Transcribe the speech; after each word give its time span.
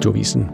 Radioavisen. 0.00 0.46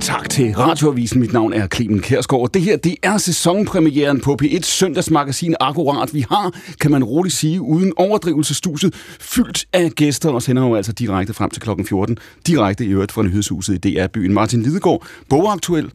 Tak 0.00 0.30
til 0.30 0.54
Radioavisen. 0.54 1.20
Mit 1.20 1.32
navn 1.32 1.52
er 1.52 1.66
Clemen 1.74 2.00
Kærsgaard. 2.00 2.50
Det 2.54 2.62
her, 2.62 2.76
det 2.76 2.96
er 3.02 3.18
sæsonpremieren 3.18 4.20
på 4.20 4.36
P1 4.42 4.62
søndagsmagasin 4.62 5.54
Akkurat. 5.60 6.14
Vi 6.14 6.24
har, 6.30 6.54
kan 6.80 6.90
man 6.90 7.04
roligt 7.04 7.34
sige, 7.34 7.60
uden 7.60 7.92
overdrivelse 7.96 8.54
studiet 8.54 8.94
fyldt 9.20 9.66
af 9.72 9.90
gæster 9.90 10.30
og 10.30 10.42
sender 10.42 10.66
jo 10.66 10.74
altså 10.74 10.92
direkte 10.92 11.34
frem 11.34 11.50
til 11.50 11.62
klokken 11.62 11.86
14. 11.86 12.18
Direkte 12.46 12.84
i 12.84 12.88
øvrigt 12.88 13.12
fra 13.12 13.22
nyhedshuset 13.22 13.84
i 13.84 13.94
DR-byen. 13.94 14.34
Martin 14.34 14.62
Lidegaard, 14.62 15.06
bogaktuel. 15.28 15.90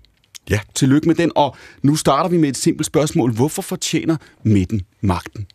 Ja. 0.49 0.59
Tillykke 0.75 1.07
med 1.07 1.15
den. 1.15 1.31
Og 1.35 1.55
nu 1.81 1.95
starter 1.95 2.29
vi 2.29 2.37
med 2.37 2.49
et 2.49 2.57
simpelt 2.57 2.85
spørgsmål. 2.85 3.31
Hvorfor 3.31 3.61
fortjener 3.61 4.15
midten 4.43 4.81
magten? 5.01 5.45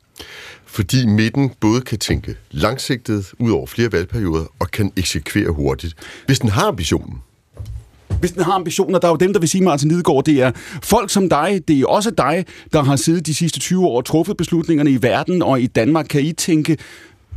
Fordi 0.66 1.06
midten 1.06 1.50
både 1.60 1.80
kan 1.80 1.98
tænke 1.98 2.36
langsigtet 2.50 3.32
ud 3.38 3.50
over 3.50 3.66
flere 3.66 3.92
valgperioder 3.92 4.44
og 4.58 4.70
kan 4.70 4.92
eksekvere 4.96 5.50
hurtigt, 5.50 5.94
hvis 6.26 6.38
den 6.38 6.48
har 6.48 6.66
ambitionen. 6.66 7.18
hvis 8.20 8.32
den 8.32 8.42
har 8.42 8.52
ambitioner, 8.52 8.98
der 8.98 9.08
er 9.08 9.12
jo 9.12 9.16
dem, 9.16 9.32
der 9.32 9.40
vil 9.40 9.48
sige, 9.48 9.64
Martin 9.64 9.88
Lidegaard, 9.88 10.24
det 10.24 10.42
er 10.42 10.52
folk 10.82 11.10
som 11.10 11.28
dig, 11.28 11.60
det 11.68 11.80
er 11.80 11.86
også 11.86 12.10
dig, 12.10 12.44
der 12.72 12.82
har 12.82 12.96
siddet 12.96 13.26
de 13.26 13.34
sidste 13.34 13.60
20 13.60 13.86
år 13.86 13.96
og 13.96 14.04
truffet 14.04 14.36
beslutningerne 14.36 14.90
i 14.90 15.02
verden 15.02 15.42
og 15.42 15.60
i 15.60 15.66
Danmark. 15.66 16.06
Kan 16.10 16.20
I 16.20 16.32
tænke 16.32 16.76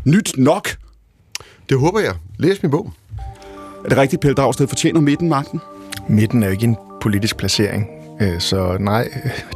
nyt 0.06 0.34
nok? 0.38 0.70
Det 1.70 1.80
håber 1.80 2.00
jeg. 2.00 2.16
Læs 2.40 2.64
min 2.64 2.72
bog. 2.72 2.94
Er 3.86 3.90
det 3.90 3.98
rigtigt, 3.98 4.22
Pelle 4.22 4.36
Dragsted 4.36 4.68
fortjener 4.68 5.02
midten 5.02 5.30
magten? 5.30 5.60
Midten 6.10 6.44
er 6.44 6.48
jo 6.48 6.52
ikke 6.52 6.64
en 6.64 6.78
politisk 7.02 7.38
placering, 7.38 7.88
så 8.40 8.78
nej, 8.80 9.08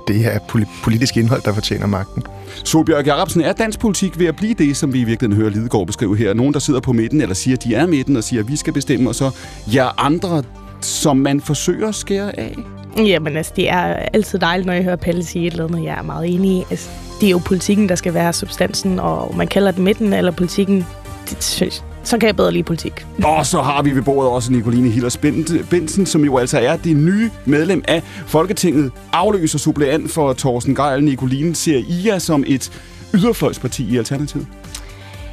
det 0.08 0.26
er 0.26 0.40
poli- 0.40 0.84
politisk 0.84 1.18
indhold, 1.18 1.42
der 1.42 1.54
fortjener 1.54 1.88
magten. 1.88 2.24
Solbjørg 2.64 3.06
Jacobsen, 3.06 3.42
er 3.42 3.54
dansk 3.54 3.80
politik 3.80 4.20
ved 4.20 4.26
at 4.28 4.36
blive 4.36 4.54
det, 4.54 4.78
som 4.78 4.94
vi 4.94 5.00
i 5.02 5.04
virkeligheden 5.04 5.42
hører 5.42 5.54
Lidegaard 5.54 5.88
beskrive 5.88 6.18
her? 6.18 6.34
Nogen, 6.34 6.54
der 6.54 6.60
sidder 6.60 6.80
på 6.80 6.94
midten, 6.94 7.22
eller 7.22 7.36
siger, 7.36 7.58
at 7.58 7.64
de 7.64 7.76
er 7.76 7.86
midten, 7.88 8.16
og 8.18 8.24
siger, 8.24 8.44
at 8.44 8.48
vi 8.48 8.56
skal 8.56 8.74
bestemme, 8.74 9.10
og 9.10 9.16
så 9.16 9.32
jer 9.74 10.06
andre, 10.06 10.44
som 10.82 11.18
man 11.18 11.42
forsøger 11.42 11.88
at 11.88 11.96
skære 11.96 12.40
af? 12.40 12.56
Jamen 12.98 13.38
altså, 13.38 13.54
det 13.56 13.70
er 13.70 13.82
altid 14.14 14.40
dejligt, 14.40 14.66
når 14.66 14.74
jeg 14.74 14.84
hører 14.84 14.96
Pelle 14.96 15.24
sige 15.24 15.48
et 15.48 15.52
eller 15.52 15.68
andet, 15.68 15.84
jeg 15.84 15.98
er 15.98 16.02
meget 16.02 16.34
enig 16.34 16.52
i. 16.52 16.64
Altså, 16.72 16.90
det 17.22 17.28
er 17.28 17.32
jo 17.32 17.38
politikken, 17.38 17.90
der 17.90 17.96
skal 17.96 18.14
være 18.14 18.34
substansen, 18.34 19.00
og 19.00 19.38
man 19.38 19.48
kalder 19.48 19.72
det 19.72 19.80
midten 19.82 20.14
eller 20.14 20.32
politikken. 20.32 20.86
Det, 21.30 21.44
synes- 21.44 21.84
så 22.06 22.18
kan 22.18 22.28
jeg 22.28 22.36
bedre 22.36 22.52
lide 22.52 22.64
politik. 22.64 23.06
Og 23.24 23.46
så 23.46 23.62
har 23.62 23.82
vi 23.82 23.96
ved 23.96 24.02
bordet 24.02 24.32
også 24.32 24.52
Nicoline 24.52 24.90
Hillers 24.90 25.18
Bensen, 25.70 26.06
som 26.06 26.26
jo 26.26 26.38
altså 26.38 26.60
er 26.60 26.78
det 26.78 26.96
nye 26.96 27.32
medlem 27.46 27.84
af 27.88 28.04
Folketinget, 28.28 28.92
afløser 29.14 29.60
suppleant 29.60 30.12
for 30.12 30.34
Thorsten 30.34 30.76
Geil. 30.76 31.04
Nicoline, 31.04 31.56
ser 31.56 31.78
I 31.78 32.08
jer 32.08 32.20
som 32.20 32.44
et 32.48 32.72
yderfløjsparti 33.14 33.94
i 33.94 33.98
Alternativet? 33.98 34.48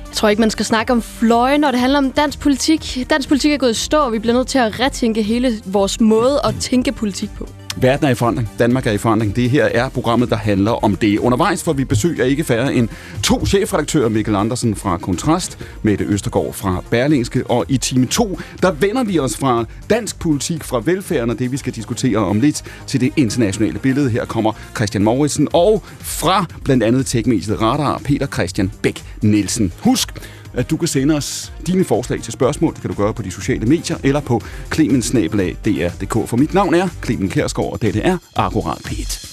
Jeg 0.09 0.17
tror 0.17 0.29
ikke, 0.29 0.41
man 0.41 0.51
skal 0.51 0.65
snakke 0.65 0.93
om 0.93 1.03
fløje, 1.03 1.59
når 1.59 1.71
det 1.71 1.81
handler 1.81 1.99
om 1.99 2.13
dansk 2.13 2.41
politik. 2.41 3.07
Dansk 3.11 3.29
politik 3.29 3.53
er 3.53 3.57
gået 3.57 3.71
i 3.71 3.75
stå, 3.75 3.99
og 3.99 4.13
vi 4.13 4.19
bliver 4.19 4.35
nødt 4.35 4.49
til 4.49 4.59
at 4.59 4.81
retænke 4.81 5.23
hele 5.23 5.53
vores 5.67 6.01
måde 6.01 6.41
at 6.45 6.55
tænke 6.61 6.93
politik 6.93 7.31
på. 7.39 7.49
Verden 7.77 8.07
er 8.07 8.11
i 8.11 8.15
forandring. 8.15 8.51
Danmark 8.59 8.87
er 8.87 8.93
i 8.93 8.99
forandring. 8.99 9.37
Det 9.37 9.51
her 9.51 9.65
er 9.65 9.89
programmet, 9.89 10.31
der 10.31 10.37
handler 10.37 10.85
om 10.85 10.97
det. 10.97 11.19
Undervejs 11.19 11.63
får 11.63 11.73
vi 11.73 11.85
besøg 11.85 12.21
af 12.21 12.29
ikke 12.29 12.45
færre 12.45 12.75
end 12.75 12.89
to 13.23 13.47
chefredaktører, 13.47 14.09
Mikkel 14.09 14.35
Andersen 14.35 14.75
fra 14.75 14.97
Kontrast, 14.97 15.59
Mette 15.83 16.05
Østergaard 16.05 16.53
fra 16.53 16.83
Berlingske, 16.91 17.47
og 17.47 17.65
i 17.69 17.77
time 17.77 18.07
2, 18.07 18.39
der 18.63 18.71
vender 18.71 19.05
vi 19.05 19.19
os 19.19 19.37
fra 19.37 19.65
dansk 19.91 20.19
politik, 20.19 20.65
fra 20.65 20.83
velfærden 20.85 21.31
og 21.31 21.39
det, 21.39 21.53
vi 21.53 21.57
skal 21.57 21.73
diskutere 21.73 22.19
om 22.19 22.41
lidt, 22.41 22.65
til 22.87 23.01
det 23.01 23.13
internationale 23.17 23.79
billede. 23.79 24.11
Her 24.11 24.25
kommer 24.25 24.53
Christian 24.77 25.05
Mauritsen, 25.05 25.49
og 25.53 25.83
fra 26.01 26.47
blandt 26.65 26.83
andet 26.83 27.07
tekmediet 27.07 27.63
Radar, 27.63 27.99
Peter 28.05 28.27
Christian 28.27 28.73
Bæk 28.83 29.05
Nielsen. 29.23 29.73
Husk, 29.81 30.09
at 30.55 30.71
du 30.71 30.77
kan 30.77 30.89
sende 30.89 31.17
os 31.17 31.53
dine 31.67 31.85
forslag 31.85 32.23
til 32.23 32.33
spørgsmål. 32.33 32.75
Det 32.75 32.81
kan 32.81 32.91
du 32.91 32.97
gøre 32.97 33.15
på 33.15 33.23
de 33.23 33.31
sociale 33.31 33.67
medier 33.67 33.97
eller 34.05 34.21
på 34.21 34.43
klemensnabelag.dr.dk. 34.71 36.29
For 36.29 36.37
mit 36.37 36.55
navn 36.55 36.75
er 36.75 36.89
Clemen 37.05 37.29
Kærsgaard, 37.29 37.73
og 37.73 37.83
dette 37.83 38.01
er 38.01 38.19
Akkurat 38.37 38.79
P1. 38.79 39.32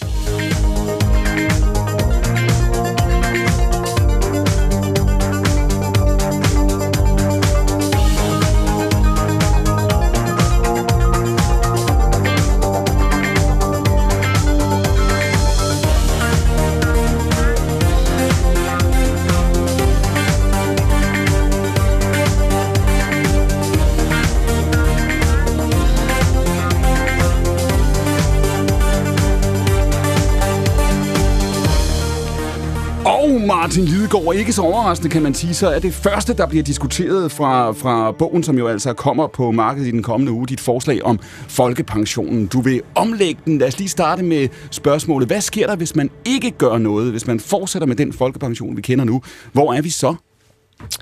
Martin 33.59 33.85
Lidegaard, 33.85 34.35
ikke 34.35 34.53
så 34.53 34.61
overraskende 34.61 35.09
kan 35.09 35.21
man 35.21 35.33
sige, 35.33 35.53
så 35.53 35.69
er 35.69 35.79
det 35.79 35.93
første, 35.93 36.33
der 36.33 36.47
bliver 36.47 36.63
diskuteret 36.63 37.31
fra, 37.31 37.71
fra 37.71 38.11
bogen, 38.11 38.43
som 38.43 38.57
jo 38.57 38.67
altså 38.67 38.93
kommer 38.93 39.27
på 39.27 39.51
markedet 39.51 39.87
i 39.87 39.91
den 39.91 40.03
kommende 40.03 40.31
uge, 40.31 40.47
dit 40.47 40.59
forslag 40.59 41.03
om 41.03 41.19
folkepensionen. 41.47 42.47
Du 42.47 42.61
vil 42.61 42.81
omlægge 42.95 43.41
den. 43.45 43.57
Lad 43.57 43.67
os 43.67 43.77
lige 43.77 43.89
starte 43.89 44.23
med 44.23 44.47
spørgsmålet. 44.71 45.27
Hvad 45.27 45.41
sker 45.41 45.67
der, 45.67 45.75
hvis 45.75 45.95
man 45.95 46.09
ikke 46.25 46.51
gør 46.51 46.77
noget? 46.77 47.11
Hvis 47.11 47.27
man 47.27 47.39
fortsætter 47.39 47.87
med 47.87 47.95
den 47.95 48.13
folkepension, 48.13 48.77
vi 48.77 48.81
kender 48.81 49.05
nu? 49.05 49.21
Hvor 49.53 49.73
er 49.73 49.81
vi 49.81 49.89
så? 49.89 50.15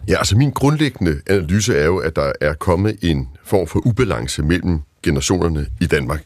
Ja, 0.08 0.18
altså 0.18 0.38
min 0.38 0.52
grundlæggende 0.52 1.16
analyse 1.30 1.76
er 1.76 1.86
jo, 1.86 1.98
at 1.98 2.16
der 2.16 2.32
er 2.42 2.54
kommet 2.54 2.98
en 3.02 3.28
form 3.46 3.68
for 3.68 3.88
ubalance 3.88 4.44
mellem 4.44 4.80
generationerne 5.04 5.66
i 5.82 5.86
Danmark. 5.86 6.24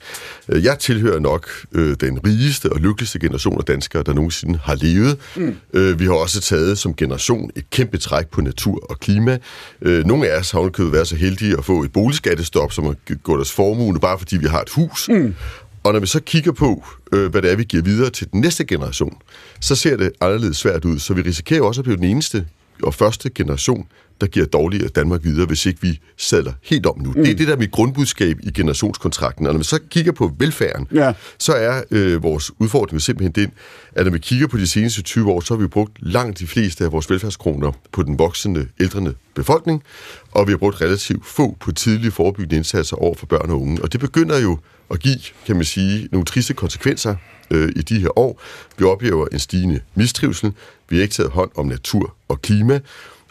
Øh, 0.50 0.64
Jeg 0.64 0.80
tilhører 0.80 1.20
nok 1.20 1.50
øh, 1.72 1.96
den 2.00 2.20
rigeste 2.28 2.72
og 2.74 2.80
lykkeligste 2.80 3.20
generation 3.20 3.58
af 3.58 3.64
danskere, 3.64 4.04
der 4.04 4.14
nogensinde 4.14 4.60
har 4.64 4.76
levet. 4.76 5.18
Mm. 5.36 5.56
Øh, 5.74 6.00
vi 6.00 6.06
har 6.06 6.14
også 6.14 6.42
taget 6.42 6.78
som 6.78 6.96
generation 6.96 7.52
et 7.56 7.70
kæmpe 7.70 7.98
træk 7.98 8.28
på 8.28 8.42
natur 8.42 8.86
og 8.90 9.00
klima. 9.00 9.38
Øh, 9.82 10.06
nogle 10.06 10.30
af 10.30 10.40
os 10.40 10.52
har 10.52 10.60
ovenikøbet 10.60 10.94
været 10.94 11.08
så 11.08 11.16
heldige 11.16 11.58
at 11.58 11.66
få 11.66 11.84
et 11.84 11.92
boligskattestop, 11.92 12.72
som 12.72 12.84
har 12.86 12.96
gået 13.24 13.42
os 13.42 13.52
formue, 13.52 14.00
bare 14.00 14.20
fordi 14.20 14.38
vi 14.38 14.48
har 14.48 14.62
et 14.62 14.70
hus. 14.70 15.10
Mm. 15.10 15.36
Og 15.84 15.94
når 15.94 16.00
vi 16.00 16.08
så 16.08 16.20
kigger 16.20 16.52
på, 16.52 16.86
øh, 17.14 17.32
hvad 17.32 17.42
det 17.42 17.52
er, 17.52 17.56
vi 17.56 17.64
giver 17.64 17.84
videre 17.84 18.10
til 18.10 18.28
den 18.32 18.42
næste 18.42 18.66
generation, 18.66 19.18
så 19.60 19.76
ser 19.76 19.98
det 19.98 20.12
anderledes 20.22 20.58
svært 20.58 20.86
ud. 20.86 21.00
Så 21.00 21.14
vi 21.14 21.22
risikerer 21.22 21.62
også 21.62 21.82
at 21.82 21.86
blive 21.86 21.98
den 21.98 22.04
eneste 22.04 22.46
og 22.84 22.94
første 22.94 23.30
generation, 23.30 23.88
der 24.22 24.28
giver 24.28 24.46
dårligere 24.46 24.88
Danmark 24.88 25.24
videre, 25.24 25.46
hvis 25.46 25.66
ikke 25.66 25.82
vi 25.82 26.00
sadler 26.18 26.54
helt 26.64 26.86
om 26.86 27.00
nu. 27.00 27.12
Mm. 27.12 27.24
Det 27.24 27.32
er 27.32 27.36
det, 27.36 27.48
der 27.48 27.54
er 27.54 27.58
mit 27.58 27.72
grundbudskab 27.72 28.38
i 28.44 28.52
generationskontrakten. 28.52 29.48
Og 29.48 29.54
når 29.54 29.58
vi 29.58 29.64
så 29.64 29.80
kigger 29.90 30.12
på 30.12 30.32
velfærden, 30.38 30.88
Ja. 30.94 31.14
så 31.40 31.54
er 31.54 31.82
øh, 31.92 32.24
vores 32.24 32.52
udfordring 32.60 32.94
jo 32.94 33.00
simpelthen 33.00 33.46
den, 33.46 33.54
at 33.96 34.06
når 34.06 34.12
vi 34.12 34.20
kigger 34.20 34.48
på 34.48 34.58
de 34.58 34.68
seneste 34.68 35.02
20 35.02 35.32
år, 35.32 35.40
så 35.42 35.54
har 35.54 35.62
vi 35.62 35.68
brugt 35.68 35.92
langt 36.00 36.40
de 36.40 36.48
fleste 36.48 36.84
af 36.86 36.92
vores 36.92 37.10
velfærdskroner 37.10 37.72
på 37.92 38.04
den 38.04 38.20
voksende, 38.20 38.68
ældrende 38.80 39.14
befolkning, 39.36 39.84
og 40.32 40.48
vi 40.48 40.52
har 40.52 40.58
brugt 40.58 40.82
relativt 40.82 41.26
få 41.26 41.58
på 41.60 41.72
tidlige 41.72 42.12
forebyggende 42.12 42.56
indsatser 42.56 42.96
over 42.96 43.16
for 43.16 43.26
børn 43.26 43.50
og 43.50 43.62
unge. 43.62 43.82
Og 43.84 43.92
det 43.92 44.00
begynder 44.00 44.40
jo 44.40 44.58
at 44.92 45.00
give, 45.00 45.18
kan 45.46 45.56
man 45.56 45.66
sige, 45.66 46.08
nogle 46.12 46.26
triste 46.26 46.54
konsekvenser 46.54 47.16
øh, 47.52 47.72
i 47.76 47.82
de 47.82 48.00
her 48.00 48.20
år. 48.20 48.42
Vi 48.78 48.86
oplever 48.86 49.28
en 49.32 49.40
stigende 49.40 49.80
mistrivsel, 49.96 50.52
vi 50.90 50.96
har 50.96 51.04
ikke 51.04 51.14
taget 51.14 51.32
hånd 51.32 51.52
om 51.56 51.66
natur 51.66 52.16
og 52.28 52.42
klima, 52.42 52.80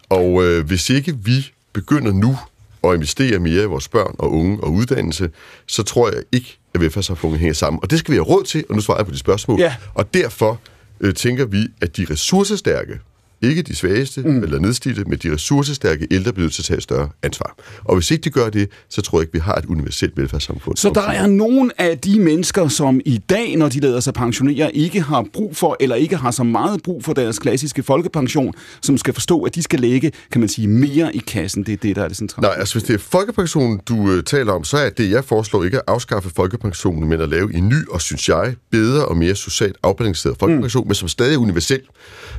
og 0.08 0.44
øh, 0.44 0.66
hvis 0.66 0.90
ikke 0.90 1.16
vi 1.24 1.50
begynder 1.72 2.12
nu 2.12 2.38
at 2.84 2.94
investere 2.94 3.38
mere 3.38 3.62
i 3.62 3.66
vores 3.66 3.88
børn 3.88 4.14
og 4.18 4.32
unge 4.32 4.60
og 4.60 4.72
uddannelse, 4.72 5.30
så 5.66 5.82
tror 5.82 6.10
jeg 6.10 6.22
ikke, 6.32 6.58
at 6.74 6.80
velfærdssamfundet 6.80 7.38
hænger 7.38 7.54
sammen. 7.54 7.80
Og 7.82 7.90
det 7.90 7.98
skal 7.98 8.12
vi 8.12 8.16
have 8.16 8.24
råd 8.24 8.44
til, 8.44 8.64
og 8.68 8.74
nu 8.74 8.80
svarer 8.80 8.98
jeg 8.98 9.06
på 9.06 9.12
de 9.12 9.18
spørgsmål. 9.18 9.60
Ja. 9.60 9.74
Og 9.94 10.14
derfor 10.14 10.60
øh, 11.00 11.14
tænker 11.14 11.44
vi, 11.44 11.66
at 11.80 11.96
de 11.96 12.06
ressourcestærke, 12.10 13.00
ikke 13.42 13.62
de 13.62 13.76
svageste 13.76 14.20
mm. 14.20 14.42
eller 14.42 14.58
nedslidte, 14.58 15.04
men 15.04 15.18
de 15.18 15.34
ressourcestærke 15.34 16.06
ældre 16.10 16.32
bliver 16.32 16.44
nødt 16.44 16.54
til 16.54 16.62
at 16.62 16.66
tage 16.66 16.76
et 16.76 16.82
større 16.82 17.08
ansvar. 17.22 17.56
Og 17.84 17.94
hvis 17.94 18.10
ikke 18.10 18.22
de 18.22 18.30
gør 18.30 18.48
det, 18.48 18.68
så 18.88 19.02
tror 19.02 19.18
jeg 19.18 19.22
ikke, 19.22 19.32
vi 19.32 19.38
har 19.38 19.54
et 19.54 19.64
universelt 19.64 20.16
velfærdssamfund. 20.16 20.76
Så 20.76 20.90
der 20.94 21.08
er 21.08 21.26
nogle 21.26 21.70
af 21.78 21.98
de 21.98 22.20
mennesker, 22.20 22.68
som 22.68 23.00
i 23.04 23.18
dag, 23.18 23.56
når 23.56 23.68
de 23.68 23.80
lader 23.80 24.00
sig 24.00 24.14
pensionere, 24.14 24.76
ikke 24.76 25.00
har 25.00 25.26
brug 25.32 25.56
for, 25.56 25.76
eller 25.80 25.96
ikke 25.96 26.16
har 26.16 26.30
så 26.30 26.42
meget 26.42 26.82
brug 26.82 27.04
for 27.04 27.12
deres 27.12 27.38
klassiske 27.38 27.82
folkepension, 27.82 28.54
som 28.82 28.98
skal 28.98 29.14
forstå, 29.14 29.42
at 29.42 29.54
de 29.54 29.62
skal 29.62 29.80
lægge, 29.80 30.12
kan 30.32 30.40
man 30.40 30.48
sige, 30.48 30.68
mere 30.68 31.16
i 31.16 31.18
kassen. 31.18 31.62
Det 31.62 31.72
er 31.72 31.76
det, 31.76 31.96
der 31.96 32.04
er 32.04 32.08
det 32.08 32.16
centrale. 32.16 32.48
Nej, 32.48 32.56
altså 32.58 32.74
hvis 32.74 32.82
det 32.82 32.94
er 32.94 32.98
folkepensionen, 32.98 33.80
du 33.88 34.12
øh, 34.12 34.24
taler 34.24 34.52
om, 34.52 34.64
så 34.64 34.76
er 34.76 34.90
det, 34.90 35.10
jeg 35.10 35.24
foreslår 35.24 35.64
ikke 35.64 35.76
at 35.76 35.82
afskaffe 35.86 36.30
folkepensionen, 36.36 37.08
men 37.08 37.20
at 37.20 37.28
lave 37.28 37.54
en 37.54 37.68
ny 37.68 37.88
og, 37.90 38.00
synes 38.00 38.28
jeg, 38.28 38.54
bedre 38.70 39.04
og 39.04 39.16
mere 39.16 39.34
socialt 39.34 39.76
afbalanceret 39.82 40.36
folkepension, 40.40 40.84
mm. 40.84 40.88
men 40.88 40.94
som 40.94 41.08
stadig 41.08 41.34
er 41.34 41.38
universel. 41.38 41.80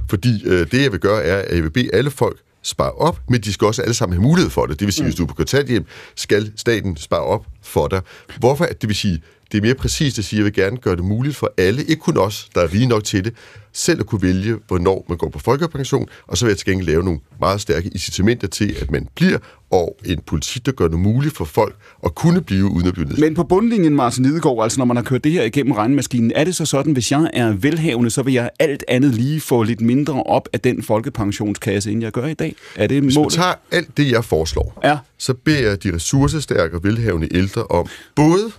Fordi 0.09 0.43
øh, 0.45 0.67
det, 0.71 0.90
jeg 0.91 0.93
vil 0.93 1.09
gøre, 1.09 1.23
er, 1.23 1.38
at 1.38 1.55
jeg 1.55 1.63
vil 1.63 1.71
bede 1.71 1.89
alle 1.93 2.11
folk 2.11 2.39
spare 2.63 2.91
op, 2.91 3.19
men 3.29 3.41
de 3.41 3.53
skal 3.53 3.67
også 3.67 3.81
alle 3.81 3.93
sammen 3.93 4.17
have 4.17 4.23
mulighed 4.23 4.49
for 4.49 4.65
det. 4.65 4.79
Det 4.79 4.85
vil 4.85 4.93
sige, 4.93 5.03
mm. 5.03 5.07
hvis 5.07 5.15
du 5.15 5.23
er 5.23 5.27
på 5.27 5.33
kontanthjem, 5.33 5.85
skal 6.15 6.51
staten 6.55 6.97
spare 6.97 7.21
op 7.21 7.45
for 7.61 7.88
dig. 7.88 8.01
Hvorfor? 8.39 8.65
Det 8.65 8.88
vil 8.88 8.95
sige, 8.95 9.21
det 9.51 9.57
er 9.57 9.62
mere 9.62 9.75
præcist 9.75 10.19
at 10.19 10.25
sige, 10.25 10.38
at 10.38 10.39
jeg 10.39 10.45
vil 10.45 10.53
gerne 10.53 10.77
gøre 10.77 10.95
det 10.95 11.03
muligt 11.03 11.36
for 11.36 11.53
alle, 11.57 11.83
ikke 11.83 12.01
kun 12.01 12.18
os, 12.18 12.50
der 12.56 12.62
er 12.62 12.74
rige 12.74 12.86
nok 12.88 13.03
til 13.03 13.24
det, 13.25 13.33
selv 13.74 14.00
at 14.00 14.06
kunne 14.06 14.21
vælge, 14.21 14.56
hvornår 14.68 15.06
man 15.09 15.18
går 15.18 15.30
på 15.30 15.39
folkepension, 15.39 16.07
og 16.27 16.38
så 16.38 16.45
vil 16.45 16.51
jeg 16.51 16.57
til 16.57 16.65
gengæld 16.68 16.88
lave 16.88 17.03
nogle 17.03 17.19
meget 17.39 17.62
stærke 17.62 17.88
incitamenter 17.89 18.48
til, 18.48 18.75
at 18.81 18.92
man 18.92 19.07
bliver, 19.15 19.38
og 19.71 19.98
en 20.06 20.19
politik, 20.25 20.65
der 20.65 20.71
gør 20.71 20.88
det 20.88 21.00
muligt 21.00 21.38
for 21.38 21.45
folk 21.45 21.75
at 22.06 22.15
kunne 22.15 22.42
blive 22.42 22.65
uden 22.65 22.88
at 22.88 22.94
blive 22.94 23.06
nedslidt. 23.06 23.27
Men 23.27 23.36
på 23.36 23.44
bundlinjen, 23.44 23.95
Martin 23.95 24.24
Lidegaard, 24.25 24.63
altså 24.63 24.77
når 24.80 24.86
man 24.86 24.98
har 24.98 25.03
kørt 25.03 25.24
det 25.24 25.31
her 25.31 25.44
igennem 25.44 25.71
regnmaskinen, 25.71 26.31
er 26.36 26.44
det 26.44 26.56
så 26.56 26.65
sådan, 26.65 26.94
hvis 26.94 27.12
jeg 27.12 27.30
er 27.33 27.51
velhavende, 27.51 28.09
så 28.09 28.24
vil 28.24 28.33
jeg 28.33 28.50
alt 28.59 28.83
andet 28.88 29.13
lige 29.13 29.42
få 29.42 29.63
lidt 29.63 29.81
mindre 29.81 30.24
op 30.24 30.50
af 30.53 30.59
den 30.59 30.83
folkepensionskasse, 30.83 31.92
end 31.92 32.01
jeg 32.03 32.12
gør 32.12 32.25
i 32.25 32.33
dag? 32.33 32.56
Er 32.75 32.88
det 32.88 33.01
Hvis 33.01 33.15
man 33.15 33.21
målet? 33.21 33.33
tager 33.33 33.53
alt 33.71 33.98
det, 33.98 34.12
jeg 34.12 34.25
foreslår, 34.25 34.80
Ja. 34.83 34.98
så 35.18 35.33
beder 35.33 35.69
jeg 35.69 35.83
de 35.83 35.95
ressourcestærke 35.95 36.75
og 36.77 36.83
velhavende 36.83 37.27
ældre 37.36 37.63
om 37.63 37.88
både 38.15 38.51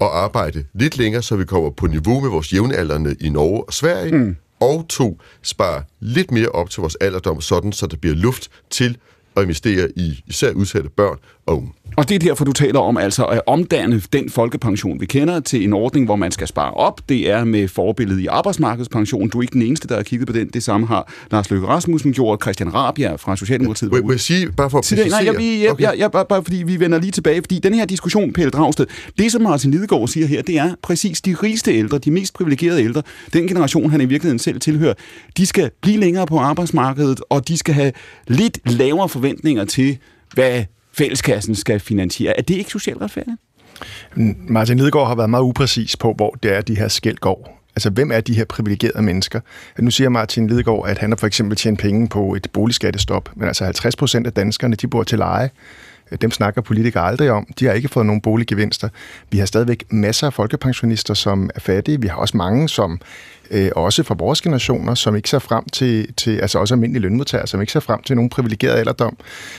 at 0.00 0.06
arbejde 0.06 0.64
lidt 0.74 0.98
længere, 0.98 1.22
så 1.22 1.36
vi 1.36 1.44
kommer 1.44 1.70
på 1.70 1.86
niveau 1.86 2.20
med 2.20 2.30
vores 2.30 2.52
jævnaldrende 2.52 3.16
i 3.20 3.28
Norge 3.28 3.64
og 3.64 3.72
Sverige, 3.72 4.12
mm. 4.12 4.36
og 4.60 4.86
to, 4.88 5.20
spare 5.42 5.82
lidt 6.00 6.30
mere 6.30 6.48
op 6.48 6.70
til 6.70 6.80
vores 6.80 6.96
alderdom, 7.00 7.40
sådan 7.40 7.72
så 7.72 7.86
der 7.86 7.96
bliver 7.96 8.16
luft 8.16 8.48
til 8.70 8.96
at 9.36 9.42
investere 9.42 9.88
i 9.96 10.22
især 10.26 10.52
udsatte 10.52 10.88
børn 10.88 11.18
og 11.46 11.56
unge. 11.56 11.72
Og 11.96 12.08
det 12.08 12.14
er 12.14 12.18
derfor, 12.18 12.44
du 12.44 12.52
taler 12.52 12.78
om 12.80 12.96
altså 12.96 13.24
at 13.24 13.40
omdanne 13.46 14.02
den 14.12 14.30
folkepension, 14.30 15.00
vi 15.00 15.06
kender, 15.06 15.40
til 15.40 15.64
en 15.64 15.72
ordning, 15.72 16.06
hvor 16.06 16.16
man 16.16 16.32
skal 16.32 16.46
spare 16.48 16.70
op. 16.70 17.00
Det 17.08 17.30
er 17.30 17.44
med 17.44 17.68
forbilledet 17.68 18.20
i 18.20 18.26
arbejdsmarkedspension. 18.26 19.28
Du 19.28 19.38
er 19.38 19.42
ikke 19.42 19.52
den 19.52 19.62
eneste, 19.62 19.88
der 19.88 19.96
har 19.96 20.02
kigget 20.02 20.26
på 20.26 20.32
den. 20.32 20.48
Det 20.48 20.62
samme 20.62 20.86
har 20.86 21.12
Lars 21.30 21.50
Løkke 21.50 21.66
Rasmussen 21.66 22.12
gjort, 22.12 22.42
Christian 22.42 22.74
Rabia 22.74 23.14
fra 23.14 23.36
Socialdemokratiet. 23.36 23.92
Må, 23.92 23.98
må 24.04 24.10
jeg 24.10 24.20
sige, 24.20 24.52
bare 24.52 24.70
for 24.70 24.78
at 24.78 24.84
det, 24.90 24.98
nej, 25.10 25.22
jeg, 25.24 25.34
præcisere- 25.34 25.64
jeg, 25.64 25.80
jeg, 25.80 25.94
jeg, 25.98 26.10
bare, 26.10 26.24
bare 26.28 26.42
fordi 26.42 26.62
vi 26.66 26.80
vender 26.80 27.00
lige 27.00 27.10
tilbage, 27.10 27.42
fordi 27.42 27.58
den 27.58 27.74
her 27.74 27.84
diskussion, 27.84 28.32
Pelle 28.32 28.50
Dragsted, 28.50 28.86
det 29.18 29.32
som 29.32 29.42
Martin 29.42 29.70
Lidegaard 29.70 30.08
siger 30.08 30.26
her, 30.26 30.42
det 30.42 30.58
er 30.58 30.74
præcis 30.82 31.20
de 31.20 31.34
rigeste 31.34 31.72
ældre, 31.74 31.98
de 31.98 32.10
mest 32.10 32.34
privilegerede 32.34 32.82
ældre, 32.84 33.02
den 33.32 33.48
generation, 33.48 33.90
han 33.90 34.00
i 34.00 34.04
virkeligheden 34.04 34.38
selv 34.38 34.60
tilhører, 34.60 34.94
de 35.36 35.46
skal 35.46 35.70
blive 35.82 36.00
længere 36.00 36.26
på 36.26 36.38
arbejdsmarkedet, 36.38 37.20
og 37.30 37.48
de 37.48 37.56
skal 37.58 37.74
have 37.74 37.92
lidt 38.28 38.58
lavere 38.72 39.08
forventninger 39.08 39.64
til, 39.64 39.98
hvad 40.34 40.64
fælleskassen 40.98 41.54
skal 41.54 41.80
finansiere. 41.80 42.38
Er 42.38 42.42
det 42.42 42.54
ikke 42.54 42.70
socialt 42.70 43.00
retfærdigt? 43.00 43.36
Martin 44.48 44.76
Lidegaard 44.76 45.08
har 45.08 45.14
været 45.14 45.30
meget 45.30 45.42
upræcis 45.42 45.96
på, 45.96 46.12
hvor 46.16 46.30
det 46.42 46.56
er, 46.56 46.60
de 46.60 46.76
her 46.76 46.88
skæld 46.88 47.16
går. 47.16 47.62
Altså, 47.76 47.90
hvem 47.90 48.12
er 48.12 48.20
de 48.20 48.34
her 48.34 48.44
privilegerede 48.44 49.02
mennesker? 49.02 49.40
Nu 49.78 49.90
siger 49.90 50.08
Martin 50.08 50.46
Lidegaard, 50.46 50.84
at 50.88 50.98
han 50.98 51.10
har 51.10 51.16
for 51.16 51.26
eksempel 51.26 51.56
tjent 51.56 51.80
penge 51.80 52.08
på 52.08 52.34
et 52.34 52.46
boligskattestop, 52.52 53.30
men 53.36 53.48
altså 53.48 53.64
50 53.64 53.96
procent 53.96 54.26
af 54.26 54.32
danskerne, 54.32 54.76
de 54.76 54.88
bor 54.88 55.02
til 55.02 55.18
leje. 55.18 55.50
Dem 56.20 56.30
snakker 56.30 56.60
politikere 56.60 57.04
aldrig 57.04 57.30
om. 57.30 57.46
De 57.58 57.64
har 57.64 57.72
ikke 57.72 57.88
fået 57.88 58.06
nogen 58.06 58.20
boliggevinster. 58.20 58.88
Vi 59.30 59.38
har 59.38 59.46
stadigvæk 59.46 59.84
masser 59.90 60.26
af 60.26 60.32
folkepensionister, 60.32 61.14
som 61.14 61.50
er 61.54 61.60
fattige. 61.60 62.00
Vi 62.00 62.06
har 62.06 62.16
også 62.16 62.36
mange, 62.36 62.68
som 62.68 63.00
øh, 63.50 63.70
også 63.76 64.02
fra 64.02 64.14
vores 64.18 64.40
generationer, 64.40 64.94
som 64.94 65.16
ikke 65.16 65.30
ser 65.30 65.38
frem 65.38 65.64
til, 65.72 66.12
til, 66.14 66.38
altså 66.38 66.58
også 66.58 66.74
almindelige 66.74 67.02
lønmodtagere, 67.02 67.46
som 67.46 67.60
ikke 67.60 67.72
ser 67.72 67.80
frem 67.80 68.02
til 68.02 68.16
nogen 68.16 68.30
privilegeret 68.30 68.74
alderdom. 68.78 69.16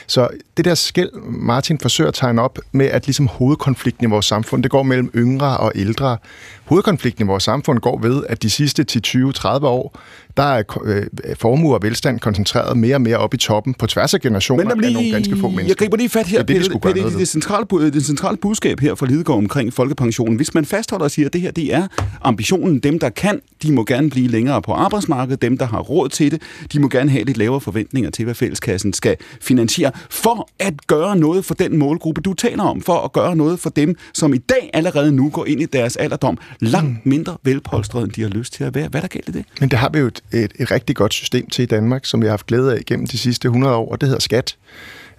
Så 0.07 0.27
det 0.57 0.65
der 0.65 0.75
skæld, 0.75 1.09
Martin 1.29 1.79
forsøger 1.79 2.07
at 2.07 2.13
tegne 2.13 2.41
op 2.41 2.59
med, 2.71 2.85
at 2.85 3.05
ligesom 3.07 3.27
hovedkonflikten 3.27 4.07
i 4.07 4.09
vores 4.09 4.25
samfund, 4.25 4.63
det 4.63 4.71
går 4.71 4.83
mellem 4.83 5.11
yngre 5.15 5.57
og 5.57 5.71
ældre. 5.75 6.17
Hovedkonflikten 6.65 7.25
i 7.25 7.27
vores 7.27 7.43
samfund 7.43 7.79
går 7.79 7.99
ved, 7.99 8.23
at 8.29 8.43
de 8.43 8.49
sidste 8.49 8.85
10-20-30 8.91 9.47
år, 9.65 9.99
der 10.37 10.43
er 10.43 10.63
øh, 10.83 11.03
formue 11.39 11.75
og 11.75 11.83
velstand 11.83 12.19
koncentreret 12.19 12.77
mere 12.77 12.95
og 12.95 13.01
mere 13.01 13.17
op 13.17 13.33
i 13.33 13.37
toppen 13.37 13.73
på 13.73 13.87
tværs 13.87 14.13
af 14.13 14.21
generationer 14.21 14.63
Men 14.63 14.81
der 14.81 14.87
af 14.87 14.93
nogle 14.93 15.11
ganske 15.11 15.37
få 15.37 15.47
mennesker. 15.47 15.67
jeg 15.67 15.77
griber 15.77 15.97
lige 15.97 16.09
fat 16.09 16.27
her, 16.27 16.43
Det 16.43 16.55
er 16.55 16.59
det, 16.61 16.71
noget 16.83 16.95
det, 16.95 17.03
ved. 17.13 17.19
det, 17.19 17.27
centrale, 17.27 17.65
bu- 17.73 17.81
det 17.83 18.05
centrale 18.05 18.37
budskab 18.37 18.79
her 18.79 18.95
for 18.95 19.05
Lidegaard 19.05 19.37
omkring 19.37 19.73
folkepensionen. 19.73 20.35
Hvis 20.35 20.53
man 20.53 20.65
fastholder 20.65 21.03
og 21.05 21.11
siger, 21.11 21.25
at 21.25 21.33
det 21.33 21.41
her 21.41 21.51
det 21.51 21.73
er 21.73 21.87
ambitionen, 22.21 22.79
dem 22.79 22.99
der 22.99 23.09
kan, 23.09 23.39
de 23.63 23.71
må 23.77 23.83
gerne 23.83 24.09
blive 24.09 24.27
længere 24.27 24.61
på 24.61 24.71
arbejdsmarkedet, 24.71 25.41
dem 25.41 25.57
der 25.57 25.65
har 25.65 25.79
råd 25.79 26.09
til 26.09 26.31
det, 26.31 26.41
de 26.73 26.79
må 26.79 26.87
gerne 26.87 27.09
have 27.09 27.23
lidt 27.23 27.37
lavere 27.37 27.61
forventninger 27.61 28.09
til, 28.09 28.25
hvad 28.25 28.35
fælleskassen 28.35 28.93
skal 28.93 29.15
finansiere, 29.41 29.91
for 30.09 30.49
at 30.59 30.87
gøre 30.87 31.15
noget 31.17 31.45
for 31.45 31.53
den 31.53 31.77
målgruppe, 31.77 32.21
du 32.21 32.33
taler 32.33 32.63
om, 32.63 32.81
for 32.81 32.99
at 32.99 33.13
gøre 33.13 33.35
noget 33.35 33.59
for 33.59 33.69
dem, 33.69 33.95
som 34.13 34.33
i 34.33 34.37
dag 34.37 34.69
allerede 34.73 35.11
nu 35.11 35.29
går 35.29 35.45
ind 35.45 35.61
i 35.61 35.65
deres 35.65 35.95
alderdom, 35.97 36.37
langt 36.59 37.05
mindre 37.05 37.37
velpolstret, 37.43 38.03
end 38.03 38.11
de 38.11 38.21
har 38.21 38.29
lyst 38.29 38.53
til 38.53 38.63
at 38.63 38.75
være. 38.75 38.87
Hvad 38.87 38.99
er 38.99 39.01
der 39.01 39.07
galt 39.07 39.29
i 39.29 39.31
det? 39.31 39.45
Men 39.59 39.69
det 39.69 39.79
har 39.79 39.89
vi 39.89 39.99
jo 39.99 40.07
et, 40.07 40.21
et, 40.33 40.51
et 40.59 40.71
rigtig 40.71 40.95
godt 40.95 41.13
system 41.13 41.49
til 41.49 41.63
i 41.63 41.65
Danmark, 41.65 42.05
som 42.05 42.21
vi 42.21 42.25
har 42.25 42.31
haft 42.31 42.45
glæde 42.45 42.73
af 42.73 42.85
gennem 42.85 43.07
de 43.07 43.17
sidste 43.17 43.45
100 43.45 43.75
år, 43.75 43.91
og 43.91 44.01
det 44.01 44.09
hedder 44.09 44.21
skat. 44.21 44.55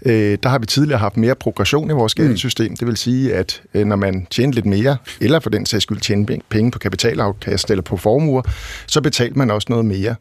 Øh, 0.06 0.38
der 0.42 0.48
har 0.48 0.58
vi 0.58 0.66
tidligere 0.66 0.98
haft 0.98 1.16
mere 1.16 1.34
progression 1.34 1.90
i 1.90 1.92
vores 1.92 2.12
skattesystem. 2.12 2.76
Det 2.76 2.86
vil 2.86 2.96
sige, 2.96 3.34
at 3.34 3.62
øh, 3.74 3.86
når 3.86 3.96
man 3.96 4.26
tjener 4.30 4.52
lidt 4.52 4.66
mere, 4.66 4.96
eller 5.20 5.40
for 5.40 5.50
den 5.50 5.66
sags 5.66 5.82
skyld 5.82 6.00
tjener 6.00 6.38
penge 6.48 6.70
på 6.70 6.78
kapitalafkast 6.78 7.70
eller 7.70 7.82
på 7.82 7.96
formuer, 7.96 8.42
så 8.86 9.00
betaler 9.00 9.36
man 9.36 9.50
også 9.50 9.66
noget 9.70 9.84
mere. 9.84 10.14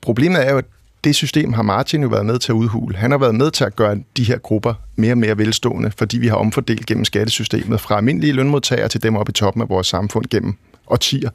Problemet 0.00 0.46
er 0.46 0.50
jo, 0.50 0.58
at 0.58 0.64
det 1.04 1.14
system 1.14 1.52
har 1.52 1.62
Martin 1.62 2.02
jo 2.02 2.08
været 2.08 2.26
med 2.26 2.38
til 2.38 2.52
at 2.52 2.56
udhule. 2.56 2.96
Han 2.96 3.10
har 3.10 3.18
været 3.18 3.34
med 3.34 3.50
til 3.50 3.64
at 3.64 3.76
gøre 3.76 3.98
de 4.16 4.24
her 4.24 4.38
grupper 4.38 4.74
mere 4.96 5.12
og 5.12 5.18
mere 5.18 5.38
velstående, 5.38 5.90
fordi 5.98 6.18
vi 6.18 6.28
har 6.28 6.36
omfordelt 6.36 6.86
gennem 6.86 7.04
skattesystemet 7.04 7.80
fra 7.80 7.96
almindelige 7.96 8.32
lønmodtagere 8.32 8.88
til 8.88 9.02
dem 9.02 9.16
oppe 9.16 9.30
i 9.30 9.32
toppen 9.32 9.62
af 9.62 9.68
vores 9.68 9.86
samfund 9.86 10.24
gennem 10.30 10.56
årtier. 10.92 11.30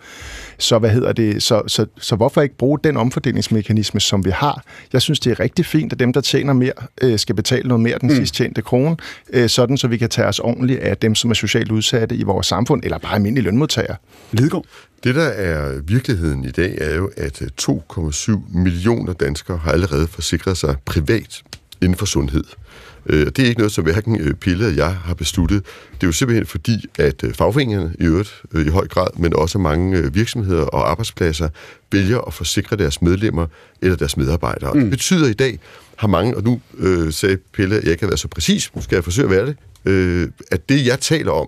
Så 0.57 0.80
hvad 0.80 0.89
hedder 0.89 1.13
det? 1.13 1.44
Så, 1.44 1.62
så, 1.68 1.86
så 2.00 2.15
hvorfor 2.15 2.42
ikke 2.42 2.57
bruge 2.57 2.80
den 2.83 2.98
omfordelingsmekanisme, 2.98 4.00
som 4.00 4.25
vi 4.25 4.30
har? 4.30 4.63
Jeg 4.94 5.01
synes, 5.01 5.19
det 5.19 5.31
er 5.31 5.39
rigtig 5.39 5.65
fint, 5.65 5.94
at 5.94 6.00
dem, 6.00 6.13
der 6.13 6.21
tjener 6.21 6.54
mere, 6.54 6.71
øh, 7.01 7.19
skal 7.19 7.36
betale 7.36 7.68
noget 7.68 7.81
mere 7.81 7.98
den 8.01 8.09
mm. 8.09 8.15
sidst 8.15 8.33
tjente 8.33 8.62
krone, 8.62 8.98
øh, 9.33 9.50
sådan 9.50 9.77
så 9.77 9.88
vi 9.88 9.98
kan 9.98 10.09
tage 10.09 10.27
os 10.27 10.39
ordentligt 10.39 10.80
af 10.80 10.98
dem, 10.98 11.15
som 11.15 11.30
er 11.30 11.36
socialt 11.36 11.71
udsatte 11.71 12.15
i 12.15 12.24
vores 12.24 12.48
samfund, 12.48 12.83
eller 12.83 12.98
bare 12.98 13.15
almindelige 13.15 13.44
lønmodtagere. 13.44 13.95
Lidegaard? 14.31 14.65
Det, 15.04 15.15
der 15.15 15.27
er 15.27 15.81
virkeligheden 15.81 16.44
i 16.44 16.51
dag, 16.51 16.77
er 16.81 16.95
jo, 16.95 17.12
at 17.18 17.42
øh, 17.42 17.48
2,7 17.62 18.57
millioner 18.57 19.13
danskere 19.13 19.57
har 19.57 19.71
allerede 19.71 20.07
forsikret 20.07 20.57
sig 20.57 20.75
privat 20.86 21.42
inden 21.81 21.97
for 21.97 22.06
sundhed. 22.06 22.44
Øh, 23.06 23.25
Det 23.25 23.39
er 23.39 23.45
ikke 23.45 23.59
noget, 23.59 23.71
som 23.71 23.83
hverken 23.83 24.19
øh, 24.21 24.33
Pille 24.33 24.68
og 24.68 24.75
jeg 24.75 24.95
har 24.95 25.13
besluttet. 25.13 25.65
Det 25.94 26.03
er 26.03 26.07
jo 26.07 26.12
simpelthen 26.12 26.45
fordi, 26.45 26.85
at 27.00 27.24
øh, 27.24 27.33
fagforeningerne 27.33 27.94
i 28.00 28.03
øvrigt 28.03 28.41
i 28.65 28.69
høj 28.69 28.88
grad, 28.88 29.07
men 29.18 29.35
også 29.35 29.57
mange 29.57 30.13
virksomheder 30.13 30.63
og 30.63 30.89
arbejdspladser, 30.89 31.50
vælger 31.91 32.19
at 32.19 32.33
forsikre 32.33 32.77
deres 32.77 33.01
medlemmer 33.01 33.47
eller 33.81 33.95
deres 33.95 34.18
medarbejdere. 34.18 34.74
Mm. 34.74 34.79
Det 34.81 34.89
betyder 34.89 35.27
i 35.27 35.33
dag, 35.33 35.59
har 35.95 36.07
mange, 36.07 36.38
og 36.38 36.44
nu 36.44 36.62
øh, 36.77 37.13
sagde 37.13 37.38
Pelle, 37.53 37.75
at 37.75 37.83
jeg 37.83 37.91
ikke 37.91 38.03
har 38.03 38.07
været 38.09 38.19
så 38.19 38.27
præcis, 38.27 38.75
nu 38.75 38.81
skal 38.81 38.95
jeg 38.95 39.03
forsøge 39.03 39.25
at 39.25 39.31
være 39.31 39.45
det, 39.45 39.56
øh, 39.85 40.27
at 40.51 40.69
det, 40.69 40.85
jeg 40.85 41.00
taler 41.00 41.31
om, 41.31 41.47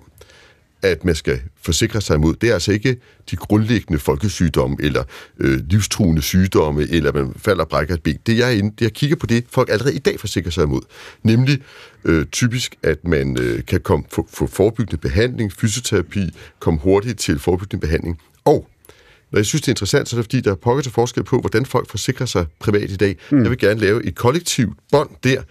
at 0.81 1.05
man 1.05 1.15
skal 1.15 1.41
forsikre 1.61 2.01
sig 2.01 2.15
imod, 2.15 2.35
det 2.35 2.49
er 2.49 2.53
altså 2.53 2.71
ikke 2.71 2.97
de 3.31 3.35
grundlæggende 3.35 3.99
folkesygdomme, 3.99 4.77
eller 4.79 5.03
øh, 5.39 5.59
livstruende 5.69 6.21
sygdomme, 6.21 6.81
eller 6.81 7.13
man 7.13 7.33
falder 7.37 7.63
og 7.63 7.69
brækker 7.69 7.93
et 7.93 8.03
ben. 8.03 8.17
Det 8.25 8.37
jeg, 8.37 8.47
er 8.47 8.57
inde, 8.57 8.71
det 8.79 8.81
jeg 8.81 8.93
kigger 8.93 9.15
på 9.15 9.25
det, 9.25 9.45
folk 9.49 9.69
allerede 9.69 9.95
i 9.95 9.99
dag 9.99 10.19
forsikrer 10.19 10.51
sig 10.51 10.63
imod. 10.63 10.81
Nemlig 11.23 11.61
øh, 12.05 12.25
typisk, 12.25 12.75
at 12.83 13.03
man 13.03 13.37
øh, 13.39 13.65
kan 13.65 13.81
komme, 13.81 14.05
få, 14.11 14.27
få 14.33 14.47
forebyggende 14.47 14.97
behandling, 14.97 15.53
fysioterapi, 15.53 16.29
komme 16.59 16.79
hurtigt 16.79 17.19
til 17.19 17.39
forebyggende 17.39 17.81
behandling. 17.81 18.19
Og 18.45 18.67
når 19.31 19.39
jeg 19.39 19.45
synes, 19.45 19.61
det 19.61 19.67
er 19.67 19.71
interessant, 19.71 20.09
så 20.09 20.15
er 20.15 20.17
det 20.17 20.25
fordi, 20.25 20.41
der 20.41 20.51
er 20.51 20.55
pokker 20.55 20.83
til 20.83 20.91
forskel 20.91 21.23
på, 21.23 21.39
hvordan 21.39 21.65
folk 21.65 21.89
forsikrer 21.89 22.25
sig 22.25 22.45
privat 22.59 22.91
i 22.91 22.95
dag. 22.95 23.15
Mm. 23.31 23.41
Jeg 23.41 23.49
vil 23.49 23.57
gerne 23.57 23.79
lave 23.79 24.05
et 24.05 24.15
kollektivt 24.15 24.77
bånd 24.91 25.09
der, 25.23 25.41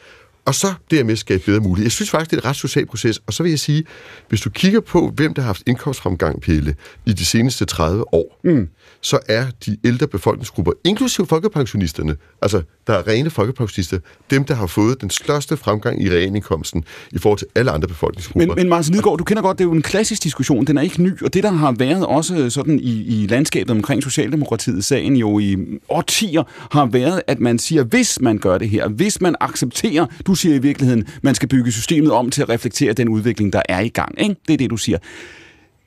og 0.49 0.55
så 0.55 0.75
dermed 0.91 1.17
skabe 1.17 1.43
bedre 1.47 1.61
mulighed. 1.61 1.85
Jeg 1.85 1.93
synes 1.93 2.11
faktisk, 2.11 2.31
det 2.31 2.37
er 2.37 2.41
en 2.41 2.45
ret 2.49 2.57
social 2.57 2.87
proces. 2.87 3.21
Og 3.27 3.33
så 3.33 3.43
vil 3.43 3.51
jeg 3.51 3.59
sige, 3.59 3.85
hvis 4.29 4.41
du 4.41 4.51
kigger 4.51 4.81
på, 4.81 5.13
hvem 5.15 5.35
der 5.35 5.43
har 5.43 5.47
haft 5.47 5.63
indkomstfremgang, 5.67 6.41
Pelle, 6.41 6.75
i 7.07 7.13
de 7.13 7.25
seneste 7.25 7.65
30 7.65 8.15
år, 8.15 8.41
mm. 8.45 8.69
så 9.01 9.19
er 9.29 9.47
de 9.67 9.77
ældre 9.85 10.07
befolkningsgrupper, 10.07 10.73
inklusive 10.85 11.27
folkepensionisterne, 11.27 12.17
altså 12.43 12.63
der 12.87 12.95
er 12.95 13.09
rene 13.09 13.31
folkepensionister, 13.31 13.99
dem, 14.31 14.45
der 14.45 14.55
har 14.55 14.67
fået 14.67 15.01
den 15.01 15.11
største 15.11 15.57
fremgang 15.57 16.03
i 16.03 16.11
realindkomsten 16.11 16.85
i 17.13 17.19
forhold 17.19 17.39
til 17.39 17.47
alle 17.55 17.71
andre 17.71 17.89
befolkningsgrupper. 17.89 18.47
Men, 18.47 18.57
men 18.57 18.69
Martin 18.69 18.93
Lidegaard, 18.93 19.19
du 19.19 19.25
kender 19.25 19.43
godt, 19.43 19.59
det 19.59 19.65
er 19.65 19.69
jo 19.69 19.73
en 19.73 19.83
klassisk 19.83 20.23
diskussion, 20.23 20.65
den 20.65 20.79
er 20.79 20.83
ikke 20.83 21.03
ny, 21.03 21.23
og 21.23 21.35
det 21.35 21.43
der 21.43 21.51
har 21.51 21.73
været 21.73 22.07
også 22.07 22.51
sådan 22.51 22.81
i, 22.81 23.23
i 23.23 23.27
landskabet 23.27 23.71
omkring 23.71 24.03
Socialdemokratiet 24.03 24.85
sagen 24.85 25.17
jo 25.17 25.39
i 25.39 25.57
årtier, 25.89 26.43
har 26.71 26.87
været, 26.87 27.23
at 27.27 27.41
man 27.41 27.59
siger, 27.59 27.85
hvis 27.85 28.21
man 28.21 28.39
gør 28.39 28.59
det 28.59 28.69
her, 28.69 28.89
hvis 28.89 29.21
man 29.21 29.35
accepterer, 29.41 30.07
du 30.27 30.35
siger 30.39 30.55
i 30.55 30.59
virkeligheden, 30.59 31.05
man 31.23 31.35
skal 31.35 31.49
bygge 31.49 31.73
systemet 31.73 32.13
om 32.13 32.31
til 32.31 32.43
at 32.43 32.49
reflektere 32.49 32.93
den 32.93 33.09
udvikling, 33.09 33.53
der 33.53 33.63
er 33.69 33.81
i 33.81 33.89
gang. 33.89 34.21
Ikke? 34.21 34.37
Det 34.49 34.55
er 34.55 34.59
det, 34.59 34.71
du 34.71 34.77
siger. 34.77 34.99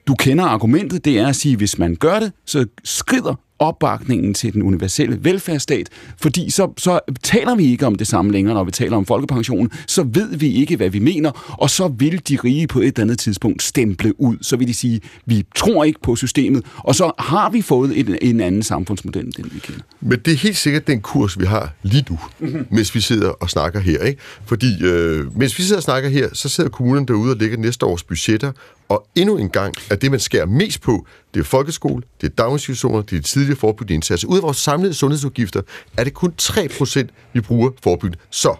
Du 0.07 0.15
kender 0.15 0.45
argumentet, 0.45 1.05
det 1.05 1.19
er 1.19 1.27
at 1.27 1.35
sige, 1.35 1.57
hvis 1.57 1.77
man 1.77 1.95
gør 1.95 2.19
det, 2.19 2.31
så 2.45 2.65
skrider 2.83 3.35
opbakningen 3.61 4.33
til 4.33 4.53
den 4.53 4.61
universelle 4.61 5.17
velfærdsstat, 5.21 5.89
fordi 6.17 6.49
så, 6.49 6.73
så 6.77 6.99
taler 7.23 7.55
vi 7.55 7.65
ikke 7.65 7.87
om 7.87 7.95
det 7.95 8.07
samme 8.07 8.31
længere, 8.31 8.53
når 8.53 8.63
vi 8.63 8.71
taler 8.71 8.97
om 8.97 9.05
folkepensionen, 9.05 9.71
så 9.87 10.03
ved 10.03 10.37
vi 10.37 10.51
ikke, 10.51 10.75
hvad 10.75 10.89
vi 10.89 10.99
mener, 10.99 11.55
og 11.59 11.69
så 11.69 11.87
vil 11.87 12.21
de 12.29 12.37
rige 12.43 12.67
på 12.67 12.79
et 12.79 12.87
eller 12.87 13.01
andet 13.01 13.19
tidspunkt 13.19 13.63
stemple 13.63 14.21
ud. 14.21 14.37
Så 14.41 14.57
vil 14.57 14.67
de 14.67 14.73
sige, 14.73 15.01
vi 15.25 15.45
tror 15.55 15.83
ikke 15.83 15.99
på 16.03 16.15
systemet, 16.15 16.65
og 16.77 16.95
så 16.95 17.11
har 17.19 17.49
vi 17.49 17.61
fået 17.61 17.99
en, 17.99 18.17
en 18.21 18.41
anden 18.41 18.63
samfundsmodel, 18.63 19.25
end 19.25 19.33
den 19.33 19.51
vi 19.53 19.59
kender. 19.59 19.81
Men 20.01 20.19
det 20.25 20.33
er 20.33 20.37
helt 20.37 20.57
sikkert 20.57 20.87
den 20.87 21.01
kurs, 21.01 21.39
vi 21.39 21.45
har 21.45 21.73
lige 21.83 22.05
nu, 22.09 22.19
mm-hmm. 22.39 22.65
mens 22.71 22.95
vi 22.95 23.01
sidder 23.01 23.29
og 23.29 23.49
snakker 23.49 23.79
her. 23.79 24.03
Ikke? 24.03 24.21
Fordi 24.45 24.83
øh, 24.83 25.37
mens 25.37 25.57
vi 25.57 25.63
sidder 25.63 25.77
og 25.77 25.83
snakker 25.83 26.09
her, 26.09 26.29
så 26.33 26.49
sidder 26.49 26.69
kommunerne 26.69 27.05
derude 27.05 27.31
og 27.31 27.37
lægger 27.37 27.57
næste 27.57 27.85
års 27.85 28.03
budgetter, 28.03 28.51
og 28.91 29.07
endnu 29.15 29.37
en 29.37 29.49
gang, 29.49 29.75
er 29.91 29.95
det, 29.95 30.11
man 30.11 30.19
skærer 30.19 30.45
mest 30.45 30.81
på, 30.81 31.05
det 31.33 31.39
er 31.39 31.43
folkeskole, 31.43 32.03
det 32.21 32.29
er 32.29 32.35
daginstitutioner, 32.35 33.01
det 33.01 33.17
er 33.17 33.21
tidligere 33.21 33.59
forebyggende 33.59 33.93
indsatser. 33.93 34.27
Ud 34.27 34.37
af 34.37 34.43
vores 34.43 34.57
samlede 34.57 34.93
sundhedsudgifter 34.93 35.61
er 35.97 36.03
det 36.03 36.13
kun 36.13 36.33
3%, 36.41 37.07
vi 37.33 37.41
bruger 37.41 37.71
forebyggende. 37.83 38.23
Så 38.29 38.55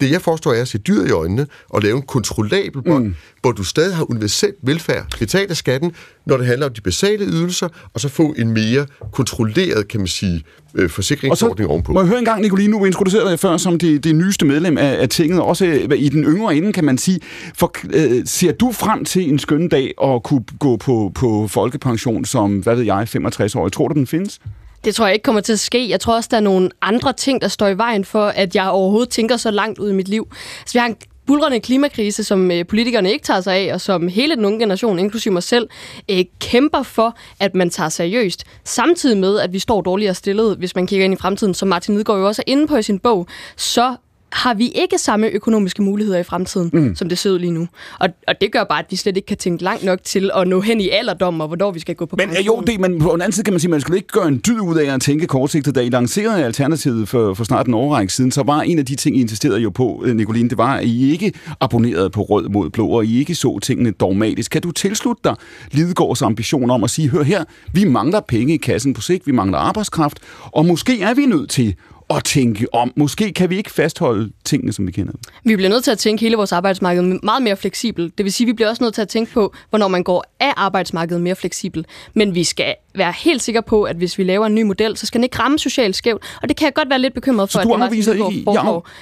det, 0.00 0.10
jeg 0.10 0.22
forstår, 0.22 0.52
er 0.52 0.60
at 0.60 0.68
se 0.68 0.78
dyret 0.78 1.08
i 1.08 1.10
øjnene 1.10 1.46
og 1.68 1.82
lave 1.82 1.96
en 1.96 2.02
kontrollabel 2.02 2.82
bånd, 2.82 3.04
mm. 3.04 3.14
hvor 3.40 3.52
du 3.52 3.64
stadig 3.64 3.96
har 3.96 4.10
universel 4.10 4.52
velfærd, 4.62 5.06
betalt 5.18 5.50
af 5.50 5.56
skatten, 5.56 5.92
når 6.26 6.36
det 6.36 6.46
handler 6.46 6.66
om 6.66 6.72
de 6.72 6.80
basale 6.80 7.24
ydelser, 7.24 7.68
og 7.94 8.00
så 8.00 8.08
få 8.08 8.34
en 8.38 8.50
mere 8.50 8.86
kontrolleret, 9.12 9.88
kan 9.88 10.00
man 10.00 10.06
sige, 10.06 10.44
øh, 10.74 10.90
forsikringsordning 10.90 11.66
og 11.66 11.70
så, 11.70 11.72
ovenpå. 11.72 11.92
Må 11.92 12.00
jeg 12.00 12.08
høre 12.08 12.18
en 12.18 12.24
gang, 12.24 12.42
Nicoline, 12.42 12.70
nu 12.70 12.84
introducerede 12.84 13.30
jeg 13.30 13.38
før 13.38 13.56
som 13.56 13.78
det, 13.78 14.04
det 14.04 14.14
nyeste 14.14 14.46
medlem 14.46 14.78
af, 14.78 15.02
af 15.02 15.08
tinget, 15.08 15.40
også 15.40 15.66
øh, 15.66 15.98
i 15.98 16.08
den 16.08 16.24
yngre 16.24 16.56
ende, 16.56 16.72
kan 16.72 16.84
man 16.84 16.98
sige. 16.98 17.20
For, 17.54 17.74
øh, 17.92 18.22
ser 18.26 18.52
du 18.52 18.72
frem 18.72 19.04
til 19.04 19.28
en 19.28 19.38
skøn 19.38 19.68
dag 19.68 19.94
at 20.02 20.22
kunne 20.22 20.44
gå 20.58 20.76
på, 20.76 21.12
på 21.14 21.48
folkepension 21.48 22.24
som, 22.24 22.58
hvad 22.58 22.76
ved 22.76 22.84
jeg, 22.84 23.08
65 23.08 23.54
år? 23.54 23.68
Tror 23.68 23.88
du, 23.88 23.94
den 23.94 24.06
findes? 24.06 24.40
Det 24.84 24.94
tror 24.94 25.06
jeg 25.06 25.14
ikke 25.14 25.22
kommer 25.22 25.40
til 25.40 25.52
at 25.52 25.60
ske. 25.60 25.88
Jeg 25.88 26.00
tror 26.00 26.14
også, 26.14 26.28
der 26.30 26.36
er 26.36 26.40
nogle 26.40 26.70
andre 26.82 27.12
ting, 27.12 27.42
der 27.42 27.48
står 27.48 27.68
i 27.68 27.78
vejen 27.78 28.04
for, 28.04 28.24
at 28.24 28.54
jeg 28.54 28.68
overhovedet 28.68 29.08
tænker 29.08 29.36
så 29.36 29.50
langt 29.50 29.78
ud 29.78 29.90
i 29.90 29.94
mit 29.94 30.08
liv. 30.08 30.28
Så 30.66 30.72
vi 30.72 30.78
har 30.78 30.86
en 30.86 30.96
bulrende 31.26 31.60
klimakrise, 31.60 32.24
som 32.24 32.50
øh, 32.50 32.66
politikerne 32.66 33.12
ikke 33.12 33.24
tager 33.24 33.40
sig 33.40 33.54
af, 33.54 33.74
og 33.74 33.80
som 33.80 34.08
hele 34.08 34.36
den 34.36 34.44
unge 34.44 34.58
generation, 34.58 34.98
inklusive 34.98 35.32
mig 35.32 35.42
selv, 35.42 35.68
øh, 36.10 36.24
kæmper 36.40 36.82
for, 36.82 37.16
at 37.40 37.54
man 37.54 37.70
tager 37.70 37.88
seriøst. 37.88 38.44
Samtidig 38.64 39.18
med, 39.18 39.40
at 39.40 39.52
vi 39.52 39.58
står 39.58 39.80
dårligere 39.80 40.14
stillet, 40.14 40.56
hvis 40.56 40.74
man 40.74 40.86
kigger 40.86 41.04
ind 41.04 41.14
i 41.14 41.16
fremtiden, 41.16 41.54
som 41.54 41.68
Martin 41.68 41.94
Lidgaard 41.94 42.18
jo 42.18 42.26
også 42.26 42.42
er 42.46 42.52
inde 42.52 42.66
på 42.66 42.76
i 42.76 42.82
sin 42.82 42.98
bog, 42.98 43.26
så 43.56 43.96
har 44.32 44.54
vi 44.54 44.68
ikke 44.68 44.98
samme 44.98 45.26
økonomiske 45.26 45.82
muligheder 45.82 46.18
i 46.18 46.22
fremtiden, 46.22 46.70
mm. 46.72 46.96
som 46.96 47.08
det 47.08 47.18
ser 47.18 47.30
ud 47.30 47.38
lige 47.38 47.50
nu. 47.50 47.68
Og, 47.98 48.08
og 48.28 48.34
det 48.40 48.52
gør 48.52 48.64
bare, 48.64 48.78
at 48.78 48.86
vi 48.90 48.96
slet 48.96 49.16
ikke 49.16 49.26
kan 49.26 49.36
tænke 49.36 49.64
langt 49.64 49.84
nok 49.84 49.98
til 50.04 50.30
at 50.34 50.48
nå 50.48 50.60
hen 50.60 50.80
i 50.80 50.88
alderdom, 50.88 51.40
og 51.40 51.46
hvornår 51.46 51.70
vi 51.70 51.80
skal 51.80 51.94
gå 51.94 52.06
på 52.06 52.16
Men 52.16 52.28
pension. 52.28 52.46
jo, 52.46 52.62
det, 52.66 52.80
men 52.80 52.98
på 52.98 53.12
den 53.12 53.20
anden 53.20 53.32
side 53.32 53.44
kan 53.44 53.52
man 53.52 53.60
sige, 53.60 53.68
at 53.68 53.70
man 53.70 53.80
skulle 53.80 53.96
ikke 53.96 54.08
gøre 54.08 54.28
en 54.28 54.40
dyd 54.46 54.60
ud 54.60 54.76
af 54.76 54.94
at 54.94 55.00
tænke 55.00 55.26
kortsigtet. 55.26 55.74
Da 55.74 55.80
I 55.80 55.88
lancerede 55.88 56.44
Alternativet 56.44 57.08
for, 57.08 57.34
for 57.34 57.44
snart 57.44 57.66
en 57.66 57.74
årrække 57.74 58.12
siden, 58.12 58.32
så 58.32 58.42
var 58.42 58.60
en 58.60 58.78
af 58.78 58.86
de 58.86 58.96
ting, 58.96 59.16
I 59.16 59.20
insisterede 59.20 59.60
jo 59.60 59.70
på, 59.70 60.02
øh, 60.06 60.16
Nicoline, 60.16 60.48
det 60.48 60.58
var, 60.58 60.74
at 60.76 60.84
I 60.84 61.12
ikke 61.12 61.32
abonnerede 61.60 62.10
på 62.10 62.22
rød 62.22 62.48
mod 62.48 62.70
blå, 62.70 62.86
og 62.86 63.04
I 63.04 63.18
ikke 63.18 63.34
så 63.34 63.58
tingene 63.58 63.90
dogmatisk. 63.90 64.50
Kan 64.50 64.62
du 64.62 64.70
tilslutte 64.70 65.20
dig 65.24 65.34
Lidegaards 65.70 66.22
ambition 66.22 66.70
om 66.70 66.84
at 66.84 66.90
sige, 66.90 67.08
hør 67.08 67.22
her, 67.22 67.44
vi 67.72 67.84
mangler 67.84 68.20
penge 68.20 68.54
i 68.54 68.56
kassen 68.56 68.94
på 68.94 69.00
sigt, 69.00 69.26
vi 69.26 69.32
mangler 69.32 69.58
arbejdskraft, 69.58 70.18
og 70.42 70.66
måske 70.66 71.02
er 71.02 71.14
vi 71.14 71.26
nødt 71.26 71.50
til 71.50 71.74
at 72.10 72.24
tænke 72.24 72.74
om. 72.74 72.92
Måske 72.96 73.32
kan 73.32 73.50
vi 73.50 73.56
ikke 73.56 73.70
fastholde 73.70 74.30
tingene, 74.44 74.72
som 74.72 74.86
vi 74.86 74.92
kender 74.92 75.12
dem. 75.12 75.20
Vi 75.44 75.56
bliver 75.56 75.68
nødt 75.68 75.84
til 75.84 75.90
at 75.90 75.98
tænke 75.98 76.20
hele 76.20 76.36
vores 76.36 76.52
arbejdsmarked 76.52 77.02
meget 77.22 77.42
mere 77.42 77.56
fleksibelt. 77.56 78.18
Det 78.18 78.24
vil 78.24 78.32
sige, 78.32 78.44
at 78.44 78.48
vi 78.48 78.52
bliver 78.52 78.68
også 78.68 78.84
nødt 78.84 78.94
til 78.94 79.02
at 79.02 79.08
tænke 79.08 79.32
på, 79.32 79.54
hvornår 79.70 79.88
man 79.88 80.02
går 80.02 80.24
af 80.40 80.52
arbejdsmarkedet 80.56 81.22
mere 81.22 81.36
fleksibelt. 81.36 81.86
Men 82.14 82.34
vi 82.34 82.44
skal 82.44 82.74
være 82.94 83.12
helt 83.12 83.42
sikre 83.42 83.62
på, 83.62 83.82
at 83.82 83.96
hvis 83.96 84.18
vi 84.18 84.24
laver 84.24 84.46
en 84.46 84.54
ny 84.54 84.62
model, 84.62 84.96
så 84.96 85.06
skal 85.06 85.18
den 85.18 85.24
ikke 85.24 85.38
ramme 85.38 85.58
socialt 85.58 85.96
skævt. 85.96 86.22
Og 86.42 86.48
det 86.48 86.56
kan 86.56 86.64
jeg 86.64 86.74
godt 86.74 86.90
være 86.90 86.98
lidt 86.98 87.14
bekymret 87.14 87.50
for, 87.50 87.58
at 87.58 87.90
det 87.90 88.06
ikke, 88.06 88.44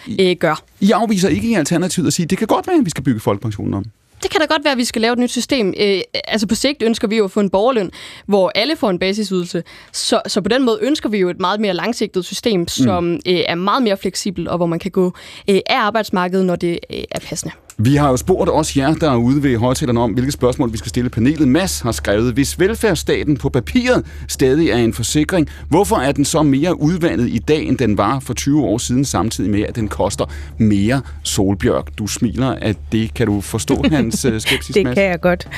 I, 0.06 0.30
øh, 0.30 0.36
gør. 0.36 0.62
I 0.80 0.90
afviser 0.90 1.28
ikke 1.28 1.48
i 1.48 1.54
Alternativet 1.54 2.06
at 2.06 2.12
sige, 2.12 2.24
at 2.24 2.30
det 2.30 2.38
kan 2.38 2.46
godt 2.46 2.66
være, 2.66 2.76
at 2.76 2.84
vi 2.84 2.90
skal 2.90 3.04
bygge 3.04 3.20
folkepensionen 3.20 3.74
om 3.74 3.84
det 4.22 4.30
kan 4.30 4.40
da 4.40 4.46
godt 4.46 4.64
være, 4.64 4.72
at 4.72 4.78
vi 4.78 4.84
skal 4.84 5.02
lave 5.02 5.12
et 5.12 5.18
nyt 5.18 5.30
system. 5.30 5.74
Øh, 5.80 6.00
altså 6.24 6.46
på 6.46 6.54
sigt 6.54 6.82
ønsker 6.82 7.08
vi 7.08 7.16
jo 7.16 7.24
at 7.24 7.30
få 7.30 7.40
en 7.40 7.50
borgerløn, 7.50 7.90
hvor 8.26 8.52
alle 8.54 8.76
får 8.76 8.90
en 8.90 8.98
basisydelse. 8.98 9.62
Så, 9.92 10.20
så 10.26 10.40
på 10.40 10.48
den 10.48 10.64
måde 10.64 10.78
ønsker 10.82 11.08
vi 11.08 11.18
jo 11.18 11.28
et 11.28 11.40
meget 11.40 11.60
mere 11.60 11.74
langsigtet 11.74 12.24
system, 12.24 12.60
mm. 12.60 12.68
som 12.68 13.04
mm. 13.04 13.20
øh, 13.26 13.40
er 13.46 13.54
meget 13.54 13.82
mere 13.82 13.96
fleksibelt, 13.96 14.48
og 14.48 14.56
hvor 14.56 14.66
man 14.66 14.78
kan 14.78 14.90
gå 14.90 15.12
øh, 15.50 15.60
af 15.66 15.78
arbejdsmarkedet, 15.78 16.46
når 16.46 16.56
det 16.56 16.78
øh, 16.90 17.02
er 17.10 17.20
passende. 17.20 17.52
Vi 17.80 17.96
har 17.96 18.10
jo 18.10 18.16
spurgt 18.16 18.50
også 18.50 18.72
jer 18.76 18.94
derude 18.94 19.42
ved 19.42 19.56
højtalerne 19.56 20.00
om, 20.00 20.12
hvilke 20.12 20.32
spørgsmål 20.32 20.72
vi 20.72 20.78
skal 20.78 20.88
stille 20.88 21.10
panelet. 21.10 21.48
Mads 21.48 21.80
har 21.80 21.92
skrevet, 21.92 22.34
hvis 22.34 22.60
velfærdsstaten 22.60 23.36
på 23.36 23.48
papiret 23.48 24.06
stadig 24.28 24.70
er 24.70 24.76
en 24.76 24.94
forsikring, 24.94 25.48
hvorfor 25.68 25.96
er 25.96 26.12
den 26.12 26.24
så 26.24 26.42
mere 26.42 26.80
udvandet 26.80 27.28
i 27.28 27.38
dag, 27.38 27.62
end 27.62 27.78
den 27.78 27.98
var 27.98 28.20
for 28.20 28.34
20 28.34 28.64
år 28.64 28.78
siden, 28.78 29.04
samtidig 29.04 29.50
med, 29.50 29.62
at 29.62 29.76
den 29.76 29.88
koster 29.88 30.24
mere 30.58 31.02
solbjørk? 31.22 31.98
Du 31.98 32.06
smiler, 32.06 32.48
at 32.48 32.76
det 32.92 33.14
kan 33.14 33.26
du 33.26 33.40
forstå, 33.40 33.84
hans 33.90 34.24
øh, 34.24 34.40
skepsis, 34.40 34.74
Det 34.74 34.94
kan 34.94 35.04
jeg 35.04 35.20
godt. 35.20 35.48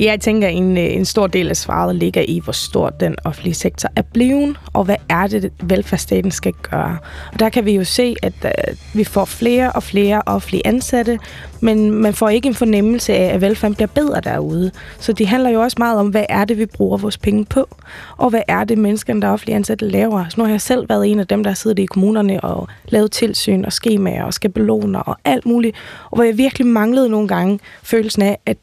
Jeg 0.00 0.20
tænker, 0.20 0.48
en, 0.48 0.78
øh, 0.78 0.84
en 0.84 1.04
stor 1.04 1.26
del 1.26 1.48
af 1.48 1.56
svaret 1.56 1.96
ligger 1.96 2.22
i, 2.28 2.40
hvor 2.44 2.52
stor 2.52 2.90
den 2.90 3.16
offentlige 3.24 3.54
sektor 3.54 3.88
er 3.96 4.02
blevet, 4.02 4.56
og 4.72 4.84
hvad 4.84 4.96
er 5.08 5.26
det, 5.26 5.52
velfærdsstaten 5.62 6.30
skal 6.30 6.52
gøre. 6.52 6.98
Og 7.32 7.40
der 7.40 7.48
kan 7.48 7.64
vi 7.64 7.72
jo 7.72 7.84
se, 7.84 8.14
at 8.22 8.32
uh, 8.44 8.96
vi 8.98 9.04
får 9.04 9.24
flere 9.24 9.72
og 9.72 9.82
flere 9.82 10.22
offentlige 10.26 10.66
ansatte, 10.66 11.18
men 11.64 11.90
man 11.90 12.14
får 12.14 12.28
ikke 12.28 12.48
en 12.48 12.54
fornemmelse 12.54 13.12
af, 13.12 13.34
at 13.34 13.40
velfærden 13.40 13.74
bliver 13.74 13.88
bedre 13.88 14.20
derude. 14.20 14.70
Så 14.98 15.12
det 15.12 15.26
handler 15.26 15.50
jo 15.50 15.60
også 15.60 15.76
meget 15.78 15.98
om, 15.98 16.08
hvad 16.08 16.24
er 16.28 16.44
det, 16.44 16.58
vi 16.58 16.66
bruger 16.66 16.98
vores 16.98 17.18
penge 17.18 17.44
på, 17.44 17.68
og 18.16 18.30
hvad 18.30 18.42
er 18.48 18.64
det, 18.64 18.78
menneskerne, 18.78 19.22
der 19.22 19.28
er 19.28 19.32
offentlige 19.32 19.56
ansatte, 19.56 19.88
laver. 19.88 20.24
Så 20.28 20.34
nu 20.38 20.44
har 20.44 20.50
jeg 20.50 20.60
selv 20.60 20.88
været 20.88 21.06
en 21.06 21.20
af 21.20 21.26
dem, 21.26 21.44
der 21.44 21.54
sidder 21.54 21.82
i 21.82 21.86
kommunerne 21.86 22.40
og 22.40 22.68
lavet 22.88 23.12
tilsyn 23.12 23.64
og 23.64 23.72
skemaer 23.72 24.24
og 24.24 24.34
skabeloner 24.34 25.00
og 25.00 25.16
alt 25.24 25.46
muligt, 25.46 25.76
og 26.10 26.16
hvor 26.16 26.24
jeg 26.24 26.38
virkelig 26.38 26.66
manglede 26.66 27.08
nogle 27.08 27.28
gange 27.28 27.60
følelsen 27.82 28.22
af, 28.22 28.38
at 28.46 28.56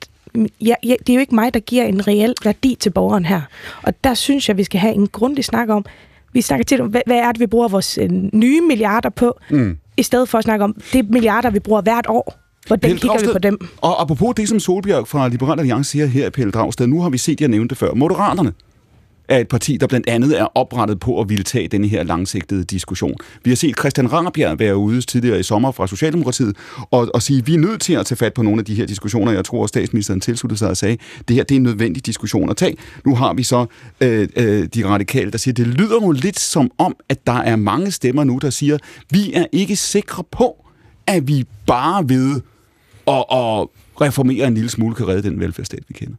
ja, 0.62 0.75
ja, 0.84 0.96
det 1.00 1.10
er 1.10 1.13
jo 1.13 1.20
ikke 1.20 1.36
mig, 1.36 1.53
der 1.53 1.60
giver 1.60 1.84
en 1.84 2.08
reel 2.08 2.36
værdi 2.43 2.77
til 2.79 2.89
borgeren 2.89 3.25
her. 3.25 3.41
Og 3.84 4.03
der 4.03 4.13
synes 4.13 4.50
jeg, 4.50 4.58
vi 4.58 4.63
skal 4.63 4.79
have 4.79 4.93
en 4.93 5.08
grundig 5.08 5.46
snak 5.46 5.70
om, 5.70 5.86
vi 6.34 6.41
snakker 6.41 6.63
til, 6.63 6.81
hvad, 6.81 7.01
hvad 7.05 7.17
er 7.17 7.31
det, 7.31 7.39
vi 7.39 7.48
bruger 7.48 7.67
vores 7.67 7.98
øh, 7.98 8.10
nye 8.34 8.62
milliarder 8.62 9.10
på, 9.10 9.39
mm. 9.50 9.77
i 9.98 10.03
stedet 10.03 10.29
for 10.29 10.38
at 10.38 10.43
snakke 10.43 10.63
om, 10.63 10.75
det 10.93 11.10
milliarder, 11.10 11.50
vi 11.50 11.60
bruger 11.60 11.81
hvert 11.81 12.05
år. 12.10 12.41
Hvordan 12.67 12.81
Pelle 12.81 12.99
kigger 12.99 13.07
Dragsted, 13.07 13.29
vi 13.29 13.33
på 13.33 13.39
dem? 13.39 13.67
Og 13.77 14.01
apropos 14.01 14.33
det, 14.37 14.49
som 14.49 14.59
Solbjerg 14.59 15.07
fra 15.07 15.27
Liberal 15.27 15.59
Alliance 15.59 15.91
siger 15.91 16.05
her, 16.05 16.29
Pelle 16.29 16.51
Dragsted, 16.51 16.87
nu 16.87 17.01
har 17.01 17.09
vi 17.09 17.17
set, 17.17 17.41
jeg 17.41 17.49
nævnte 17.49 17.69
det 17.69 17.77
før, 17.77 17.93
Moderaterne 17.93 18.53
er 19.31 19.37
et 19.37 19.47
parti, 19.47 19.77
der 19.77 19.87
blandt 19.87 20.09
andet 20.09 20.39
er 20.39 20.57
oprettet 20.57 20.99
på 20.99 21.21
at 21.21 21.29
ville 21.29 21.43
tage 21.43 21.67
denne 21.67 21.87
her 21.87 22.03
langsigtede 22.03 22.63
diskussion. 22.63 23.15
Vi 23.43 23.51
har 23.51 23.55
set 23.55 23.79
Christian 23.79 24.13
Rabjerg 24.13 24.59
være 24.59 24.77
ude 24.77 25.01
tidligere 25.01 25.39
i 25.39 25.43
sommer 25.43 25.71
fra 25.71 25.87
Socialdemokratiet 25.87 26.55
og, 26.91 27.09
og 27.13 27.21
sige, 27.21 27.39
at 27.39 27.47
vi 27.47 27.53
er 27.53 27.57
nødt 27.57 27.81
til 27.81 27.93
at 27.93 28.05
tage 28.05 28.17
fat 28.17 28.33
på 28.33 28.41
nogle 28.41 28.59
af 28.59 28.65
de 28.65 28.75
her 28.75 28.85
diskussioner. 28.85 29.31
Jeg 29.31 29.45
tror, 29.45 29.63
at 29.63 29.69
statsministeren 29.69 30.21
tilsluttede 30.21 30.59
sig 30.59 30.69
og 30.69 30.77
sagde, 30.77 30.97
at 31.19 31.27
det 31.27 31.35
her 31.35 31.43
det 31.43 31.55
er 31.55 31.59
en 31.59 31.63
nødvendig 31.63 32.05
diskussion 32.05 32.49
at 32.49 32.57
tage. 32.57 32.75
Nu 33.05 33.15
har 33.15 33.33
vi 33.33 33.43
så 33.43 33.65
øh, 34.01 34.27
øh, 34.35 34.67
de 34.75 34.87
radikale, 34.87 35.31
der 35.31 35.37
siger, 35.37 35.53
at 35.53 35.57
det 35.57 35.67
lyder 35.67 35.95
jo 36.01 36.11
lidt 36.11 36.39
som 36.39 36.71
om, 36.77 36.95
at 37.09 37.27
der 37.27 37.37
er 37.37 37.55
mange 37.55 37.91
stemmer 37.91 38.23
nu, 38.23 38.39
der 38.41 38.49
siger, 38.49 38.77
vi 39.11 39.33
er 39.33 39.45
ikke 39.51 39.75
sikre 39.75 40.23
på, 40.31 40.65
at 41.07 41.27
vi 41.27 41.45
bare 41.65 42.09
ved 42.09 42.41
og, 43.11 43.31
og 43.31 43.71
reformere 44.01 44.47
en 44.47 44.53
lille 44.53 44.69
smule 44.69 44.95
kan 44.95 45.07
redde 45.07 45.29
den 45.29 45.39
velfærdsstat, 45.39 45.83
vi 45.87 45.93
kender. 45.93 46.15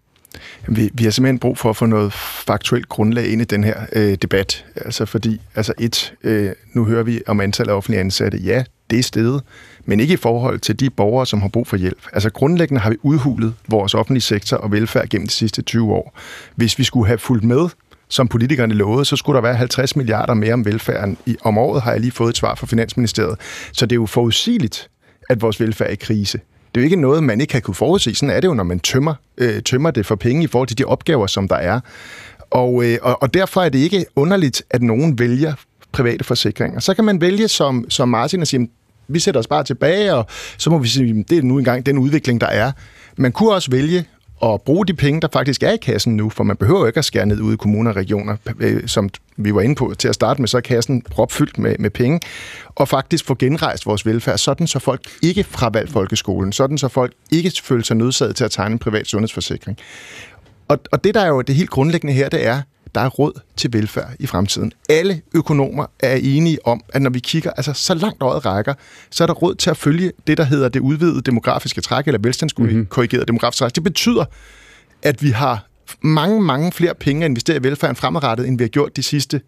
Vi, 0.69 0.91
vi 0.95 1.05
har 1.05 1.11
simpelthen 1.11 1.39
brug 1.39 1.59
for 1.59 1.71
at 1.71 1.77
få 1.77 1.87
noget 1.87 2.13
faktuelt 2.47 2.89
grundlag 2.89 3.27
ind 3.27 3.43
i 3.43 3.45
den 3.45 3.65
her 3.65 3.87
øh, 3.93 4.15
debat. 4.23 4.65
Altså 4.77 5.05
fordi, 5.05 5.41
altså 5.55 5.73
et, 5.79 6.15
øh, 6.23 6.51
nu 6.75 6.85
hører 6.85 7.03
vi 7.03 7.23
om 7.27 7.41
antallet 7.41 7.73
af 7.73 7.77
offentlige 7.77 8.01
ansatte. 8.01 8.39
Ja, 8.39 8.65
det 8.91 8.99
er 8.99 9.03
stedet, 9.03 9.43
men 9.85 10.01
ikke 10.01 10.15
i 10.15 10.17
forhold 10.17 10.61
til 10.61 10.81
de 10.81 10.91
borgere, 10.91 11.27
som 11.27 11.41
har 11.41 11.49
brug 11.49 11.67
for 11.67 11.77
hjælp. 11.77 11.99
Altså 12.13 12.31
grundlæggende 12.31 12.81
har 12.81 12.91
vi 12.91 12.97
udhulet 13.03 13.55
vores 13.69 13.95
offentlige 13.95 14.23
sektor 14.23 14.57
og 14.57 14.73
velfærd 14.73 15.09
gennem 15.09 15.27
de 15.27 15.33
sidste 15.33 15.63
20 15.63 15.93
år. 15.93 16.19
Hvis 16.57 16.79
vi 16.79 16.85
skulle 16.85 17.07
have 17.07 17.19
fulgt 17.19 17.45
med 17.45 17.69
som 18.09 18.29
politikerne 18.29 18.75
lovede, 18.75 19.05
så 19.05 19.17
skulle 19.17 19.37
der 19.37 19.43
være 19.43 19.55
50 19.55 19.97
milliarder 19.97 20.35
mere 20.35 20.53
om 20.55 20.65
velfærden. 20.65 21.17
I, 21.27 21.37
om 21.43 21.59
året 21.59 21.83
har 21.83 21.91
jeg 21.91 22.01
lige 22.01 22.11
fået 22.11 22.31
et 22.31 22.37
svar 22.37 22.55
fra 22.55 22.67
Finansministeriet. 22.67 23.39
Så 23.73 23.87
det 23.87 23.93
er 23.93 24.01
jo 24.01 24.07
forudsigeligt, 24.07 24.91
at 25.31 25.43
vores 25.43 25.61
velfærd 25.61 25.89
er 25.89 25.93
i 25.93 25.97
krise 25.97 26.41
det 26.75 26.81
er 26.81 26.83
jo 26.83 26.85
ikke 26.85 26.97
noget, 26.97 27.25
man 27.25 27.41
ikke 27.41 27.51
kan 27.51 27.63
kunne 27.63 27.75
forudse. 27.75 28.15
Sådan 28.15 28.37
er 28.37 28.41
det 28.41 28.49
jo, 28.49 28.55
når 28.55 28.65
man 28.65 28.81
tømmer, 28.81 29.15
øh, 29.39 29.63
tømmer 29.63 29.91
det 29.91 30.07
for 30.07 30.15
penge 30.15 30.45
i 30.45 30.47
forhold 30.47 30.69
til 30.69 30.79
de 30.79 30.85
opgaver, 30.85 31.27
som 31.27 31.49
der 31.49 31.57
er. 31.57 31.81
Og, 32.51 32.85
øh, 32.85 32.99
og, 33.03 33.23
og 33.23 33.35
derfor 33.35 33.63
er 33.63 33.69
det 33.69 33.79
ikke 33.79 34.05
underligt, 34.17 34.63
at 34.71 34.83
nogen 34.83 35.19
vælger 35.19 35.55
private 35.93 36.25
forsikringer. 36.25 36.81
Så 36.81 36.95
kan 36.95 37.05
man 37.05 37.21
vælge 37.21 37.49
som, 37.49 37.87
som 37.89 38.09
Martin 38.09 38.43
at 38.43 38.49
sige, 38.49 38.69
vi 39.09 39.19
sætter 39.19 39.39
os 39.39 39.47
bare 39.47 39.65
tilbage, 39.65 40.15
og 40.15 40.27
så 40.59 40.71
må 40.71 40.79
vi 40.79 40.89
sige, 40.89 41.25
det 41.29 41.39
er 41.39 41.43
nu 41.43 41.59
engang 41.59 41.87
den 41.87 41.99
udvikling, 41.99 42.41
der 42.41 42.47
er. 42.47 42.73
Man 43.17 43.33
kunne 43.33 43.53
også 43.53 43.71
vælge 43.71 44.05
at 44.43 44.63
bruge 44.63 44.87
de 44.87 44.95
penge, 44.95 45.21
der 45.21 45.29
faktisk 45.33 45.63
er 45.63 45.71
i 45.71 45.77
kassen 45.77 46.17
nu, 46.17 46.31
for 46.31 46.45
man 46.45 46.57
behøver 46.57 46.81
jo 46.81 46.87
ikke 46.87 46.99
at 46.99 47.05
skære 47.05 47.27
ned 47.27 47.41
ude 47.41 47.55
i 47.55 47.57
kommuner 47.57 47.91
og 47.91 47.97
regioner, 47.97 48.37
øh, 48.61 48.89
som 48.89 49.11
vi 49.37 49.55
var 49.55 49.61
inde 49.61 49.75
på 49.75 49.95
til 49.99 50.09
at 50.09 50.15
starte 50.15 50.43
med, 50.43 50.49
så 50.49 50.57
er 50.57 50.61
kassen 50.61 51.03
propfyldt 51.03 51.59
med, 51.59 51.77
med 51.79 51.91
penge, 51.91 52.21
og 52.75 52.89
faktisk 52.89 53.27
få 53.27 53.35
genrejst 53.39 53.87
vores 53.87 54.07
velfærd, 54.07 54.39
sådan 54.39 54.67
så 54.67 54.79
folk 54.79 55.01
ikke 55.23 55.45
fravalg 55.45 55.89
folkeskolen, 55.89 56.53
sådan 56.53 56.79
så 56.79 56.89
folk 56.89 57.13
ikke 57.31 57.53
føler 57.63 57.85
sig 57.85 57.97
nødsaget 57.97 58.37
til 58.37 58.45
at 58.45 58.51
tegne 58.51 58.73
en 58.73 58.79
privat 58.79 59.07
sundhedsforsikring. 59.07 59.79
Og, 60.69 60.79
og 60.93 61.05
det, 61.05 61.15
der 61.15 61.21
er 61.21 61.29
jo 61.29 61.41
det 61.41 61.55
helt 61.55 61.71
grundlæggende 61.71 62.15
her, 62.15 62.29
det 62.29 62.47
er, 62.47 62.63
der 62.95 63.01
er 63.01 63.09
råd 63.09 63.41
til 63.57 63.73
velfærd 63.73 64.11
i 64.19 64.27
fremtiden. 64.27 64.73
Alle 64.89 65.23
økonomer 65.35 65.87
er 66.01 66.15
enige 66.23 66.67
om, 66.67 66.83
at 66.89 67.03
når 67.03 67.11
vi 67.11 67.19
kigger 67.19 67.51
altså 67.51 67.73
så 67.73 67.95
langt 67.95 68.23
øjet 68.23 68.47
rækker, 68.47 68.75
så 69.11 69.25
er 69.25 69.27
der 69.27 69.35
råd 69.35 69.55
til 69.55 69.71
at 69.71 69.77
følge 69.77 70.13
det, 70.27 70.39
der 70.39 70.45
hedder 70.45 70.69
det 70.69 70.81
udvidede 70.81 71.23
demografiske 71.23 71.81
træk, 71.81 72.07
eller 72.07 72.19
velstandskorrigerede 72.23 73.17
mm-hmm. 73.17 73.27
demografiske 73.27 73.59
træk. 73.59 73.75
Det 73.75 73.85
betyder, 73.85 74.25
at 75.03 75.23
vi 75.23 75.31
har 75.31 75.67
mange, 76.01 76.43
mange 76.43 76.73
flere 76.73 76.95
penge 76.95 77.25
at 77.25 77.31
investere 77.31 77.57
i 77.57 77.63
velfærden 77.63 77.97
fremadrettet, 77.97 78.49
end 78.49 78.59
vi 78.59 78.65
har 78.65 78.69
gjort 78.69 78.97
de 78.97 79.03
sidste 79.03 79.41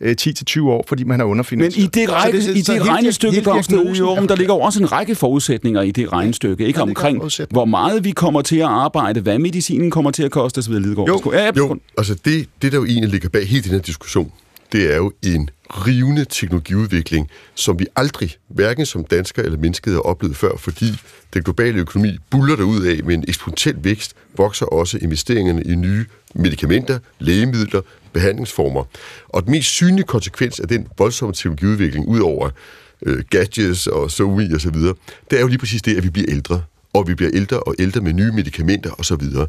øh, 0.00 0.16
10-20 0.20 0.62
år, 0.62 0.84
fordi 0.88 1.04
man 1.04 1.20
har 1.20 1.26
Men 1.26 1.30
underfinansieret. 1.30 1.96
i 1.96 2.00
det, 2.00 2.12
række, 2.12 2.42
Så 2.42 2.50
i 2.50 2.60
det 2.60 2.88
regnestykke, 2.88 3.32
hele 3.34 3.44
Claus 3.44 3.66
diagnosen 3.66 4.04
Nørum, 4.04 4.24
er 4.24 4.26
der 4.26 4.36
ligger 4.36 4.54
også 4.54 4.80
en 4.80 4.92
række 4.92 5.14
forudsætninger 5.14 5.82
i 5.82 5.90
det 5.90 6.12
regnestykke. 6.12 6.66
Ikke 6.66 6.78
Der 6.78 6.86
ligger 6.86 7.02
omkring, 7.02 7.48
hvor 7.50 7.64
meget 7.64 8.04
vi 8.04 8.10
kommer 8.10 8.42
til 8.42 8.56
at 8.56 8.66
arbejde, 8.66 9.20
hvad 9.20 9.38
medicinen 9.38 9.90
kommer 9.90 10.10
til 10.10 10.22
at 10.22 10.30
koste 10.30 10.58
osv. 10.58 10.72
Lidegaard. 10.72 11.08
Jo, 11.08 11.32
ja, 11.32 11.44
ja, 11.44 11.50
Jo, 11.56 11.76
altså 11.98 12.14
det, 12.24 12.48
det 12.62 12.72
der 12.72 12.78
jo 12.78 12.84
egentlig 12.84 13.10
ligger 13.10 13.28
bag 13.28 13.48
hele 13.48 13.62
den 13.62 13.70
her 13.72 13.78
diskussion, 13.78 14.32
det 14.72 14.92
er 14.92 14.96
jo 14.96 15.12
en 15.22 15.50
rivende 15.70 16.24
teknologiudvikling, 16.24 17.28
som 17.54 17.78
vi 17.78 17.86
aldrig, 17.96 18.36
hverken 18.48 18.86
som 18.86 19.04
danskere 19.04 19.44
eller 19.44 19.58
mennesket, 19.58 19.92
har 19.92 20.00
oplevet 20.00 20.36
før, 20.36 20.56
fordi 20.58 20.86
den 21.34 21.42
globale 21.42 21.78
økonomi 21.78 22.18
buller 22.30 22.56
der 22.56 22.62
ud 22.62 22.82
af 22.82 23.04
med 23.04 23.14
en 23.14 23.24
eksponentiel 23.28 23.76
vækst, 23.82 24.14
vokser 24.36 24.66
også 24.66 24.98
investeringerne 25.02 25.62
i 25.62 25.74
nye 25.74 26.04
medicamenter, 26.34 26.98
lægemidler, 27.18 27.80
behandlingsformer. 28.12 28.84
Og 29.28 29.44
den 29.44 29.50
mest 29.50 29.68
synlige 29.68 30.04
konsekvens 30.04 30.60
af 30.60 30.68
den 30.68 30.86
voldsomme 30.98 31.34
teknologiudvikling, 31.34 32.08
ud 32.08 32.20
over 32.20 32.50
øh, 33.06 33.24
gadgets 33.30 33.86
og 33.86 34.10
SoMe 34.10 34.50
og 34.54 34.60
så 34.60 34.70
videre, 34.70 34.94
det 35.30 35.36
er 35.36 35.40
jo 35.40 35.48
lige 35.48 35.58
præcis 35.58 35.82
det, 35.82 35.96
at 35.96 36.04
vi 36.04 36.10
bliver 36.10 36.30
ældre. 36.30 36.62
Og 36.92 37.08
vi 37.08 37.14
bliver 37.14 37.30
ældre 37.34 37.60
og 37.60 37.74
ældre 37.78 38.00
med 38.00 38.12
nye 38.12 38.32
medicamenter 38.32 38.90
og 38.90 39.04
så 39.04 39.16
videre. 39.16 39.46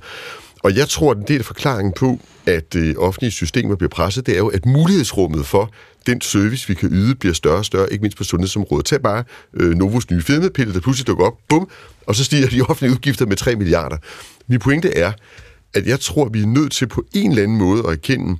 Og 0.64 0.76
jeg 0.76 0.90
tror, 0.90 1.12
at 1.12 1.18
en 1.18 1.24
del 1.28 1.40
af 1.40 1.46
forklaringen 1.46 1.94
på, 1.94 2.20
at 2.46 2.76
øh, 2.76 2.96
offentlige 2.98 3.32
systemer 3.32 3.76
bliver 3.76 3.90
presset, 3.90 4.26
det 4.26 4.34
er 4.34 4.38
jo, 4.38 4.48
at 4.48 4.66
mulighedsrummet 4.66 5.46
for 5.46 5.72
den 6.06 6.22
service, 6.22 6.68
vi 6.68 6.74
kan 6.74 6.90
yde, 6.92 7.16
bliver 7.16 7.34
større 7.34 7.58
og 7.58 7.66
større, 7.66 7.94
ikke 7.94 8.02
mindst 8.02 8.18
på 8.18 8.24
sundhedsområdet. 8.24 8.86
Tag 8.86 9.02
bare 9.02 9.24
øh, 9.54 9.76
Novos 9.76 10.12
nye 10.12 10.22
fedmepille, 10.22 10.74
der 10.74 10.80
pludselig 10.80 11.08
dukker 11.08 11.26
op, 11.26 11.38
bum, 11.50 11.70
og 12.08 12.16
så 12.16 12.24
stiger 12.24 12.48
de 12.48 12.62
offentlige 12.62 12.92
udgifter 12.92 13.26
med 13.26 13.38
3 13.38 13.56
milliarder. 13.56 13.98
Min 14.48 14.60
pointe 14.60 14.98
er, 14.98 15.12
at 15.74 15.88
jeg 15.88 16.00
tror, 16.00 16.26
at 16.26 16.34
vi 16.34 16.42
er 16.42 16.48
nødt 16.48 16.72
til 16.72 16.88
på 16.88 17.06
en 17.14 17.30
eller 17.30 17.44
anden 17.44 17.58
måde 17.58 17.84
at 17.88 17.92
erkende, 17.92 18.38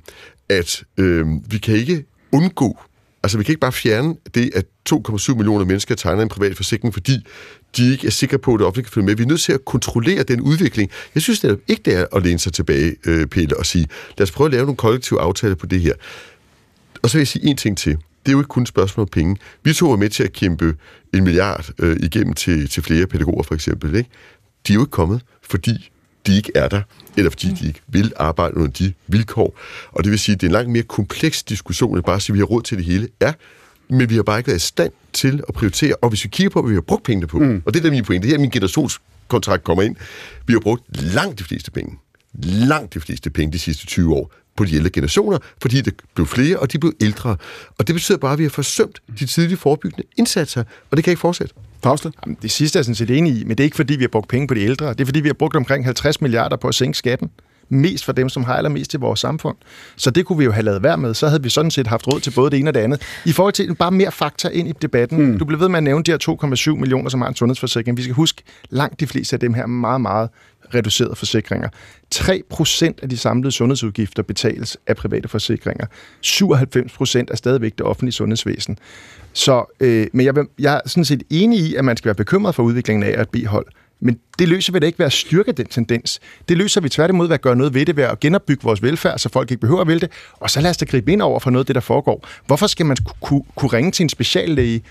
at 0.48 0.84
øh, 0.98 1.26
vi 1.48 1.58
kan 1.58 1.74
ikke 1.74 2.04
undgå 2.32 2.78
Altså, 3.22 3.38
vi 3.38 3.44
kan 3.44 3.52
ikke 3.52 3.60
bare 3.60 3.72
fjerne 3.72 4.14
det, 4.34 4.50
at 4.54 4.64
2,7 4.92 5.34
millioner 5.34 5.64
mennesker 5.64 5.94
tegner 5.94 6.22
en 6.22 6.28
privat 6.28 6.56
forsikring, 6.56 6.94
fordi 6.94 7.26
de 7.76 7.92
ikke 7.92 8.06
er 8.06 8.10
sikre 8.10 8.38
på, 8.38 8.54
at 8.54 8.58
det 8.58 8.66
offentlige 8.66 8.84
kan 8.84 8.92
følge 8.92 9.06
med. 9.06 9.14
Vi 9.14 9.22
er 9.22 9.26
nødt 9.26 9.40
til 9.40 9.52
at 9.52 9.64
kontrollere 9.64 10.22
den 10.22 10.40
udvikling. 10.40 10.90
Jeg 11.14 11.22
synes 11.22 11.42
netop 11.42 11.58
ikke, 11.68 11.82
det 11.84 11.94
er 11.94 12.06
at 12.16 12.22
læne 12.22 12.38
sig 12.38 12.52
tilbage, 12.52 12.96
øh, 13.06 13.26
Pelle, 13.26 13.58
og 13.58 13.66
sige, 13.66 13.86
lad 14.18 14.22
os 14.22 14.30
prøve 14.30 14.46
at 14.46 14.52
lave 14.52 14.64
nogle 14.64 14.76
kollektive 14.76 15.20
aftaler 15.20 15.54
på 15.54 15.66
det 15.66 15.80
her. 15.80 15.94
Og 17.02 17.10
så 17.10 17.16
vil 17.16 17.20
jeg 17.20 17.28
sige 17.28 17.46
en 17.46 17.56
ting 17.56 17.78
til. 17.78 17.92
Det 17.92 18.28
er 18.28 18.32
jo 18.32 18.38
ikke 18.38 18.48
kun 18.48 18.62
et 18.62 18.68
spørgsmål 18.68 19.02
om 19.02 19.08
penge. 19.08 19.36
Vi 19.64 19.72
to 19.72 19.88
var 19.88 19.96
med 19.96 20.08
til 20.08 20.22
at 20.22 20.32
kæmpe 20.32 20.74
en 21.14 21.24
milliard 21.24 21.70
øh, 21.78 21.96
igennem 22.02 22.34
til, 22.34 22.68
til 22.68 22.82
flere 22.82 23.06
pædagoger, 23.06 23.42
for 23.42 23.54
eksempel. 23.54 23.94
Ikke? 23.94 24.10
De 24.68 24.72
er 24.72 24.74
jo 24.74 24.80
ikke 24.80 24.90
kommet, 24.90 25.22
fordi 25.42 25.91
de 26.26 26.36
ikke 26.36 26.52
er 26.54 26.68
der, 26.68 26.82
eller 27.16 27.30
fordi 27.30 27.48
de 27.48 27.66
ikke 27.66 27.80
vil 27.86 28.12
arbejde 28.16 28.56
under 28.56 28.70
de 28.70 28.92
vilkår. 29.06 29.58
Og 29.92 30.04
det 30.04 30.10
vil 30.10 30.18
sige, 30.18 30.34
at 30.34 30.40
det 30.40 30.46
er 30.46 30.50
en 30.50 30.52
langt 30.52 30.70
mere 30.70 30.82
kompleks 30.82 31.42
diskussion, 31.42 31.96
end 31.96 32.04
bare 32.04 32.16
at 32.16 32.22
sige, 32.22 32.32
at 32.32 32.34
vi 32.34 32.38
har 32.38 32.46
råd 32.46 32.62
til 32.62 32.78
det 32.78 32.84
hele. 32.84 33.08
Ja, 33.20 33.32
men 33.88 34.10
vi 34.10 34.14
har 34.14 34.22
bare 34.22 34.38
ikke 34.38 34.48
været 34.48 34.58
i 34.58 34.66
stand 34.66 34.92
til 35.12 35.42
at 35.48 35.54
prioritere. 35.54 35.94
Og 35.94 36.08
hvis 36.08 36.24
vi 36.24 36.28
kigger 36.28 36.50
på, 36.50 36.62
hvad 36.62 36.70
vi 36.70 36.76
har 36.76 36.80
brugt 36.80 37.04
pengene 37.04 37.26
på, 37.26 37.38
mm. 37.38 37.62
og 37.66 37.74
det 37.74 37.80
er 37.80 37.84
der 37.84 37.90
min 37.90 38.04
pointe, 38.04 38.28
det 38.28 38.34
her 38.34 38.40
min 38.40 38.50
generationskontrakt 38.50 39.64
kommer 39.64 39.82
ind, 39.82 39.96
vi 40.46 40.52
har 40.52 40.60
brugt 40.60 41.02
langt 41.02 41.38
de 41.38 41.44
fleste 41.44 41.70
penge, 41.70 41.98
langt 42.44 42.94
de 42.94 43.00
fleste 43.00 43.30
penge 43.30 43.52
de 43.52 43.58
sidste 43.58 43.86
20 43.86 44.14
år 44.14 44.32
på 44.56 44.64
de 44.64 44.74
ældre 44.74 44.90
generationer, 44.90 45.38
fordi 45.62 45.80
det 45.80 45.94
blev 46.14 46.26
flere, 46.26 46.58
og 46.58 46.72
de 46.72 46.78
blev 46.78 46.92
ældre. 47.00 47.36
Og 47.78 47.86
det 47.86 47.94
betyder 47.94 48.18
bare, 48.18 48.32
at 48.32 48.38
vi 48.38 48.42
har 48.42 48.50
forsømt 48.50 49.02
de 49.20 49.26
tidlige 49.26 49.56
forebyggende 49.56 50.04
indsatser, 50.16 50.64
og 50.90 50.96
det 50.96 51.04
kan 51.04 51.10
ikke 51.10 51.20
fortsætte. 51.20 51.54
Faustle? 51.82 52.12
Jamen, 52.26 52.38
Det 52.42 52.50
sidste 52.50 52.76
er 52.76 52.80
jeg 52.80 52.84
sådan 52.84 52.94
set 52.94 53.10
enig 53.10 53.32
i, 53.32 53.44
men 53.44 53.50
det 53.50 53.60
er 53.60 53.64
ikke 53.64 53.76
fordi, 53.76 53.96
vi 53.96 54.02
har 54.02 54.08
brugt 54.08 54.28
penge 54.28 54.46
på 54.46 54.54
de 54.54 54.60
ældre. 54.60 54.88
Det 54.88 55.00
er 55.00 55.04
fordi, 55.04 55.20
vi 55.20 55.28
har 55.28 55.34
brugt 55.34 55.56
omkring 55.56 55.84
50 55.84 56.20
milliarder 56.20 56.56
på 56.56 56.68
at 56.68 56.74
sænke 56.74 56.98
skatten. 56.98 57.30
Mest 57.68 58.04
for 58.04 58.12
dem, 58.12 58.28
som 58.28 58.44
har 58.44 58.54
allermest 58.54 58.94
i 58.94 58.96
vores 58.96 59.20
samfund. 59.20 59.56
Så 59.96 60.10
det 60.10 60.26
kunne 60.26 60.38
vi 60.38 60.44
jo 60.44 60.52
have 60.52 60.62
lavet 60.64 60.82
værd 60.82 60.98
med. 60.98 61.14
Så 61.14 61.28
havde 61.28 61.42
vi 61.42 61.48
sådan 61.48 61.70
set 61.70 61.86
haft 61.86 62.06
råd 62.08 62.20
til 62.20 62.30
både 62.30 62.50
det 62.50 62.58
ene 62.58 62.70
og 62.70 62.74
det 62.74 62.80
andet. 62.80 63.02
I 63.24 63.32
forhold 63.32 63.52
til 63.52 63.74
bare 63.74 63.90
mere 63.90 64.12
fakta 64.12 64.48
ind 64.48 64.68
i 64.68 64.72
debatten. 64.82 65.26
Mm. 65.26 65.38
Du 65.38 65.44
blev 65.44 65.60
ved 65.60 65.68
med 65.68 65.76
at 65.76 65.82
nævne 65.82 66.04
de 66.04 66.10
her 66.10 66.18
2,7 66.74 66.80
millioner, 66.80 67.10
som 67.10 67.20
har 67.20 67.28
en 67.28 67.34
sundhedsforsikring. 67.34 67.96
Vi 67.96 68.02
skal 68.02 68.14
huske, 68.14 68.42
langt 68.70 69.00
de 69.00 69.06
fleste 69.06 69.36
af 69.36 69.40
dem 69.40 69.54
her 69.54 69.62
er 69.62 69.66
meget, 69.66 70.00
meget 70.00 70.28
reducerede 70.74 71.16
forsikringer. 71.16 71.68
3 72.10 72.42
procent 72.50 73.00
af 73.02 73.08
de 73.08 73.16
samlede 73.16 73.52
sundhedsudgifter 73.52 74.22
betales 74.22 74.76
af 74.86 74.96
private 74.96 75.28
forsikringer. 75.28 75.86
97 76.20 76.92
procent 76.92 77.30
er 77.30 77.36
stadigvæk 77.36 77.72
det 77.78 77.86
offentlige 77.86 78.12
sundhedsvæsen. 78.12 78.78
Så, 79.32 79.76
øh, 79.80 80.06
men 80.12 80.26
jeg, 80.26 80.36
vil- 80.36 80.46
jeg 80.58 80.74
er 80.84 80.88
sådan 80.88 81.04
set 81.04 81.22
enig 81.30 81.58
i, 81.58 81.74
at 81.74 81.84
man 81.84 81.96
skal 81.96 82.06
være 82.06 82.14
bekymret 82.14 82.54
for 82.54 82.62
udviklingen 82.62 83.02
af 83.14 83.20
et 83.22 83.28
B-hold. 83.28 83.66
Men 84.04 84.18
det 84.38 84.48
løser 84.48 84.72
vi 84.72 84.78
da 84.78 84.86
ikke 84.86 84.98
ved 84.98 85.06
at 85.06 85.12
styrke 85.12 85.52
den 85.52 85.66
tendens. 85.66 86.20
Det 86.48 86.56
løser 86.56 86.80
vi 86.80 86.88
tværtimod 86.88 87.26
ved 87.26 87.34
at 87.34 87.40
gøre 87.40 87.56
noget 87.56 87.74
ved 87.74 87.86
det, 87.86 87.96
ved 87.96 88.04
at 88.04 88.20
genopbygge 88.20 88.62
vores 88.62 88.82
velfærd, 88.82 89.18
så 89.18 89.28
folk 89.28 89.50
ikke 89.50 89.60
behøver 89.60 89.80
at 89.80 89.86
vælge 89.86 90.00
det. 90.00 90.10
Og 90.32 90.50
så 90.50 90.60
lad 90.60 90.70
os 90.70 90.76
da 90.76 90.84
gribe 90.84 91.12
ind 91.12 91.22
over 91.22 91.40
for 91.40 91.50
noget 91.50 91.62
af 91.62 91.66
det, 91.66 91.74
der 91.74 91.80
foregår. 91.80 92.26
Hvorfor 92.46 92.66
skal 92.66 92.86
man 92.86 92.96
ku- 93.04 93.12
ku- 93.20 93.46
kunne 93.56 93.68
ringe 93.72 93.90
til 93.90 94.02
en 94.02 94.08
speciallæge, 94.08 94.82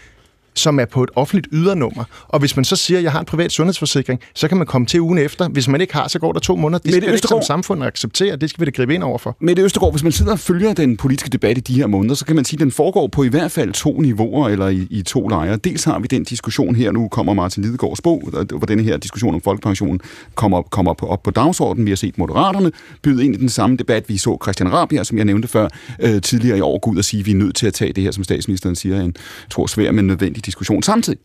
som 0.53 0.79
er 0.79 0.85
på 0.85 1.03
et 1.03 1.09
offentligt 1.15 1.47
ydernummer. 1.51 2.03
Og 2.27 2.39
hvis 2.39 2.55
man 2.55 2.65
så 2.65 2.75
siger, 2.75 2.97
at 2.97 3.03
jeg 3.03 3.11
har 3.11 3.19
en 3.19 3.25
privat 3.25 3.51
sundhedsforsikring, 3.51 4.19
så 4.35 4.47
kan 4.47 4.57
man 4.57 4.67
komme 4.67 4.87
til 4.87 5.01
ugen 5.01 5.17
efter. 5.17 5.49
Hvis 5.49 5.67
man 5.67 5.81
ikke 5.81 5.93
har, 5.93 6.07
så 6.07 6.19
går 6.19 6.33
der 6.33 6.39
to 6.39 6.55
måneder. 6.55 6.79
Det 6.79 6.93
skal 6.93 7.07
vi 7.07 7.13
ikke 7.13 7.27
som 7.27 7.41
samfund 7.41 7.83
acceptere. 7.83 8.35
Det 8.35 8.49
skal 8.49 8.61
vi 8.61 8.65
da 8.65 8.71
gribe 8.71 8.93
ind 8.93 9.03
over 9.03 9.17
for. 9.17 9.37
Mette 9.39 9.61
Østergaard, 9.63 9.93
hvis 9.93 10.03
man 10.03 10.11
sidder 10.11 10.31
og 10.31 10.39
følger 10.39 10.73
den 10.73 10.97
politiske 10.97 11.29
debat 11.29 11.57
i 11.57 11.61
de 11.61 11.73
her 11.73 11.87
måneder, 11.87 12.15
så 12.15 12.25
kan 12.25 12.35
man 12.35 12.45
sige, 12.45 12.57
at 12.57 12.61
den 12.61 12.71
foregår 12.71 13.07
på 13.07 13.23
i 13.23 13.27
hvert 13.27 13.51
fald 13.51 13.73
to 13.73 14.01
niveauer, 14.01 14.49
eller 14.49 14.67
i, 14.67 14.87
i 14.89 15.01
to 15.01 15.27
lejre. 15.27 15.55
Dels 15.55 15.83
har 15.83 15.99
vi 15.99 16.07
den 16.07 16.23
diskussion 16.23 16.75
her, 16.75 16.91
nu 16.91 17.07
kommer 17.07 17.33
Martin 17.33 17.63
Lidegaards 17.63 18.01
bog, 18.01 18.29
hvor 18.49 18.65
denne 18.65 18.83
her 18.83 18.97
diskussion 18.97 19.33
om 19.33 19.41
folkepensionen 19.41 20.01
kommer, 20.35 20.61
kommer 20.61 20.93
på, 20.93 21.05
op 21.07 21.23
på 21.23 21.31
dagsordenen. 21.31 21.85
Vi 21.85 21.91
har 21.91 21.95
set 21.95 22.17
Moderaterne 22.17 22.71
byde 23.01 23.25
ind 23.25 23.35
i 23.35 23.37
den 23.37 23.49
samme 23.49 23.77
debat. 23.77 24.09
Vi 24.09 24.17
så 24.17 24.37
Christian 24.43 24.73
Rabia, 24.73 25.03
som 25.03 25.17
jeg 25.17 25.25
nævnte 25.25 25.47
før, 25.47 25.67
øh, 25.99 26.21
tidligere 26.21 26.57
i 26.57 26.61
år, 26.61 26.79
gå 26.79 26.91
ud 26.91 26.97
og 26.97 27.05
sige, 27.05 27.19
at 27.19 27.25
vi 27.25 27.31
er 27.31 27.35
nødt 27.35 27.55
til 27.55 27.67
at 27.67 27.73
tage 27.73 27.93
det 27.93 28.03
her, 28.03 28.11
som 28.11 28.23
statsministeren 28.23 28.75
siger, 28.75 29.01
en 29.01 29.15
tror 29.49 29.67
svær, 29.67 29.91
men 29.91 30.07
nødvendig 30.07 30.40
diskussion. 30.45 30.84
Samtidig 30.84 31.19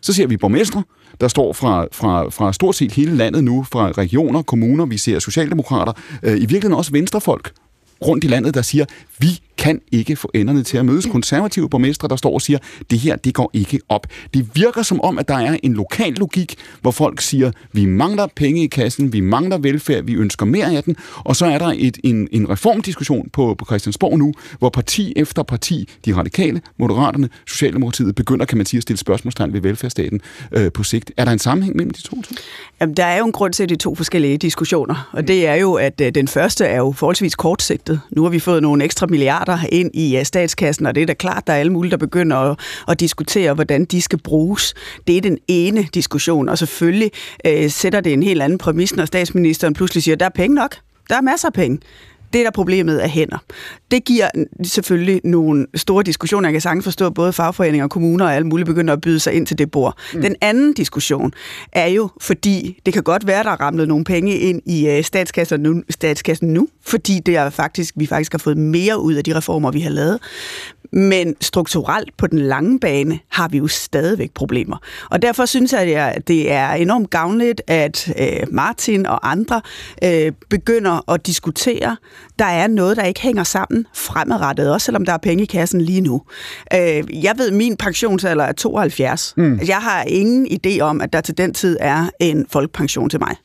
så 0.00 0.12
ser 0.12 0.26
vi 0.26 0.36
borgmestre, 0.36 0.82
der 1.20 1.28
står 1.28 1.52
fra, 1.52 1.86
fra, 1.92 2.28
fra 2.28 2.52
stort 2.52 2.76
set 2.76 2.92
hele 2.92 3.16
landet 3.16 3.44
nu, 3.44 3.66
fra 3.72 3.90
regioner, 3.90 4.42
kommuner, 4.42 4.86
vi 4.86 4.98
ser 4.98 5.18
socialdemokrater, 5.18 5.92
øh, 6.22 6.36
i 6.36 6.40
virkeligheden 6.40 6.72
også 6.72 6.92
venstrefolk 6.92 7.52
rundt 8.06 8.24
i 8.24 8.26
landet, 8.26 8.54
der 8.54 8.62
siger, 8.62 8.84
vi 9.20 9.40
kan 9.60 9.80
ikke 9.92 10.16
få 10.16 10.30
enderne 10.34 10.62
til 10.62 10.78
at 10.78 10.84
mødes. 10.84 11.06
Konservative 11.06 11.70
borgmestre, 11.70 12.08
der 12.08 12.16
står 12.16 12.34
og 12.34 12.42
siger, 12.42 12.58
det 12.90 12.98
her, 12.98 13.16
det 13.16 13.34
går 13.34 13.50
ikke 13.52 13.80
op. 13.88 14.06
Det 14.34 14.48
virker 14.54 14.82
som 14.82 15.00
om, 15.00 15.18
at 15.18 15.28
der 15.28 15.34
er 15.34 15.56
en 15.62 15.74
lokal 15.74 16.12
logik, 16.12 16.54
hvor 16.80 16.90
folk 16.90 17.20
siger, 17.20 17.52
vi 17.72 17.84
mangler 17.84 18.26
penge 18.36 18.64
i 18.64 18.66
kassen, 18.66 19.12
vi 19.12 19.20
mangler 19.20 19.58
velfærd, 19.58 20.04
vi 20.04 20.14
ønsker 20.14 20.46
mere 20.46 20.76
af 20.76 20.84
den, 20.84 20.96
og 21.16 21.36
så 21.36 21.46
er 21.46 21.58
der 21.58 21.72
et, 21.76 21.98
en, 22.04 22.28
en 22.32 22.50
reformdiskussion 22.50 23.28
på, 23.32 23.54
på 23.58 23.64
Christiansborg 23.64 24.18
nu, 24.18 24.32
hvor 24.58 24.68
parti 24.68 25.12
efter 25.16 25.42
parti, 25.42 25.88
de 26.04 26.16
radikale, 26.16 26.60
moderaterne, 26.78 27.28
Socialdemokratiet, 27.46 28.14
begynder, 28.14 28.44
kan 28.44 28.56
man 28.56 28.66
sige, 28.66 28.78
at 28.78 28.82
stille 28.82 28.98
spørgsmålstegn 28.98 29.52
ved 29.52 29.60
velfærdsstaten 29.60 30.20
øh, 30.52 30.72
på 30.72 30.82
sigt. 30.82 31.12
Er 31.16 31.24
der 31.24 31.32
en 31.32 31.38
sammenhæng 31.38 31.76
mellem 31.76 31.90
de 31.90 32.02
to 32.02 32.22
ting? 32.22 32.38
Jamen, 32.80 32.96
der 32.96 33.04
er 33.04 33.18
jo 33.18 33.26
en 33.26 33.32
grund 33.32 33.52
til 33.52 33.68
de 33.68 33.76
to 33.76 33.94
forskellige 33.94 34.38
diskussioner, 34.38 35.08
og 35.12 35.28
det 35.28 35.46
er 35.46 35.54
jo, 35.54 35.74
at 35.74 36.00
øh, 36.00 36.14
den 36.14 36.28
første 36.28 36.64
er 36.64 36.76
jo 36.76 36.92
forholdsvis 36.92 37.34
kortsigtet. 37.34 38.00
Nu 38.10 38.22
har 38.22 38.30
vi 38.30 38.38
fået 38.38 38.62
nogle 38.62 38.84
ekstra 38.84 39.06
milliarder 39.10 39.58
ind 39.72 39.90
i 39.94 40.16
øh, 40.16 40.24
statskassen, 40.24 40.86
og 40.86 40.94
det 40.94 41.02
er 41.02 41.06
da 41.06 41.14
klart, 41.14 41.46
der 41.46 41.52
er 41.52 41.56
alle 41.56 41.72
mulige, 41.72 41.90
der 41.90 41.96
begynder 41.96 42.36
at, 42.36 42.58
at 42.88 43.00
diskutere, 43.00 43.54
hvordan 43.54 43.84
de 43.84 44.02
skal 44.02 44.18
bruges. 44.18 44.74
Det 45.06 45.16
er 45.16 45.20
den 45.20 45.38
ene 45.48 45.88
diskussion, 45.94 46.48
og 46.48 46.58
selvfølgelig 46.58 47.10
øh, 47.46 47.70
sætter 47.70 48.00
det 48.00 48.12
en 48.12 48.22
helt 48.22 48.42
anden 48.42 48.58
præmis, 48.58 48.96
når 48.96 49.04
statsministeren 49.04 49.74
pludselig 49.74 50.02
siger, 50.02 50.16
der 50.16 50.26
er 50.26 50.30
penge 50.34 50.54
nok. 50.54 50.76
Der 51.08 51.16
er 51.16 51.20
masser 51.20 51.48
af 51.48 51.52
penge. 51.52 51.78
Det, 52.32 52.40
der 52.40 52.46
er 52.46 52.50
problemet, 52.50 53.04
er 53.04 53.08
hænder. 53.08 53.38
Det 53.90 54.04
giver 54.04 54.28
selvfølgelig 54.64 55.20
nogle 55.24 55.66
store 55.74 56.02
diskussioner. 56.02 56.48
Jeg 56.48 56.52
kan 56.52 56.60
sagtens 56.60 56.84
forstå, 56.84 57.06
at 57.06 57.14
både 57.14 57.32
fagforeninger, 57.32 57.88
kommuner 57.88 58.24
og 58.24 58.34
alle 58.34 58.46
mulige 58.46 58.66
begynder 58.66 58.92
at 58.92 59.00
byde 59.00 59.20
sig 59.20 59.32
ind 59.32 59.46
til 59.46 59.58
det 59.58 59.70
bord. 59.70 59.98
Mm. 60.14 60.22
Den 60.22 60.36
anden 60.40 60.72
diskussion 60.72 61.32
er 61.72 61.86
jo, 61.86 62.08
fordi 62.20 62.80
det 62.86 62.94
kan 62.94 63.02
godt 63.02 63.26
være, 63.26 63.42
der 63.42 63.50
er 63.50 63.60
ramlet 63.60 63.88
nogle 63.88 64.04
penge 64.04 64.38
ind 64.38 64.62
i 64.66 64.88
øh, 64.88 65.04
statskassen 65.04 65.60
nu, 65.60 65.82
statskassen 65.90 66.48
nu 66.48 66.68
fordi 66.90 67.20
det 67.26 67.36
er 67.36 67.50
faktisk, 67.50 67.94
vi 67.96 68.06
faktisk 68.06 68.32
har 68.32 68.38
fået 68.38 68.56
mere 68.56 69.00
ud 69.00 69.14
af 69.14 69.24
de 69.24 69.36
reformer, 69.36 69.70
vi 69.70 69.80
har 69.80 69.90
lavet. 69.90 70.18
Men 70.92 71.36
strukturelt 71.40 72.16
på 72.16 72.26
den 72.26 72.38
lange 72.38 72.80
bane 72.80 73.18
har 73.28 73.48
vi 73.48 73.58
jo 73.58 73.66
stadigvæk 73.66 74.30
problemer. 74.34 74.76
Og 75.10 75.22
derfor 75.22 75.46
synes 75.46 75.72
jeg, 75.72 76.12
at 76.16 76.28
det 76.28 76.52
er 76.52 76.70
enormt 76.70 77.10
gavnligt, 77.10 77.62
at 77.66 78.12
øh, 78.18 78.46
Martin 78.50 79.06
og 79.06 79.30
andre 79.30 79.60
øh, 80.04 80.32
begynder 80.48 81.10
at 81.10 81.26
diskutere. 81.26 81.96
Der 82.38 82.44
er 82.44 82.66
noget, 82.66 82.96
der 82.96 83.04
ikke 83.04 83.20
hænger 83.20 83.44
sammen 83.44 83.86
fremadrettet, 83.94 84.72
også 84.72 84.84
selvom 84.84 85.04
der 85.04 85.12
er 85.12 85.18
penge 85.18 85.42
i 85.42 85.46
kassen 85.46 85.80
lige 85.80 86.00
nu. 86.00 86.22
Øh, 86.74 87.24
jeg 87.24 87.34
ved, 87.36 87.48
at 87.48 87.54
min 87.54 87.76
pensionsalder 87.76 88.44
er 88.44 88.52
72. 88.52 89.34
Mm. 89.36 89.60
Jeg 89.66 89.76
har 89.76 90.02
ingen 90.02 90.46
idé 90.46 90.80
om, 90.80 91.00
at 91.00 91.12
der 91.12 91.20
til 91.20 91.38
den 91.38 91.54
tid 91.54 91.76
er 91.80 92.10
en 92.20 92.46
folkepension 92.50 93.10
til 93.10 93.20
mig. 93.20 93.36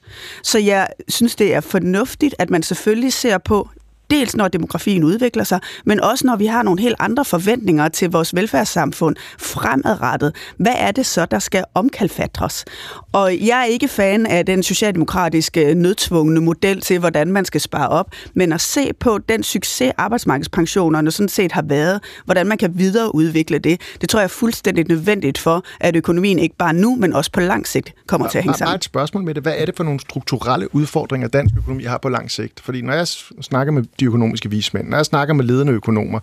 Så 0.43 0.59
jeg 0.59 0.87
synes, 1.07 1.35
det 1.35 1.53
er 1.53 1.61
fornuftigt, 1.61 2.35
at 2.39 2.49
man 2.49 2.63
selvfølgelig 2.63 3.13
ser 3.13 3.37
på, 3.37 3.69
Dels 4.11 4.35
når 4.35 4.47
demografien 4.47 5.03
udvikler 5.03 5.43
sig, 5.43 5.59
men 5.85 6.01
også 6.01 6.27
når 6.27 6.35
vi 6.35 6.45
har 6.45 6.63
nogle 6.63 6.81
helt 6.81 6.95
andre 6.99 7.25
forventninger 7.25 7.87
til 7.87 8.09
vores 8.09 8.35
velfærdssamfund 8.35 9.15
fremadrettet. 9.39 10.35
Hvad 10.57 10.73
er 10.77 10.91
det 10.91 11.05
så, 11.05 11.25
der 11.25 11.39
skal 11.39 11.63
omkalfatres? 11.73 12.65
Og 13.11 13.37
jeg 13.39 13.59
er 13.59 13.65
ikke 13.65 13.87
fan 13.87 14.25
af 14.25 14.45
den 14.45 14.63
socialdemokratiske 14.63 15.73
nødtvungne 15.73 16.41
model 16.41 16.81
til, 16.81 16.99
hvordan 16.99 17.31
man 17.31 17.45
skal 17.45 17.61
spare 17.61 17.89
op, 17.89 18.11
men 18.33 18.53
at 18.53 18.61
se 18.61 18.93
på 18.99 19.17
den 19.17 19.43
succes, 19.43 19.91
arbejdsmarkedspensionerne 19.97 21.11
sådan 21.11 21.29
set 21.29 21.51
har 21.51 21.61
været, 21.61 22.03
hvordan 22.25 22.47
man 22.47 22.57
kan 22.57 22.71
videreudvikle 22.77 23.59
det, 23.59 23.81
det 24.01 24.09
tror 24.09 24.19
jeg 24.19 24.23
er 24.23 24.27
fuldstændig 24.27 24.85
nødvendigt 24.89 25.37
for, 25.37 25.63
at 25.79 25.95
økonomien 25.95 26.39
ikke 26.39 26.55
bare 26.55 26.73
nu, 26.73 26.95
men 26.95 27.13
også 27.13 27.31
på 27.31 27.39
lang 27.39 27.67
sigt 27.67 27.93
kommer 28.07 28.27
til 28.27 28.37
at 28.37 28.43
hænge 28.43 28.57
sammen. 28.57 28.69
Bare 28.69 28.75
et 28.75 28.83
spørgsmål 28.83 29.23
med 29.23 29.33
det. 29.35 29.43
Hvad 29.43 29.53
er 29.57 29.65
det 29.65 29.77
for 29.77 29.83
nogle 29.83 29.99
strukturelle 29.99 30.75
udfordringer, 30.75 31.27
dansk 31.27 31.55
økonomi 31.57 31.83
har 31.83 31.97
på 31.97 32.09
lang 32.09 32.31
sigt? 32.31 32.59
Fordi 32.59 32.81
når 32.81 32.93
jeg 32.93 33.07
snakker 33.41 33.73
med 33.73 33.83
de 33.99 34.05
økonomiske 34.05 34.49
vismænd, 34.49 34.87
når 34.87 34.97
jeg 34.97 35.05
snakker 35.05 35.33
med 35.33 35.45
ledende 35.45 35.73
økonomer, 35.73 36.19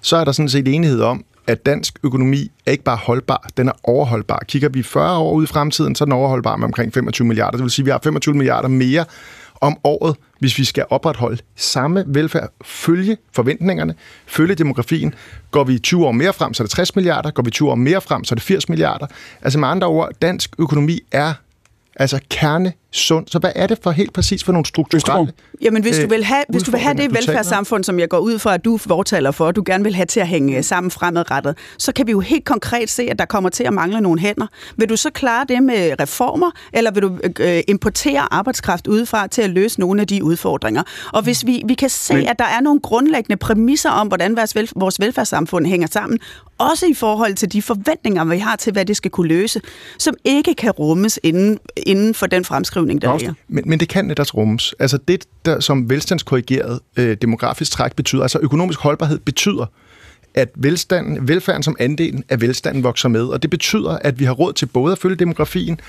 så 0.00 0.16
er 0.16 0.24
der 0.24 0.32
sådan 0.32 0.48
set 0.48 0.68
enighed 0.68 1.00
om, 1.00 1.24
at 1.46 1.66
dansk 1.66 1.98
økonomi 2.02 2.50
er 2.66 2.70
ikke 2.70 2.84
bare 2.84 2.96
holdbar, 2.96 3.48
den 3.56 3.68
er 3.68 3.72
overholdbar. 3.82 4.42
Kigger 4.48 4.68
vi 4.68 4.82
40 4.82 5.18
år 5.18 5.32
ud 5.32 5.44
i 5.44 5.46
fremtiden, 5.46 5.94
så 5.94 6.04
er 6.04 6.06
den 6.06 6.12
overholdbar 6.12 6.56
med 6.56 6.64
omkring 6.64 6.94
25 6.94 7.26
milliarder. 7.26 7.56
Det 7.56 7.62
vil 7.62 7.70
sige, 7.70 7.82
at 7.82 7.86
vi 7.86 7.90
har 7.90 8.00
25 8.04 8.34
milliarder 8.34 8.68
mere 8.68 9.04
om 9.60 9.76
året, 9.84 10.16
hvis 10.38 10.58
vi 10.58 10.64
skal 10.64 10.84
opretholde 10.90 11.38
samme 11.56 12.04
velfærd, 12.06 12.48
følge 12.64 13.16
forventningerne, 13.32 13.94
følge 14.26 14.54
demografien. 14.54 15.14
Går 15.50 15.64
vi 15.64 15.78
20 15.78 16.06
år 16.06 16.12
mere 16.12 16.32
frem, 16.32 16.54
så 16.54 16.62
er 16.62 16.64
det 16.64 16.70
60 16.70 16.96
milliarder. 16.96 17.30
Går 17.30 17.42
vi 17.42 17.50
20 17.50 17.70
år 17.70 17.74
mere 17.74 18.00
frem, 18.00 18.24
så 18.24 18.32
er 18.32 18.36
det 18.36 18.42
80 18.42 18.68
milliarder. 18.68 19.06
Altså 19.42 19.58
med 19.58 19.68
andre 19.68 19.86
ord, 19.86 20.10
dansk 20.22 20.54
økonomi 20.58 21.00
er 21.12 21.32
altså 21.96 22.20
kerne 22.30 22.72
sund. 22.96 23.26
Så 23.28 23.38
hvad 23.38 23.52
er 23.54 23.66
det 23.66 23.78
for 23.82 23.90
helt 23.90 24.12
præcis 24.12 24.44
for 24.44 24.52
nogle 24.52 24.66
strukturelle 24.66 25.32
Jamen, 25.62 25.82
hvis 25.82 25.98
du 25.98 26.08
vil 26.08 26.24
have, 26.24 26.44
hvis 26.48 26.62
du 26.62 26.70
vil 26.70 26.80
have 26.80 26.96
det 26.96 27.14
velfærdssamfund, 27.14 27.84
som 27.84 27.98
jeg 27.98 28.08
går 28.08 28.18
ud 28.18 28.38
fra, 28.38 28.54
at 28.54 28.64
du 28.64 28.76
fortaler 28.76 29.30
for, 29.30 29.48
at 29.48 29.56
du 29.56 29.62
gerne 29.66 29.84
vil 29.84 29.94
have 29.94 30.06
til 30.06 30.20
at 30.20 30.28
hænge 30.28 30.62
sammen 30.62 30.90
fremadrettet, 30.90 31.56
så 31.78 31.92
kan 31.92 32.06
vi 32.06 32.12
jo 32.12 32.20
helt 32.20 32.44
konkret 32.44 32.90
se, 32.90 33.02
at 33.10 33.18
der 33.18 33.24
kommer 33.24 33.50
til 33.50 33.64
at 33.64 33.72
mangle 33.72 34.00
nogle 34.00 34.20
hænder. 34.20 34.46
Vil 34.76 34.88
du 34.88 34.96
så 34.96 35.10
klare 35.10 35.46
det 35.48 35.62
med 35.62 35.94
reformer, 36.00 36.50
eller 36.72 36.90
vil 36.90 37.02
du 37.02 37.18
øh, 37.40 37.62
importere 37.68 38.32
arbejdskraft 38.34 38.86
udefra 38.86 39.26
til 39.26 39.42
at 39.42 39.50
løse 39.50 39.80
nogle 39.80 40.00
af 40.00 40.06
de 40.06 40.24
udfordringer? 40.24 40.82
Og 41.12 41.22
hvis 41.22 41.46
vi, 41.46 41.62
vi 41.66 41.74
kan 41.74 41.90
se, 41.90 42.14
Men... 42.14 42.26
at 42.26 42.38
der 42.38 42.44
er 42.44 42.60
nogle 42.60 42.80
grundlæggende 42.80 43.36
præmisser 43.36 43.90
om, 43.90 44.08
hvordan 44.08 44.36
vores 44.76 45.00
velfærdssamfund 45.00 45.66
hænger 45.66 45.88
sammen, 45.90 46.18
også 46.58 46.86
i 46.86 46.94
forhold 46.94 47.34
til 47.34 47.52
de 47.52 47.62
forventninger, 47.62 48.24
vi 48.24 48.38
har 48.38 48.56
til, 48.56 48.72
hvad 48.72 48.84
det 48.84 48.96
skal 48.96 49.10
kunne 49.10 49.28
løse, 49.28 49.60
som 49.98 50.14
ikke 50.24 50.54
kan 50.54 50.70
rummes 50.70 51.18
inden, 51.22 51.58
inden 51.76 52.14
for 52.14 52.26
den 52.26 52.44
fremskrivning, 52.44 52.83
der 53.02 53.08
er. 53.28 53.34
Men, 53.48 53.64
men 53.66 53.80
det 53.80 53.88
kan 53.88 54.04
netop 54.04 54.34
rummes. 54.34 54.74
Altså 54.78 54.98
det, 55.08 55.24
der 55.44 55.60
som 55.60 55.90
velstandskorrigeret 55.90 56.80
øh, 56.96 57.16
demografisk 57.22 57.72
træk 57.72 57.96
betyder, 57.96 58.22
altså 58.22 58.38
økonomisk 58.42 58.80
holdbarhed 58.80 59.18
betyder, 59.18 59.66
at 60.34 60.48
velstanden, 60.54 61.28
velfærden 61.28 61.62
som 61.62 61.76
andelen 61.78 62.24
af 62.28 62.40
velstanden 62.40 62.82
vokser 62.82 63.08
med, 63.08 63.22
og 63.22 63.42
det 63.42 63.50
betyder, 63.50 63.90
at 63.90 64.18
vi 64.18 64.24
har 64.24 64.32
råd 64.32 64.52
til 64.52 64.66
både 64.66 64.92
at 64.92 64.98
følge 64.98 65.16
demografien 65.16 65.80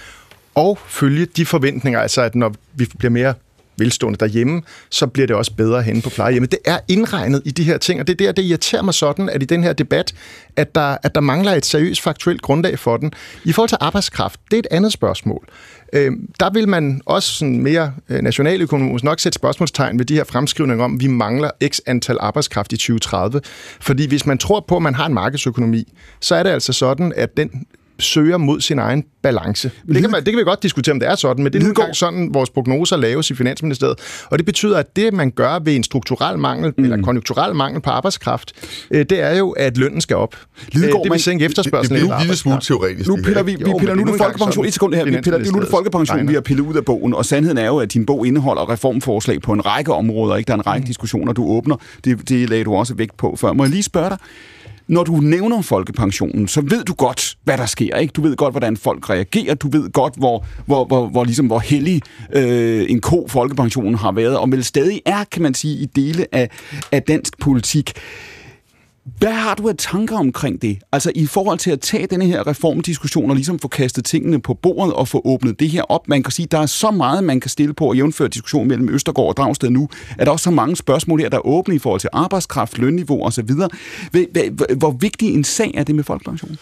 og 0.55 0.77
følge 0.87 1.25
de 1.25 1.45
forventninger, 1.45 1.99
altså 1.99 2.21
at 2.21 2.35
når 2.35 2.53
vi 2.73 2.87
bliver 2.97 3.11
mere 3.11 3.33
velstående 3.77 4.19
derhjemme, 4.19 4.61
så 4.89 5.07
bliver 5.07 5.27
det 5.27 5.35
også 5.35 5.53
bedre 5.53 5.81
henne 5.81 6.01
på 6.01 6.09
plejehjemmet. 6.09 6.51
Det 6.51 6.59
er 6.65 6.79
indregnet 6.87 7.41
i 7.45 7.51
de 7.51 7.63
her 7.63 7.77
ting, 7.77 7.99
og 7.99 8.07
det 8.07 8.13
er 8.13 8.25
der, 8.25 8.31
det 8.31 8.43
irriterer 8.43 8.81
mig 8.81 8.93
sådan, 8.93 9.29
at 9.29 9.43
i 9.43 9.45
den 9.45 9.63
her 9.63 9.73
debat, 9.73 10.13
at 10.55 10.75
der, 10.75 10.97
at 11.03 11.15
der 11.15 11.21
mangler 11.21 11.51
et 11.51 11.65
seriøst 11.65 12.01
faktuelt 12.01 12.41
grundlag 12.41 12.79
for 12.79 12.97
den. 12.97 13.11
I 13.43 13.51
forhold 13.51 13.69
til 13.69 13.77
arbejdskraft, 13.81 14.39
det 14.51 14.57
er 14.57 14.59
et 14.59 14.67
andet 14.71 14.93
spørgsmål. 14.93 15.47
Øh, 15.93 16.11
der 16.39 16.49
vil 16.49 16.69
man 16.69 17.01
også 17.05 17.33
sådan 17.33 17.59
mere 17.59 17.93
øh, 18.09 18.21
nationaløkonomisk 18.21 19.03
nok 19.03 19.19
sætte 19.19 19.35
spørgsmålstegn 19.35 19.99
ved 19.99 20.05
de 20.05 20.13
her 20.13 20.23
fremskrivninger 20.23 20.85
om, 20.85 20.95
at 20.95 21.01
vi 21.01 21.07
mangler 21.07 21.51
x 21.67 21.79
antal 21.85 22.17
arbejdskraft 22.19 22.73
i 22.73 22.77
2030. 22.77 23.41
Fordi 23.81 24.07
hvis 24.07 24.25
man 24.25 24.37
tror 24.37 24.65
på, 24.67 24.75
at 24.75 24.81
man 24.81 24.95
har 24.95 25.05
en 25.05 25.13
markedsøkonomi, 25.13 25.93
så 26.21 26.35
er 26.35 26.43
det 26.43 26.49
altså 26.49 26.73
sådan, 26.73 27.13
at 27.15 27.37
den 27.37 27.65
søger 27.99 28.37
mod 28.37 28.61
sin 28.61 28.79
egen 28.79 29.03
balance. 29.23 29.71
Det 29.87 30.01
kan, 30.01 30.11
man, 30.11 30.25
det 30.25 30.33
kan 30.33 30.37
vi 30.37 30.43
godt 30.43 30.63
diskutere, 30.63 30.93
om 30.93 30.99
det 30.99 31.09
er 31.09 31.15
sådan, 31.15 31.43
men 31.43 31.53
det 31.53 31.63
er 31.63 31.67
nu 31.67 31.93
sådan, 31.93 32.29
vores 32.33 32.49
prognoser 32.49 32.97
laves 32.97 33.31
i 33.31 33.35
Finansministeriet. 33.35 33.97
Og 34.25 34.39
det 34.39 34.45
betyder, 34.45 34.77
at 34.77 34.95
det, 34.95 35.13
man 35.13 35.31
gør 35.31 35.59
ved 35.59 35.75
en 35.75 35.83
strukturel 35.83 36.39
mangel, 36.39 36.73
mm. 36.77 36.83
eller 36.83 37.01
konjunkturel 37.01 37.55
mangel 37.55 37.81
på 37.81 37.89
arbejdskraft, 37.89 38.53
øh, 38.91 39.05
det 39.09 39.21
er 39.21 39.37
jo, 39.37 39.51
at 39.51 39.77
lønnen 39.77 40.01
skal 40.01 40.15
op. 40.15 40.35
Lidegaard, 40.71 40.99
øh, 40.99 41.03
det 41.03 41.11
vil 41.11 41.19
sænke 41.19 41.45
efterspørgselen. 41.45 42.01
Det, 42.01 42.09
det, 42.09 42.09
det, 42.09 42.09
det 42.09 42.15
er 42.15 42.21
en 42.21 42.27
lille 42.27 42.37
smule 42.37 42.61
teoretisk. 42.61 43.09
Nu 43.09 43.15
piller 43.15 43.43
vi, 43.43 43.55
vi 43.55 43.71
jo, 43.71 43.77
piller 43.77 43.95
nu 43.95 44.11
det 44.11 44.17
folkepension. 44.17 44.65
Et 44.65 44.73
sekund 44.73 44.93
her. 44.93 45.05
Vi 45.05 45.21
piller, 45.21 45.51
nu 45.51 45.59
det 45.59 45.67
folkepension, 45.69 46.27
vi 46.27 46.33
har 46.33 46.41
pillet 46.41 46.63
ud 46.63 46.75
af 46.75 46.85
bogen, 46.85 47.13
og 47.13 47.25
sandheden 47.25 47.57
er 47.57 47.65
jo, 47.65 47.77
at 47.77 47.93
din 47.93 48.05
bog 48.05 48.27
indeholder 48.27 48.69
reformforslag 48.69 49.41
på 49.41 49.53
en 49.53 49.65
række 49.65 49.93
områder. 49.93 50.35
Ikke? 50.35 50.47
Der 50.47 50.53
er 50.53 50.57
en 50.57 50.67
række 50.67 50.83
mm. 50.83 50.87
diskussioner, 50.87 51.33
du 51.33 51.45
åbner. 51.45 51.75
Det, 52.05 52.29
det 52.29 52.49
lagde 52.49 52.63
du 52.63 52.75
også 52.75 52.93
vægt 52.93 53.17
på 53.17 53.35
før. 53.39 53.53
Må 53.53 53.63
jeg 53.63 53.71
lige 53.71 53.83
spørge 53.83 54.09
dig, 54.09 54.17
når 54.87 55.03
du 55.03 55.15
nævner 55.15 55.61
folkepensionen, 55.61 56.47
så 56.47 56.61
ved 56.61 56.83
du 56.83 56.93
godt, 56.93 57.37
hvad 57.43 57.57
der 57.57 57.65
sker. 57.65 57.97
Ikke? 57.97 58.11
Du 58.11 58.21
ved 58.21 58.35
godt, 58.35 58.53
hvordan 58.53 58.77
folk 58.77 59.09
reagerer. 59.09 59.53
Du 59.53 59.69
ved 59.69 59.91
godt, 59.91 60.13
hvor, 60.17 60.45
hvor, 60.65 60.85
hvor, 60.85 61.07
hvor, 61.07 61.23
ligesom, 61.23 61.45
hvor 61.45 61.59
hellig 61.59 62.01
øh, 62.33 62.85
en 62.89 63.01
ko 63.01 63.27
folkepensionen 63.29 63.95
har 63.95 64.11
været, 64.11 64.37
og 64.37 64.51
vel 64.51 64.63
stadig 64.63 65.01
er, 65.05 65.23
kan 65.23 65.41
man 65.41 65.53
sige, 65.53 65.77
i 65.77 65.85
dele 65.85 66.25
af, 66.31 66.49
af 66.91 67.03
dansk 67.03 67.39
politik. 67.39 67.93
Hvad 69.05 69.31
har 69.31 69.55
du 69.55 69.69
af 69.69 69.75
tanker 69.77 70.17
omkring 70.17 70.61
det? 70.61 70.79
Altså 70.91 71.11
i 71.15 71.25
forhold 71.25 71.59
til 71.59 71.71
at 71.71 71.79
tage 71.79 72.07
denne 72.07 72.25
her 72.25 72.47
reformdiskussion 72.47 73.29
og 73.29 73.35
ligesom 73.35 73.59
få 73.59 73.67
kastet 73.67 74.05
tingene 74.05 74.41
på 74.41 74.53
bordet 74.53 74.93
og 74.93 75.07
få 75.07 75.21
åbnet 75.25 75.59
det 75.59 75.69
her 75.69 75.81
op. 75.81 76.07
Man 76.07 76.23
kan 76.23 76.31
sige, 76.31 76.47
der 76.51 76.59
er 76.59 76.65
så 76.65 76.91
meget, 76.91 77.23
man 77.23 77.39
kan 77.39 77.49
stille 77.49 77.73
på 77.73 77.87
og 77.89 77.95
jævnføre 77.95 78.27
diskussion 78.27 78.67
mellem 78.67 78.89
Østergaard 78.89 79.27
og 79.27 79.37
Dragsted 79.37 79.69
nu, 79.69 79.89
at 80.17 80.25
der 80.25 80.31
også 80.31 80.43
så 80.43 80.51
mange 80.51 80.75
spørgsmål 80.75 81.19
her, 81.19 81.29
der 81.29 81.37
er 81.37 81.45
åbne 81.45 81.75
i 81.75 81.79
forhold 81.79 81.99
til 82.01 82.09
arbejdskraft, 82.13 82.77
lønniveau 82.77 83.23
osv. 83.23 83.51
Hvor 84.77 84.91
vigtig 84.91 85.33
en 85.33 85.43
sag 85.43 85.71
er 85.73 85.83
det 85.83 85.95
med 85.95 86.03
folkepension? 86.03 86.57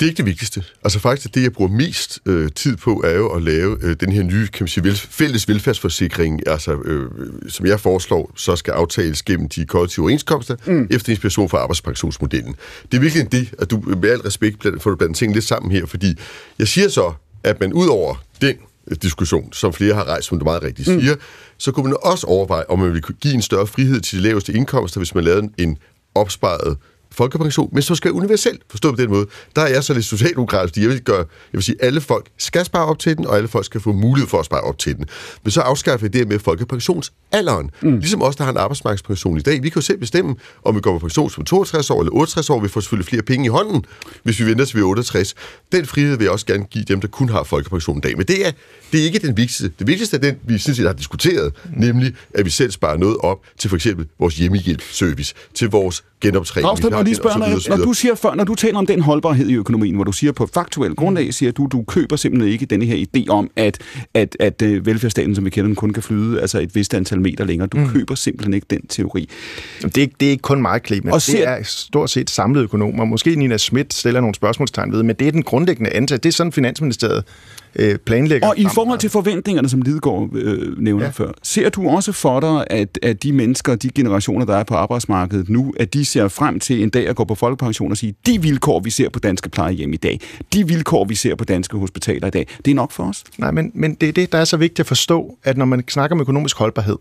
Det 0.00 0.06
er 0.06 0.10
ikke 0.10 0.16
det 0.16 0.26
vigtigste. 0.26 0.64
Altså 0.84 0.98
faktisk, 0.98 1.34
det 1.34 1.42
jeg 1.42 1.52
bruger 1.52 1.70
mest 1.70 2.18
øh, 2.26 2.50
tid 2.54 2.76
på, 2.76 3.02
er 3.04 3.14
jo 3.14 3.28
at 3.28 3.42
lave 3.42 3.78
øh, 3.82 3.96
den 4.00 4.12
her 4.12 4.22
nye 4.22 4.46
kan 4.46 4.64
man 4.64 4.68
sige, 4.68 4.84
vel, 4.84 4.96
fælles 4.96 5.48
velfærdsforsikring, 5.48 6.48
altså, 6.48 6.72
øh, 6.84 7.10
som 7.48 7.66
jeg 7.66 7.80
foreslår, 7.80 8.32
så 8.34 8.56
skal 8.56 8.72
aftales 8.72 9.22
gennem 9.22 9.48
de 9.48 9.66
kollektive 9.66 10.04
overenskomster, 10.04 10.56
mm. 10.66 10.88
efter 10.90 11.10
inspiration 11.10 11.48
fra 11.48 11.58
arbejdspensionsmodellen. 11.58 12.54
Det 12.92 12.96
er 12.96 13.00
virkelig 13.00 13.32
det, 13.32 13.54
at 13.58 13.70
du 13.70 13.82
med 14.02 14.10
al 14.10 14.20
respekt 14.20 14.66
får 14.80 14.90
du 14.90 14.96
blandt 14.96 15.16
ting 15.16 15.34
lidt 15.34 15.44
sammen 15.44 15.72
her, 15.72 15.86
fordi 15.86 16.18
jeg 16.58 16.68
siger 16.68 16.88
så, 16.88 17.12
at 17.44 17.60
man 17.60 17.72
ud 17.72 17.88
over 17.88 18.24
den 18.40 18.56
diskussion, 19.02 19.52
som 19.52 19.72
flere 19.72 19.94
har 19.94 20.04
rejst, 20.04 20.28
som 20.28 20.38
du 20.38 20.44
meget 20.44 20.62
rigtigt 20.62 20.88
mm. 20.88 21.00
siger, 21.00 21.14
så 21.58 21.72
kunne 21.72 21.84
man 21.84 21.96
også 22.02 22.26
overveje, 22.26 22.64
om 22.68 22.78
man 22.78 22.88
ville 22.88 23.02
give 23.20 23.34
en 23.34 23.42
større 23.42 23.66
frihed 23.66 24.00
til 24.00 24.18
de 24.18 24.22
laveste 24.22 24.52
indkomster, 24.52 25.00
hvis 25.00 25.14
man 25.14 25.24
lavede 25.24 25.48
en 25.58 25.78
opsparet 26.14 26.76
folkepension, 27.18 27.68
men 27.72 27.82
som 27.82 27.96
skal 27.96 28.08
være 28.08 28.14
universel, 28.14 28.58
forstået 28.70 28.96
på 28.96 29.02
den 29.02 29.10
måde. 29.10 29.26
Der 29.56 29.62
er 29.62 29.68
jeg 29.68 29.84
så 29.84 29.94
lidt 29.94 30.04
socialdemokratisk, 30.04 30.70
fordi 30.70 30.80
jeg 30.80 30.90
vil, 30.90 31.00
gøre, 31.00 31.16
jeg 31.18 31.26
vil 31.52 31.62
sige, 31.62 31.76
at 31.80 31.86
alle 31.86 32.00
folk 32.00 32.26
skal 32.38 32.64
spare 32.64 32.86
op 32.86 32.98
til 32.98 33.16
den, 33.16 33.26
og 33.26 33.36
alle 33.36 33.48
folk 33.48 33.64
skal 33.64 33.80
få 33.80 33.92
mulighed 33.92 34.28
for 34.28 34.38
at 34.38 34.44
spare 34.44 34.60
op 34.60 34.78
til 34.78 34.96
den. 34.96 35.04
Men 35.44 35.50
så 35.50 35.60
afskaffer 35.60 36.06
jeg 36.06 36.12
det 36.12 36.28
med 36.28 36.38
folkepensionsalderen. 36.38 37.70
Mm. 37.82 37.98
Ligesom 37.98 38.22
os, 38.22 38.36
der 38.36 38.44
har 38.44 38.50
en 38.50 38.56
arbejdsmarkedspension 38.56 39.38
i 39.38 39.40
dag. 39.40 39.62
Vi 39.62 39.68
kan 39.68 39.80
jo 39.80 39.86
selv 39.86 39.98
bestemme, 39.98 40.36
om 40.64 40.76
vi 40.76 40.80
går 40.80 40.92
på 40.92 40.98
pension 40.98 41.30
som 41.30 41.44
62 41.44 41.90
år 41.90 42.00
eller 42.00 42.12
68 42.12 42.50
år. 42.50 42.60
Vi 42.60 42.68
får 42.68 42.80
selvfølgelig 42.80 43.08
flere 43.08 43.22
penge 43.22 43.44
i 43.46 43.48
hånden, 43.48 43.84
hvis 44.22 44.40
vi 44.40 44.46
venter 44.46 44.64
til 44.64 44.76
vi 44.76 44.80
er 44.80 44.84
68. 44.84 45.34
Den 45.72 45.86
frihed 45.86 46.16
vil 46.16 46.24
jeg 46.24 46.32
også 46.32 46.46
gerne 46.46 46.64
give 46.64 46.84
dem, 46.84 47.00
der 47.00 47.08
kun 47.08 47.28
har 47.28 47.42
folkepension 47.42 47.98
i 47.98 48.00
dag. 48.00 48.16
Men 48.16 48.26
det 48.26 48.46
er, 48.46 48.50
det 48.92 49.00
er 49.00 49.04
ikke 49.04 49.18
den 49.18 49.36
vigtigste. 49.36 49.72
Det 49.78 49.86
vigtigste 49.86 50.16
er 50.16 50.20
den, 50.20 50.36
vi 50.44 50.58
synes, 50.58 50.78
har 50.78 50.92
diskuteret, 50.92 51.52
mm. 51.64 51.80
nemlig 51.80 52.14
at 52.34 52.44
vi 52.44 52.50
selv 52.50 52.70
sparer 52.70 52.96
noget 52.96 53.16
op 53.20 53.38
til 53.58 53.70
for 53.70 53.76
eksempel 53.76 54.06
vores 54.18 54.36
hjemmehjælpservice, 54.36 55.34
til 55.54 55.68
vores 55.68 56.04
genoptræning. 56.20 56.68
Ravsted, 56.68 56.90
når, 56.90 57.02
lige 57.02 57.14
spørge, 57.14 57.38
når, 57.38 57.76
når, 57.76 57.84
du 57.84 57.92
siger, 57.92 58.14
for, 58.14 58.34
når 58.34 58.44
du 58.44 58.54
taler 58.54 58.78
om 58.78 58.86
den 58.86 59.00
holdbarhed 59.00 59.48
i 59.48 59.54
økonomien, 59.54 59.94
hvor 59.94 60.04
du 60.04 60.12
siger 60.12 60.32
på 60.32 60.48
faktuel 60.54 60.94
grundlag, 60.94 61.34
siger 61.34 61.52
du, 61.52 61.66
du 61.66 61.82
køber 61.82 62.16
simpelthen 62.16 62.52
ikke 62.52 62.66
denne 62.66 62.84
her 62.84 63.06
idé 63.06 63.28
om, 63.28 63.50
at, 63.56 63.78
at, 64.14 64.36
at 64.40 64.62
uh, 64.62 64.86
velfærdsstaten, 64.86 65.34
som 65.34 65.44
vi 65.44 65.50
kender 65.50 65.66
den, 65.66 65.76
kun 65.76 65.92
kan 65.92 66.02
flyde 66.02 66.40
altså 66.40 66.60
et 66.60 66.74
vist 66.74 66.94
antal 66.94 67.20
meter 67.20 67.44
længere. 67.44 67.68
Du 67.68 67.78
mm. 67.78 67.88
køber 67.88 68.14
simpelthen 68.14 68.54
ikke 68.54 68.66
den 68.70 68.86
teori. 68.86 69.28
Det 69.82 69.98
er, 70.02 70.06
det 70.20 70.26
er 70.26 70.30
ikke 70.30 70.42
kun 70.42 70.62
mig, 70.62 70.80
Clement. 70.86 71.14
Og 71.14 71.22
ser, 71.22 71.38
det 71.38 71.48
er 71.48 71.62
stort 71.64 72.10
set 72.10 72.30
samlede 72.30 72.64
økonomer. 72.64 73.04
Måske 73.04 73.34
Nina 73.34 73.56
Schmidt 73.56 73.94
stiller 73.94 74.20
nogle 74.20 74.34
spørgsmålstegn 74.34 74.92
ved, 74.92 75.02
men 75.02 75.16
det 75.16 75.28
er 75.28 75.32
den 75.32 75.42
grundlæggende 75.42 75.90
antag. 75.90 76.16
Det 76.16 76.26
er 76.26 76.32
sådan, 76.32 76.52
Finansministeriet 76.52 77.24
øh, 77.76 77.98
planlægger. 77.98 78.48
Og 78.48 78.58
i 78.58 78.66
forhold 78.74 78.98
til 78.98 79.10
forventningerne, 79.10 79.68
som 79.68 79.82
Lidegaard 79.82 80.28
øh, 80.34 80.78
nævner 80.78 81.04
ja. 81.04 81.10
før, 81.10 81.32
ser 81.42 81.68
du 81.68 81.88
også 81.88 82.12
for 82.12 82.40
dig, 82.40 82.64
at, 82.70 82.98
at 83.02 83.22
de 83.22 83.32
mennesker, 83.32 83.74
de 83.74 83.90
generationer, 83.90 84.46
der 84.46 84.56
er 84.56 84.64
på 84.64 84.74
arbejdsmarkedet 84.74 85.48
nu, 85.48 85.74
at 85.76 85.94
de 85.94 86.04
ser 86.04 86.28
frem 86.28 86.60
til 86.60 86.82
en 86.82 86.90
dag 86.90 87.08
at 87.08 87.16
gå 87.16 87.24
på 87.24 87.34
folkepension 87.34 87.90
og 87.90 87.96
sige, 87.96 88.14
de 88.26 88.42
vilkår, 88.42 88.80
vi 88.80 88.90
ser 88.90 89.08
på 89.08 89.18
danske 89.18 89.48
plejehjem 89.48 89.92
i 89.92 89.96
dag, 89.96 90.20
de 90.52 90.68
vilkår, 90.68 91.04
vi 91.04 91.14
ser 91.14 91.34
på 91.34 91.44
danske 91.44 91.76
hospitaler 91.76 92.26
i 92.26 92.30
dag, 92.30 92.46
det 92.64 92.70
er 92.70 92.74
nok 92.74 92.92
for 92.92 93.04
os? 93.04 93.24
Nej, 93.38 93.50
men, 93.50 93.70
men 93.74 93.94
det 93.94 94.08
er 94.08 94.12
det, 94.12 94.32
der 94.32 94.38
er 94.38 94.44
så 94.44 94.56
vigtigt 94.56 94.80
at 94.80 94.86
forstå, 94.86 95.38
at 95.44 95.56
når 95.56 95.64
man 95.64 95.84
snakker 95.88 96.16
om 96.16 96.20
økonomisk 96.20 96.58
holdbarhed, 96.58 96.96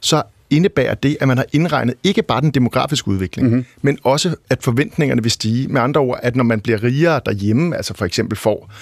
så 0.00 0.22
indebærer 0.50 0.94
det, 0.94 1.16
at 1.20 1.28
man 1.28 1.36
har 1.36 1.46
indregnet 1.52 1.94
ikke 2.04 2.22
bare 2.22 2.40
den 2.40 2.50
demografiske 2.50 3.08
udvikling, 3.08 3.48
mm-hmm. 3.48 3.64
men 3.82 3.98
også, 4.02 4.34
at 4.50 4.62
forventningerne 4.62 5.22
vil 5.22 5.30
stige. 5.30 5.68
Med 5.68 5.80
andre 5.80 6.00
ord, 6.00 6.20
at 6.22 6.36
når 6.36 6.44
man 6.44 6.60
bliver 6.60 6.82
rigere 6.82 7.20
derhjemme, 7.26 7.76
altså 7.76 7.94
for 7.94 8.04
eksempel 8.04 8.38
får 8.38 8.72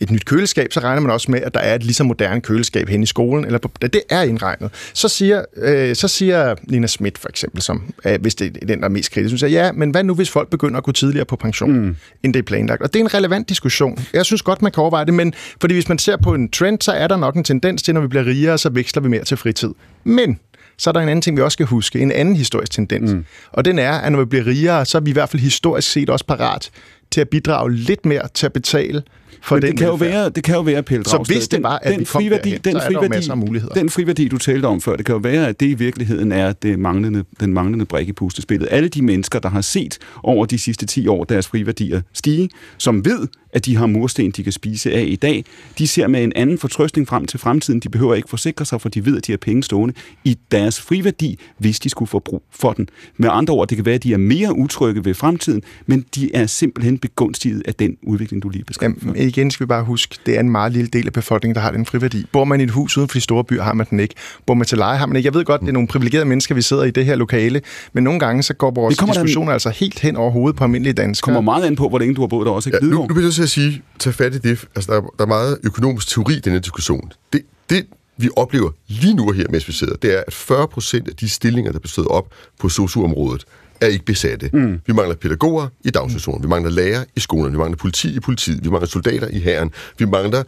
et 0.00 0.10
nyt 0.10 0.24
køleskab, 0.24 0.72
så 0.72 0.80
regner 0.80 1.00
man 1.00 1.10
også 1.10 1.30
med, 1.30 1.40
at 1.42 1.54
der 1.54 1.60
er 1.60 1.74
et 1.74 1.82
lige 1.82 1.94
så 1.94 2.04
moderne 2.04 2.40
køleskab 2.40 2.88
hen 2.88 3.02
i 3.02 3.06
skolen, 3.06 3.44
eller 3.44 3.58
på, 3.58 3.70
det 3.82 4.00
er 4.10 4.22
indregnet. 4.22 4.70
Så 4.94 5.08
siger, 5.08 5.44
øh, 5.56 5.96
så 5.96 6.08
siger 6.08 6.54
Nina 6.62 6.86
Schmidt 6.86 7.18
for 7.18 7.28
eksempel, 7.28 7.62
som, 7.62 7.94
øh, 8.04 8.20
hvis 8.20 8.34
det 8.34 8.58
er 8.62 8.66
den, 8.66 8.78
der 8.78 8.84
er 8.84 8.88
mest 8.88 9.12
kritisk, 9.12 9.40
så 9.40 9.46
ja, 9.46 9.72
men 9.72 9.90
hvad 9.90 10.04
nu, 10.04 10.14
hvis 10.14 10.30
folk 10.30 10.50
begynder 10.50 10.78
at 10.78 10.84
gå 10.84 10.92
tidligere 10.92 11.24
på 11.24 11.36
pension, 11.36 11.72
mm. 11.72 11.96
end 12.22 12.34
det 12.34 12.38
er 12.38 12.42
planlagt? 12.42 12.82
Og 12.82 12.94
det 12.94 13.00
er 13.00 13.04
en 13.04 13.14
relevant 13.14 13.48
diskussion. 13.48 13.98
Jeg 14.12 14.24
synes 14.24 14.42
godt, 14.42 14.62
man 14.62 14.72
kan 14.72 14.80
overveje 14.80 15.04
det, 15.04 15.14
men 15.14 15.34
fordi 15.60 15.74
hvis 15.74 15.88
man 15.88 15.98
ser 15.98 16.16
på 16.16 16.34
en 16.34 16.50
trend, 16.50 16.80
så 16.80 16.92
er 16.92 17.08
der 17.08 17.16
nok 17.16 17.36
en 17.36 17.44
tendens 17.44 17.82
til, 17.82 17.94
når 17.94 18.00
vi 18.00 18.06
bliver 18.06 18.26
rigere, 18.26 18.58
så 18.58 18.68
veksler 18.68 19.02
vi 19.02 19.08
mere 19.08 19.24
til 19.24 19.36
fritid. 19.36 19.70
Men 20.04 20.38
så 20.78 20.90
er 20.90 20.92
der 20.92 21.00
en 21.00 21.08
anden 21.08 21.22
ting, 21.22 21.36
vi 21.36 21.42
også 21.42 21.56
skal 21.56 21.66
huske, 21.66 22.00
en 22.00 22.12
anden 22.12 22.36
historisk 22.36 22.72
tendens. 22.72 23.12
Mm. 23.12 23.24
Og 23.52 23.64
den 23.64 23.78
er, 23.78 23.92
at 23.92 24.12
når 24.12 24.18
vi 24.18 24.24
bliver 24.24 24.46
rigere, 24.46 24.84
så 24.84 24.98
er 24.98 25.02
vi 25.02 25.10
i 25.10 25.12
hvert 25.12 25.28
fald 25.28 25.42
historisk 25.42 25.90
set 25.90 26.10
også 26.10 26.26
parat 26.26 26.70
til 27.10 27.20
at 27.20 27.28
bidrage 27.28 27.72
lidt 27.72 28.06
mere 28.06 28.28
til 28.34 28.46
at 28.46 28.52
betale 28.52 29.02
for 29.42 29.54
Men 29.54 29.62
den 29.62 29.70
det 29.70 29.78
kan, 29.78 29.86
jo 29.86 29.92
velfærd. 29.92 30.10
være, 30.10 30.28
det 30.28 30.44
kan 30.44 30.54
jo 30.54 30.60
være, 30.60 30.82
Pelle 30.82 31.04
Så 31.04 31.24
hvis 31.26 31.48
det 31.48 31.62
var, 31.62 31.78
at 31.82 31.92
den 31.92 32.00
vi 32.00 32.04
kom 32.04 32.20
friværdi, 32.20 32.50
derhen, 32.50 32.60
den 32.64 32.72
jo 32.72 32.80
friværdi, 32.80 33.30
af 33.30 33.36
muligheder. 33.36 33.74
Den 33.74 33.90
friværdi, 33.90 34.28
du 34.28 34.38
talte 34.38 34.66
om 34.66 34.80
før, 34.80 34.96
det 34.96 35.06
kan 35.06 35.12
jo 35.12 35.18
være, 35.18 35.48
at 35.48 35.60
det 35.60 35.66
i 35.66 35.74
virkeligheden 35.74 36.32
er 36.32 36.52
det 36.52 36.78
manglende, 36.78 37.24
den 37.40 37.52
manglende 37.52 37.84
brik 37.84 38.08
i 38.08 38.12
pustespillet. 38.12 38.68
Alle 38.70 38.88
de 38.88 39.02
mennesker, 39.02 39.38
der 39.38 39.48
har 39.48 39.60
set 39.60 39.98
over 40.22 40.46
de 40.46 40.58
sidste 40.58 40.86
10 40.86 41.06
år 41.06 41.24
deres 41.24 41.46
friværdier 41.46 42.00
stige, 42.12 42.50
som 42.78 43.04
ved, 43.04 43.28
at 43.54 43.66
de 43.66 43.76
har 43.76 43.86
mursten, 43.86 44.30
de 44.30 44.42
kan 44.42 44.52
spise 44.52 44.92
af 44.92 45.04
i 45.08 45.16
dag, 45.16 45.44
de 45.78 45.86
ser 45.86 46.06
med 46.06 46.24
en 46.24 46.32
anden 46.36 46.58
fortrøstning 46.58 47.08
frem 47.08 47.26
til 47.26 47.40
fremtiden. 47.40 47.80
De 47.80 47.88
behøver 47.88 48.14
ikke 48.14 48.28
forsikre 48.28 48.64
sig, 48.64 48.80
for 48.80 48.88
de 48.88 49.06
ved, 49.06 49.16
at 49.16 49.26
de 49.26 49.32
har 49.32 49.36
penge 49.36 49.62
stående 49.62 49.94
i 50.24 50.38
deres 50.50 50.80
friværdi, 50.80 51.38
hvis 51.58 51.80
de 51.80 51.88
skulle 51.88 52.08
få 52.08 52.18
brug 52.18 52.42
for 52.50 52.72
den. 52.72 52.88
Med 53.16 53.28
andre 53.32 53.54
ord, 53.54 53.68
det 53.68 53.76
kan 53.76 53.86
være, 53.86 53.94
at 53.94 54.02
de 54.02 54.12
er 54.12 54.18
mere 54.18 54.56
utrygge 54.56 55.04
ved 55.04 55.14
fremtiden, 55.14 55.62
men 55.86 56.04
de 56.14 56.34
er 56.34 56.46
simpelthen 56.46 56.98
begunstiget 56.98 57.62
af 57.68 57.74
den 57.74 57.96
udvikling, 58.02 58.42
du 58.42 58.48
lige 58.48 58.64
beskrev. 58.64 58.92
Jamen, 59.02 59.16
igen 59.28 59.50
skal 59.50 59.64
vi 59.64 59.68
bare 59.68 59.84
huske, 59.84 60.16
det 60.26 60.36
er 60.36 60.40
en 60.40 60.50
meget 60.50 60.72
lille 60.72 60.88
del 60.88 61.06
af 61.06 61.12
befolkningen, 61.12 61.54
der 61.54 61.60
har 61.60 61.70
den 61.70 61.86
friværdi. 61.86 62.26
Bor 62.32 62.44
man 62.44 62.60
i 62.60 62.64
et 62.64 62.70
hus 62.70 62.96
uden 62.96 63.08
for 63.08 63.14
de 63.18 63.20
store 63.20 63.44
byer, 63.44 63.62
har 63.62 63.72
man 63.74 63.86
den 63.90 64.00
ikke. 64.00 64.14
Bor 64.46 64.54
man 64.54 64.66
til 64.66 64.78
leje, 64.78 64.98
har 64.98 65.06
man 65.06 65.16
ikke. 65.16 65.26
Jeg 65.26 65.34
ved 65.34 65.44
godt, 65.44 65.60
det 65.60 65.68
er 65.68 65.72
nogle 65.72 65.88
privilegerede 65.88 66.24
mennesker, 66.28 66.54
vi 66.54 66.62
sidder 66.62 66.84
i 66.84 66.90
det 66.90 67.04
her 67.06 67.14
lokale, 67.16 67.60
men 67.92 68.04
nogle 68.04 68.20
gange 68.20 68.42
så 68.42 68.54
går 68.54 68.70
vores 68.70 68.92
Det 68.92 68.98
kommer 68.98 69.14
der- 69.14 69.22
diskussioner 69.22 69.52
altså 69.52 69.70
helt 69.70 69.98
hen 70.00 70.16
over 70.16 70.30
hovedet 70.30 70.56
på 70.56 70.64
almindelige 70.64 70.94
danskere. 70.94 71.24
kommer 71.24 71.40
meget 71.40 71.64
an 71.66 71.76
på, 71.76 71.88
hvor 71.88 71.98
længe 71.98 72.14
du 72.14 72.20
har 72.20 72.28
boet 72.28 72.46
der 72.46 72.52
også. 72.52 72.68
Ikke? 72.68 72.78
Ja, 72.82 72.90
nu, 72.90 72.96
nu 73.00 73.06
bliver 73.06 73.18
jeg 73.20 73.24
nødt 73.24 73.34
til 73.34 73.42
at 73.42 73.50
sige, 73.50 73.82
tag 73.98 74.14
fat 74.14 74.34
i 74.34 74.38
det. 74.38 74.64
Altså, 74.76 74.92
der, 74.92 74.98
er, 74.98 75.02
der 75.18 75.24
er 75.24 75.28
meget 75.28 75.58
økonomisk 75.64 76.08
teori 76.08 76.34
i 76.36 76.40
denne 76.40 76.58
diskussion. 76.58 77.12
Det, 77.32 77.42
det, 77.70 77.86
vi 78.16 78.28
oplever 78.36 78.70
lige 78.88 79.14
nu 79.14 79.30
her, 79.30 79.44
mens 79.50 79.68
vi 79.68 79.72
sidder, 79.72 79.96
det 79.96 80.14
er, 80.18 80.22
at 80.26 80.32
40 80.34 80.68
procent 80.68 81.08
af 81.08 81.16
de 81.16 81.28
stillinger, 81.28 81.72
der 81.72 81.78
bestod 81.78 82.10
op 82.10 82.26
på 82.60 82.68
sosu-området, 82.68 83.44
er 83.84 83.88
ikke 83.88 84.04
besatte. 84.04 84.50
Mm. 84.52 84.80
Vi 84.86 84.92
mangler 84.92 85.16
pædagoger 85.16 85.68
i 85.84 85.90
daginstitutionen, 85.90 86.42
vi 86.42 86.48
mangler 86.48 86.70
lærere 86.70 87.04
i 87.16 87.20
skolerne, 87.20 87.52
vi 87.52 87.58
mangler 87.58 87.76
politi 87.76 88.16
i 88.16 88.20
politiet, 88.20 88.64
vi 88.64 88.70
mangler 88.70 88.88
soldater 88.88 89.28
i 89.28 89.40
hæren, 89.40 89.70
vi 89.98 90.04
mangler 90.04 90.42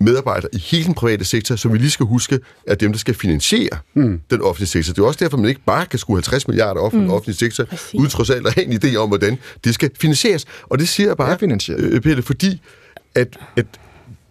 medarbejdere 0.00 0.48
i 0.52 0.58
hele 0.58 0.84
den 0.84 0.94
private 0.94 1.24
sektor, 1.24 1.56
som 1.56 1.72
vi 1.72 1.78
lige 1.78 1.90
skal 1.90 2.06
huske, 2.06 2.40
er 2.66 2.74
dem, 2.74 2.92
der 2.92 2.98
skal 2.98 3.14
finansiere 3.14 3.78
mm. 3.94 4.20
den 4.30 4.42
offentlige 4.42 4.68
sektor. 4.68 4.92
Det 4.92 5.02
er 5.02 5.06
også 5.06 5.24
derfor, 5.24 5.36
man 5.36 5.48
ikke 5.48 5.60
bare 5.66 5.86
kan 5.86 5.98
skulle 5.98 6.16
50 6.16 6.48
milliarder 6.48 6.80
op 6.80 6.92
mm. 6.92 7.00
den 7.00 7.10
offentlige 7.10 7.36
sektor, 7.36 7.66
uden 7.94 8.10
trods 8.10 8.30
alt 8.30 8.46
at 8.46 8.54
have 8.54 8.66
en 8.66 8.80
idé 8.84 8.96
om, 8.96 9.08
hvordan 9.08 9.38
det 9.64 9.74
skal 9.74 9.90
finansieres. 10.00 10.44
Og 10.62 10.78
det 10.78 10.88
siger 10.88 11.08
jeg 11.08 11.16
bare, 11.16 11.38
øh, 11.70 12.00
Pelle, 12.00 12.22
fordi 12.22 12.60
at, 13.14 13.38
at 13.56 13.66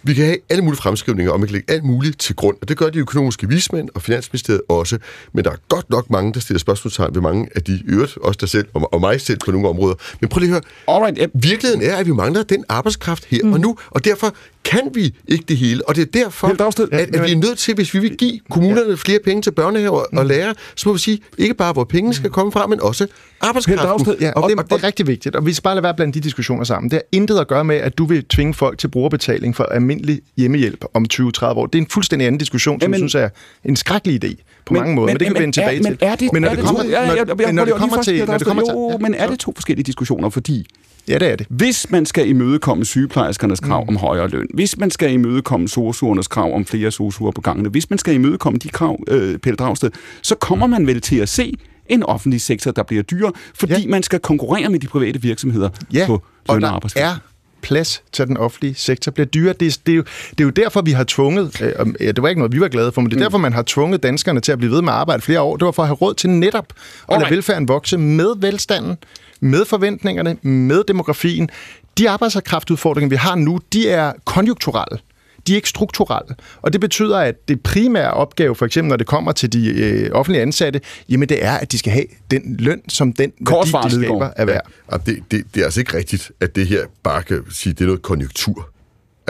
vi 0.03 0.13
kan 0.13 0.25
have 0.25 0.37
alle 0.49 0.63
mulige 0.63 0.77
fremskrivninger, 0.77 1.31
og 1.31 1.39
man 1.39 1.47
kan 1.47 1.53
lægge 1.53 1.73
alt 1.73 1.83
muligt 1.83 2.19
til 2.19 2.35
grund, 2.35 2.57
og 2.61 2.69
det 2.69 2.77
gør 2.77 2.89
de 2.89 2.99
økonomiske 2.99 3.47
vismænd 3.47 3.89
og 3.95 4.01
Finansministeriet 4.01 4.61
også, 4.69 4.97
men 5.33 5.45
der 5.45 5.51
er 5.51 5.55
godt 5.69 5.89
nok 5.89 6.09
mange, 6.09 6.33
der 6.33 6.39
stiller 6.39 6.59
spørgsmålstegn 6.59 7.15
ved 7.15 7.21
mange 7.21 7.47
af 7.55 7.63
de 7.63 7.83
øvrigt, 7.87 8.17
også 8.17 8.37
der 8.41 8.47
selv 8.47 8.67
og, 8.73 9.01
mig 9.01 9.21
selv 9.21 9.39
på 9.45 9.51
nogle 9.51 9.69
områder. 9.69 9.95
Men 10.21 10.29
prøv 10.29 10.39
lige 10.39 10.55
at 10.55 10.63
høre, 10.87 10.95
Alright, 10.95 11.17
ja. 11.17 11.25
virkeligheden 11.33 11.83
er, 11.83 11.95
at 11.95 12.05
vi 12.05 12.11
mangler 12.11 12.43
den 12.43 12.65
arbejdskraft 12.69 13.25
her 13.25 13.43
mm. 13.43 13.53
og 13.53 13.59
nu, 13.59 13.77
og 13.89 14.05
derfor 14.05 14.35
kan 14.63 14.89
vi 14.93 15.15
ikke 15.27 15.43
det 15.47 15.57
hele, 15.57 15.89
og 15.89 15.95
det 15.95 16.01
er 16.01 16.19
derfor, 16.19 16.47
at, 16.47 16.61
at 16.91 17.23
vi 17.23 17.31
er 17.31 17.35
nødt 17.35 17.57
til, 17.57 17.75
hvis 17.75 17.93
vi 17.93 17.99
vil 17.99 18.17
give 18.17 18.39
kommunerne 18.49 18.97
flere 18.97 19.19
penge 19.25 19.41
til 19.41 19.51
børnehaver 19.51 20.03
og 20.17 20.25
lærere, 20.25 20.53
så 20.75 20.89
må 20.89 20.93
vi 20.93 20.99
sige, 20.99 21.19
ikke 21.37 21.53
bare 21.53 21.73
hvor 21.73 21.83
pengene 21.83 22.13
skal 22.13 22.29
komme 22.29 22.51
fra, 22.51 22.67
men 22.67 22.81
også 22.81 23.07
arbejdskraften. 23.41 24.15
Ja, 24.21 24.31
og, 24.31 24.43
og, 24.43 24.49
det, 24.49 24.57
det 24.69 24.71
er 24.71 24.83
rigtig 24.83 25.07
vigtigt, 25.07 25.35
og 25.35 25.45
vi 25.45 25.53
skal 25.53 25.63
bare 25.63 25.75
lade 25.75 25.83
være 25.83 25.93
blandt 25.95 26.15
de 26.15 26.19
diskussioner 26.19 26.63
sammen. 26.63 26.91
Det 26.91 26.97
har 26.97 27.03
intet 27.11 27.39
at 27.39 27.47
gøre 27.47 27.63
med, 27.63 27.75
at 27.75 27.97
du 27.97 28.05
vil 28.05 28.25
tvinge 28.25 28.53
folk 28.53 28.77
til 28.77 28.87
brugerbetaling 28.87 29.55
for 29.55 29.63
almindelig 29.63 30.21
hjemmehjælp 30.37 30.85
om 30.93 31.05
20-30 31.13 31.45
år. 31.45 31.65
Det 31.65 31.79
er 31.79 31.81
en 31.81 31.89
fuldstændig 31.89 32.27
anden 32.27 32.39
diskussion, 32.39 32.81
som 32.81 32.85
Jamen- 32.85 32.93
jeg 32.93 32.99
synes 32.99 33.15
er 33.15 33.29
en 33.65 33.75
skrækkelig 33.75 34.25
idé 34.25 34.61
på 34.65 34.73
mange 34.73 34.95
måder, 34.95 35.07
men, 35.07 35.19
det 35.19 35.27
kan 35.27 35.35
vi 35.35 35.39
vende 35.39 35.55
tilbage 35.55 35.77
er, 35.77 35.83
til. 35.83 35.91
Men 35.91 35.97
er 36.09 36.15
det, 36.15 36.33
men 36.33 36.41
når 36.41 36.49
er 36.49 36.53
ja, 36.83 37.05
ja, 37.05 37.15
ja, 37.15 37.23
men 37.25 37.39
ja, 37.41 38.97
men 38.99 39.13
er 39.13 39.27
det 39.27 39.39
to 39.39 39.53
forskellige 39.55 39.83
diskussioner, 39.83 40.29
fordi 40.29 40.67
Ja, 41.07 41.17
det 41.17 41.31
er 41.31 41.35
det. 41.35 41.47
hvis 41.49 41.89
man 41.89 42.05
skal 42.05 42.29
imødekomme 42.29 42.85
sygeplejerskernes 42.85 43.59
krav 43.59 43.83
mm. 43.83 43.89
om 43.89 43.97
højere 43.97 44.27
løn, 44.27 44.47
hvis 44.53 44.77
man 44.77 44.91
skal 44.91 45.11
imødekomme 45.13 45.67
sosuernes 45.67 46.27
krav 46.27 46.55
om 46.55 46.65
flere 46.65 46.91
sosuer 46.91 47.31
på 47.31 47.41
gangene, 47.41 47.69
hvis 47.69 47.89
man 47.89 47.99
skal 47.99 48.13
imødekomme 48.13 48.59
de 48.59 48.69
krav, 48.69 48.99
øh, 49.07 49.37
Pelle 49.37 49.57
Dragsted, 49.57 49.91
så 50.21 50.35
kommer 50.35 50.67
man 50.67 50.87
vel 50.87 51.01
til 51.01 51.15
at 51.15 51.29
se 51.29 51.53
en 51.89 52.03
offentlig 52.03 52.41
sektor, 52.41 52.71
der 52.71 52.83
bliver 52.83 53.03
dyrere, 53.03 53.31
fordi 53.55 53.73
Ja. 53.73 53.87
man 53.87 54.03
skal 54.03 54.19
konkurrere 54.19 54.69
med 54.69 54.79
de 54.79 54.87
private 54.87 55.21
virksomheder 55.21 55.69
Ja, 55.93 56.05
på 56.07 56.21
og 56.47 56.55
løn 56.55 56.63
og 56.63 56.75
arbejdsvilkår. 56.75 57.09
er 57.09 57.15
plads 57.61 58.03
til, 58.11 58.27
den 58.27 58.37
offentlige 58.37 58.75
sektor 58.75 59.11
bliver 59.11 59.25
dyrere. 59.25 59.53
Det 59.59 59.67
er, 59.67 59.77
det, 59.85 59.91
er 59.91 59.95
jo, 59.95 60.03
det 60.29 60.39
er 60.39 60.43
jo 60.43 60.49
derfor, 60.49 60.81
vi 60.81 60.91
har 60.91 61.03
tvunget, 61.07 61.61
øh, 61.99 62.07
det 62.15 62.21
var 62.21 62.29
ikke 62.29 62.39
noget, 62.39 62.53
vi 62.53 62.59
var 62.61 62.67
glade 62.67 62.91
for, 62.91 63.01
men 63.01 63.09
det 63.11 63.15
er 63.15 63.19
Mm. 63.19 63.23
derfor, 63.23 63.37
man 63.37 63.53
har 63.53 63.63
tvunget 63.67 64.03
danskerne 64.03 64.39
til 64.39 64.51
at 64.51 64.57
blive 64.57 64.71
ved 64.71 64.81
med 64.81 64.89
at 64.93 64.99
arbejde 64.99 65.21
flere 65.21 65.41
år. 65.41 65.57
Det 65.57 65.65
var 65.65 65.71
for 65.71 65.81
at 65.83 65.87
have 65.87 65.95
råd 65.95 66.13
til 66.13 66.29
netop 66.29 66.65
at 66.69 66.75
lade 67.09 67.15
Alright. 67.17 67.31
velfærden 67.31 67.67
vokse 67.67 67.97
med 67.97 68.27
velstanden, 68.37 68.97
med 69.41 69.65
forventningerne, 69.65 70.37
med 70.41 70.83
demografien. 70.87 71.49
De 71.97 72.09
arbejdskraftudfordringer, 72.09 73.09
vi 73.09 73.15
har 73.15 73.35
nu, 73.35 73.59
de 73.73 73.89
er 73.89 74.13
konjunkturelle. 74.25 74.99
De 75.47 75.51
er 75.51 75.55
ikke 75.55 75.69
strukturelle. 75.69 76.35
Og 76.61 76.73
det 76.73 76.81
betyder, 76.81 77.17
at 77.17 77.47
det 77.47 77.61
primære 77.61 78.11
opgave, 78.11 78.55
for 78.55 78.65
eksempel 78.65 78.89
når 78.89 78.97
det 78.97 79.07
kommer 79.07 79.31
til 79.31 79.53
de 79.53 79.69
øh, 79.69 80.09
offentlige 80.11 80.41
ansatte, 80.41 80.81
jamen 81.09 81.29
det 81.29 81.45
er, 81.45 81.57
at 81.57 81.71
de 81.71 81.77
skal 81.77 81.93
have 81.93 82.05
den 82.31 82.55
løn, 82.59 82.81
som 82.89 83.13
den 83.13 83.31
værdi, 83.49 83.95
de 83.95 84.03
skaber, 84.03 84.29
er 84.35 84.45
værd. 84.45 84.71
Ja, 84.91 84.97
det, 84.97 85.23
det, 85.31 85.43
det 85.53 85.61
er 85.61 85.65
altså 85.65 85.79
ikke 85.79 85.97
rigtigt, 85.97 86.31
at 86.39 86.55
det 86.55 86.67
her 86.67 86.85
bare 87.03 87.23
kan 87.23 87.43
sige, 87.51 87.71
at 87.71 87.77
det 87.77 87.83
er 87.83 87.87
noget 87.87 88.01
konjunktur. 88.01 88.70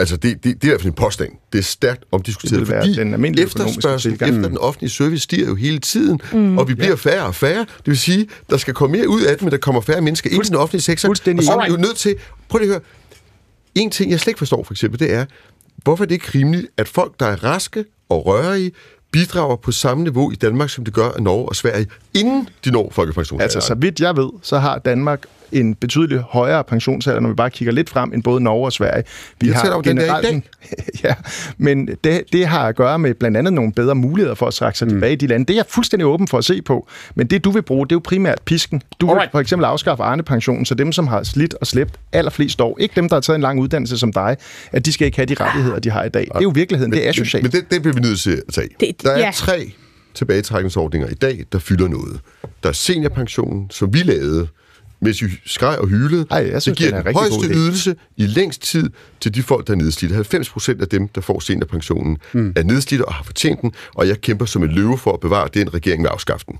Altså, 0.02 0.16
det, 0.16 0.44
det, 0.44 0.44
det 0.44 0.64
er 0.64 0.66
i 0.66 0.68
hvert 0.68 0.80
fald 0.80 0.92
en 0.92 0.94
påstand. 0.94 1.32
Det 1.52 1.58
er 1.58 1.62
stærkt 1.62 2.04
omdiskuteret, 2.12 2.60
Det 2.60 2.68
fordi 2.68 2.94
den 2.94 3.14
almindelige 3.14 3.44
økonomiske 3.46 3.78
efterspørgselen 3.78 4.18
tilgang. 4.18 4.36
efter 4.36 4.48
den 4.48 4.58
offentlige 4.58 4.90
service 4.90 5.22
stiger 5.22 5.48
jo 5.48 5.54
hele 5.54 5.78
tiden, 5.78 6.20
mm. 6.32 6.58
og 6.58 6.68
vi 6.68 6.74
bliver 6.74 6.96
færre 6.96 7.26
og 7.26 7.34
færre. 7.34 7.58
Det 7.60 7.86
vil 7.86 7.98
sige, 7.98 8.28
der 8.50 8.56
skal 8.56 8.74
komme 8.74 8.96
mere 8.96 9.08
ud 9.08 9.22
af 9.22 9.34
det, 9.34 9.42
men 9.42 9.50
der 9.50 9.56
kommer 9.58 9.80
færre 9.80 10.00
mennesker 10.00 10.30
ind 10.30 10.44
i 10.44 10.48
den 10.48 10.56
offentlige 10.56 10.82
sektor. 10.82 11.08
Og 11.08 11.16
så 11.16 11.30
er 11.30 11.66
vi 11.66 11.72
jo 11.72 11.76
nødt 11.76 11.96
til... 11.96 12.14
Prøv 12.48 12.58
lige 12.58 12.68
at 12.68 12.72
høre. 12.72 12.80
En 13.74 13.90
ting, 13.90 14.10
jeg 14.10 14.20
slet 14.20 14.30
ikke 14.30 14.38
forstår, 14.38 14.64
for 14.64 14.74
eksempel, 14.74 15.00
det 15.00 15.12
er, 15.12 15.24
hvorfor 15.82 16.04
er 16.04 16.08
det 16.08 16.14
ikke 16.14 16.30
rimeligt, 16.34 16.66
at 16.76 16.88
folk, 16.88 17.20
der 17.20 17.26
er 17.26 17.44
raske 17.44 17.84
og 18.08 18.26
rørige, 18.26 18.72
bidrager 19.12 19.56
på 19.56 19.72
samme 19.72 20.02
niveau 20.02 20.30
i 20.30 20.34
Danmark, 20.34 20.70
som 20.70 20.84
det 20.84 20.94
gør 20.94 21.10
i 21.18 21.22
Norge 21.22 21.48
og 21.48 21.56
Sverige, 21.56 21.86
inden 22.14 22.48
de 22.64 22.70
når 22.70 22.90
folkepensionsalderen. 22.92 23.56
Altså, 23.56 23.68
så 23.68 23.74
vidt 23.74 24.00
jeg 24.00 24.16
ved, 24.16 24.30
så 24.42 24.58
har 24.58 24.78
Danmark 24.78 25.22
en 25.52 25.74
betydeligt 25.74 26.20
højere 26.22 26.64
pensionsalder, 26.64 27.20
når 27.20 27.28
vi 27.28 27.34
bare 27.34 27.50
kigger 27.50 27.72
lidt 27.72 27.90
frem, 27.90 28.12
end 28.14 28.22
både 28.22 28.40
Norge 28.40 28.64
og 28.66 28.72
Sverige. 28.72 29.04
Vi 29.40 29.48
Jeg 29.48 29.56
taler 29.62 29.74
om, 29.74 29.82
den 29.82 29.98
er 29.98 30.20
i 30.20 30.32
en- 30.34 30.44
ja, 31.04 31.14
men 31.58 31.88
det, 32.04 32.22
det 32.32 32.46
har 32.46 32.68
at 32.68 32.76
gøre 32.76 32.98
med 32.98 33.14
blandt 33.14 33.36
andet 33.36 33.52
nogle 33.52 33.72
bedre 33.72 33.94
muligheder 33.94 34.34
for 34.34 34.46
at 34.46 34.54
trække 34.54 34.78
sig 34.78 34.86
mm. 34.88 34.92
tilbage 34.94 35.12
i 35.12 35.16
de 35.16 35.26
lande. 35.26 35.46
Det 35.46 35.54
er 35.54 35.58
jeg 35.58 35.64
fuldstændig 35.68 36.06
åben 36.06 36.28
for 36.28 36.38
at 36.38 36.44
se 36.44 36.62
på. 36.62 36.88
Men 37.14 37.26
det, 37.26 37.44
du 37.44 37.50
vil 37.50 37.62
bruge, 37.62 37.86
det 37.86 37.92
er 37.92 37.96
jo 37.96 38.00
primært 38.04 38.40
pisken. 38.44 38.82
Du 39.00 39.06
vil 39.06 39.12
Alright. 39.12 39.32
for 39.32 39.40
eksempel 39.40 39.64
afskaffe 39.64 40.02
Arne-pensionen, 40.04 40.64
så 40.64 40.74
dem, 40.74 40.92
som 40.92 41.06
har 41.06 41.22
slidt 41.22 41.54
og 41.60 41.66
slæbt 41.66 41.94
allerflest 42.12 42.60
år, 42.60 42.76
ikke 42.80 42.92
dem, 42.96 43.08
der 43.08 43.16
har 43.16 43.20
taget 43.20 43.34
en 43.34 43.42
lang 43.42 43.60
uddannelse 43.60 43.98
som 43.98 44.12
dig, 44.12 44.36
at 44.72 44.86
de 44.86 44.92
skal 44.92 45.04
ikke 45.06 45.16
have 45.18 45.26
de 45.26 45.34
rettigheder, 45.40 45.78
de 45.78 45.90
har 45.90 46.04
i 46.04 46.08
dag. 46.08 46.22
Det 46.22 46.30
er 46.36 46.40
jo 46.42 46.48
virkeligheden. 46.54 46.92
Det 46.92 47.08
er 47.08 47.12
socialt. 47.12 47.42
Men, 47.44 47.50
men 47.54 47.60
den, 47.62 47.70
den 47.70 47.82
bliver 47.82 47.94
vi 47.94 48.00
nødt 48.00 48.20
til 48.20 48.42
at 48.48 48.54
tage. 48.54 48.68
Det- 48.80 49.02
der 49.02 49.10
er 49.10 49.18
ja. 49.18 49.30
tre 49.34 49.72
tilbagetrækningsordninger 50.14 51.08
i 51.08 51.14
dag, 51.14 51.44
der 51.52 51.58
fylder 51.58 51.88
noget. 51.88 52.20
Der 52.62 52.68
er 52.68 52.72
seniorpensionen, 52.72 53.70
som 53.70 53.94
vi 53.94 53.98
lavede, 53.98 54.48
mens 55.02 55.22
vi 55.22 55.28
skreg 55.44 55.78
og 55.78 55.88
hylede. 55.88 56.26
Ej, 56.30 56.48
jeg 56.52 56.62
synes, 56.62 56.78
det 56.78 56.86
giver 56.86 56.90
den 56.90 57.00
en 57.00 57.06
den 57.06 57.14
højeste 57.14 57.48
ydelse 57.54 57.96
i 58.16 58.26
længst 58.26 58.62
tid 58.62 58.90
til 59.20 59.34
de 59.34 59.42
folk, 59.42 59.66
der 59.66 59.72
er 59.72 59.76
nedslidte. 59.76 60.14
90 60.14 60.50
procent 60.50 60.82
af 60.82 60.88
dem, 60.88 61.08
der 61.08 61.20
får 61.20 61.40
seniorpensionen, 61.40 62.18
mm. 62.32 62.52
er 62.56 62.62
nedslidte 62.62 63.04
og 63.04 63.14
har 63.14 63.24
fortjent 63.24 63.60
den, 63.60 63.72
og 63.94 64.08
jeg 64.08 64.20
kæmper 64.20 64.46
som 64.46 64.62
en 64.62 64.70
løve 64.70 64.98
for 64.98 65.12
at 65.12 65.20
bevare 65.20 65.48
den 65.54 65.74
regering 65.74 66.02
med 66.02 66.10
afskaffe 66.12 66.46
den. 66.48 66.58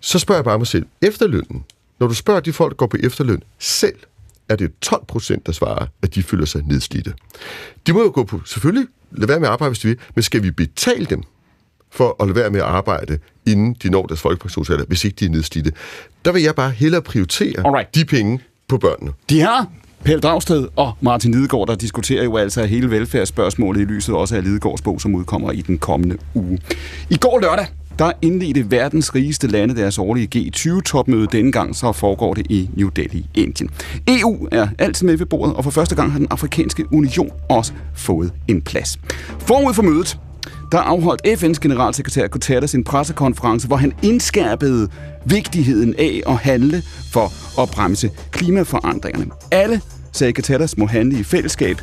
Så 0.00 0.18
spørger 0.18 0.38
jeg 0.38 0.44
bare 0.44 0.58
mig 0.58 0.66
selv, 0.66 0.86
efterlønnen, 1.02 1.64
når 2.00 2.06
du 2.06 2.14
spørger 2.14 2.40
de 2.40 2.52
folk, 2.52 2.70
der 2.70 2.76
går 2.76 2.86
på 2.86 2.96
efterløn 3.02 3.42
selv, 3.58 3.96
er 4.48 4.56
det 4.56 4.72
12 4.80 5.04
procent, 5.08 5.46
der 5.46 5.52
svarer, 5.52 5.86
at 6.02 6.14
de 6.14 6.22
føler 6.22 6.44
sig 6.44 6.62
nedslidte. 6.62 7.14
De 7.86 7.92
må 7.92 8.02
jo 8.02 8.10
gå 8.14 8.24
på, 8.24 8.40
selvfølgelig, 8.44 8.86
lade 9.12 9.28
være 9.28 9.40
med 9.40 9.48
at 9.48 9.52
arbejde, 9.52 9.70
hvis 9.70 9.78
de 9.78 9.88
vil, 9.88 9.98
men 10.14 10.22
skal 10.22 10.42
vi 10.42 10.50
betale 10.50 11.04
dem 11.04 11.22
for 11.96 12.16
at 12.20 12.26
lade 12.26 12.36
være 12.36 12.50
med 12.50 12.60
at 12.60 12.66
arbejde, 12.66 13.18
inden 13.46 13.76
de 13.82 13.90
når 13.90 14.06
deres 14.06 14.20
folkepensionsalder, 14.20 14.84
hvis 14.84 15.04
ikke 15.04 15.16
de 15.20 15.24
er 15.24 15.30
nedslidte? 15.30 15.72
Der 16.24 16.32
vil 16.32 16.42
jeg 16.42 16.54
bare 16.54 16.70
hellere 16.70 17.02
prioritere 17.02 17.66
Alright. 17.66 17.94
de 17.94 18.04
penge 18.04 18.40
på 18.68 18.78
børnene. 18.78 19.12
De 19.30 19.40
her 19.40 19.70
Pelle 20.04 20.20
Dragsted 20.20 20.68
og 20.76 20.92
Martin 21.00 21.32
Lidegaard, 21.32 21.66
der 21.66 21.74
diskuterer 21.74 22.24
jo 22.24 22.36
altså 22.36 22.64
hele 22.64 22.90
velfærdsspørgsmålet 22.90 23.80
i 23.80 23.84
lyset 23.84 24.14
også 24.14 24.36
af 24.36 24.44
Lidegaards 24.44 24.82
bog, 24.82 25.00
som 25.00 25.14
udkommer 25.14 25.52
i 25.52 25.60
den 25.60 25.78
kommende 25.78 26.16
uge. 26.34 26.58
I 27.10 27.16
går 27.16 27.40
lørdag, 27.40 27.66
der 27.98 28.12
indledte 28.22 28.70
verdens 28.70 29.14
rigeste 29.14 29.46
lande 29.46 29.76
deres 29.76 29.98
årlige 29.98 30.28
G20-topmøde. 30.36 31.26
Denne 31.32 31.52
gang 31.52 31.76
så 31.76 31.92
foregår 31.92 32.34
det 32.34 32.46
i 32.50 32.70
New 32.74 32.88
Delhi, 32.88 33.26
Indien. 33.34 33.70
EU 34.08 34.48
er 34.52 34.68
altid 34.78 35.06
med 35.06 35.16
ved 35.16 35.26
bordet, 35.26 35.54
og 35.56 35.64
for 35.64 35.70
første 35.70 35.94
gang 35.94 36.12
har 36.12 36.18
den 36.18 36.28
afrikanske 36.30 36.84
union 36.92 37.30
også 37.48 37.72
fået 37.94 38.32
en 38.48 38.62
plads. 38.62 38.98
Forud 39.38 39.74
for 39.74 39.82
mødet, 39.82 40.18
der 40.72 40.78
afholdt 40.78 41.26
FN's 41.26 41.58
generalsekretær 41.58 42.26
Guterres 42.26 42.74
en 42.74 42.84
pressekonference, 42.84 43.66
hvor 43.66 43.76
han 43.76 43.92
indskærpede 44.02 44.88
vigtigheden 45.24 45.94
af 45.98 46.22
at 46.26 46.36
handle 46.36 46.82
for 47.12 47.62
at 47.62 47.70
bremse 47.70 48.10
klimaforandringerne. 48.30 49.30
Alle, 49.52 49.80
sagde 50.12 50.32
Guterres, 50.32 50.78
må 50.78 50.86
handle 50.86 51.18
i 51.18 51.22
fællesskab, 51.22 51.76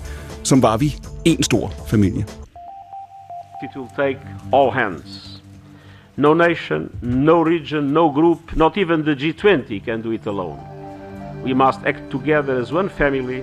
som 0.43 0.61
var 0.61 0.77
vi 0.77 0.95
en 1.25 1.43
stor 1.43 1.73
familie. 1.87 2.25
It 3.63 3.69
will 3.75 3.89
take 3.95 4.19
all 4.53 4.71
hands. 4.71 5.41
No 6.15 6.33
nation, 6.33 6.89
no 7.01 7.43
region, 7.43 7.83
no 7.83 8.11
group, 8.11 8.39
not 8.55 8.77
even 8.77 9.03
the 9.03 9.13
G20 9.13 9.85
can 9.85 10.01
do 10.01 10.11
it 10.11 10.27
alone. 10.27 10.59
We 11.45 11.53
must 11.53 11.79
act 11.85 12.11
together 12.11 12.61
as 12.61 12.71
one 12.71 12.89
family 12.89 13.41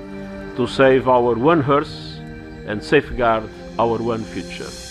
to 0.57 0.67
save 0.67 1.03
our 1.09 1.35
one 1.35 1.65
Earth 1.69 2.21
and 2.69 2.83
safeguard 2.83 3.43
our 3.79 3.99
one 3.99 4.25
future. 4.25 4.90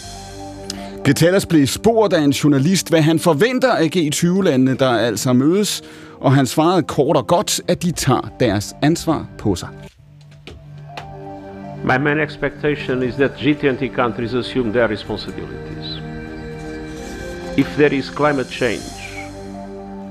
Guterres 1.09 1.45
blev 1.45 1.67
spurgt 1.67 2.13
af 2.13 2.21
en 2.21 2.31
journalist, 2.31 2.89
hvad 2.89 3.01
han 3.01 3.19
forventer 3.19 3.71
af 3.71 3.89
G20-landene, 3.95 4.77
der 4.77 4.89
altså 4.89 5.33
mødes, 5.33 5.81
og 6.19 6.33
han 6.33 6.45
svarede 6.45 6.83
kort 6.83 7.17
og 7.17 7.27
godt, 7.27 7.61
at 7.67 7.83
de 7.83 7.91
tager 7.91 8.31
deres 8.39 8.75
ansvar 8.81 9.27
på 9.37 9.55
sig. 9.55 9.69
My 11.83 11.97
main 12.03 12.19
expectation 12.19 13.03
is 13.03 13.13
that 13.13 13.31
G20 13.31 13.95
countries 13.95 14.33
assume 14.33 14.73
their 14.73 14.87
responsibilities. 14.89 16.01
If 17.57 17.67
there 17.75 17.95
is 17.95 18.05
climate 18.05 18.49
change, 18.51 18.89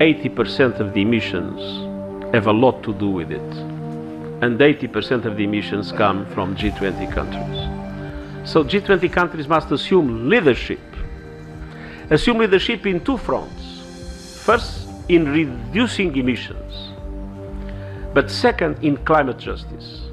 80% 0.00 0.82
of 0.84 0.92
the 0.92 1.00
emissions 1.00 1.60
have 2.34 2.46
a 2.46 2.52
lot 2.52 2.74
to 2.82 2.92
do 2.92 3.10
with 3.10 3.30
it. 3.30 3.54
And 4.42 4.60
80% 4.60 5.26
of 5.28 5.34
the 5.34 5.44
emissions 5.44 5.92
come 5.92 6.26
from 6.34 6.56
G20 6.56 7.14
countries. 7.14 7.58
So 8.44 8.64
G20 8.64 9.12
countries 9.12 9.48
must 9.48 9.70
assume 9.70 10.30
leadership. 10.30 10.87
Assume 12.10 12.38
leadership 12.38 12.86
in 12.86 13.04
two 13.04 13.18
fronts. 13.18 13.82
First, 14.44 14.88
in 15.08 15.30
reducing 15.30 16.16
emissions, 16.16 16.92
but 18.14 18.30
second, 18.30 18.82
in 18.82 18.96
climate 19.04 19.38
justice. 19.38 20.07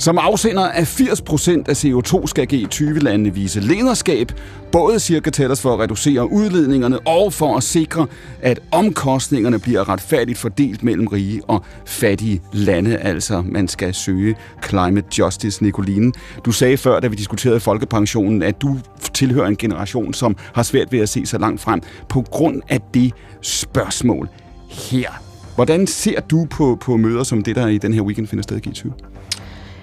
Som 0.00 0.18
afsender 0.18 0.62
af 0.62 1.00
80% 1.00 1.50
af 1.68 1.84
CO2 1.84 2.26
skal 2.26 2.46
G20-landene 2.52 3.34
vise 3.34 3.60
lederskab, 3.60 4.32
både 4.72 5.00
cirka 5.00 5.20
Guterres 5.24 5.60
for 5.60 5.74
at 5.74 5.80
reducere 5.80 6.32
udledningerne 6.32 6.98
og 6.98 7.32
for 7.32 7.56
at 7.56 7.62
sikre, 7.62 8.06
at 8.42 8.60
omkostningerne 8.72 9.58
bliver 9.58 9.88
retfærdigt 9.88 10.38
fordelt 10.38 10.82
mellem 10.82 11.06
rige 11.06 11.44
og 11.44 11.64
fattige 11.86 12.42
lande. 12.52 12.96
Altså, 12.96 13.42
man 13.46 13.68
skal 13.68 13.94
søge 13.94 14.36
climate 14.68 15.08
justice, 15.18 15.62
Nicoline. 15.62 16.12
Du 16.44 16.52
sagde 16.52 16.76
før, 16.76 17.00
da 17.00 17.06
vi 17.06 17.16
diskuterede 17.16 17.60
folkepensionen, 17.60 18.42
at 18.42 18.62
du 18.62 18.78
tilhører 19.14 19.46
en 19.46 19.56
generation, 19.56 20.14
som 20.14 20.36
har 20.54 20.62
svært 20.62 20.92
ved 20.92 21.00
at 21.00 21.08
se 21.08 21.26
så 21.26 21.38
langt 21.38 21.60
frem 21.60 21.80
på 22.08 22.22
grund 22.22 22.62
af 22.68 22.80
det 22.94 23.12
spørgsmål 23.42 24.28
her. 24.70 25.10
Hvordan 25.54 25.86
ser 25.86 26.20
du 26.20 26.46
på, 26.50 26.78
på 26.80 26.96
møder 26.96 27.22
som 27.22 27.42
det, 27.42 27.56
der 27.56 27.66
i 27.66 27.78
den 27.78 27.94
her 27.94 28.02
weekend 28.02 28.26
finder 28.26 28.42
sted 28.42 28.66
i 28.66 28.68
G20? 28.68 29.17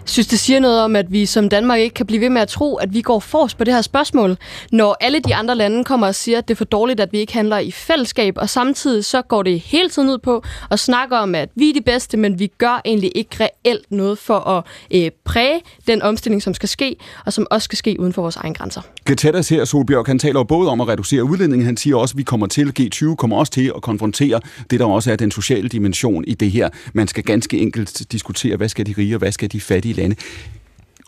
Synes, 0.06 0.28
det 0.28 0.40
siger 0.40 0.60
noget 0.60 0.82
om, 0.82 0.96
at 0.96 1.12
vi 1.12 1.26
som 1.26 1.50
Danmark 1.50 1.80
ikke 1.80 1.94
kan 1.94 2.06
blive 2.06 2.22
ved 2.22 2.30
med 2.30 2.42
at 2.42 2.48
tro, 2.48 2.76
at 2.76 2.94
vi 2.94 3.02
går 3.02 3.20
forrest 3.20 3.58
på 3.58 3.64
det 3.64 3.74
her 3.74 3.82
spørgsmål, 3.82 4.38
når 4.72 4.98
alle 5.02 5.20
de 5.20 5.36
andre 5.36 5.56
lande 5.56 5.84
kommer 5.84 6.08
og 6.08 6.16
siger, 6.16 6.38
at 6.38 6.48
det 6.48 6.54
er 6.54 6.58
for 6.58 6.66
dårligt, 6.66 7.00
at 7.00 7.12
vi 7.12 7.18
ikke 7.18 7.34
handler 7.34 7.58
i 7.58 7.72
fællesskab, 7.72 8.38
og 8.38 8.50
samtidig 8.50 9.06
så 9.06 9.22
går 9.22 9.44
det 9.44 9.60
hele 9.60 9.90
tiden 9.90 10.10
ud 10.10 10.18
på 10.18 10.44
at 10.72 10.80
snakke 10.80 11.18
om, 11.18 11.36
at 11.36 11.50
vi 11.56 11.70
er 11.70 11.74
de 11.74 11.82
bedste, 11.82 12.18
men 12.18 12.40
vi 12.40 12.52
gør 12.58 12.82
egentlig 12.86 13.12
ikke 13.16 13.38
reelt 13.40 13.92
noget 13.92 14.18
for 14.18 14.40
at 14.40 14.64
øh, 14.92 15.12
præge 15.24 15.62
den 15.88 16.02
omstilling, 16.02 16.42
som 16.42 16.54
skal 16.54 16.70
ske, 16.70 16.96
og 17.26 17.34
som 17.34 17.48
også 17.52 17.66
skal 17.66 17.78
ske 17.78 17.96
uden 18.00 18.14
for 18.14 18.22
vores 18.22 18.36
egen 18.36 18.54
grænser. 18.54 18.82
Guterres 19.06 19.50
her, 19.50 19.66
Solbjørg, 19.66 20.06
han 20.06 20.20
taler 20.20 20.44
både 20.44 20.70
om 20.70 20.82
at 20.82 20.88
reducere 20.88 21.24
udledningen, 21.24 21.66
han 21.66 21.78
siger 21.78 21.96
også, 21.96 22.14
at 22.14 22.18
vi 22.18 22.24
kommer 22.24 22.48
til, 22.48 22.74
G20 22.80 23.16
kommer 23.16 23.38
også 23.38 23.52
til 23.52 23.72
at 23.76 23.82
konfrontere 23.82 24.40
det, 24.70 24.80
der 24.80 24.86
også 24.86 25.12
er 25.12 25.16
den 25.16 25.32
sociale 25.32 25.70
dimension 25.70 26.24
i 26.28 26.34
det 26.34 26.52
her. 26.52 26.70
Man 26.94 27.08
skal 27.08 27.24
ganske 27.24 27.58
enkelt 27.60 28.12
diskutere, 28.12 28.58
hvad 28.58 28.70
skal 28.70 28.86
de 28.86 28.94
rige 28.98 29.16
og 29.16 29.20
hvad 29.20 29.32
skal 29.32 29.52
de 29.52 29.62
fattige 29.62 29.95
lande. 29.98 30.16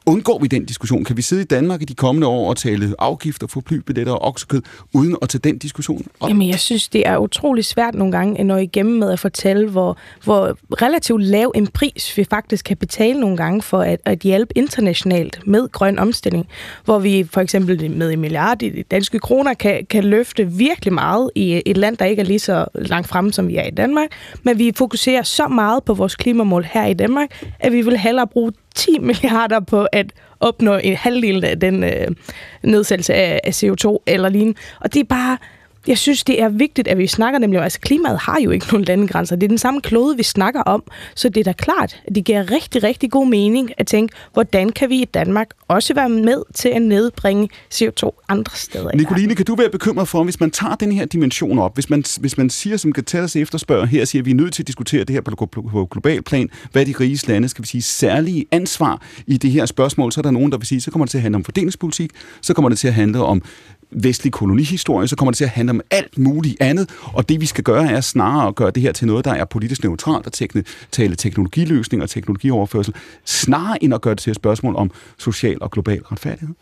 Undgår 0.08 0.39
vi 0.39 0.47
den 0.47 0.65
diskussion? 0.65 1.04
Kan 1.04 1.17
vi 1.17 1.21
sidde 1.21 1.41
i 1.41 1.45
Danmark 1.45 1.82
i 1.82 1.86
de 1.86 1.93
kommende 1.93 2.28
år 2.28 2.50
og 2.50 2.58
tale 2.58 2.95
afgifter 3.00 3.47
for 3.47 3.63
flybilletter 3.67 4.13
og 4.13 4.21
oksekød, 4.28 4.62
uden 4.93 5.15
at 5.21 5.30
tage 5.30 5.41
den 5.43 5.58
diskussion 5.58 6.06
op? 6.19 6.30
Jamen, 6.30 6.50
jeg 6.50 6.60
synes, 6.60 6.88
det 6.88 7.08
er 7.08 7.17
utrolig 7.17 7.65
svært 7.65 7.95
nogle 7.95 8.12
gange 8.12 8.43
når 8.43 8.58
I 8.58 8.63
igennem 8.63 9.00
med 9.00 9.12
at 9.12 9.19
fortælle, 9.19 9.69
hvor, 9.69 9.97
hvor 10.23 10.58
relativt 10.82 11.23
lav 11.23 11.52
en 11.56 11.67
pris 11.67 12.17
vi 12.17 12.23
faktisk 12.23 12.65
kan 12.65 12.78
betale 12.78 13.19
nogle 13.19 13.38
gange 13.38 13.62
for 13.62 13.80
at, 13.80 14.00
at 14.06 14.19
hjælpe 14.19 14.58
internationalt 14.58 15.47
med 15.47 15.69
grøn 15.71 16.00
omstilling. 16.00 16.47
Hvor 16.86 17.00
vi 17.00 17.28
for 17.32 17.41
eksempel 17.41 17.91
med 17.91 18.12
en 18.12 18.19
milliard 18.19 18.62
i 18.62 18.82
danske 18.82 19.19
kroner 19.19 19.54
kan, 19.54 19.86
kan 19.89 20.04
løfte 20.04 20.52
virkelig 20.52 20.93
meget 20.93 21.30
i 21.36 21.62
et 21.65 21.78
land, 21.78 21.97
der 21.97 22.06
ikke 22.06 22.19
er 22.19 22.26
lige 22.26 22.39
så 22.39 22.65
langt 22.76 23.08
fremme, 23.08 23.34
som 23.34 23.47
vi 23.47 23.56
er 23.56 23.65
i 23.65 23.71
Danmark. 23.71 24.08
Men 24.43 24.58
vi 24.58 24.71
fokuserer 24.76 25.23
så 25.23 25.47
meget 25.47 25.84
på 25.84 25.93
vores 25.93 26.15
klimamål 26.15 26.67
her 26.71 26.86
i 26.86 26.93
Danmark, 26.93 27.43
at 27.60 27.71
vi 27.71 27.82
vil 27.82 27.97
hellere 27.97 28.28
bruge 28.28 28.52
10 28.78 29.00
milliarder 29.10 29.60
på 29.60 29.88
at 29.92 30.13
opnå 30.40 30.76
en 30.76 30.96
halvdel 30.96 31.46
af 31.46 31.60
den 31.60 31.84
øh, 31.84 32.08
nedsættelse 32.63 33.13
af, 33.13 33.42
af 33.44 33.63
CO2 33.63 33.98
eller 34.08 34.30
lignende. 34.30 34.60
Og 34.82 34.94
det 34.94 35.00
er 35.00 35.04
bare 35.04 35.38
jeg 35.88 35.97
synes, 35.97 36.23
det 36.23 36.41
er 36.41 36.50
vigtigt, 36.50 36.88
at 36.88 36.97
vi 36.97 37.08
snakker 37.08 37.39
nemlig 37.39 37.60
om, 37.60 37.63
altså 37.63 37.80
klimaet 37.80 38.19
har 38.19 38.39
jo 38.39 38.52
ikke 38.52 38.67
nogen 38.71 38.84
landegrænser. 38.84 39.36
Det 39.36 39.43
er 39.43 39.47
den 39.47 39.58
samme 39.58 39.82
klode, 39.82 40.17
vi 40.17 40.23
snakker 40.23 40.62
om. 40.62 40.84
Så 41.15 41.30
det 41.30 41.39
er 41.39 41.43
da 41.43 41.52
klart, 41.52 42.02
at 42.08 42.15
det 42.15 42.23
giver 42.23 42.52
rigtig, 42.52 42.84
rigtig 42.84 43.12
god 43.12 43.28
mening 43.28 43.71
at 43.78 43.88
tænke, 43.88 44.15
hvordan 44.34 44.69
kan 44.69 44.89
vi 44.89 45.02
i 45.02 45.06
Danmark 45.06 45.47
også 45.67 45.93
være 45.93 46.10
med 46.10 46.43
til 46.54 46.69
at 46.69 46.82
nedbringe 46.82 47.50
CO2 47.73 48.23
andre 48.30 48.52
steder 48.56 48.91
Nicoline, 48.95 49.36
kan 49.36 49.45
du 49.45 49.56
være 49.56 49.69
bekymret 49.69 50.08
for, 50.08 50.23
hvis 50.23 50.39
man 50.39 50.52
tager 50.52 50.76
den 50.76 50.91
her 50.91 51.06
dimension 51.06 51.60
op, 51.60 51.73
hvis 51.73 51.89
man, 51.89 52.04
hvis 52.19 52.38
man 52.38 52.50
siger, 52.50 52.78
som 52.78 52.93
Guterres 52.93 53.36
efterspørger 53.36 53.86
her, 53.86 54.06
siger, 54.06 54.21
at 54.21 54.26
vi 54.26 54.32
er 54.32 54.36
nødt 54.36 54.54
til 54.54 54.63
at 54.63 54.67
diskutere 54.67 55.04
det 55.04 55.10
her 55.10 55.21
på, 55.21 55.45
på 55.45 55.88
global 55.91 56.21
plan, 56.21 56.50
hvad 56.71 56.86
de 56.86 56.93
rige 57.00 57.28
lande, 57.28 57.50
skal 57.50 57.62
vi 57.62 57.67
sige, 57.67 57.82
særlige 57.82 58.45
ansvar 58.52 59.02
i 59.28 59.38
det 59.38 59.52
her 59.52 59.65
spørgsmål, 59.65 60.12
så 60.12 60.19
er 60.19 60.21
der 60.21 60.32
nogen, 60.32 60.52
der 60.52 60.58
vil 60.58 60.67
sige, 60.67 60.82
så 60.82 60.91
kommer 60.91 61.06
det 61.06 61.12
til 61.12 61.17
at 61.17 61.21
handle 61.21 61.36
om 61.36 61.43
fordelingspolitik, 61.43 62.12
så 62.41 62.54
kommer 62.54 62.69
det 62.69 62.78
til 62.78 62.88
at 62.88 62.93
handle 62.93 63.23
om 63.23 63.41
vestlig 63.91 64.34
kolonihistorie, 64.34 65.08
så 65.08 65.15
kommer 65.15 65.32
det 65.32 65.38
til 65.38 65.43
at 65.43 65.50
handle 65.50 65.69
om 65.69 65.82
alt 65.91 66.17
muligt 66.17 66.62
andet, 66.62 66.89
og 67.13 67.30
det 67.30 67.41
vi 67.41 67.45
skal 67.45 67.63
gøre 67.63 67.91
er 67.91 68.02
snarere 68.02 68.47
at 68.47 68.56
gøre 68.56 68.71
det 68.71 68.84
her 68.84 68.91
til 68.91 69.08
noget, 69.08 69.26
der 69.26 69.34
er 69.34 69.45
politisk 69.45 69.84
neutralt 69.84 70.26
og 70.26 70.34
tekne, 70.34 70.63
tale 70.91 71.15
teknologiløsning 71.15 72.04
og 72.04 72.10
teknologioverførsel, 72.10 72.93
snarere 73.26 73.84
end 73.84 73.93
at 73.93 74.02
gøre 74.02 74.15
det 74.15 74.21
til 74.21 74.32
et 74.32 74.36
spørgsmål 74.36 74.76
om 74.76 74.91
social 75.17 75.58
og 75.62 75.71
global 75.71 76.02
retfærdighed. 76.02 76.56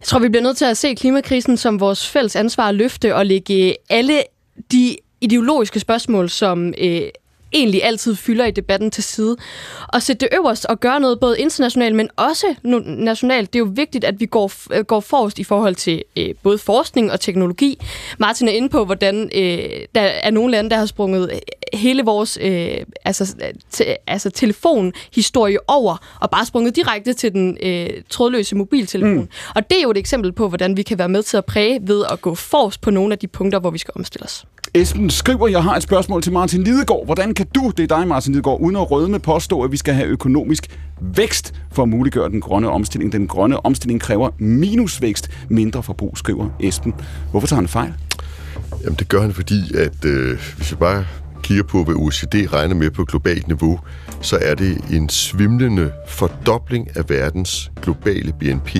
Jeg 0.00 0.06
tror, 0.06 0.18
vi 0.18 0.28
bliver 0.28 0.42
nødt 0.42 0.56
til 0.56 0.64
at 0.64 0.76
se 0.76 0.94
klimakrisen 0.94 1.56
som 1.56 1.80
vores 1.80 2.08
fælles 2.08 2.36
ansvar 2.36 2.68
at 2.68 2.74
løfte 2.74 3.14
og 3.14 3.26
lægge 3.26 3.76
alle 3.90 4.22
de 4.72 4.96
ideologiske 5.20 5.80
spørgsmål, 5.80 6.30
som 6.30 6.74
øh, 6.78 7.02
egentlig 7.52 7.84
altid 7.84 8.14
fylder 8.14 8.44
i 8.44 8.50
debatten 8.50 8.90
til 8.90 9.04
side. 9.04 9.36
Og 9.88 10.02
sætte 10.02 10.26
det 10.26 10.36
øverst 10.38 10.64
og 10.64 10.80
gøre 10.80 11.00
noget 11.00 11.20
både 11.20 11.40
internationalt, 11.40 11.94
men 11.94 12.08
også 12.16 12.54
nationalt. 12.86 13.52
Det 13.52 13.58
er 13.58 13.64
jo 13.64 13.72
vigtigt, 13.74 14.04
at 14.04 14.20
vi 14.20 14.26
går, 14.26 14.52
øh, 14.72 14.84
går 14.84 15.00
forrest 15.00 15.38
i 15.38 15.44
forhold 15.44 15.74
til 15.74 16.02
øh, 16.16 16.34
både 16.42 16.58
forskning 16.58 17.12
og 17.12 17.20
teknologi. 17.20 17.80
Martin 18.18 18.48
er 18.48 18.52
inde 18.52 18.68
på, 18.68 18.84
hvordan 18.84 19.30
øh, 19.34 19.68
der 19.94 20.00
er 20.00 20.30
nogle 20.30 20.50
lande, 20.50 20.70
der 20.70 20.76
har 20.76 20.86
sprunget 20.86 21.30
øh, 21.32 21.38
hele 21.78 22.02
vores 22.02 22.38
øh, 22.40 22.76
altså, 23.04 23.34
te, 23.70 24.10
altså 24.10 24.30
telefonhistorie 24.30 25.58
over, 25.70 25.96
og 26.20 26.30
bare 26.30 26.46
sprunget 26.46 26.76
direkte 26.76 27.12
til 27.12 27.32
den 27.32 27.58
øh, 27.62 27.90
trådløse 28.10 28.56
mobiltelefon. 28.56 29.14
Mm. 29.14 29.28
Og 29.54 29.70
det 29.70 29.78
er 29.78 29.82
jo 29.82 29.90
et 29.90 29.98
eksempel 29.98 30.32
på, 30.32 30.48
hvordan 30.48 30.76
vi 30.76 30.82
kan 30.82 30.98
være 30.98 31.08
med 31.08 31.22
til 31.22 31.36
at 31.36 31.44
præge 31.44 31.80
ved 31.82 32.04
at 32.10 32.20
gå 32.20 32.34
forrest 32.34 32.80
på 32.80 32.90
nogle 32.90 33.12
af 33.12 33.18
de 33.18 33.26
punkter, 33.26 33.58
hvor 33.58 33.70
vi 33.70 33.78
skal 33.78 33.92
omstille 33.96 34.24
os. 34.24 34.44
Esben 34.80 35.10
skriver, 35.10 35.48
jeg 35.48 35.62
har 35.62 35.76
et 35.76 35.82
spørgsmål 35.82 36.22
til 36.22 36.32
Martin 36.32 36.62
Lidegaard. 36.62 37.04
Hvordan 37.04 37.34
kan 37.34 37.46
du, 37.54 37.72
det 37.76 37.92
er 37.92 37.96
dig 37.96 38.08
Martin 38.08 38.32
Lidegaard, 38.32 38.60
uden 38.60 38.76
at 38.76 38.90
rødme 38.90 39.18
påstå, 39.18 39.62
at 39.62 39.72
vi 39.72 39.76
skal 39.76 39.94
have 39.94 40.06
økonomisk 40.06 40.78
vækst 41.00 41.54
for 41.72 41.82
at 41.82 41.88
muliggøre 41.88 42.28
den 42.28 42.40
grønne 42.40 42.70
omstilling? 42.70 43.12
Den 43.12 43.26
grønne 43.26 43.66
omstilling 43.66 44.00
kræver 44.00 44.30
minusvækst, 44.38 45.30
mindre 45.48 45.82
forbrug, 45.82 46.18
skriver 46.18 46.48
Esben. 46.60 46.94
Hvorfor 47.30 47.46
tager 47.46 47.60
han 47.60 47.68
fejl? 47.68 47.94
Jamen 48.84 48.98
det 48.98 49.08
gør 49.08 49.20
han, 49.20 49.32
fordi 49.34 49.76
at 49.76 50.04
øh, 50.04 50.38
hvis 50.56 50.70
vi 50.70 50.76
bare 50.76 51.06
kigger 51.42 51.64
på, 51.64 51.84
hvad 51.84 51.94
OECD 51.94 52.34
regner 52.52 52.74
med 52.74 52.90
på 52.90 53.04
globalt 53.04 53.46
niveau, 53.46 53.80
så 54.20 54.38
er 54.42 54.54
det 54.54 54.78
en 54.90 55.08
svimlende 55.08 55.92
fordobling 56.08 56.96
af 56.96 57.10
verdens 57.10 57.70
globale 57.82 58.32
BNP 58.32 58.76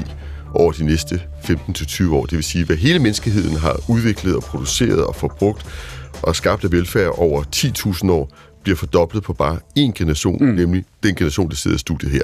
over 0.55 0.73
de 0.73 0.85
næste 0.85 1.23
15-20 1.45 2.13
år. 2.13 2.27
Det 2.27 2.37
vil 2.37 2.45
sige, 2.45 2.65
hvad 2.65 2.77
hele 2.77 2.99
menneskeheden 2.99 3.57
har 3.57 3.81
udviklet 3.89 4.37
og 4.37 4.43
produceret 4.43 5.05
og 5.05 5.17
forbrugt 5.17 5.67
og 6.23 6.37
skabt 6.37 6.65
af 6.65 6.73
velfærd 6.73 7.13
over 7.17 7.43
10.000 7.57 8.11
år, 8.11 8.35
bliver 8.63 8.77
fordoblet 8.77 9.23
på 9.23 9.33
bare 9.33 9.59
én 9.79 9.93
generation, 9.93 10.45
mm. 10.45 10.55
nemlig 10.55 10.85
den 11.03 11.15
generation, 11.15 11.49
der 11.49 11.57
sidder 11.57 11.77
i 11.77 11.79
studiet 11.79 12.13
her. 12.13 12.23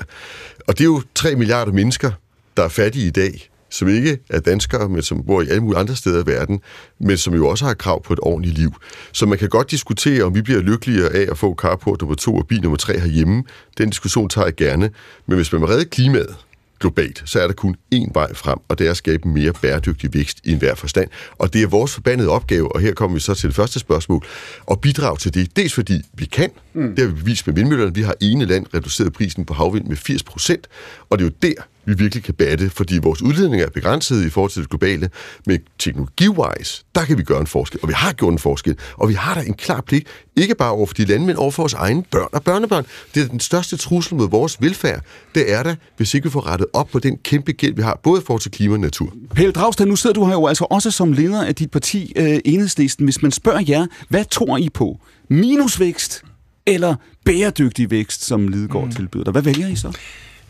Og 0.68 0.78
det 0.78 0.80
er 0.80 0.84
jo 0.84 1.02
3 1.14 1.36
milliarder 1.36 1.72
mennesker, 1.72 2.10
der 2.56 2.62
er 2.62 2.68
fattige 2.68 3.06
i 3.06 3.10
dag, 3.10 3.50
som 3.70 3.88
ikke 3.88 4.18
er 4.30 4.40
danskere, 4.40 4.88
men 4.88 5.02
som 5.02 5.22
bor 5.26 5.42
i 5.42 5.48
alle 5.48 5.60
mulige 5.60 5.78
andre 5.78 5.96
steder 5.96 6.22
i 6.22 6.26
verden, 6.26 6.60
men 7.00 7.16
som 7.16 7.34
jo 7.34 7.48
også 7.48 7.64
har 7.64 7.74
krav 7.74 8.02
på 8.02 8.12
et 8.12 8.18
ordentligt 8.22 8.58
liv. 8.58 8.72
Så 9.12 9.26
man 9.26 9.38
kan 9.38 9.48
godt 9.48 9.70
diskutere, 9.70 10.22
om 10.22 10.34
vi 10.34 10.42
bliver 10.42 10.60
lykkeligere 10.60 11.12
af 11.12 11.26
at 11.30 11.38
få 11.38 11.54
carport 11.54 12.00
nummer 12.00 12.14
to 12.14 12.36
og 12.36 12.46
bil 12.46 12.62
nummer 12.62 12.76
tre 12.76 13.00
herhjemme. 13.00 13.44
Den 13.78 13.90
diskussion 13.90 14.28
tager 14.28 14.46
jeg 14.46 14.54
gerne. 14.54 14.90
Men 15.26 15.36
hvis 15.36 15.52
man 15.52 15.60
vil 15.60 15.68
redde 15.68 15.84
klimaet, 15.84 16.36
globalt, 16.80 17.22
så 17.26 17.40
er 17.40 17.46
der 17.46 17.54
kun 17.54 17.76
én 17.94 18.10
vej 18.14 18.34
frem, 18.34 18.58
og 18.68 18.78
det 18.78 18.86
er 18.86 18.90
at 18.90 18.96
skabe 18.96 19.28
mere 19.28 19.52
bæredygtig 19.52 20.14
vækst 20.14 20.38
i 20.44 20.52
enhver 20.52 20.74
forstand. 20.74 21.08
Og 21.38 21.52
det 21.52 21.62
er 21.62 21.66
vores 21.66 21.94
forbandede 21.94 22.28
opgave, 22.28 22.74
og 22.74 22.80
her 22.80 22.92
kommer 22.92 23.14
vi 23.14 23.20
så 23.20 23.34
til 23.34 23.48
det 23.48 23.56
første 23.56 23.78
spørgsmål, 23.78 24.24
at 24.70 24.80
bidrage 24.80 25.16
til 25.16 25.34
det. 25.34 25.56
Dels 25.56 25.74
fordi 25.74 26.02
vi 26.14 26.24
kan, 26.24 26.50
mm. 26.74 26.94
det 26.94 26.98
har 26.98 27.06
vi 27.06 27.20
bevist 27.20 27.46
med 27.46 27.54
vindmøllerne, 27.54 27.94
vi 27.94 28.02
har 28.02 28.14
ene 28.20 28.44
land 28.44 28.66
reduceret 28.74 29.12
prisen 29.12 29.44
på 29.44 29.54
havvind 29.54 29.86
med 29.86 29.96
80 29.96 30.22
procent, 30.22 30.68
og 31.10 31.18
det 31.18 31.24
er 31.24 31.28
jo 31.28 31.34
der, 31.42 31.62
vi 31.86 31.94
virkelig 31.98 32.24
kan 32.24 32.34
batte, 32.34 32.70
fordi 32.70 32.98
vores 32.98 33.22
udledning 33.22 33.62
er 33.62 33.70
begrænset 33.70 34.26
i 34.26 34.30
forhold 34.30 34.50
til 34.50 34.62
det 34.62 34.70
globale, 34.70 35.10
men 35.46 35.60
teknologi-wise, 35.78 36.84
der 36.94 37.04
kan 37.04 37.18
vi 37.18 37.22
gøre 37.22 37.40
en 37.40 37.46
forskel, 37.46 37.80
og 37.82 37.88
vi 37.88 37.94
har 37.96 38.12
gjort 38.12 38.32
en 38.32 38.38
forskel, 38.38 38.76
og 38.94 39.08
vi 39.08 39.14
har 39.14 39.34
da 39.34 39.40
en 39.40 39.54
klar 39.54 39.80
pligt, 39.80 40.08
ikke 40.36 40.54
bare 40.54 40.70
over 40.70 40.86
for 40.86 40.94
de 40.94 41.04
lande, 41.04 41.26
men 41.26 41.36
over 41.36 41.50
for 41.50 41.62
vores 41.62 41.74
egne 41.74 42.02
børn 42.10 42.28
og 42.32 42.42
børnebørn. 42.42 42.86
Det 43.14 43.22
er 43.22 43.28
den 43.28 43.40
største 43.40 43.76
trussel 43.76 44.16
mod 44.16 44.30
vores 44.30 44.56
velfærd, 44.60 45.00
det 45.34 45.52
er 45.52 45.62
der, 45.62 45.74
hvis 45.96 46.14
ikke 46.14 46.24
vi 46.24 46.30
får 46.30 46.46
rettet 46.46 46.66
op 46.72 46.88
på 46.88 46.98
den 46.98 47.16
kæmpe 47.16 47.52
gæld, 47.52 47.74
vi 47.74 47.82
har, 47.82 48.00
både 48.02 48.20
i 48.20 48.24
forhold 48.26 48.40
til 48.40 48.50
klima 48.50 48.74
og 48.74 48.80
natur. 48.80 49.12
Pelle 49.34 49.52
Dragsted, 49.52 49.86
nu 49.86 49.96
sidder 49.96 50.14
du 50.14 50.26
her 50.26 50.32
jo 50.32 50.46
altså 50.46 50.66
også 50.70 50.90
som 50.90 51.12
leder 51.12 51.44
af 51.44 51.54
dit 51.54 51.70
parti, 51.70 52.12
øh, 52.16 52.38
Enhedslisten. 52.44 53.04
Hvis 53.04 53.22
man 53.22 53.30
spørger 53.30 53.64
jer, 53.68 53.86
hvad 54.08 54.24
tror 54.24 54.56
I 54.56 54.68
på? 54.68 55.00
Minusvækst 55.30 56.24
eller 56.66 56.94
bæredygtig 57.24 57.90
vækst, 57.90 58.24
som 58.24 58.48
Lidegaard 58.48 58.84
mm. 58.84 58.92
tilbyder 58.92 59.24
dig? 59.24 59.32
Hvad 59.32 59.42
vælger 59.42 59.68
I 59.68 59.76
så? 59.76 59.92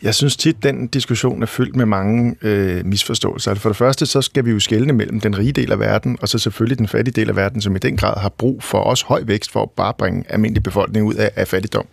Jeg 0.04 0.14
synes 0.14 0.36
tit, 0.36 0.62
den 0.62 0.86
diskussion 0.86 1.42
er 1.42 1.46
fyldt 1.46 1.76
med 1.76 1.86
mange 1.86 2.36
øh, 2.42 2.86
misforståelser. 2.86 3.50
Altså, 3.50 3.62
for 3.62 3.68
det 3.68 3.76
første, 3.76 4.06
så 4.06 4.22
skal 4.22 4.44
vi 4.44 4.50
jo 4.50 4.60
skelne 4.60 4.92
mellem 4.92 5.20
den 5.20 5.38
rige 5.38 5.52
del 5.52 5.72
af 5.72 5.78
verden, 5.78 6.18
og 6.20 6.28
så 6.28 6.38
selvfølgelig 6.38 6.78
den 6.78 6.88
fattige 6.88 7.20
del 7.20 7.28
af 7.28 7.36
verden, 7.36 7.60
som 7.60 7.76
i 7.76 7.78
den 7.78 7.96
grad 7.96 8.20
har 8.20 8.28
brug 8.28 8.62
for 8.62 8.78
også 8.78 9.04
høj 9.06 9.22
vækst 9.26 9.50
for 9.50 9.62
at 9.62 9.70
bare 9.70 9.92
bringe 9.98 10.24
almindelig 10.28 10.62
befolkning 10.62 11.06
ud 11.06 11.14
af, 11.14 11.30
af 11.36 11.48
fattigdom. 11.48 11.86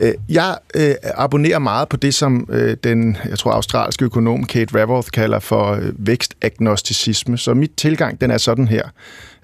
Øh, 0.00 0.12
jeg 0.28 0.58
øh, 0.74 0.94
abonnerer 1.14 1.58
meget 1.58 1.88
på 1.88 1.96
det, 1.96 2.14
som 2.14 2.48
øh, 2.52 2.76
den, 2.84 3.16
jeg 3.28 3.38
tror, 3.38 3.52
australske 3.52 4.04
økonom 4.04 4.44
Kate 4.44 4.80
Raworth 4.80 5.10
kalder 5.10 5.38
for 5.38 5.72
øh, 5.72 5.92
vækstagnosticisme. 5.98 7.38
Så 7.38 7.54
mit 7.54 7.72
tilgang, 7.76 8.20
den 8.20 8.30
er 8.30 8.38
sådan 8.38 8.68
her. 8.68 8.88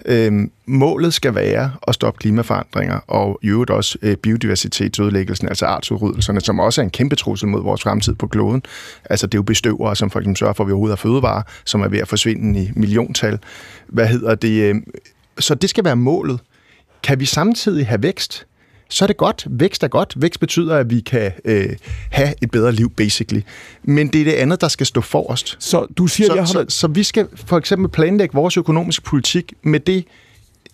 Øhm, 0.05 0.51
målet 0.65 1.13
skal 1.13 1.35
være 1.35 1.71
at 1.87 1.95
stoppe 1.95 2.17
klimaforandringer 2.17 2.99
og 3.07 3.39
i 3.41 3.47
øvrigt 3.47 3.71
også 3.71 3.97
øh, 4.01 4.17
biodiversitetsudlæggelsen, 4.17 5.47
altså 5.47 5.65
artsudryddelserne, 5.65 6.41
som 6.41 6.59
også 6.59 6.81
er 6.81 6.83
en 6.83 6.89
kæmpe 6.89 7.15
trussel 7.15 7.47
mod 7.47 7.63
vores 7.63 7.81
fremtid 7.81 8.15
på 8.15 8.27
kloden. 8.27 8.63
Altså 9.09 9.27
det 9.27 9.33
er 9.33 9.37
jo 9.37 9.43
bestøvere, 9.43 9.95
som 9.95 10.09
for 10.09 10.19
eksempel 10.19 10.37
sørger 10.37 10.53
for, 10.53 10.63
at 10.63 10.67
vi 10.67 10.71
overhovedet 10.71 10.97
har 10.97 11.09
fødevarer, 11.09 11.41
som 11.65 11.81
er 11.81 11.87
ved 11.87 11.99
at 11.99 12.07
forsvinde 12.07 12.61
i 12.61 12.71
milliontal. 12.75 13.39
Hvad 13.87 14.07
hedder 14.07 14.35
det? 14.35 14.61
Øh, 14.61 14.75
så 15.39 15.55
det 15.55 15.69
skal 15.69 15.85
være 15.85 15.95
målet. 15.95 16.39
Kan 17.03 17.19
vi 17.19 17.25
samtidig 17.25 17.87
have 17.87 18.03
vækst? 18.03 18.45
Så 18.89 19.05
er 19.05 19.07
det 19.07 19.17
godt. 19.17 19.47
Vækst 19.49 19.83
er 19.83 19.87
godt. 19.87 20.13
Vækst 20.17 20.39
betyder, 20.39 20.75
at 20.75 20.89
vi 20.89 20.99
kan 20.99 21.31
øh, 21.45 21.75
have 22.11 22.33
et 22.41 22.51
bedre 22.51 22.71
liv, 22.71 22.91
basically. 22.91 23.41
Men 23.83 24.07
det 24.07 24.21
er 24.21 24.25
det 24.25 24.33
andet, 24.33 24.61
der 24.61 24.67
skal 24.67 24.85
stå 24.85 25.01
forrest. 25.01 25.57
Så 25.59 25.85
du 25.97 26.07
siger, 26.07 26.27
så, 26.27 26.33
jeg 26.33 26.43
har... 26.43 26.47
så, 26.47 26.65
så 26.69 26.87
vi 26.87 27.03
skal 27.03 27.27
for 27.35 27.57
eksempel 27.57 27.89
planlægge 27.89 28.33
vores 28.33 28.57
økonomiske 28.57 29.03
politik 29.03 29.53
med 29.63 29.79
det, 29.79 30.05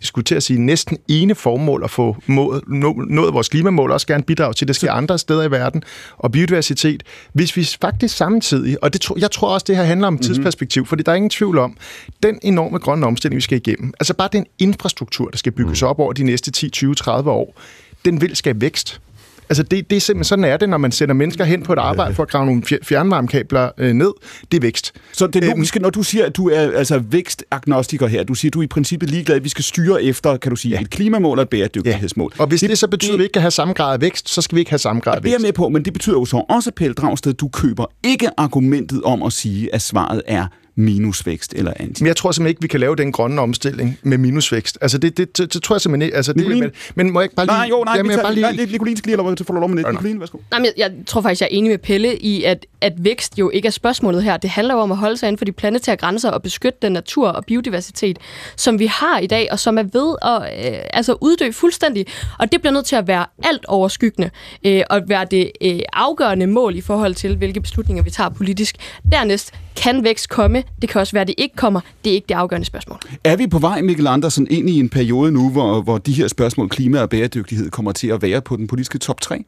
skulle 0.01 0.25
til 0.25 0.35
at 0.35 0.43
sige, 0.43 0.61
næsten 0.61 0.97
ene 1.07 1.35
formål 1.35 1.83
at 1.83 1.89
få 1.89 2.15
nået, 2.27 2.63
nået 3.07 3.33
vores 3.33 3.49
klimamål, 3.49 3.91
også 3.91 4.07
gerne 4.07 4.23
bidrage 4.23 4.53
til, 4.53 4.67
det 4.67 4.75
sker 4.75 4.91
andre 4.91 5.19
steder 5.19 5.43
i 5.43 5.51
verden, 5.51 5.83
og 6.17 6.31
biodiversitet, 6.31 7.03
hvis 7.33 7.57
vi 7.57 7.69
faktisk 7.81 8.17
samtidig, 8.17 8.83
og 8.83 8.93
det, 8.93 9.09
jeg 9.17 9.31
tror 9.31 9.53
også, 9.53 9.65
det 9.67 9.75
her 9.75 9.83
handler 9.83 10.07
om 10.07 10.13
mm-hmm. 10.13 10.23
tidsperspektiv, 10.23 10.85
fordi 10.85 11.03
der 11.03 11.11
er 11.11 11.15
ingen 11.15 11.29
tvivl 11.29 11.57
om, 11.57 11.77
den 12.23 12.39
enorme 12.41 12.79
grønne 12.79 13.05
omstilling, 13.05 13.35
vi 13.35 13.41
skal 13.41 13.57
igennem, 13.57 13.93
altså 13.99 14.13
bare 14.13 14.29
den 14.31 14.45
infrastruktur, 14.59 15.29
der 15.29 15.37
skal 15.37 15.51
bygges 15.51 15.81
mm. 15.81 15.87
op 15.87 15.99
over 15.99 16.13
de 16.13 16.23
næste 16.23 16.51
10, 16.51 16.69
20, 16.69 16.95
30 16.95 17.31
år, 17.31 17.61
den 18.05 18.21
vil 18.21 18.35
skabe 18.35 18.61
vækst. 18.61 19.01
Altså 19.49 19.63
det, 19.63 19.89
det 19.89 19.95
er 19.95 19.99
simpelthen 19.99 20.23
sådan 20.23 20.45
er 20.45 20.57
det, 20.57 20.69
når 20.69 20.77
man 20.77 20.91
sender 20.91 21.13
mennesker 21.13 21.43
hen 21.43 21.63
på 21.63 21.73
et 21.73 21.79
arbejde 21.79 22.15
for 22.15 22.23
at 22.23 22.29
grave 22.29 22.45
nogle 22.45 22.63
fjernvarmekabler 22.83 23.69
øh, 23.77 23.93
ned. 23.93 24.11
Det 24.51 24.57
er 24.57 24.61
vækst. 24.61 24.93
Så 25.11 25.27
det 25.27 25.43
øhm, 25.43 25.51
logiske, 25.51 25.79
når 25.79 25.89
du 25.89 26.03
siger, 26.03 26.25
at 26.25 26.35
du 26.35 26.49
er 26.49 26.77
altså 26.77 26.99
vækstagnostiker 26.99 28.07
her, 28.07 28.23
du 28.23 28.33
siger, 28.33 28.49
at 28.49 28.53
du 28.53 28.59
er 28.59 28.63
i 28.63 28.67
princippet 28.67 29.09
ligeglad, 29.09 29.35
at 29.35 29.43
vi 29.43 29.49
skal 29.49 29.63
styre 29.63 30.03
efter, 30.03 30.37
kan 30.37 30.49
du 30.49 30.55
sige, 30.55 30.75
ja. 30.75 30.81
et 30.81 30.89
klimamål 30.89 31.39
og 31.39 31.41
et 31.41 31.49
bæredygtighedsmål. 31.49 32.31
Ja. 32.37 32.41
Og 32.41 32.47
hvis 32.47 32.59
det, 32.59 32.69
det 32.69 32.77
så 32.77 32.87
betyder, 32.87 33.11
det, 33.11 33.13
at 33.13 33.19
vi 33.19 33.23
ikke 33.23 33.33
kan 33.33 33.41
have 33.41 33.51
samme 33.51 33.73
grad 33.73 33.93
af 33.93 34.01
vækst, 34.01 34.29
så 34.29 34.41
skal 34.41 34.55
vi 34.55 34.61
ikke 34.61 34.71
have 34.71 34.79
samme 34.79 35.01
grad 35.01 35.15
af 35.15 35.23
vækst. 35.23 35.37
Det 35.37 35.43
er 35.43 35.47
med 35.47 35.53
på, 35.53 35.69
men 35.69 35.85
det 35.85 35.93
betyder 35.93 36.15
jo 36.15 36.25
så 36.25 36.45
også, 36.49 36.71
Pelle 36.71 36.93
Dragsted, 36.93 37.33
du 37.33 37.47
køber 37.47 37.85
ikke 38.03 38.29
argumentet 38.37 39.03
om 39.03 39.23
at 39.23 39.33
sige, 39.33 39.75
at 39.75 39.81
svaret 39.81 40.21
er 40.27 40.47
minusvækst 40.75 41.53
eller 41.57 41.73
anti. 41.79 42.03
Men 42.03 42.07
jeg 42.07 42.15
tror 42.15 42.31
simpelthen 42.31 42.49
ikke, 42.49 42.61
vi 42.61 42.67
kan 42.67 42.79
lave 42.79 42.95
den 42.95 43.11
grønne 43.11 43.41
omstilling 43.41 43.97
med 44.03 44.17
minusvækst. 44.17 44.77
Altså, 44.81 44.97
det, 44.97 45.17
det, 45.17 45.37
det, 45.37 45.53
det 45.53 45.63
tror 45.63 45.75
jeg 45.75 45.81
simpelthen 45.81 46.01
ikke. 46.01 46.17
Altså, 46.17 46.33
det, 46.33 46.47
men, 46.47 46.71
men 46.95 47.11
må 47.11 47.19
jeg 47.19 47.25
ikke 47.25 47.35
bare 47.35 47.45
lige... 47.45 47.55
Nej, 47.55 47.67
jo, 47.69 47.83
nej, 47.85 47.93
jamen, 47.97 48.11
jeg 48.11 48.19
bare 48.19 48.33
lige... 48.33 48.41
nej 48.41 48.65
Nicoline 48.65 48.97
skal 48.97 49.09
lige 49.09 49.17
have 49.17 49.27
lov 49.27 49.35
til 49.35 49.43
at 49.43 49.47
få 49.47 49.53
lov 49.53 49.69
med 49.69 49.83
det. 49.83 49.91
Nicoline, 49.91 50.19
værsgo. 50.19 50.37
Nej, 50.51 50.59
men 50.59 50.65
jeg, 50.65 50.73
jeg 50.77 50.91
tror 51.05 51.21
faktisk, 51.21 51.41
jeg 51.41 51.47
er 51.51 51.55
enig 51.57 51.71
med 51.71 51.77
Pelle 51.77 52.17
i, 52.17 52.43
at, 52.43 52.65
at 52.81 52.93
vækst 52.97 53.39
jo 53.39 53.49
ikke 53.49 53.65
er 53.65 53.71
spørgsmålet 53.71 54.23
her. 54.23 54.37
Det 54.37 54.49
handler 54.49 54.73
jo 54.73 54.79
om 54.79 54.91
at 54.91 54.97
holde 54.97 55.17
sig 55.17 55.27
inden 55.27 55.37
for 55.37 55.45
de 55.45 55.51
planetære 55.51 55.95
grænser 55.95 56.29
og 56.29 56.41
beskytte 56.41 56.79
den 56.81 56.91
natur 56.91 57.29
og 57.29 57.45
biodiversitet, 57.45 58.17
som 58.55 58.79
vi 58.79 58.85
har 58.85 59.19
i 59.19 59.27
dag, 59.27 59.47
og 59.51 59.59
som 59.59 59.77
er 59.77 59.83
ved 59.83 60.15
at 60.21 60.73
øh, 60.73 60.79
altså 60.93 61.17
uddø 61.21 61.51
fuldstændig. 61.51 62.05
Og 62.39 62.51
det 62.51 62.61
bliver 62.61 62.73
nødt 62.73 62.85
til 62.85 62.95
at 62.95 63.07
være 63.07 63.25
alt 63.43 63.65
overskyggende, 63.65 64.29
øh, 64.65 64.81
og 64.89 65.01
være 65.07 65.25
det 65.31 65.51
øh, 65.61 65.79
afgørende 65.93 66.47
mål 66.47 66.75
i 66.75 66.81
forhold 66.81 67.15
til, 67.15 67.35
hvilke 67.35 67.61
beslutninger 67.61 68.03
vi 68.03 68.09
tager 68.09 68.29
politisk. 68.29 68.75
Dernæst 69.11 69.53
kan 69.75 70.03
vækst 70.03 70.29
komme? 70.29 70.63
Det 70.81 70.89
kan 70.89 71.01
også 71.01 71.13
være, 71.13 71.21
at 71.21 71.27
det 71.27 71.35
ikke 71.37 71.55
kommer. 71.55 71.81
Det 72.03 72.09
er 72.09 72.13
ikke 72.13 72.27
det 72.29 72.35
afgørende 72.35 72.65
spørgsmål. 72.65 72.99
Er 73.23 73.35
vi 73.35 73.47
på 73.47 73.59
vej, 73.59 73.81
Mikkel 73.81 74.07
Andersen, 74.07 74.47
ind 74.49 74.69
i 74.69 74.79
en 74.79 74.89
periode 74.89 75.31
nu, 75.31 75.49
hvor, 75.49 75.81
hvor 75.81 75.97
de 75.97 76.13
her 76.13 76.27
spørgsmål, 76.27 76.69
klima 76.69 77.01
og 77.01 77.09
bæredygtighed, 77.09 77.69
kommer 77.69 77.91
til 77.91 78.07
at 78.07 78.21
være 78.21 78.41
på 78.41 78.55
den 78.55 78.67
politiske 78.67 78.97
top 78.97 79.21
3? 79.21 79.43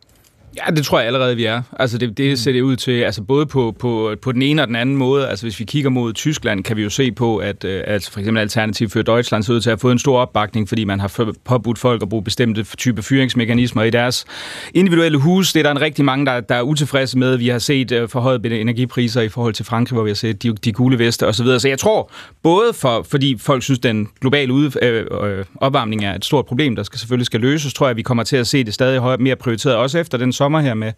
Ja, 0.58 0.72
det 0.72 0.86
tror 0.86 1.00
jeg 1.00 1.08
allerede, 1.08 1.36
vi 1.36 1.46
er. 1.46 1.62
Altså, 1.80 1.98
det, 1.98 2.18
det 2.18 2.40
ser 2.40 2.52
det 2.52 2.62
ud 2.62 2.76
til, 2.76 2.92
altså 2.92 3.22
både 3.22 3.46
på, 3.46 3.76
på, 3.80 4.16
på 4.22 4.32
den 4.32 4.42
ene 4.42 4.62
og 4.62 4.68
den 4.68 4.76
anden 4.76 4.96
måde. 4.96 5.28
Altså, 5.28 5.46
hvis 5.46 5.60
vi 5.60 5.66
kigger 5.66 5.90
mod 5.90 6.14
Tyskland, 6.14 6.64
kan 6.64 6.78
vi 6.78 6.84
jo 6.84 6.90
se 6.90 7.12
på, 7.12 7.38
at 7.38 7.64
øh, 7.64 7.84
altså, 7.88 8.12
for 8.12 8.20
eksempel 8.20 8.42
Alternativ 8.42 8.90
for 8.90 9.02
Deutschland 9.02 9.44
ser 9.44 9.54
ud 9.54 9.62
til 9.62 9.70
at 9.70 9.72
have 9.72 9.80
fået 9.80 9.92
en 9.92 10.00
stor 10.00 10.20
opbakning, 10.20 10.70
fordi 10.70 10.84
man 10.84 11.00
har 11.00 11.34
påbudt 11.46 11.80
folk 11.80 12.02
at 12.02 12.10
bruge 12.10 12.24
bestemte 12.24 12.64
type 12.64 13.04
fyringsmekanismer 13.04 13.84
i 13.84 13.90
deres 13.90 14.26
individuelle 14.74 15.18
hus. 15.18 15.54
Det 15.54 15.60
er 15.60 15.64
der 15.64 15.72
en 15.72 15.82
rigtig 15.82 16.06
mange, 16.06 16.26
der, 16.26 16.40
der 16.40 16.56
er 16.56 16.62
utilfredse 16.62 17.18
med. 17.18 17.38
Vi 17.38 17.48
har 17.48 17.60
set 17.60 17.92
uh, 17.92 18.10
forhøjet 18.10 18.46
energipriser 18.46 19.22
i 19.22 19.30
forhold 19.30 19.54
til 19.54 19.66
Frankrig, 19.66 19.96
hvor 19.96 20.04
vi 20.04 20.10
har 20.10 20.16
set 20.16 20.44
de, 20.44 20.54
de 20.54 20.74
gule 20.74 21.00
veste 21.00 21.28
osv. 21.28 21.46
Så, 21.60 21.68
jeg 21.68 21.80
tror, 21.80 22.12
både 22.44 22.74
for, 22.74 23.06
fordi 23.12 23.38
folk 23.40 23.64
synes, 23.64 23.80
den 23.80 24.08
globale 24.22 24.54
ud, 24.54 24.72
øh, 24.82 25.06
øh, 25.22 25.46
opvarmning 25.56 26.06
er 26.06 26.16
et 26.16 26.26
stort 26.26 26.46
problem, 26.46 26.76
der 26.76 26.84
skal 26.84 27.00
selvfølgelig 27.00 27.26
skal 27.26 27.40
løses, 27.40 27.74
tror 27.74 27.88
jeg, 27.88 27.96
vi 27.96 28.02
kommer 28.02 28.24
til 28.24 28.38
at 28.38 28.48
se 28.48 28.64
det 28.64 28.74
stadig 28.74 29.00
højere, 29.00 29.18
mere 29.18 29.36
prioriteret, 29.36 29.76
også 29.76 30.00
efter 30.00 30.18
den 30.18 30.34
sommer 30.34 30.47
her, 30.56 30.74
med, 30.74 30.92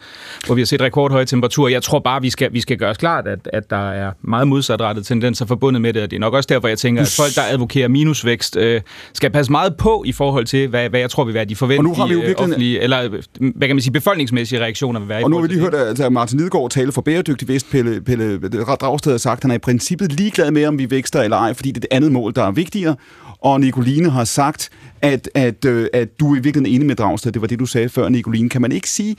hvor 0.46 0.56
vi 0.56 0.62
har 0.62 0.66
set 0.66 0.82
rekordhøje 0.82 1.26
temperaturer. 1.26 1.70
Jeg 1.70 1.84
tror 1.84 2.00
bare, 2.00 2.22
vi 2.22 2.30
skal, 2.30 2.54
vi 2.54 2.62
skal 2.62 2.78
gøre 2.78 2.90
os 2.90 2.98
klart, 2.98 3.28
at, 3.28 3.50
at 3.54 3.70
der 3.70 3.92
er 3.92 4.12
meget 4.22 4.48
modsatrettede 4.48 5.06
tendenser 5.06 5.46
forbundet 5.46 5.82
med 5.82 5.94
det, 5.94 6.04
og 6.04 6.12
det 6.12 6.16
er 6.16 6.20
nok 6.20 6.34
også 6.34 6.48
derfor, 6.48 6.68
jeg 6.68 6.78
tænker, 6.78 7.02
at 7.02 7.16
folk, 7.18 7.36
der 7.36 7.42
advokerer 7.54 7.88
minusvækst, 7.88 8.58
øh, 8.58 8.82
skal 9.14 9.30
passe 9.30 9.52
meget 9.52 9.76
på 9.76 10.04
i 10.06 10.12
forhold 10.12 10.46
til, 10.46 10.68
hvad, 10.68 10.90
hvad 10.90 11.00
jeg 11.00 11.10
tror 11.10 11.24
vil 11.24 11.34
være 11.34 11.46
de 11.46 11.56
forventelige, 11.56 11.92
og 11.92 11.98
nu 11.98 12.02
har 12.02 12.08
vi 12.08 12.14
jo 12.14 12.20
virkelig... 12.20 12.40
offentlige, 12.40 12.80
eller 12.80 13.10
hvad 13.40 13.68
kan 13.68 13.76
man 13.76 13.82
sige, 13.82 13.94
befolkningsmæssige 13.94 14.62
reaktioner 14.62 15.00
vil 15.00 15.10
være. 15.10 15.24
Og 15.24 15.30
nu 15.30 15.36
har 15.36 15.42
vi 15.42 15.48
lige 15.48 15.60
hørt 15.60 15.74
at 15.74 16.12
Martin 16.12 16.38
Lidegaard 16.38 16.70
tale 16.70 16.92
for 16.92 17.02
bæredygtig 17.02 17.48
vækst. 17.48 17.72
Pelle, 17.72 18.02
Pelle 18.02 18.40
Dragsted 18.82 19.12
har 19.12 19.18
sagt, 19.18 19.38
at 19.38 19.44
han 19.44 19.52
er 19.52 19.56
i 19.56 19.60
princippet 19.60 20.12
ligeglad 20.12 20.52
med, 20.52 20.66
om 20.66 20.80
vi 20.80 20.92
vækster 20.92 21.22
eller 21.22 21.38
ej, 21.38 21.54
fordi 21.54 21.72
det 21.72 21.78
er 21.78 21.82
det 21.82 21.96
andet 21.96 22.12
mål, 22.12 22.36
der 22.36 22.44
er 22.44 22.52
vigtigere. 22.52 22.96
Og 23.42 23.60
Nicoline 23.60 24.10
har 24.10 24.24
sagt, 24.24 24.70
at, 25.02 25.30
at, 25.34 25.66
øh, 25.66 25.88
at 25.94 26.20
du 26.20 26.34
er 26.34 26.38
i 26.38 26.40
virkeligheden 26.40 26.76
enig 26.76 26.88
med 26.88 26.96
Dragsted. 26.96 27.32
Det 27.32 27.42
var 27.42 27.48
det, 27.48 27.60
du 27.60 27.66
sagde 27.66 27.90
før, 27.90 28.10
Nicoline. 28.10 28.50
Kan 28.50 28.62
man 28.62 28.72
ikke 28.72 28.90
sige, 28.90 29.16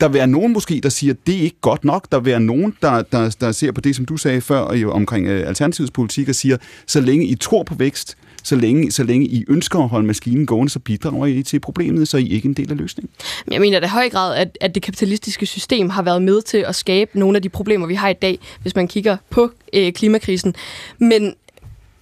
der 0.00 0.08
vil 0.08 0.14
være 0.14 0.26
nogen 0.26 0.52
måske, 0.52 0.80
der 0.82 0.88
siger, 0.88 1.12
at 1.12 1.18
det 1.26 1.34
er 1.34 1.40
ikke 1.40 1.60
godt 1.60 1.84
nok. 1.84 2.12
Der 2.12 2.20
vil 2.20 2.30
være 2.30 2.40
nogen, 2.40 2.74
der, 2.82 3.02
der, 3.02 3.36
der 3.40 3.52
ser 3.52 3.72
på 3.72 3.80
det, 3.80 3.96
som 3.96 4.04
du 4.04 4.16
sagde 4.16 4.40
før 4.40 4.74
jo, 4.74 4.92
omkring 4.92 5.26
øh, 5.26 5.48
Alternativets 5.48 5.90
politik, 5.90 6.28
og 6.28 6.34
siger, 6.34 6.56
så 6.86 7.00
længe 7.00 7.26
I 7.26 7.34
tror 7.34 7.62
på 7.62 7.74
vækst, 7.74 8.16
så 8.42 8.56
længe, 8.56 8.90
så 8.92 9.02
længe 9.02 9.26
I 9.26 9.44
ønsker 9.48 9.78
at 9.78 9.88
holde 9.88 10.06
maskinen 10.06 10.46
gående, 10.46 10.70
så 10.70 10.78
bidrager 10.78 11.26
I 11.26 11.42
til 11.42 11.60
problemet, 11.60 12.08
så 12.08 12.16
I 12.16 12.28
ikke 12.28 12.46
en 12.46 12.54
del 12.54 12.70
af 12.70 12.76
løsningen. 12.76 13.10
Jeg 13.50 13.60
mener 13.60 13.80
det 13.80 13.90
høj 13.90 14.08
grad, 14.08 14.36
at, 14.36 14.58
at 14.60 14.74
det 14.74 14.82
kapitalistiske 14.82 15.46
system 15.46 15.90
har 15.90 16.02
været 16.02 16.22
med 16.22 16.42
til 16.42 16.64
at 16.68 16.74
skabe 16.74 17.18
nogle 17.18 17.36
af 17.36 17.42
de 17.42 17.48
problemer, 17.48 17.86
vi 17.86 17.94
har 17.94 18.08
i 18.08 18.14
dag, 18.22 18.38
hvis 18.62 18.76
man 18.76 18.88
kigger 18.88 19.16
på 19.30 19.50
øh, 19.72 19.92
klimakrisen. 19.92 20.54
Men 20.98 21.34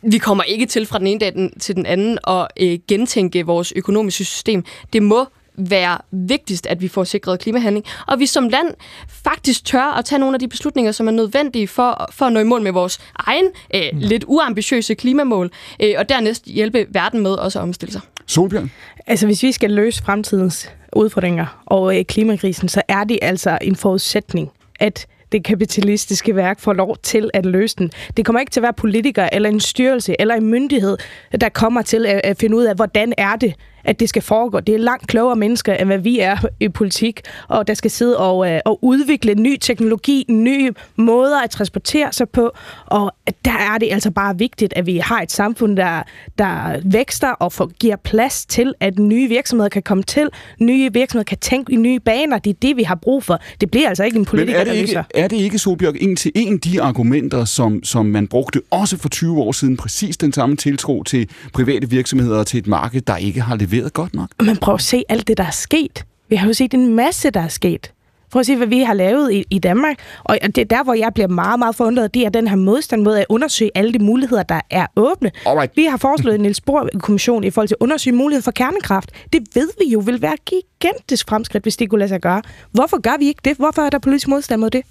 vi 0.02 0.18
kommer 0.18 0.44
ikke 0.44 0.66
til 0.66 0.86
fra 0.86 0.98
den 0.98 1.06
ene 1.06 1.20
dag 1.20 1.50
til 1.60 1.76
den 1.76 1.86
anden 1.86 2.18
at 2.28 2.48
øh, 2.60 2.78
gentænke 2.88 3.46
vores 3.46 3.72
økonomiske 3.76 4.24
system. 4.24 4.64
Det 4.92 5.02
må 5.02 5.26
være 5.58 5.98
vigtigst, 6.10 6.66
at 6.66 6.80
vi 6.80 6.88
får 6.88 7.04
sikret 7.04 7.40
klimahandling, 7.40 7.86
og 8.06 8.18
vi 8.18 8.26
som 8.26 8.48
land 8.48 8.74
faktisk 9.08 9.64
tør 9.64 9.98
at 9.98 10.04
tage 10.04 10.18
nogle 10.18 10.34
af 10.34 10.40
de 10.40 10.48
beslutninger, 10.48 10.92
som 10.92 11.08
er 11.08 11.12
nødvendige 11.12 11.68
for, 11.68 12.10
for 12.12 12.26
at 12.26 12.32
nå 12.32 12.40
i 12.40 12.44
mål 12.44 12.62
med 12.62 12.72
vores 12.72 12.98
egen 13.18 13.46
øh, 13.74 13.82
mm. 13.92 13.98
lidt 13.98 14.24
uambitiøse 14.26 14.94
klimamål, 14.94 15.50
øh, 15.82 15.94
og 15.98 16.08
dernæst 16.08 16.44
hjælpe 16.44 16.86
verden 16.88 17.20
med 17.20 17.30
også 17.30 17.58
at 17.58 17.62
omstille 17.62 17.92
sig. 17.92 18.00
Solbjørn? 18.26 18.70
Altså, 19.06 19.26
hvis 19.26 19.42
vi 19.42 19.52
skal 19.52 19.70
løse 19.70 20.02
fremtidens 20.02 20.70
udfordringer 20.96 21.62
og 21.66 21.98
øh, 21.98 22.04
klimakrisen, 22.04 22.68
så 22.68 22.82
er 22.88 23.04
det 23.04 23.18
altså 23.22 23.58
en 23.62 23.76
forudsætning, 23.76 24.50
at 24.80 25.06
det 25.32 25.44
kapitalistiske 25.44 26.36
værk 26.36 26.60
får 26.60 26.72
lov 26.72 26.96
til 27.02 27.30
at 27.34 27.46
løse 27.46 27.76
den. 27.76 27.90
Det 28.16 28.24
kommer 28.24 28.40
ikke 28.40 28.50
til 28.50 28.60
at 28.60 28.62
være 28.62 28.72
politikere 28.72 29.34
eller 29.34 29.48
en 29.48 29.60
styrelse 29.60 30.16
eller 30.18 30.34
en 30.34 30.46
myndighed, 30.46 30.96
der 31.40 31.48
kommer 31.48 31.82
til 31.82 32.06
at 32.06 32.36
finde 32.40 32.56
ud 32.56 32.64
af, 32.64 32.74
hvordan 32.74 33.12
er 33.18 33.36
det, 33.36 33.54
at 33.86 34.00
det 34.00 34.08
skal 34.08 34.22
foregå. 34.22 34.60
Det 34.60 34.74
er 34.74 34.78
langt 34.78 35.06
klogere 35.06 35.36
mennesker, 35.36 35.74
end 35.74 35.88
hvad 35.88 35.98
vi 35.98 36.20
er 36.20 36.36
i 36.60 36.68
politik, 36.68 37.20
og 37.48 37.68
der 37.68 37.74
skal 37.74 37.90
sidde 37.90 38.18
og, 38.18 38.50
øh, 38.50 38.60
og 38.64 38.84
udvikle 38.84 39.34
ny 39.34 39.56
teknologi, 39.60 40.24
nye 40.28 40.72
måder 40.96 41.42
at 41.42 41.50
transportere 41.50 42.12
sig 42.12 42.28
på, 42.28 42.50
og 42.86 43.12
der 43.44 43.74
er 43.74 43.78
det 43.78 43.88
altså 43.92 44.10
bare 44.10 44.38
vigtigt, 44.38 44.72
at 44.76 44.86
vi 44.86 44.96
har 44.96 45.22
et 45.22 45.32
samfund, 45.32 45.76
der, 45.76 46.02
der 46.38 46.80
vækster 46.84 47.28
og 47.28 47.52
får, 47.52 47.66
giver 47.66 47.96
plads 47.96 48.46
til, 48.46 48.74
at 48.80 48.98
nye 48.98 49.28
virksomheder 49.28 49.68
kan 49.68 49.82
komme 49.82 50.02
til, 50.02 50.28
nye 50.60 50.92
virksomheder 50.92 51.24
kan 51.24 51.38
tænke 51.38 51.72
i 51.72 51.76
nye 51.76 52.00
baner. 52.00 52.38
Det 52.38 52.50
er 52.50 52.58
det, 52.62 52.76
vi 52.76 52.82
har 52.82 52.94
brug 52.94 53.24
for. 53.24 53.40
Det 53.60 53.70
bliver 53.70 53.88
altså 53.88 54.04
ikke 54.04 54.18
en 54.18 54.24
politiker, 54.24 54.58
Men 54.58 54.68
er 54.68 54.72
det 54.72 54.80
ikke, 54.80 55.04
er 55.14 55.28
det 55.28 55.36
ikke 55.36 55.58
Solbjørg, 55.58 55.94
en 56.00 56.16
til 56.16 56.32
en 56.34 56.58
de 56.58 56.82
argumenter, 56.82 57.44
som, 57.44 57.84
som 57.84 58.06
man 58.06 58.28
brugte 58.28 58.62
også 58.70 58.96
for 58.96 59.08
20 59.08 59.42
år 59.42 59.52
siden, 59.52 59.76
præcis 59.76 60.16
den 60.16 60.32
samme 60.32 60.56
tiltro 60.56 61.02
til 61.02 61.28
private 61.52 61.90
virksomheder 61.90 62.38
og 62.38 62.46
til 62.46 62.58
et 62.58 62.66
marked, 62.66 63.00
der 63.00 63.16
ikke 63.16 63.40
har 63.40 63.56
leveret 63.56 63.75
godt 63.82 64.14
nok? 64.14 64.30
Men 64.42 64.56
prøv 64.56 64.74
at 64.74 64.82
se 64.82 65.04
alt 65.08 65.28
det, 65.28 65.36
der 65.36 65.44
er 65.44 65.50
sket. 65.50 66.04
Vi 66.28 66.36
har 66.36 66.46
jo 66.46 66.52
set 66.52 66.74
en 66.74 66.94
masse, 66.94 67.30
der 67.30 67.40
er 67.40 67.48
sket. 67.48 67.92
Prøv 68.30 68.40
at 68.40 68.46
se, 68.46 68.56
hvad 68.56 68.66
vi 68.66 68.80
har 68.80 68.94
lavet 68.94 69.32
i, 69.32 69.44
i 69.50 69.58
Danmark. 69.58 69.96
Og 70.24 70.38
det 70.42 70.58
er 70.58 70.64
der, 70.64 70.84
hvor 70.84 70.94
jeg 70.94 71.10
bliver 71.14 71.28
meget, 71.28 71.58
meget 71.58 71.76
forundret. 71.76 72.14
Det 72.14 72.22
er 72.22 72.28
den 72.28 72.48
her 72.48 72.56
modstand 72.56 73.02
mod 73.02 73.16
at 73.16 73.26
undersøge 73.28 73.70
alle 73.74 73.92
de 73.92 73.98
muligheder, 73.98 74.42
der 74.42 74.60
er 74.70 74.86
åbne. 74.96 75.30
Alright. 75.46 75.76
Vi 75.76 75.84
har 75.84 75.96
foreslået 75.96 76.34
en 76.34 76.40
Niels 76.40 76.60
Bohr-kommission 76.60 77.44
i 77.44 77.50
forhold 77.50 77.68
til 77.68 77.74
at 77.80 77.84
undersøge 77.84 78.16
muligheden 78.16 78.42
for 78.42 78.50
kernekraft. 78.50 79.10
Det 79.32 79.42
ved 79.54 79.68
vi 79.78 79.92
jo 79.92 79.98
vil 79.98 80.22
være 80.22 80.36
gigantisk 80.46 81.28
fremskridt, 81.28 81.64
hvis 81.64 81.76
det 81.76 81.90
kunne 81.90 81.98
lade 81.98 82.08
sig 82.08 82.20
gøre. 82.20 82.42
Hvorfor 82.70 83.00
gør 83.00 83.18
vi 83.18 83.26
ikke 83.26 83.40
det? 83.44 83.56
Hvorfor 83.56 83.82
er 83.82 83.90
der 83.90 83.98
politisk 83.98 84.28
modstand 84.28 84.60
mod 84.60 84.70
det? 84.70 84.82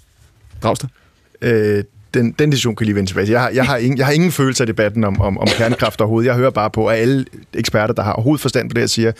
Dragsted? 0.62 0.88
Øh, 1.42 1.84
den, 2.16 2.34
den 2.38 2.50
diskussion 2.50 2.76
kan 2.76 2.84
lige 2.84 2.94
vende 2.94 3.10
tilbage. 3.10 3.30
Jeg 3.30 3.40
har, 3.40 3.50
jeg 3.50 3.64
har, 3.64 3.76
ingen, 3.76 3.98
jeg 3.98 4.06
har 4.06 4.12
ingen 4.12 4.32
følelse 4.32 4.62
af 4.62 4.66
debatten 4.66 5.04
om, 5.04 5.20
om, 5.20 5.38
om 5.38 5.46
kernekraft 5.46 6.00
overhovedet. 6.00 6.28
Jeg 6.28 6.36
hører 6.36 6.50
bare 6.50 6.70
på, 6.70 6.86
at 6.86 6.98
alle 6.98 7.24
eksperter, 7.54 7.94
der 7.94 8.02
har 8.02 8.12
overhovedet 8.12 8.40
forstand 8.40 8.70
på 8.70 8.74
det, 8.74 8.90
siger, 8.90 9.12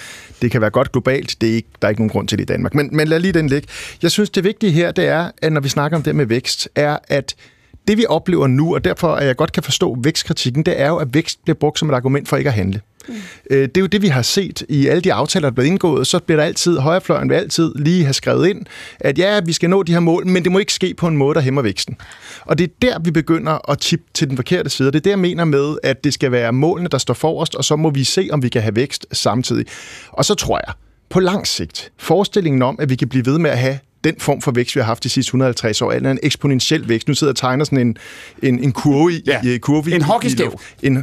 det 0.42 0.50
kan 0.50 0.60
være 0.60 0.70
godt 0.70 0.92
globalt, 0.92 1.36
det 1.40 1.50
er 1.50 1.54
ikke, 1.54 1.68
der 1.82 1.88
er 1.88 1.90
ikke 1.90 2.00
nogen 2.00 2.10
grund 2.10 2.28
til 2.28 2.38
det 2.38 2.44
i 2.44 2.46
Danmark. 2.46 2.74
Men, 2.74 2.88
men 2.92 3.08
lad 3.08 3.20
lige 3.20 3.32
den 3.32 3.48
ligge. 3.48 3.68
Jeg 4.02 4.10
synes, 4.10 4.30
det 4.30 4.44
vigtige 4.44 4.72
her, 4.72 4.92
det 4.92 5.08
er, 5.08 5.30
at 5.42 5.52
når 5.52 5.60
vi 5.60 5.68
snakker 5.68 5.96
om 5.96 6.02
det 6.02 6.14
med 6.14 6.26
vækst, 6.26 6.68
er, 6.74 6.98
at 7.08 7.34
det 7.88 7.96
vi 7.96 8.06
oplever 8.08 8.46
nu, 8.46 8.74
og 8.74 8.84
derfor 8.84 9.14
at 9.14 9.26
jeg 9.26 9.36
godt 9.36 9.52
kan 9.52 9.62
forstå 9.62 9.96
vækstkritikken, 10.02 10.62
det 10.62 10.80
er 10.80 10.88
jo, 10.88 10.96
at 10.96 11.14
vækst 11.14 11.44
bliver 11.44 11.56
brugt 11.56 11.78
som 11.78 11.90
et 11.90 11.94
argument 11.94 12.28
for 12.28 12.36
ikke 12.36 12.50
at 12.50 12.54
handle. 12.54 12.80
Mm. 13.08 13.14
Øh, 13.50 13.62
det 13.62 13.76
er 13.76 13.80
jo 13.80 13.86
det, 13.86 14.02
vi 14.02 14.08
har 14.08 14.22
set 14.22 14.62
i 14.68 14.86
alle 14.86 15.00
de 15.00 15.12
aftaler, 15.12 15.40
der 15.40 15.50
er 15.50 15.54
blevet 15.54 15.68
indgået. 15.68 16.06
Så 16.06 16.18
bliver 16.18 16.36
der 16.36 16.44
altid, 16.44 16.78
højrefløjen 16.78 17.28
vil 17.28 17.34
altid 17.34 17.72
lige 17.76 18.04
have 18.04 18.14
skrevet 18.14 18.48
ind, 18.48 18.66
at 19.00 19.18
ja, 19.18 19.40
vi 19.40 19.52
skal 19.52 19.70
nå 19.70 19.82
de 19.82 19.92
her 19.92 20.00
mål, 20.00 20.26
men 20.26 20.44
det 20.44 20.52
må 20.52 20.58
ikke 20.58 20.72
ske 20.72 20.94
på 20.94 21.06
en 21.06 21.16
måde, 21.16 21.34
der 21.34 21.40
hæmmer 21.40 21.62
væksten. 21.62 21.96
Og 22.44 22.58
det 22.58 22.64
er 22.64 22.74
der, 22.82 22.98
vi 22.98 23.10
begynder 23.10 23.70
at 23.70 23.78
tippe 23.78 24.04
til 24.14 24.28
den 24.28 24.36
forkerte 24.36 24.70
side. 24.70 24.92
Det 24.92 24.96
er 24.96 25.00
det, 25.00 25.10
jeg 25.10 25.18
mener 25.18 25.44
med, 25.44 25.76
at 25.82 26.04
det 26.04 26.14
skal 26.14 26.32
være 26.32 26.52
målene, 26.52 26.88
der 26.88 26.98
står 26.98 27.14
forrest, 27.14 27.54
og 27.54 27.64
så 27.64 27.76
må 27.76 27.90
vi 27.90 28.04
se, 28.04 28.28
om 28.32 28.42
vi 28.42 28.48
kan 28.48 28.62
have 28.62 28.76
vækst 28.76 29.06
samtidig. 29.12 29.66
Og 30.12 30.24
så 30.24 30.34
tror 30.34 30.60
jeg, 30.66 30.74
på 31.10 31.20
lang 31.20 31.46
sigt, 31.46 31.92
forestillingen 31.98 32.62
om, 32.62 32.76
at 32.80 32.90
vi 32.90 32.96
kan 32.96 33.08
blive 33.08 33.26
ved 33.26 33.38
med 33.38 33.50
at 33.50 33.58
have 33.58 33.78
den 34.04 34.14
form 34.18 34.40
for 34.40 34.50
vækst, 34.50 34.76
vi 34.76 34.80
har 34.80 34.86
haft 34.86 35.04
de 35.04 35.08
sidste 35.08 35.28
150 35.28 35.82
år, 35.82 35.92
eller 35.92 36.10
en 36.10 36.18
eksponentiel 36.22 36.88
vækst. 36.88 37.08
Nu 37.08 37.14
sidder 37.14 37.30
jeg 37.30 37.32
og 37.32 37.36
tegner 37.36 37.64
sådan 37.64 37.78
en, 37.78 37.96
en, 38.42 38.58
en 38.58 38.72
kurve 38.72 39.12
i, 39.12 39.22
ja. 39.26 39.42
i 39.42 39.58
kurve 39.58 39.94
En 39.94 40.02
hockeystav. 40.02 40.60
En, 40.82 40.96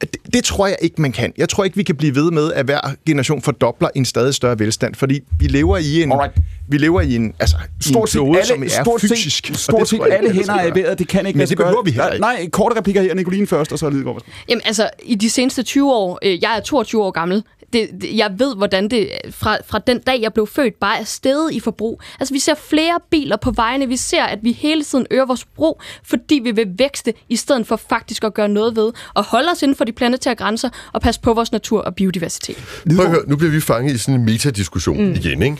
det, 0.00 0.16
det 0.32 0.44
tror 0.44 0.66
jeg 0.66 0.76
ikke, 0.82 1.02
man 1.02 1.12
kan. 1.12 1.32
Jeg 1.38 1.48
tror 1.48 1.64
ikke, 1.64 1.76
vi 1.76 1.82
kan 1.82 1.96
blive 1.96 2.14
ved 2.14 2.30
med, 2.30 2.52
at 2.52 2.64
hver 2.64 2.80
generation 3.06 3.42
fordobler 3.42 3.88
en 3.94 4.04
stadig 4.04 4.34
større 4.34 4.58
velstand, 4.58 4.94
fordi 4.94 5.20
vi 5.38 5.46
lever 5.46 5.78
i 5.78 6.02
en... 6.02 6.12
Alright. 6.12 6.34
Vi 6.68 6.78
lever 6.78 7.00
i 7.00 7.16
en, 7.16 7.34
altså, 7.38 7.56
stort 7.80 8.10
set 8.10 8.18
klode, 8.18 8.38
alle, 8.38 8.46
som 8.46 8.62
er 8.62 8.68
stort 8.68 9.00
fysisk. 9.00 9.46
Set, 9.46 9.58
stort 9.58 9.88
set 9.88 10.00
alle 10.10 10.32
hænder 10.32 10.54
er 10.54 10.66
i 10.66 10.74
vejret. 10.74 10.98
Det 10.98 11.08
kan 11.08 11.26
ikke 11.26 11.38
Men 11.38 11.48
det 11.48 11.56
behøver 11.56 11.82
vi 11.82 11.90
heller 11.90 12.10
ikke. 12.10 12.20
Nej, 12.20 12.48
korte 12.52 12.76
replikker 12.76 13.02
her. 13.02 13.14
Nicoline 13.14 13.46
først, 13.46 13.72
og 13.72 13.78
så 13.78 13.90
Lidegaard. 13.90 14.22
Jamen 14.48 14.62
altså, 14.64 14.90
i 15.02 15.14
de 15.14 15.30
seneste 15.30 15.62
20 15.62 15.92
år, 15.92 16.18
øh, 16.22 16.42
jeg 16.42 16.56
er 16.56 16.60
22 16.60 17.02
år 17.02 17.10
gammel, 17.10 17.44
det, 17.72 17.88
det, 18.00 18.16
jeg 18.16 18.34
ved, 18.38 18.56
hvordan 18.56 18.88
det 18.88 19.10
fra, 19.30 19.56
fra 19.66 19.78
den 19.86 20.00
dag, 20.00 20.20
jeg 20.20 20.32
blev 20.32 20.46
født, 20.46 20.74
bare 20.80 21.00
er 21.00 21.04
steget 21.04 21.52
i 21.52 21.60
forbrug. 21.60 22.02
Altså, 22.20 22.34
vi 22.34 22.38
ser 22.38 22.54
flere 22.54 22.98
biler 23.10 23.36
på 23.36 23.50
vejene. 23.50 23.88
Vi 23.88 23.96
ser, 23.96 24.24
at 24.24 24.38
vi 24.42 24.52
hele 24.52 24.84
tiden 24.84 25.06
øger 25.10 25.26
vores 25.26 25.44
forbrug, 25.44 25.82
fordi 26.04 26.40
vi 26.44 26.50
vil 26.50 26.66
vækste, 26.78 27.14
i 27.28 27.36
stedet 27.36 27.66
for 27.66 27.76
faktisk 27.76 28.24
at 28.24 28.34
gøre 28.34 28.48
noget 28.48 28.76
ved 28.76 28.92
og 29.14 29.24
holde 29.24 29.48
os 29.52 29.62
inden 29.62 29.76
for 29.76 29.84
de 29.84 29.92
planetære 29.92 30.34
grænser 30.34 30.68
og 30.92 31.00
passe 31.00 31.20
på 31.20 31.34
vores 31.34 31.52
natur 31.52 31.80
og 31.80 31.94
biodiversitet. 31.94 32.56
Prøv 32.96 33.04
at 33.04 33.10
høre, 33.10 33.22
nu 33.26 33.36
bliver 33.36 33.50
vi 33.50 33.60
fanget 33.60 33.94
i 33.94 33.98
sådan 33.98 34.14
en 34.14 34.24
metadiskussion 34.24 35.04
mm. 35.04 35.12
igen, 35.12 35.42
ikke? 35.42 35.56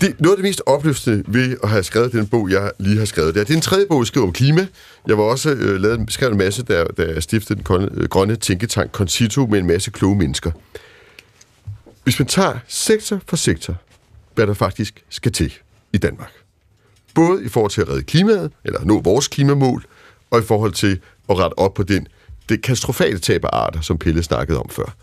Det, 0.00 0.20
noget 0.20 0.32
af 0.32 0.36
det 0.36 0.48
mest 0.48 0.62
opløftende 0.66 1.24
ved 1.26 1.56
at 1.62 1.68
have 1.68 1.82
skrevet 1.82 2.12
den 2.12 2.26
bog, 2.26 2.50
jeg 2.50 2.70
lige 2.78 2.98
har 2.98 3.04
skrevet, 3.04 3.34
det 3.34 3.40
er, 3.40 3.44
det 3.44 3.52
er 3.52 3.56
en 3.56 3.62
tredje 3.62 3.86
bog, 3.88 4.00
jeg 4.00 4.06
skriver 4.06 4.26
om 4.26 4.32
klima. 4.32 4.66
Jeg 5.08 5.18
var 5.18 5.24
også 5.24 5.50
øh, 5.50 5.80
lavet, 5.80 6.06
skrevet 6.08 6.32
en 6.32 6.38
masse, 6.38 6.62
da 6.62 6.84
jeg 6.98 7.22
stiftede 7.22 7.56
den 7.56 7.64
grønne, 7.64 7.88
øh, 7.94 8.08
grønne 8.08 8.36
tænketank 8.36 8.90
Concito 8.90 9.46
med 9.46 9.58
en 9.58 9.66
masse 9.66 9.90
kloge 9.90 10.16
mennesker. 10.16 10.50
Hvis 12.10 12.18
man 12.18 12.26
tager 12.26 12.58
sektor 12.68 13.20
for 13.26 13.36
sektor, 13.36 13.74
hvad 14.34 14.46
der 14.46 14.54
faktisk 14.54 15.04
skal 15.08 15.32
til 15.32 15.52
i 15.92 15.98
Danmark. 15.98 16.32
Både 17.14 17.44
i 17.44 17.48
forhold 17.48 17.70
til 17.70 17.80
at 17.80 17.88
redde 17.88 18.02
klimaet, 18.02 18.52
eller 18.64 18.84
nå 18.84 19.00
vores 19.00 19.28
klimamål, 19.28 19.84
og 20.30 20.38
i 20.38 20.42
forhold 20.42 20.72
til 20.72 21.00
at 21.30 21.38
rette 21.38 21.58
op 21.58 21.74
på 21.74 21.82
den, 21.82 22.06
det 22.48 22.62
katastrofale 22.62 23.18
tab 23.18 23.44
af 23.44 23.48
arter, 23.52 23.80
som 23.80 23.98
Pelle 23.98 24.22
snakkede 24.22 24.58
om 24.58 24.68
før. 24.68 24.94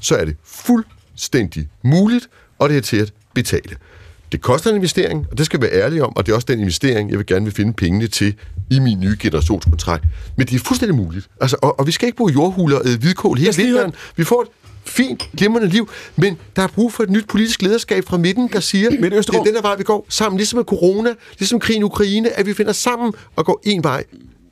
Så 0.00 0.16
er 0.16 0.24
det 0.24 0.36
fuldstændig 0.44 1.68
muligt, 1.82 2.28
og 2.58 2.68
det 2.68 2.76
er 2.76 2.80
til 2.80 2.96
at 2.96 3.12
betale. 3.34 3.76
Det 4.32 4.40
koster 4.40 4.70
en 4.70 4.76
investering, 4.76 5.26
og 5.30 5.38
det 5.38 5.46
skal 5.46 5.60
vi 5.60 5.66
være 5.66 5.82
ærlige 5.82 6.04
om, 6.04 6.16
og 6.16 6.26
det 6.26 6.32
er 6.32 6.36
også 6.36 6.46
den 6.50 6.58
investering, 6.58 7.10
jeg 7.10 7.18
vil 7.18 7.26
gerne 7.26 7.44
vil 7.44 7.54
finde 7.54 7.72
pengene 7.72 8.06
til 8.06 8.34
i 8.70 8.78
min 8.78 9.00
nye 9.00 9.16
generationskontrakt. 9.20 10.04
Men 10.36 10.46
det 10.46 10.54
er 10.54 10.64
fuldstændig 10.64 10.96
muligt. 10.96 11.28
Altså, 11.40 11.56
og, 11.62 11.80
og 11.80 11.86
vi 11.86 11.92
skal 11.92 12.06
ikke 12.06 12.16
bruge 12.16 12.32
jordhuler 12.32 12.78
og 12.78 12.84
hvidkål 13.00 13.38
hele 13.38 13.52
vinteren. 13.56 13.94
Vi 14.16 14.24
får 14.24 14.42
et 14.42 14.48
fint, 14.88 15.30
glimrende 15.36 15.68
liv, 15.68 15.90
men 16.16 16.38
der 16.56 16.62
er 16.62 16.66
brug 16.66 16.92
for 16.92 17.02
et 17.02 17.10
nyt 17.10 17.26
politisk 17.28 17.62
lederskab 17.62 18.04
fra 18.04 18.16
midten, 18.16 18.48
der 18.52 18.60
siger, 18.60 18.90
Men 18.90 19.12
det 19.12 19.28
er 19.28 19.42
den 19.42 19.54
her 19.54 19.62
vej, 19.62 19.76
vi 19.76 19.84
går 19.84 20.06
sammen, 20.08 20.36
ligesom 20.36 20.56
med 20.56 20.64
corona, 20.64 21.14
ligesom 21.38 21.60
krigen 21.60 21.82
i 21.82 21.84
Ukraine, 21.84 22.30
at 22.30 22.46
vi 22.46 22.54
finder 22.54 22.72
sammen 22.72 23.12
og 23.36 23.46
går 23.46 23.60
en 23.64 23.84
vej 23.84 24.04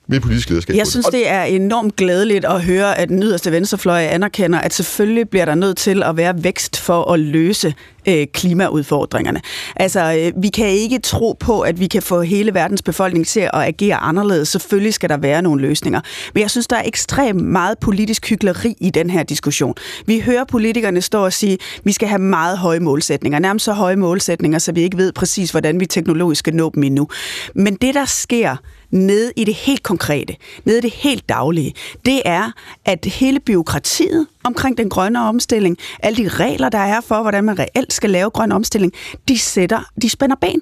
med 0.07 0.21
politisk 0.21 0.49
lederskab. 0.49 0.77
Jeg 0.77 0.87
synes, 0.87 1.07
det 1.07 1.29
er 1.29 1.43
enormt 1.43 1.97
glædeligt 1.97 2.45
at 2.45 2.63
høre, 2.63 2.99
at 2.99 3.09
den 3.09 3.23
yderste 3.23 3.53
venstrefløj 3.53 4.03
anerkender, 4.03 4.59
at 4.59 4.75
selvfølgelig 4.75 5.29
bliver 5.29 5.45
der 5.45 5.55
nødt 5.55 5.77
til 5.77 6.03
at 6.03 6.17
være 6.17 6.45
vækst 6.45 6.81
for 6.81 7.13
at 7.13 7.21
løse 7.21 7.75
øh, 8.09 8.27
klimaudfordringerne. 8.33 9.41
Altså, 9.77 10.33
øh, 10.37 10.43
vi 10.43 10.49
kan 10.49 10.67
ikke 10.67 10.99
tro 10.99 11.37
på, 11.41 11.61
at 11.61 11.81
vi 11.81 11.87
kan 11.87 12.03
få 12.03 12.23
hele 12.23 12.55
verdens 12.55 12.83
befolkning 12.83 13.27
til 13.27 13.41
at 13.41 13.51
agere 13.55 13.97
anderledes. 13.97 14.49
Selvfølgelig 14.49 14.95
skal 14.95 15.09
der 15.09 15.17
være 15.17 15.43
nogle 15.43 15.63
løsninger. 15.63 16.01
Men 16.35 16.41
jeg 16.41 16.51
synes, 16.51 16.67
der 16.67 16.77
er 16.77 16.83
ekstremt 16.85 17.43
meget 17.43 17.79
politisk 17.79 18.31
hykleri 18.31 18.75
i 18.81 18.91
den 18.91 19.11
her 19.11 19.23
diskussion. 19.23 19.75
Vi 20.07 20.21
hører 20.21 20.45
politikerne 20.45 21.01
stå 21.01 21.25
og 21.25 21.33
sige, 21.33 21.53
at 21.53 21.81
vi 21.85 21.93
skal 21.93 22.09
have 22.09 22.19
meget 22.19 22.59
høje 22.59 22.81
målsætninger. 22.81 23.39
Nærmest 23.39 23.65
så 23.65 23.73
høje 23.73 23.97
målsætninger, 23.97 24.59
så 24.59 24.73
vi 24.73 24.83
ikke 24.83 24.97
ved 24.97 25.13
præcis, 25.13 25.51
hvordan 25.51 25.81
vi 25.81 25.87
teknologisk 25.87 26.39
skal 26.39 26.55
nå 26.55 26.71
dem 26.75 26.83
endnu. 26.83 27.09
Men 27.55 27.75
det, 27.75 27.95
der 27.95 28.05
sker 28.05 28.57
nede 28.95 29.33
i 29.37 29.45
det 29.45 29.55
helt 29.55 29.83
konkrete, 29.83 30.37
nede 30.65 30.79
i 30.79 30.81
det 30.81 30.91
helt 30.93 31.29
daglige, 31.29 31.75
det 32.07 32.23
er, 32.25 32.51
at 32.85 33.05
hele 33.05 33.41
byråkratiet 33.41 34.27
omkring 34.45 34.79
den 34.79 34.89
grønne 34.91 35.21
omstilling, 35.23 35.77
alle 36.03 36.25
de 36.25 36.29
regler, 36.29 36.69
der 36.69 36.79
er 36.79 37.01
for, 37.01 37.23
hvordan 37.23 37.45
man 37.45 37.59
reelt 37.59 37.93
skal 37.93 38.11
lave 38.11 38.31
grøn 38.31 38.53
omstilling, 38.53 38.93
de 39.29 39.39
sætter, 39.39 39.81
de 40.03 40.09
spænder 40.11 40.37
ben. 40.41 40.61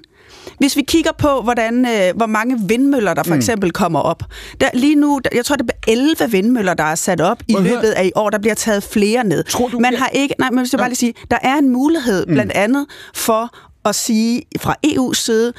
Hvis 0.57 0.75
vi 0.75 0.81
kigger 0.81 1.11
på, 1.17 1.41
hvordan, 1.41 1.85
øh, 1.85 2.15
hvor 2.15 2.25
mange 2.25 2.59
vindmøller, 2.67 3.13
der 3.13 3.23
for 3.23 3.35
eksempel 3.35 3.71
kommer 3.71 3.99
op. 3.99 4.23
Der, 4.61 4.69
lige 4.73 4.95
nu, 4.95 5.19
der, 5.23 5.29
jeg 5.35 5.45
tror, 5.45 5.55
det 5.55 5.69
er 5.87 5.91
11 5.91 6.31
vindmøller, 6.31 6.73
der 6.73 6.83
er 6.83 6.95
sat 6.95 7.21
op 7.21 7.37
i 7.47 7.53
jeg 7.53 7.61
løbet 7.61 7.89
af 7.91 8.05
i 8.05 8.11
år. 8.15 8.29
Der 8.29 8.37
bliver 8.39 8.53
taget 8.55 8.83
flere 8.83 9.23
ned. 9.23 9.43
Tror 9.43 9.67
du, 9.67 9.79
Man 9.79 9.91
jeg- 9.93 9.99
har 9.99 10.07
ikke, 10.09 10.35
nej, 10.39 10.49
men 10.49 10.59
jeg 10.59 10.67
skal 10.67 10.79
bare 10.79 10.89
lige 10.89 10.95
sige, 10.97 11.13
der 11.31 11.37
er 11.41 11.55
en 11.55 11.69
mulighed 11.69 12.25
blandt 12.25 12.51
andet 12.51 12.85
for 13.13 13.55
at 13.85 13.95
sige 13.95 14.41
fra 14.59 14.75
EU's 14.87 15.13
side, 15.13 15.53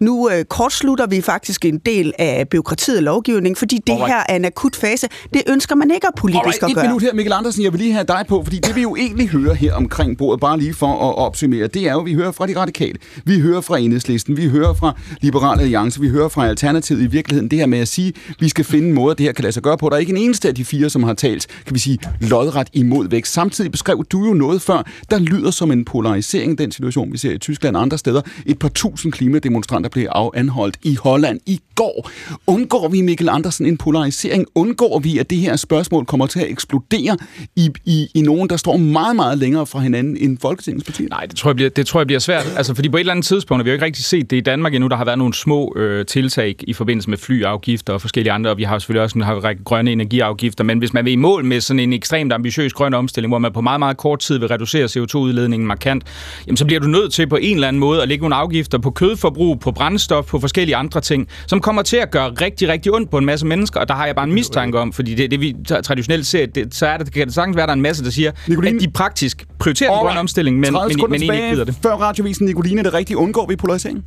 nu 0.00 0.30
øh, 0.30 0.44
kortslutter 0.44 1.06
vi 1.06 1.20
faktisk 1.20 1.64
en 1.64 1.78
del 1.78 2.12
af 2.18 2.48
byråkratiet 2.48 2.96
og 2.96 3.02
lovgivning, 3.02 3.58
fordi 3.58 3.80
det 3.86 3.92
Alright. 3.92 4.12
her 4.12 4.22
er 4.28 4.36
en 4.36 4.44
akut 4.44 4.76
fase. 4.76 5.08
Det 5.34 5.42
ønsker 5.48 5.74
man 5.74 5.90
ikke 5.90 6.06
at 6.06 6.12
politisk 6.16 6.44
Alright, 6.44 6.62
at 6.62 6.70
et 6.70 6.74
gøre. 6.74 6.84
minut 6.84 7.02
her, 7.02 7.14
Mikkel 7.14 7.32
Andersen. 7.32 7.62
Jeg 7.62 7.72
vil 7.72 7.80
lige 7.80 7.92
have 7.92 8.04
dig 8.04 8.24
på, 8.28 8.42
fordi 8.44 8.58
det 8.58 8.76
vi 8.76 8.82
jo 8.82 8.96
egentlig 8.96 9.28
hører 9.28 9.54
her 9.54 9.74
omkring 9.74 10.18
bordet, 10.18 10.40
bare 10.40 10.58
lige 10.58 10.74
for 10.74 10.86
at 10.86 11.16
opsummere, 11.18 11.66
det 11.66 11.82
er 11.88 11.92
jo, 11.92 12.00
at 12.00 12.06
vi 12.06 12.14
hører 12.14 12.32
fra 12.32 12.46
de 12.46 12.56
radikale, 12.56 12.98
vi 13.24 13.40
hører 13.40 13.60
fra 13.60 13.78
Enhedslisten, 13.78 14.36
vi 14.36 14.48
hører 14.48 14.74
fra 14.74 14.96
Liberal 15.20 15.60
Alliance, 15.60 16.00
vi 16.00 16.08
hører 16.08 16.28
fra 16.28 16.48
Alternativet 16.48 17.02
i 17.02 17.06
virkeligheden, 17.06 17.50
det 17.50 17.58
her 17.58 17.66
med 17.66 17.78
at 17.78 17.88
sige, 17.88 18.12
at 18.28 18.36
vi 18.40 18.48
skal 18.48 18.64
finde 18.64 18.88
en 18.88 18.94
måde, 18.94 19.14
det 19.14 19.26
her 19.26 19.32
kan 19.32 19.42
lade 19.42 19.52
sig 19.52 19.62
gøre 19.62 19.78
på. 19.78 19.88
Der 19.88 19.96
er 19.96 20.00
ikke 20.00 20.10
en 20.10 20.16
eneste 20.16 20.48
af 20.48 20.54
de 20.54 20.64
fire, 20.64 20.90
som 20.90 21.02
har 21.02 21.14
talt, 21.14 21.46
kan 21.66 21.74
vi 21.74 21.78
sige, 21.78 21.98
lodret 22.20 22.68
imod 22.72 23.08
vækst. 23.08 23.32
Samtidig 23.32 23.70
beskrev 23.70 24.04
du 24.04 24.24
jo 24.24 24.34
noget 24.34 24.62
før, 24.62 24.82
der 25.10 25.18
lyder 25.18 25.50
som 25.50 25.70
en 25.70 25.84
polarisering, 25.84 26.58
den 26.58 26.72
situation, 26.72 27.12
vi 27.12 27.18
ser 27.18 27.32
i 27.32 27.38
Tyskland 27.38 27.76
og 27.76 27.82
andre 27.82 27.98
steder. 27.98 28.22
Et 28.46 28.58
par 28.58 28.68
tusind 28.68 29.12
klimademonstranter 29.12 29.85
der 29.86 29.90
blev 29.90 30.08
anholdt 30.34 30.76
i 30.82 30.94
Holland 30.94 31.40
i 31.46 31.60
går. 31.74 32.10
Undgår 32.46 32.88
vi, 32.88 33.00
Mikkel 33.00 33.28
Andersen, 33.28 33.66
en 33.66 33.76
polarisering? 33.76 34.46
Undgår 34.54 34.98
vi, 34.98 35.18
at 35.18 35.30
det 35.30 35.38
her 35.38 35.56
spørgsmål 35.56 36.04
kommer 36.04 36.26
til 36.26 36.40
at 36.40 36.50
eksplodere 36.50 37.16
i, 37.56 37.70
i, 37.84 38.08
i 38.14 38.22
nogen, 38.22 38.48
der 38.48 38.56
står 38.56 38.76
meget, 38.76 39.16
meget 39.16 39.38
længere 39.38 39.66
fra 39.66 39.80
hinanden 39.80 40.16
end 40.16 40.38
Folketingets 40.42 40.84
partier? 40.84 41.08
Nej, 41.08 41.26
det 41.26 41.36
tror 41.36 41.50
jeg 41.50 41.56
bliver, 41.56 41.70
det 41.70 41.86
tror 41.86 42.00
jeg 42.00 42.06
bliver 42.06 42.20
svært. 42.20 42.52
Altså, 42.56 42.74
fordi 42.74 42.88
på 42.88 42.96
et 42.96 43.00
eller 43.00 43.12
andet 43.12 43.26
tidspunkt, 43.26 43.58
har 43.58 43.64
vi 43.64 43.70
jo 43.70 43.74
ikke 43.74 43.84
rigtig 43.84 44.04
set 44.04 44.30
det 44.30 44.36
i 44.36 44.40
Danmark 44.40 44.74
endnu, 44.74 44.88
der 44.88 44.96
har 44.96 45.04
været 45.04 45.18
nogle 45.18 45.34
små 45.34 45.74
øh, 45.76 46.06
tiltag 46.06 46.54
i 46.60 46.72
forbindelse 46.72 47.10
med 47.10 47.18
flyafgifter 47.18 47.92
og 47.92 48.00
forskellige 48.00 48.32
andre, 48.32 48.50
og 48.50 48.58
vi 48.58 48.62
har 48.62 48.78
selvfølgelig 48.78 49.02
også 49.02 49.18
en 49.18 49.44
række 49.44 49.64
grønne 49.64 49.92
energiafgifter, 49.92 50.64
men 50.64 50.78
hvis 50.78 50.92
man 50.92 51.04
vil 51.04 51.12
i 51.12 51.16
mål 51.16 51.44
med 51.44 51.60
sådan 51.60 51.80
en 51.80 51.92
ekstremt 51.92 52.32
ambitiøs 52.32 52.72
grøn 52.72 52.94
omstilling, 52.94 53.30
hvor 53.30 53.38
man 53.38 53.52
på 53.52 53.60
meget, 53.60 53.78
meget 53.78 53.96
kort 53.96 54.18
tid 54.18 54.38
vil 54.38 54.48
reducere 54.48 54.84
CO2-udledningen 54.84 55.66
markant, 55.66 56.04
jamen 56.46 56.56
så 56.56 56.64
bliver 56.64 56.80
du 56.80 56.86
nødt 56.86 57.12
til 57.12 57.26
på 57.26 57.36
en 57.36 57.54
eller 57.54 57.68
anden 57.68 57.80
måde 57.80 58.02
at 58.02 58.08
lægge 58.08 58.22
nogle 58.22 58.34
afgifter 58.34 58.78
på 58.78 58.90
kødforbrug, 58.90 59.60
på 59.60 59.72
brændstof, 59.76 60.26
på 60.26 60.40
forskellige 60.40 60.76
andre 60.76 61.00
ting, 61.00 61.28
som 61.46 61.60
kommer 61.60 61.82
til 61.82 61.96
at 61.96 62.10
gøre 62.10 62.28
rigtig, 62.30 62.68
rigtig 62.68 62.94
ondt 62.94 63.10
på 63.10 63.18
en 63.18 63.24
masse 63.24 63.46
mennesker, 63.46 63.80
og 63.80 63.88
der 63.88 63.94
har 63.94 64.06
jeg 64.06 64.14
bare 64.14 64.26
en 64.26 64.32
mistanke 64.32 64.78
om, 64.78 64.92
fordi 64.92 65.14
det, 65.14 65.30
det 65.30 65.40
vi 65.40 65.56
traditionelt 65.84 66.26
ser, 66.26 66.46
det, 66.46 66.74
så 66.74 66.86
er 66.86 66.96
det, 66.96 67.12
kan 67.12 67.26
det 67.26 67.34
sagtens 67.34 67.56
være, 67.56 67.66
der 67.66 67.72
er 67.72 67.76
en 67.76 67.82
masse, 67.82 68.04
der 68.04 68.10
siger, 68.10 68.32
Nicoline, 68.48 68.76
at 68.76 68.82
de 68.82 68.90
praktisk 68.90 69.44
prioriterer 69.58 69.90
den 69.90 70.00
grønne 70.00 70.20
omstilling, 70.20 70.58
men, 70.58 70.72
men, 70.72 70.82
men 70.96 71.22
egentlig 71.22 71.36
ikke 71.36 71.50
gider 71.50 71.64
det. 71.64 71.74
Før 71.82 71.92
radiovisen 71.92 72.46
Nicoline, 72.46 72.82
det 72.82 72.94
rigtigt, 72.94 73.16
undgår 73.16 73.46
vi 73.46 73.56
polarisering? 73.56 74.04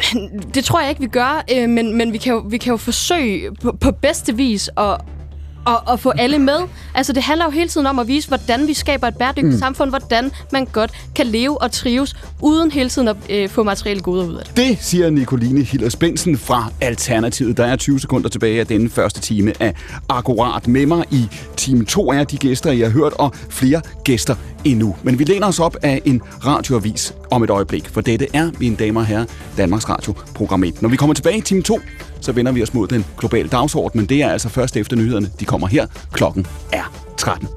Det 0.54 0.64
tror 0.64 0.80
jeg 0.80 0.88
ikke, 0.88 1.00
vi 1.00 1.06
gør, 1.06 1.44
øh, 1.56 1.68
men, 1.68 1.96
men 1.96 2.12
vi, 2.12 2.18
kan 2.18 2.32
jo, 2.32 2.38
vi 2.38 2.58
kan 2.58 2.70
jo 2.70 2.76
forsøge 2.76 3.54
på, 3.62 3.76
på 3.80 3.90
bedste 3.90 4.36
vis 4.36 4.70
at, 4.76 4.96
og, 5.64 5.82
og 5.86 6.00
få 6.00 6.10
alle 6.10 6.38
med. 6.38 6.58
Altså, 6.94 7.12
det 7.12 7.22
handler 7.22 7.44
jo 7.44 7.50
hele 7.50 7.68
tiden 7.68 7.86
om 7.86 7.98
at 7.98 8.08
vise, 8.08 8.28
hvordan 8.28 8.66
vi 8.66 8.74
skaber 8.74 9.08
et 9.08 9.16
bæredygtigt 9.16 9.52
mm. 9.52 9.58
samfund, 9.58 9.90
hvordan 9.90 10.30
man 10.52 10.64
godt 10.64 10.90
kan 11.14 11.26
leve 11.26 11.62
og 11.62 11.72
trives, 11.72 12.16
uden 12.40 12.70
hele 12.70 12.88
tiden 12.88 13.08
at 13.08 13.16
øh, 13.30 13.48
få 13.48 13.62
materielle 13.62 14.02
goder 14.02 14.26
ud 14.26 14.34
af 14.34 14.44
det. 14.44 14.56
Det 14.56 14.78
siger 14.80 15.10
Nicoline 15.10 15.62
Hillers 15.62 15.96
Bensen 15.96 16.38
fra 16.38 16.72
Alternativet. 16.80 17.56
Der 17.56 17.64
er 17.66 17.76
20 17.76 18.00
sekunder 18.00 18.28
tilbage 18.28 18.60
af 18.60 18.66
denne 18.66 18.90
første 18.90 19.20
time 19.20 19.52
af 19.60 19.74
Akkurat. 20.08 20.68
Med 20.68 20.86
mig 20.86 21.04
i 21.10 21.28
time 21.56 21.84
2 21.84 22.12
er 22.12 22.24
de 22.24 22.36
gæster, 22.36 22.70
I 22.70 22.80
har 22.80 22.90
hørt, 22.90 23.12
og 23.12 23.34
flere 23.50 23.80
gæster 24.04 24.34
endnu. 24.64 24.96
Men 25.02 25.18
vi 25.18 25.24
læner 25.24 25.46
os 25.46 25.60
op 25.60 25.76
af 25.82 26.02
en 26.04 26.22
radioavis 26.46 27.14
om 27.30 27.42
et 27.42 27.50
øjeblik, 27.50 27.88
for 27.88 28.00
dette 28.00 28.26
er, 28.34 28.50
mine 28.60 28.76
damer 28.76 29.00
og 29.00 29.06
herrer, 29.06 29.24
Danmarks 29.56 29.88
Radio 29.88 30.14
program 30.34 30.64
1. 30.64 30.82
Når 30.82 30.88
vi 30.88 30.96
kommer 30.96 31.14
tilbage 31.14 31.38
i 31.38 31.40
time 31.40 31.62
2, 31.62 31.80
så 32.20 32.32
vender 32.32 32.52
vi 32.52 32.62
os 32.62 32.74
mod 32.74 32.88
den 32.88 33.06
globale 33.18 33.48
dagsorden, 33.48 33.98
men 34.00 34.08
det 34.08 34.22
er 34.22 34.28
altså 34.28 34.48
først 34.48 34.76
efter 34.76 34.96
nyhederne. 34.96 35.30
De 35.40 35.44
kommer 35.44 35.66
her. 35.66 35.86
Klokken 36.12 36.46
er 36.72 36.92
13. 37.16 37.48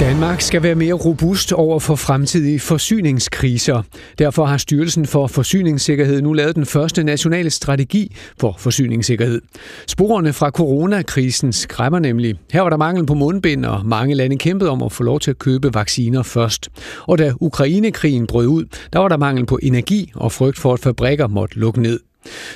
Danmark 0.00 0.40
skal 0.40 0.62
være 0.62 0.74
mere 0.74 0.94
robust 0.94 1.52
over 1.52 1.80
for 1.80 1.94
fremtidige 1.94 2.60
forsyningskriser. 2.60 3.82
Derfor 4.18 4.44
har 4.44 4.56
Styrelsen 4.56 5.06
for 5.06 5.26
Forsyningssikkerhed 5.26 6.22
nu 6.22 6.32
lavet 6.32 6.56
den 6.56 6.66
første 6.66 7.04
nationale 7.04 7.50
strategi 7.50 8.16
for 8.40 8.54
forsyningssikkerhed. 8.58 9.40
Sporene 9.86 10.32
fra 10.32 10.50
coronakrisen 10.50 11.52
skræmmer 11.52 11.98
nemlig. 11.98 12.34
Her 12.52 12.60
var 12.60 12.70
der 12.70 12.76
mangel 12.76 13.06
på 13.06 13.14
mundbind, 13.14 13.64
og 13.64 13.86
mange 13.86 14.14
lande 14.14 14.38
kæmpede 14.38 14.70
om 14.70 14.82
at 14.82 14.92
få 14.92 15.02
lov 15.02 15.20
til 15.20 15.30
at 15.30 15.38
købe 15.38 15.74
vacciner 15.74 16.22
først. 16.22 16.68
Og 17.06 17.18
da 17.18 17.32
Ukrainekrigen 17.40 18.26
brød 18.26 18.46
ud, 18.46 18.64
der 18.92 18.98
var 18.98 19.08
der 19.08 19.16
mangel 19.16 19.46
på 19.46 19.58
energi 19.62 20.12
og 20.14 20.32
frygt 20.32 20.58
for, 20.58 20.72
at 20.72 20.80
fabrikker 20.80 21.26
måtte 21.26 21.58
lukke 21.58 21.82
ned. 21.82 22.00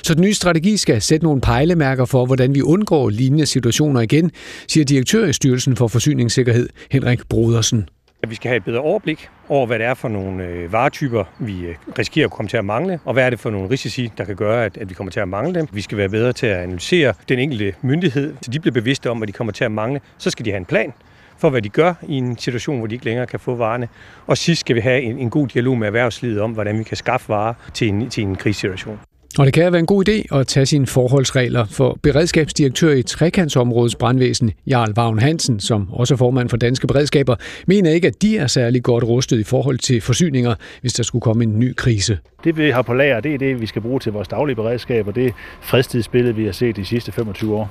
Så 0.03 0.13
den 0.13 0.21
nye 0.21 0.33
strategi 0.33 0.77
skal 0.77 1.01
sætte 1.01 1.25
nogle 1.25 1.41
pejlemærker 1.41 2.05
for, 2.05 2.25
hvordan 2.25 2.55
vi 2.55 2.61
undgår 2.61 3.09
lignende 3.09 3.45
situationer 3.45 4.01
igen, 4.01 4.31
siger 4.67 4.85
direktør 4.85 5.25
i 5.25 5.33
Styrelsen 5.33 5.75
for 5.75 5.87
Forsyningssikkerhed, 5.87 6.69
Henrik 6.91 7.19
Brodersen. 7.29 7.89
Vi 8.27 8.35
skal 8.35 8.49
have 8.49 8.57
et 8.57 8.63
bedre 8.63 8.79
overblik 8.79 9.29
over, 9.49 9.67
hvad 9.67 9.79
det 9.79 9.85
er 9.85 9.93
for 9.93 10.07
nogle 10.09 10.45
øh, 10.45 10.73
varetyper, 10.73 11.23
vi 11.39 11.59
øh, 11.59 11.75
risikerer 11.99 12.27
at 12.27 12.31
komme 12.31 12.49
til 12.49 12.57
at 12.57 12.65
mangle, 12.65 12.99
og 13.05 13.13
hvad 13.13 13.25
er 13.25 13.29
det 13.29 13.39
for 13.39 13.49
nogle 13.49 13.69
risici, 13.69 14.11
der 14.17 14.23
kan 14.23 14.35
gøre, 14.35 14.65
at, 14.65 14.77
at 14.77 14.89
vi 14.89 14.93
kommer 14.93 15.11
til 15.11 15.19
at 15.19 15.27
mangle 15.27 15.59
dem. 15.59 15.67
Vi 15.71 15.81
skal 15.81 15.97
være 15.97 16.09
bedre 16.09 16.33
til 16.33 16.45
at 16.45 16.57
analysere 16.57 17.13
den 17.29 17.39
enkelte 17.39 17.73
myndighed, 17.81 18.33
så 18.41 18.51
de 18.51 18.59
bliver 18.59 18.73
bevidste 18.73 19.09
om, 19.09 19.17
hvad 19.17 19.27
de 19.27 19.33
kommer 19.33 19.53
til 19.53 19.63
at 19.63 19.71
mangle. 19.71 20.01
Så 20.17 20.29
skal 20.29 20.45
de 20.45 20.49
have 20.51 20.57
en 20.57 20.65
plan 20.65 20.93
for, 21.37 21.49
hvad 21.49 21.61
de 21.61 21.69
gør 21.69 21.93
i 22.07 22.13
en 22.13 22.37
situation, 22.37 22.77
hvor 22.77 22.87
de 22.87 22.95
ikke 22.95 23.05
længere 23.05 23.27
kan 23.27 23.39
få 23.39 23.55
varerne. 23.55 23.87
Og 24.27 24.37
sidst 24.37 24.59
skal 24.59 24.75
vi 24.75 24.81
have 24.81 25.01
en, 25.01 25.17
en 25.17 25.29
god 25.29 25.47
dialog 25.47 25.77
med 25.77 25.87
erhvervslivet 25.87 26.41
om, 26.41 26.51
hvordan 26.51 26.79
vi 26.79 26.83
kan 26.83 26.97
skaffe 26.97 27.29
varer 27.29 27.53
til 27.73 27.87
en, 27.87 28.09
til 28.09 28.23
en 28.23 28.35
krigssituation. 28.35 28.99
Og 29.39 29.45
det 29.45 29.53
kan 29.53 29.71
være 29.71 29.79
en 29.79 29.85
god 29.85 30.09
idé 30.09 30.37
at 30.37 30.47
tage 30.47 30.65
sine 30.65 30.87
forholdsregler, 30.87 31.65
for 31.65 31.99
beredskabsdirektør 32.03 32.93
i 32.93 33.03
trekantsområdets 33.03 33.95
brandvæsen, 33.95 34.51
Jarl 34.67 34.93
Vagn 34.95 35.19
Hansen, 35.19 35.59
som 35.59 35.87
også 35.91 36.13
er 36.13 36.17
formand 36.17 36.49
for 36.49 36.57
Danske 36.57 36.87
Beredskaber, 36.87 37.35
mener 37.67 37.91
ikke, 37.91 38.07
at 38.07 38.21
de 38.21 38.37
er 38.37 38.47
særlig 38.47 38.83
godt 38.83 39.03
rustet 39.03 39.39
i 39.39 39.43
forhold 39.43 39.77
til 39.77 40.01
forsyninger, 40.01 40.55
hvis 40.81 40.93
der 40.93 41.03
skulle 41.03 41.21
komme 41.21 41.43
en 41.43 41.59
ny 41.59 41.75
krise. 41.75 42.17
Det 42.43 42.57
vi 42.57 42.69
har 42.69 42.81
på 42.81 42.93
lager, 42.93 43.19
det 43.19 43.33
er 43.33 43.37
det, 43.37 43.61
vi 43.61 43.65
skal 43.65 43.81
bruge 43.81 43.99
til 43.99 44.11
vores 44.11 44.27
daglige 44.27 44.55
beredskab, 44.55 45.07
og 45.07 45.15
det 45.15 45.33
fredstidsbillede, 45.61 46.35
vi 46.35 46.45
har 46.45 46.51
set 46.51 46.75
de 46.75 46.85
sidste 46.85 47.11
25 47.11 47.55
år. 47.55 47.69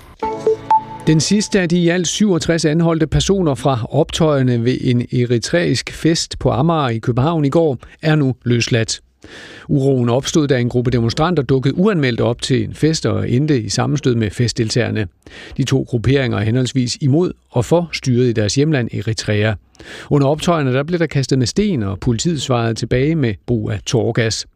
Den 1.07 1.21
sidste 1.21 1.61
af 1.61 1.69
de 1.69 1.79
i 1.79 1.89
alt 1.89 2.09
67 2.09 2.65
anholdte 2.65 3.07
personer 3.07 3.55
fra 3.55 3.87
optøjerne 3.91 4.65
ved 4.65 4.79
en 4.81 5.01
eritreisk 5.01 5.93
fest 5.93 6.39
på 6.39 6.51
Amager 6.51 6.89
i 6.89 6.99
København 6.99 7.45
i 7.45 7.51
går 7.51 7.79
er 8.03 8.17
nu 8.17 8.35
løsladt. 8.45 9.01
Uroen 9.69 10.09
opstod, 10.09 10.49
da 10.49 10.59
en 10.59 10.69
gruppe 10.69 10.91
demonstranter 10.91 11.43
dukkede 11.43 11.79
uanmeldt 11.79 12.21
op 12.21 12.43
til 12.43 12.65
en 12.65 12.75
fest 12.75 13.07
og 13.07 13.31
endte 13.31 13.63
i 13.63 13.69
sammenstød 13.69 14.15
med 14.15 14.31
festdeltagerne. 14.31 15.07
De 15.57 15.65
to 15.65 15.83
grupperinger 15.89 16.39
er 16.39 16.43
henholdsvis 16.43 16.99
imod 17.01 17.33
og 17.51 17.65
for 17.65 17.91
styret 17.93 18.29
i 18.29 18.33
deres 18.33 18.55
hjemland 18.55 18.89
Eritrea. 18.95 19.55
Under 20.11 20.27
optøjerne 20.27 20.73
der 20.73 20.83
blev 20.83 20.99
der 20.99 21.07
kastet 21.07 21.39
med 21.39 21.47
sten, 21.47 21.83
og 21.83 22.01
politiet 22.01 22.43
svarede 22.43 22.75
tilbage 22.75 23.15
med 23.15 23.35
brug 23.47 23.71
af 23.71 23.81
tårgas. 23.87 24.47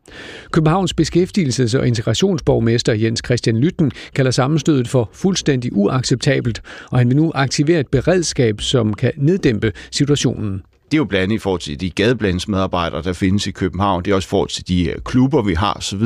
Københavns 0.50 0.94
beskæftigelses- 1.00 1.78
og 1.78 1.86
integrationsborgmester 1.86 2.92
Jens 2.92 3.22
Christian 3.24 3.58
Lytten 3.58 3.92
kalder 4.14 4.30
sammenstødet 4.30 4.88
for 4.88 5.10
fuldstændig 5.12 5.76
uacceptabelt, 5.76 6.62
og 6.90 6.98
han 6.98 7.08
vil 7.08 7.16
nu 7.16 7.32
aktivere 7.34 7.80
et 7.80 7.88
beredskab, 7.88 8.60
som 8.60 8.94
kan 8.94 9.12
neddæmpe 9.16 9.72
situationen. 9.90 10.62
Det 10.90 10.94
er 10.94 10.98
jo 10.98 11.04
blandt 11.04 11.22
andet 11.22 11.36
i 11.36 11.38
forhold 11.38 11.60
til 11.60 11.80
de 11.80 11.90
gadeblandsmedarbejdere, 11.90 13.02
der 13.02 13.12
findes 13.12 13.46
i 13.46 13.50
København. 13.50 14.04
Det 14.04 14.10
er 14.10 14.14
også 14.14 14.26
i 14.26 14.30
forhold 14.30 14.48
til 14.48 14.68
de 14.68 14.90
øh, 14.90 14.96
klubber, 15.04 15.42
vi 15.42 15.54
har 15.54 15.72
osv. 15.72 16.00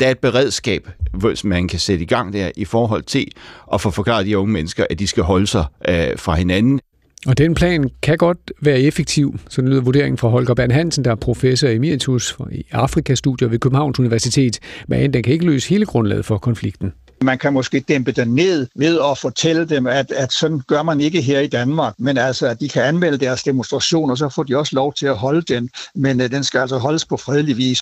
Der 0.00 0.06
er 0.06 0.10
et 0.10 0.18
beredskab, 0.18 0.88
som 1.34 1.48
man 1.48 1.68
kan 1.68 1.78
sætte 1.78 2.02
i 2.02 2.06
gang 2.06 2.32
der 2.32 2.50
i 2.56 2.64
forhold 2.64 3.02
til 3.02 3.28
at 3.72 3.80
få 3.80 3.90
forklaret 3.90 4.26
de 4.26 4.38
unge 4.38 4.52
mennesker, 4.52 4.86
at 4.90 4.98
de 4.98 5.06
skal 5.06 5.22
holde 5.22 5.46
sig 5.46 5.64
øh, 5.88 6.18
fra 6.18 6.34
hinanden. 6.34 6.80
Og 7.26 7.38
den 7.38 7.54
plan 7.54 7.90
kan 8.02 8.18
godt 8.18 8.52
være 8.62 8.80
effektiv, 8.80 9.38
så 9.48 9.62
lyder 9.62 9.80
vurderingen 9.80 10.18
fra 10.18 10.28
Holger 10.28 10.54
Bern 10.54 10.70
Hansen, 10.70 11.04
der 11.04 11.10
er 11.10 11.14
professor 11.14 11.68
emeritus 11.68 12.36
i 12.52 12.64
Afrikastudier 12.72 13.48
ved 13.48 13.58
Københavns 13.58 13.98
Universitet, 13.98 14.58
men 14.88 15.12
den 15.12 15.22
kan 15.22 15.32
ikke 15.32 15.46
løse 15.46 15.68
hele 15.68 15.86
grundlaget 15.86 16.24
for 16.24 16.38
konflikten. 16.38 16.92
Man 17.22 17.38
kan 17.38 17.52
måske 17.52 17.80
dæmpe 17.80 18.12
den 18.12 18.28
ned 18.28 18.66
ved 18.76 19.00
at 19.10 19.18
fortælle 19.18 19.64
dem, 19.64 19.86
at, 19.86 20.12
at 20.12 20.32
sådan 20.32 20.60
gør 20.68 20.82
man 20.82 21.00
ikke 21.00 21.22
her 21.22 21.40
i 21.40 21.46
Danmark. 21.46 21.94
Men 21.98 22.18
altså, 22.18 22.46
at 22.46 22.60
de 22.60 22.68
kan 22.68 22.82
anmelde 22.82 23.18
deres 23.18 23.42
demonstration, 23.42 24.10
og 24.10 24.18
så 24.18 24.28
får 24.28 24.42
de 24.42 24.56
også 24.56 24.76
lov 24.76 24.94
til 24.94 25.06
at 25.06 25.16
holde 25.16 25.42
den. 25.42 25.70
Men 25.94 26.20
uh, 26.20 26.26
den 26.26 26.44
skal 26.44 26.58
altså 26.58 26.78
holdes 26.78 27.04
på 27.04 27.16
fredelig 27.16 27.56
vis. 27.56 27.80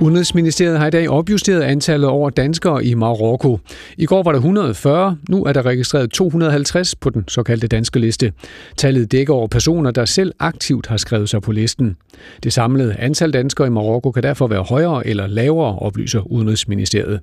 Udenrigsministeriet 0.00 0.78
har 0.78 0.86
i 0.86 0.90
dag 0.90 1.10
opjusteret 1.10 1.62
antallet 1.62 2.08
over 2.08 2.30
danskere 2.30 2.84
i 2.84 2.94
Marokko. 2.94 3.58
I 3.96 4.06
går 4.06 4.22
var 4.22 4.32
der 4.32 4.38
140, 4.38 5.16
nu 5.28 5.44
er 5.44 5.52
der 5.52 5.66
registreret 5.66 6.10
250 6.10 6.94
på 6.94 7.10
den 7.10 7.24
såkaldte 7.28 7.66
danske 7.66 7.98
liste. 7.98 8.32
Tallet 8.76 9.12
dækker 9.12 9.34
over 9.34 9.46
personer, 9.46 9.90
der 9.90 10.04
selv 10.04 10.32
aktivt 10.38 10.86
har 10.86 10.96
skrevet 10.96 11.28
sig 11.28 11.42
på 11.42 11.52
listen. 11.52 11.96
Det 12.42 12.52
samlede 12.52 12.96
antal 12.98 13.32
danskere 13.32 13.66
i 13.66 13.70
Marokko 13.70 14.10
kan 14.10 14.22
derfor 14.22 14.46
være 14.46 14.62
højere 14.62 15.06
eller 15.06 15.26
lavere, 15.26 15.78
oplyser 15.78 16.20
Udenrigsministeriet. 16.20 17.20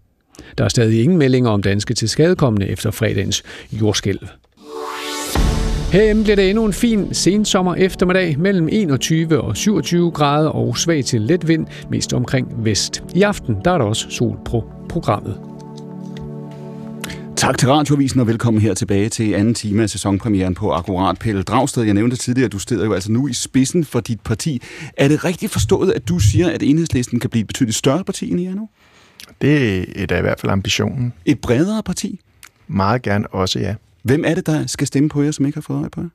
Der 0.58 0.64
er 0.64 0.70
stadig 0.70 1.04
ingen 1.04 1.18
meldinger 1.18 1.50
om 1.50 1.62
danske 1.62 1.94
tilskadekommende 1.94 2.68
efter 2.68 2.92
fredagens 2.92 3.44
jordskælv. 3.72 4.20
Herhjemme 5.92 6.24
bliver 6.24 6.36
det 6.36 6.50
endnu 6.50 6.66
en 6.66 6.74
fin 6.74 7.14
sensommer 7.14 7.76
eftermiddag 7.76 8.40
mellem 8.40 8.70
21 8.72 9.42
og 9.42 9.58
27 9.58 10.12
grader 10.12 10.50
og 10.50 10.78
svag 10.78 11.06
til 11.06 11.22
let 11.22 11.48
vind, 11.48 11.68
mest 11.92 12.14
omkring 12.14 12.66
vest. 12.66 13.04
I 13.16 13.22
aften 13.22 13.56
der 13.66 13.72
er 13.72 13.78
der 13.78 13.86
også 13.86 14.10
sol 14.10 14.38
på 14.46 14.64
programmet. 14.90 15.38
Tak 17.36 17.58
til 17.58 17.70
Radioavisen 17.70 18.20
og 18.20 18.28
velkommen 18.28 18.62
her 18.62 18.74
tilbage 18.74 19.10
til 19.10 19.34
anden 19.34 19.54
time 19.54 19.84
af 19.84 19.90
sæsonpremieren 19.90 20.56
på 20.56 20.72
Akkurat. 20.72 21.20
Pelle 21.20 21.44
Dragsted, 21.44 21.84
jeg 21.84 21.94
nævnte 21.94 22.16
tidligere, 22.16 22.46
at 22.46 22.52
du 22.52 22.60
steder 22.60 22.86
jo 22.86 22.94
altså 22.94 23.12
nu 23.12 23.28
i 23.28 23.34
spidsen 23.34 23.86
for 23.86 24.00
dit 24.00 24.22
parti. 24.22 24.62
Er 24.98 25.08
det 25.08 25.26
rigtigt 25.26 25.52
forstået, 25.52 25.92
at 25.92 26.10
du 26.10 26.20
siger, 26.20 26.50
at 26.50 26.64
enhedslisten 26.64 27.20
kan 27.20 27.30
blive 27.30 27.42
et 27.42 27.48
betydeligt 27.48 27.78
større 27.78 28.04
parti, 28.04 28.32
end 28.32 28.40
I 28.40 28.46
er 28.46 28.56
nu? 28.56 28.70
Det 29.42 30.02
er 30.02 30.06
da 30.06 30.18
i 30.18 30.22
hvert 30.22 30.40
fald 30.40 30.52
ambitionen. 30.52 31.14
Et 31.26 31.40
bredere 31.40 31.84
parti? 31.84 32.20
Meget 32.68 33.02
gerne 33.02 33.28
også, 33.28 33.60
ja. 33.60 33.76
Hvem 34.04 34.24
er 34.28 34.36
det, 34.36 34.46
der 34.46 34.68
skal 34.68 34.88
stemme 34.88 35.10
på 35.10 35.24
jer, 35.24 35.32
som 35.32 35.46
ikke 35.46 35.56
har 35.56 35.62
fået 35.62 35.80
øje 35.80 35.90
på 35.90 36.02
jer? 36.02 36.10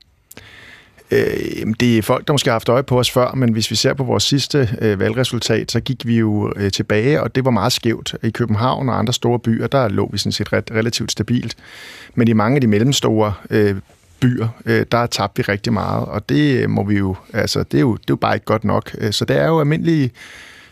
Øh, 1.11 1.75
det 1.81 1.99
er 1.99 2.03
folk, 2.03 2.27
der 2.27 2.33
måske 2.33 2.49
har 2.49 2.55
haft 2.55 2.69
øje 2.69 2.83
på 2.83 2.99
os 2.99 3.11
før, 3.11 3.35
men 3.35 3.53
hvis 3.53 3.71
vi 3.71 3.77
ser 3.77 3.95
på 3.95 4.05
vores 4.05 4.23
sidste 4.23 4.69
øh, 4.81 5.01
valgresultat, 5.01 5.73
så 5.73 5.81
gik 5.81 6.07
vi 6.07 6.19
jo 6.19 6.53
øh, 6.57 6.71
tilbage, 6.71 7.23
og 7.23 7.35
det 7.35 7.45
var 7.45 7.51
meget 7.51 7.73
skævt. 7.73 8.15
I 8.23 8.31
København 8.31 8.89
og 8.89 8.99
andre 8.99 9.13
store 9.13 9.39
byer, 9.39 9.67
der 9.67 9.89
lå 9.89 10.09
vi 10.13 10.19
sådan 10.19 10.33
set 10.33 10.53
ret, 10.53 10.71
relativt 10.71 11.13
stabilt. 11.13 11.57
Men 12.15 12.29
i 12.29 12.33
mange 12.33 12.55
af 12.55 12.61
de 12.61 12.67
mellemstore 12.67 13.33
øh, 13.51 13.77
byer, 14.21 14.49
øh, 14.67 14.87
der 14.93 15.07
tabt 15.07 15.39
vi 15.39 15.43
rigtig 15.43 15.73
meget, 15.73 16.05
og 16.05 16.29
det 16.29 16.71
må 16.71 16.85
vi 16.85 16.99
jo, 16.99 17.17
altså 17.33 17.63
det 17.63 17.79
er 17.79 17.81
jo, 17.81 17.93
det 17.93 18.01
er 18.01 18.05
jo 18.11 18.17
bare 18.17 18.35
ikke 18.35 18.47
godt 18.47 18.65
nok. 18.65 18.97
Så 19.11 19.25
det 19.25 19.37
er 19.37 19.47
jo 19.47 19.61
almindelige 19.61 20.11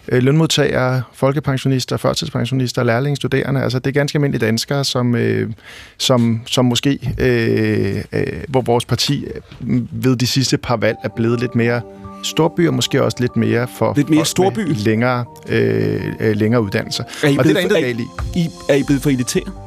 øh, 0.09 0.23
lønmodtagere, 0.23 1.03
folkepensionister, 1.13 1.97
førtidspensionister, 1.97 2.83
lærlingestuderende. 2.83 3.63
Altså 3.63 3.79
det 3.79 3.87
er 3.87 3.93
ganske 3.93 4.17
almindelige 4.17 4.47
danskere, 4.47 4.85
som, 4.85 5.15
øh, 5.15 5.51
som, 5.99 6.41
som 6.47 6.65
måske, 6.65 7.15
øh, 7.19 8.05
øh, 8.13 8.27
hvor 8.49 8.61
vores 8.61 8.85
parti 8.85 9.25
ved 9.91 10.17
de 10.17 10.27
sidste 10.27 10.57
par 10.57 10.77
valg 10.77 10.97
er 11.05 11.09
blevet 11.17 11.41
lidt 11.41 11.55
mere 11.55 11.81
storby, 12.25 12.69
og 12.69 12.75
måske 12.75 13.03
også 13.03 13.17
lidt 13.21 13.37
mere 13.37 13.69
for 13.79 13.93
lidt 13.97 14.11
mere 14.11 14.25
storby. 14.25 14.61
længere, 14.77 15.25
øh, 15.49 16.37
længere 16.37 16.63
uddannelser. 16.63 17.05
Er 17.23 17.29
I 17.29 17.37
og 17.37 17.45
blevet, 17.45 17.57
det 17.57 17.65
er 17.65 17.69
der 17.69 17.87
intet 17.87 18.01
er, 18.01 18.41
I, 18.41 18.49
er 18.69 18.75
I 18.75 18.83
blevet 18.87 19.03
for 19.03 19.11
elitære? 19.11 19.62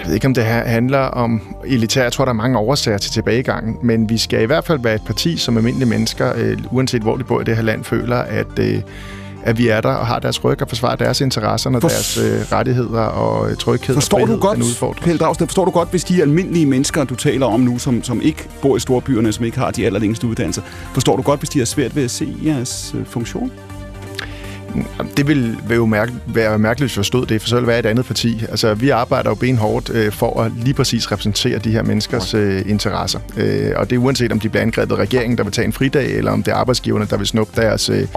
Jeg 0.00 0.08
ved 0.08 0.14
ikke, 0.14 0.26
om 0.26 0.34
det 0.34 0.44
her 0.44 0.64
handler 0.64 0.98
om 0.98 1.56
elitær. 1.66 2.02
Jeg 2.02 2.12
tror, 2.12 2.24
der 2.24 2.32
er 2.32 2.36
mange 2.36 2.58
årsager 2.58 2.98
til 2.98 3.12
tilbagegangen, 3.12 3.76
men 3.82 4.08
vi 4.08 4.18
skal 4.18 4.42
i 4.42 4.46
hvert 4.46 4.64
fald 4.64 4.78
være 4.78 4.94
et 4.94 5.04
parti, 5.06 5.36
som 5.36 5.56
almindelige 5.56 5.88
mennesker, 5.88 6.32
øh, 6.36 6.58
uanset 6.70 7.02
hvor 7.02 7.16
de 7.16 7.24
bor 7.24 7.40
i 7.40 7.44
det 7.44 7.56
her 7.56 7.62
land, 7.62 7.84
føler, 7.84 8.16
at, 8.16 8.58
øh, 8.58 8.82
at 9.42 9.58
vi 9.58 9.68
er 9.68 9.80
der 9.80 9.88
og 9.88 10.06
har 10.06 10.18
deres 10.18 10.44
ryg 10.44 10.62
og 10.62 10.68
forsvarer 10.68 10.96
deres 10.96 11.20
interesser 11.20 11.70
og 11.70 11.80
For... 11.80 11.88
deres 11.88 12.18
øh, 12.18 12.52
rettigheder 12.52 13.00
og 13.00 13.58
tryghed 13.58 13.94
forstår 13.94 14.20
og 14.20 14.28
du 14.28 14.36
godt, 14.36 15.00
Pelle 15.02 15.18
Dragsted, 15.18 15.46
forstår 15.46 15.64
du 15.64 15.70
godt, 15.70 15.90
hvis 15.90 16.04
de 16.04 16.22
almindelige 16.22 16.66
mennesker, 16.66 17.04
du 17.04 17.14
taler 17.14 17.46
om 17.46 17.60
nu, 17.60 17.78
som, 17.78 18.02
som 18.02 18.20
ikke 18.22 18.48
bor 18.62 18.76
i 18.76 18.80
storbyerne, 18.80 19.32
som 19.32 19.44
ikke 19.44 19.58
har 19.58 19.70
de 19.70 19.86
allerlængste 19.86 20.26
uddannelser, 20.26 20.62
forstår 20.94 21.16
du 21.16 21.22
godt, 21.22 21.40
hvis 21.40 21.50
de 21.50 21.58
har 21.58 21.66
svært 21.66 21.96
ved 21.96 22.04
at 22.04 22.10
se 22.10 22.34
jeres 22.44 22.94
øh, 22.98 23.06
funktion? 23.06 23.52
Det 25.16 25.28
vil, 25.28 25.56
jo 25.76 25.86
mærke, 25.86 26.12
være 26.26 26.58
mærkeligt, 26.58 26.90
hvis 26.90 26.96
jeg 26.96 27.00
forstod 27.00 27.26
det, 27.26 27.40
for 27.40 27.48
så 27.48 27.54
vil 27.54 27.60
det 27.60 27.68
være 27.68 27.78
et 27.78 27.86
andet 27.86 28.06
parti. 28.06 28.44
Altså, 28.48 28.74
vi 28.74 28.90
arbejder 28.90 29.30
jo 29.30 29.34
benhårdt 29.34 29.90
øh, 29.90 30.12
for 30.12 30.40
at 30.40 30.52
lige 30.56 30.74
præcis 30.74 31.12
repræsentere 31.12 31.58
de 31.58 31.70
her 31.70 31.82
menneskers 31.82 32.34
øh, 32.34 32.62
interesser. 32.66 33.20
Øh, 33.36 33.72
og 33.76 33.90
det 33.90 33.96
er 33.96 34.00
uanset, 34.00 34.32
om 34.32 34.40
de 34.40 34.48
bliver 34.48 34.62
angrebet 34.62 34.94
af 34.94 34.98
regeringen, 34.98 35.38
der 35.38 35.44
vil 35.44 35.52
tage 35.52 35.64
en 35.64 35.72
fridag, 35.72 36.16
eller 36.16 36.32
om 36.32 36.42
det 36.42 36.52
er 36.52 36.56
arbejdsgiverne, 36.56 37.06
der 37.10 37.16
vil 37.16 37.26
snuppe 37.26 37.60
deres, 37.62 37.88
øh, 37.88 38.08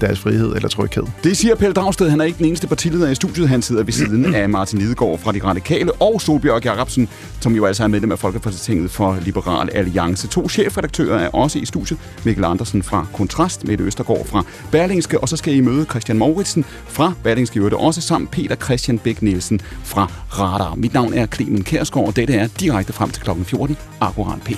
deres 0.00 0.18
frihed 0.18 0.54
eller 0.56 0.68
tryghed. 0.68 1.04
Det 1.24 1.36
siger 1.36 1.54
Pelle 1.54 1.74
Dragsted. 1.74 2.10
Han 2.10 2.20
er 2.20 2.24
ikke 2.24 2.38
den 2.38 2.46
eneste 2.46 2.66
partileder 2.66 3.10
i 3.10 3.14
studiet. 3.14 3.48
Han 3.48 3.62
sidder 3.62 3.82
ved 3.82 3.92
siden 3.92 4.34
af 4.34 4.48
Martin 4.48 4.78
Lidegaard 4.78 5.18
fra 5.18 5.32
De 5.32 5.40
Radikale 5.44 5.92
og 5.92 6.20
Solbjørg 6.20 6.64
Jacobsen, 6.64 7.08
som 7.40 7.54
jo 7.54 7.64
altså 7.64 7.84
er 7.84 7.88
medlem 7.88 8.12
af 8.12 8.18
Folkepartiet 8.18 8.90
for 8.90 9.18
Liberal 9.24 9.68
Alliance. 9.74 10.28
To 10.28 10.48
chefredaktører 10.48 11.18
er 11.18 11.28
også 11.28 11.58
i 11.58 11.66
studiet. 11.66 11.98
Mikkel 12.24 12.44
Andersen 12.44 12.82
fra 12.82 13.06
Kontrast, 13.12 13.64
Mette 13.66 13.84
Østergaard 13.84 14.26
fra 14.26 14.44
Berlingske, 14.72 15.20
og 15.20 15.28
så 15.28 15.36
skal 15.36 15.54
I 15.54 15.60
møde 15.60 15.84
Christian 15.90 16.18
Mauritsen 16.18 16.64
fra 16.88 17.12
Berlingske 17.22 17.58
Øvrigt, 17.58 17.74
også 17.74 18.00
sammen 18.00 18.28
Peter 18.28 18.56
Christian 18.56 18.98
Bæk 18.98 19.22
Nielsen 19.22 19.60
fra 19.84 20.10
Radar. 20.38 20.74
Mit 20.74 20.94
navn 20.94 21.14
er 21.14 21.26
Clemen 21.26 21.64
Kærsgaard, 21.64 22.06
og 22.06 22.16
dette 22.16 22.34
er 22.34 22.48
direkte 22.60 22.92
frem 22.92 23.10
til 23.10 23.22
kl. 23.22 23.30
14, 23.44 23.76
akkurat 24.00 24.42
p 24.42 24.50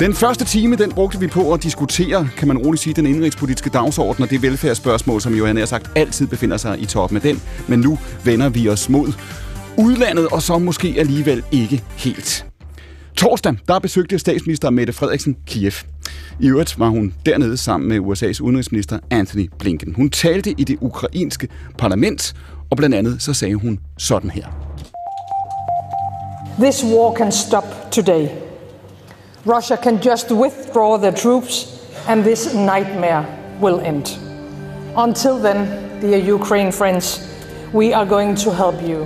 Den 0.00 0.14
første 0.14 0.44
time, 0.44 0.76
den 0.76 0.92
brugte 0.92 1.20
vi 1.20 1.26
på 1.26 1.52
at 1.52 1.62
diskutere, 1.62 2.28
kan 2.36 2.48
man 2.48 2.58
roligt 2.58 2.82
sige, 2.82 2.94
den 2.94 3.06
indrigspolitiske 3.06 3.70
dagsorden 3.70 4.24
og 4.24 4.30
det 4.30 4.42
velfærdsspørgsmål, 4.42 5.20
som 5.20 5.34
Johan 5.34 5.56
har 5.56 5.66
sagt 5.66 5.90
altid 5.96 6.26
befinder 6.26 6.56
sig 6.56 6.80
i 6.80 6.86
toppen 6.86 7.16
af 7.16 7.22
den. 7.22 7.42
Men 7.68 7.80
nu 7.80 7.98
vender 8.24 8.48
vi 8.48 8.68
os 8.68 8.88
mod 8.88 9.12
udlandet, 9.78 10.28
og 10.28 10.42
så 10.42 10.58
måske 10.58 10.94
alligevel 10.98 11.42
ikke 11.52 11.82
helt. 11.96 12.46
Torsdag, 13.16 13.56
der 13.68 13.78
besøgte 13.78 14.18
statsminister 14.18 14.70
Mette 14.70 14.92
Frederiksen 14.92 15.36
Kiev. 15.46 15.72
I 16.40 16.48
øvrigt 16.48 16.78
var 16.78 16.88
hun 16.88 17.14
dernede 17.26 17.56
sammen 17.56 17.88
med 17.88 17.98
USA's 17.98 18.40
udenrigsminister 18.42 18.98
Anthony 19.10 19.50
Blinken. 19.58 19.94
Hun 19.94 20.10
talte 20.10 20.54
i 20.58 20.64
det 20.64 20.76
ukrainske 20.80 21.48
parlament, 21.78 22.34
og 22.70 22.76
blandt 22.76 22.96
andet 22.96 23.22
så 23.22 23.34
sagde 23.34 23.54
hun 23.54 23.78
sådan 23.98 24.30
her. 24.30 24.46
This 26.60 26.84
war 26.84 27.14
can 27.16 27.32
stop 27.32 27.64
today. 27.92 28.49
Russia 29.46 29.76
can 29.76 30.02
just 30.02 30.30
withdraw 30.30 30.98
their 30.98 31.12
troops 31.12 31.80
and 32.08 32.22
this 32.22 32.52
nightmare 32.54 33.24
will 33.58 33.80
end. 33.80 34.18
Until 34.96 35.38
then, 35.38 36.00
dear 36.00 36.18
Ukraine 36.18 36.70
friends, 36.70 37.26
we 37.72 37.94
are 37.94 38.04
going 38.04 38.34
to 38.36 38.52
help 38.52 38.82
you. 38.82 39.04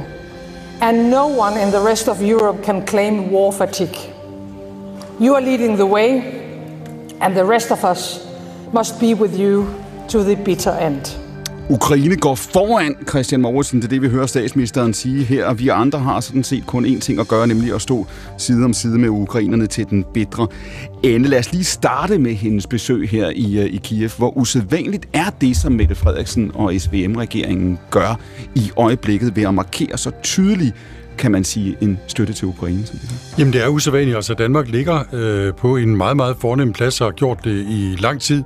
And 0.81 1.11
no 1.11 1.29
one 1.29 1.57
in 1.57 1.71
the 1.71 1.81
rest 1.81 2.09
of 2.09 2.21
Europe 2.21 2.65
can 2.65 2.85
claim 2.85 3.31
war 3.31 3.53
fatigue. 3.53 3.97
You 5.21 5.37
are 5.37 5.41
leading 5.41 5.77
the 5.77 5.87
way, 5.87 6.21
and 7.21 7.37
the 7.37 7.45
rest 7.45 7.71
of 7.71 7.85
us 7.85 8.27
must 8.73 8.99
be 8.99 9.15
with 9.15 9.39
you 9.39 9.73
to 10.09 10.25
the 10.25 10.35
bitter 10.35 10.71
end. 10.71 11.15
Ukraine 11.71 12.17
går 12.17 12.35
foran 12.35 12.97
Christian 13.09 13.41
Mauritsen, 13.41 13.81
det 13.81 13.85
er 13.85 13.89
det, 13.89 14.03
vi 14.03 14.09
hører 14.09 14.27
statsministeren 14.27 14.95
sige 14.95 15.25
her, 15.25 15.47
og 15.47 15.59
vi 15.59 15.69
andre 15.69 15.99
har 15.99 16.21
sådan 16.21 16.45
set 16.45 16.67
kun 16.67 16.87
én 16.87 17.01
ting 17.01 17.21
at 17.21 17.29
gøre, 17.29 17.47
nemlig 17.47 17.75
at 17.75 17.83
stå 17.83 18.07
side 18.39 18.65
om 18.65 18.73
side 18.73 18.99
med 18.99 19.09
ukrainerne 19.09 19.67
til 19.67 19.91
den 19.91 20.05
bedre 20.15 20.47
ende. 21.03 21.29
Lad 21.29 21.39
os 21.39 21.53
lige 21.53 21.65
starte 21.65 22.19
med 22.19 22.35
hendes 22.35 22.67
besøg 22.67 23.09
her 23.09 23.31
i, 23.35 23.59
øh, 23.59 23.67
i 23.67 23.81
Kiev. 23.85 24.11
Hvor 24.19 24.39
usædvanligt 24.39 25.09
er 25.13 25.31
det, 25.41 25.57
som 25.57 25.73
Mette 25.73 25.95
Frederiksen 25.95 26.51
og 26.55 26.75
SVM-regeringen 26.79 27.79
gør 27.91 28.21
i 28.55 28.71
øjeblikket 28.77 29.37
ved 29.37 29.43
at 29.43 29.55
markere 29.55 29.99
så 29.99 30.11
tydeligt 30.23 30.75
kan 31.19 31.33
man 31.33 31.45
sige, 31.45 31.77
en 31.81 31.99
støtte 32.07 32.33
til 32.33 32.49
Ukraine? 32.49 32.87
Som 32.87 32.99
det? 32.99 33.11
Jamen 33.39 33.53
det 33.53 33.63
er 33.63 33.69
usædvanligt. 33.69 34.17
Altså 34.17 34.35
Danmark 34.35 34.69
ligger 34.69 35.05
øh, 35.13 35.55
på 35.55 35.77
en 35.77 35.97
meget, 35.97 36.17
meget 36.17 36.37
fornem 36.41 36.73
plads 36.73 37.01
og 37.01 37.07
har 37.07 37.13
gjort 37.13 37.45
det 37.45 37.67
i 37.69 37.97
lang 37.99 38.21
tid 38.21 38.43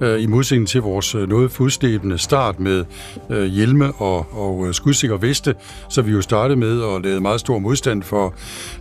øh, 0.00 0.22
i 0.22 0.26
modsætning 0.26 0.68
til 0.68 0.80
vores 0.80 1.14
øh, 1.14 1.28
noget 1.28 1.50
fuldstæbende 1.50 2.18
start 2.18 2.60
med 2.60 2.84
øh, 3.30 3.44
hjelme 3.44 3.92
og, 3.92 4.26
og 4.32 4.66
øh, 4.68 4.74
skudsikker 4.74 4.94
skudsikre 4.94 5.22
veste, 5.22 5.54
så 5.88 6.02
vi 6.02 6.12
jo 6.12 6.22
startede 6.22 6.58
med 6.58 6.82
at 6.82 7.02
lave 7.02 7.20
meget 7.20 7.40
stor 7.40 7.58
modstand 7.58 8.02
for 8.02 8.34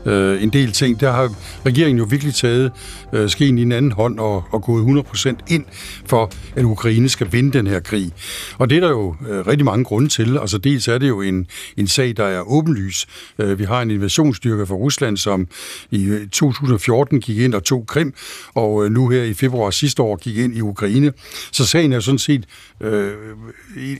øh, 0.06 0.44
en 0.44 0.50
del 0.50 0.72
ting. 0.72 1.00
Der 1.00 1.12
har 1.12 1.30
regeringen 1.66 1.98
jo 1.98 2.06
virkelig 2.10 2.34
taget 2.34 2.72
øh, 3.14 3.30
skeen 3.30 3.58
i 3.58 3.62
en 3.62 3.72
anden 3.72 3.92
hånd 3.92 4.20
og, 4.20 4.44
og 4.52 4.64
gået 4.64 5.06
100% 5.16 5.36
ind 5.48 5.66
for, 6.06 6.32
at 6.56 6.64
Ukraine 6.64 7.10
skal 7.10 7.28
vinde 7.32 7.58
den 7.58 7.68
her 7.68 7.80
krig. 7.80 8.12
Og 8.58 8.70
det 8.70 8.76
er 8.76 8.80
der 8.80 8.90
jo 8.90 9.16
øh, 9.30 9.48
rigtig 9.48 9.66
mange 9.66 9.86
grunde 9.86 10.10
til. 10.10 10.38
Altså 10.38 10.58
dels 10.58 10.88
er 10.88 10.98
det 10.98 11.08
jo 11.08 11.22
en, 11.22 11.48
en 11.78 11.88
sag, 11.88 12.14
der 12.18 12.26
er 12.26 12.42
åbenlys. 12.42 13.06
Øh, 13.39 13.59
vi 13.59 13.63
har 13.63 13.82
en 13.82 13.91
invasionsstyrke 13.91 14.65
fra 14.65 14.76
Rusland, 14.76 15.17
som 15.17 15.47
i 15.91 16.05
øh, 16.05 16.28
2014 16.28 17.21
gik 17.21 17.38
ind 17.38 17.53
og 17.53 17.63
tog 17.63 17.88
Krim, 17.88 18.13
og 18.53 18.86
øh, 18.86 18.91
nu 18.91 19.09
her 19.09 19.24
i 19.24 19.34
februar 19.34 19.69
sidste 19.69 20.01
år 20.01 20.15
gik 20.15 20.38
ind 20.38 20.57
i 20.57 20.61
Ukraine 20.61 20.84
Ukraine. 20.84 21.13
Så 21.51 21.65
sagen 21.65 21.93
er 21.93 21.99
sådan 21.99 22.19
set 22.19 22.45
øh, 22.82 23.13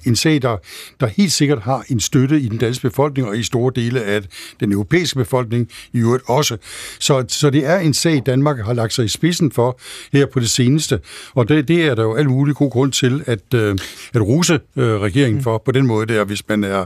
en 0.06 0.16
sag, 0.16 0.42
der, 0.42 0.58
der 1.00 1.08
helt 1.08 1.32
sikkert 1.32 1.60
har 1.60 1.86
en 1.90 2.00
støtte 2.00 2.40
i 2.40 2.48
den 2.48 2.58
danske 2.58 2.90
befolkning 2.90 3.28
og 3.28 3.38
i 3.38 3.44
store 3.44 3.72
dele 3.76 4.04
af 4.04 4.22
den 4.60 4.72
europæiske 4.72 5.16
befolkning 5.16 5.70
i 5.94 5.98
øvrigt 5.98 6.24
også. 6.28 6.58
Så, 7.00 7.26
så 7.28 7.50
det 7.50 7.66
er 7.66 7.80
en 7.80 7.94
sag, 7.94 8.22
Danmark 8.26 8.66
har 8.66 8.74
lagt 8.74 8.94
sig 8.94 9.06
i 9.06 9.08
spidsen 9.08 9.52
for 9.52 9.80
her 10.14 10.26
på 10.26 10.40
det 10.40 10.50
seneste. 10.50 11.00
Og 11.34 11.50
det, 11.50 11.68
det 11.68 11.86
er 11.86 11.96
der 11.96 12.04
jo 12.04 12.16
alt 12.16 12.30
muligt 12.30 12.58
god 12.58 12.72
grund 12.72 12.92
til 12.92 13.24
at, 13.26 13.54
øh, 13.56 13.78
at 14.14 14.22
ruse 14.22 14.60
øh, 14.76 14.86
regeringen 14.86 15.44
for 15.44 15.62
på 15.66 15.72
den 15.72 15.88
måde 15.88 16.14
der, 16.14 16.24
hvis 16.24 16.50
man, 16.50 16.64
er, 16.64 16.86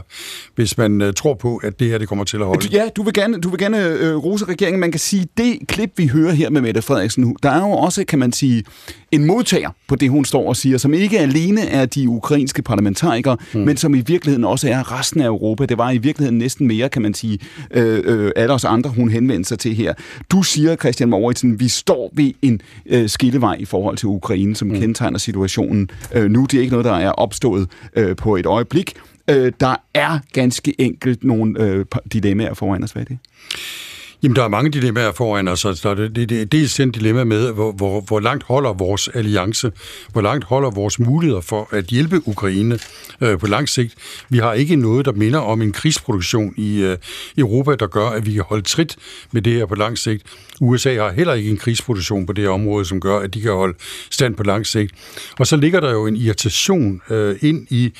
hvis 0.54 0.78
man 0.78 1.02
øh, 1.02 1.14
tror 1.14 1.34
på, 1.34 1.56
at 1.56 1.80
det 1.80 1.88
her 1.88 1.98
det 1.98 2.08
kommer 2.08 2.24
til 2.24 2.36
at 2.36 2.46
holde. 2.46 2.68
Ja, 2.72 2.88
du 2.96 3.02
vil 3.02 3.14
gerne, 3.14 3.40
du 3.40 3.48
vil 3.48 3.58
gerne 3.58 3.88
øh, 3.88 4.16
rose 4.16 4.44
regeringen. 4.44 4.80
Man 4.80 4.90
kan 4.90 5.00
sige, 5.00 5.28
det 5.36 5.58
klip, 5.68 5.92
vi 5.96 6.06
hører 6.06 6.32
her 6.32 6.50
med 6.50 6.60
Mette 6.60 6.82
Frederiksen, 6.82 7.36
der 7.42 7.50
er 7.50 7.60
jo 7.60 7.70
også, 7.70 8.04
kan 8.04 8.18
man 8.18 8.32
sige, 8.32 8.64
en 9.10 9.24
modtager 9.24 9.70
på 9.88 9.96
det, 9.96 10.10
hun 10.10 10.24
står 10.24 10.48
og 10.48 10.56
siger, 10.56 10.78
som 10.78 10.94
ikke 10.94 11.18
alene 11.18 11.66
er 11.66 11.86
de 11.94 12.08
ukrainske 12.08 12.62
parlamentarikere, 12.62 13.36
mm. 13.54 13.60
men 13.60 13.76
som 13.76 13.94
i 13.94 14.00
virkeligheden 14.00 14.44
også 14.44 14.68
er 14.68 14.98
resten 14.98 15.20
af 15.20 15.26
Europa. 15.26 15.66
Det 15.66 15.78
var 15.78 15.90
i 15.90 15.98
virkeligheden 15.98 16.38
næsten 16.38 16.66
mere, 16.66 16.88
kan 16.88 17.02
man 17.02 17.14
sige, 17.14 17.38
øh, 17.70 18.02
øh, 18.04 18.32
alle 18.36 18.54
os 18.54 18.64
andre, 18.64 18.90
hun 18.90 19.10
henvendte 19.10 19.48
sig 19.48 19.58
til 19.58 19.74
her. 19.74 19.94
Du 20.32 20.42
siger, 20.42 20.76
Christian 20.76 21.08
Mauritsen, 21.08 21.60
vi 21.60 21.68
står 21.68 22.10
ved 22.12 22.32
en 22.42 22.60
øh, 22.86 23.08
skillevej 23.08 23.56
i 23.60 23.64
forhold 23.64 23.96
til 23.96 24.06
Ukraine, 24.06 24.56
som 24.56 24.68
mm. 24.68 24.74
kendetegner 24.74 25.18
situationen 25.18 25.90
øh, 26.14 26.30
nu. 26.30 26.46
Det 26.50 26.54
er 26.54 26.60
ikke 26.60 26.70
noget, 26.70 26.84
der 26.84 26.94
er 26.94 27.10
opstået 27.10 27.68
øh, 27.96 28.16
på 28.16 28.36
et 28.36 28.46
øjeblik. 28.46 28.94
Øh, 29.30 29.52
der 29.60 29.76
er 29.94 30.18
ganske 30.32 30.80
enkelt 30.80 31.24
nogle 31.24 31.62
øh, 31.62 31.84
dilemmaer 32.12 32.54
foran 32.54 32.84
os. 32.84 32.90
Hvad 32.90 33.02
er 33.02 33.06
det? 33.06 33.18
Jamen, 34.22 34.36
der 34.36 34.44
er 34.44 34.48
mange 34.48 34.70
dilemmaer 34.70 35.12
foran 35.12 35.48
os. 35.48 35.64
Altså, 35.64 35.94
det, 35.94 36.16
det, 36.16 36.28
det 36.28 36.42
er 36.42 36.44
dels 36.44 36.74
den 36.74 36.90
dilemma 36.90 37.24
med, 37.24 37.52
hvor, 37.52 37.72
hvor, 37.72 38.00
hvor 38.00 38.20
langt 38.20 38.44
holder 38.44 38.72
vores 38.72 39.08
alliance, 39.08 39.72
hvor 40.12 40.20
langt 40.20 40.44
holder 40.44 40.70
vores 40.70 40.98
muligheder 40.98 41.40
for 41.40 41.68
at 41.70 41.84
hjælpe 41.84 42.22
Ukraine 42.26 42.78
øh, 43.20 43.38
på 43.38 43.46
lang 43.46 43.68
sigt. 43.68 43.94
Vi 44.28 44.38
har 44.38 44.52
ikke 44.52 44.76
noget, 44.76 45.06
der 45.06 45.12
minder 45.12 45.38
om 45.38 45.62
en 45.62 45.72
krigsproduktion 45.72 46.54
i 46.56 46.82
øh, 46.82 46.96
Europa, 47.38 47.74
der 47.74 47.86
gør, 47.86 48.08
at 48.08 48.26
vi 48.26 48.32
kan 48.32 48.44
holde 48.48 48.62
trit 48.62 48.96
med 49.32 49.42
det 49.42 49.52
her 49.52 49.66
på 49.66 49.74
lang 49.74 49.98
sigt. 49.98 50.22
USA 50.60 50.94
har 50.94 51.12
heller 51.12 51.34
ikke 51.34 51.50
en 51.50 51.56
krigsproduktion 51.56 52.26
på 52.26 52.32
det 52.32 52.44
her 52.44 52.50
område, 52.50 52.84
som 52.84 53.00
gør, 53.00 53.18
at 53.18 53.34
de 53.34 53.40
kan 53.40 53.52
holde 53.52 53.74
stand 54.10 54.34
på 54.34 54.42
lang 54.42 54.66
sigt. 54.66 54.94
Og 55.38 55.46
så 55.46 55.56
ligger 55.56 55.80
der 55.80 55.90
jo 55.90 56.06
en 56.06 56.16
irritation 56.16 57.00
øh, 57.10 57.36
ind 57.40 57.66
i 57.70 57.92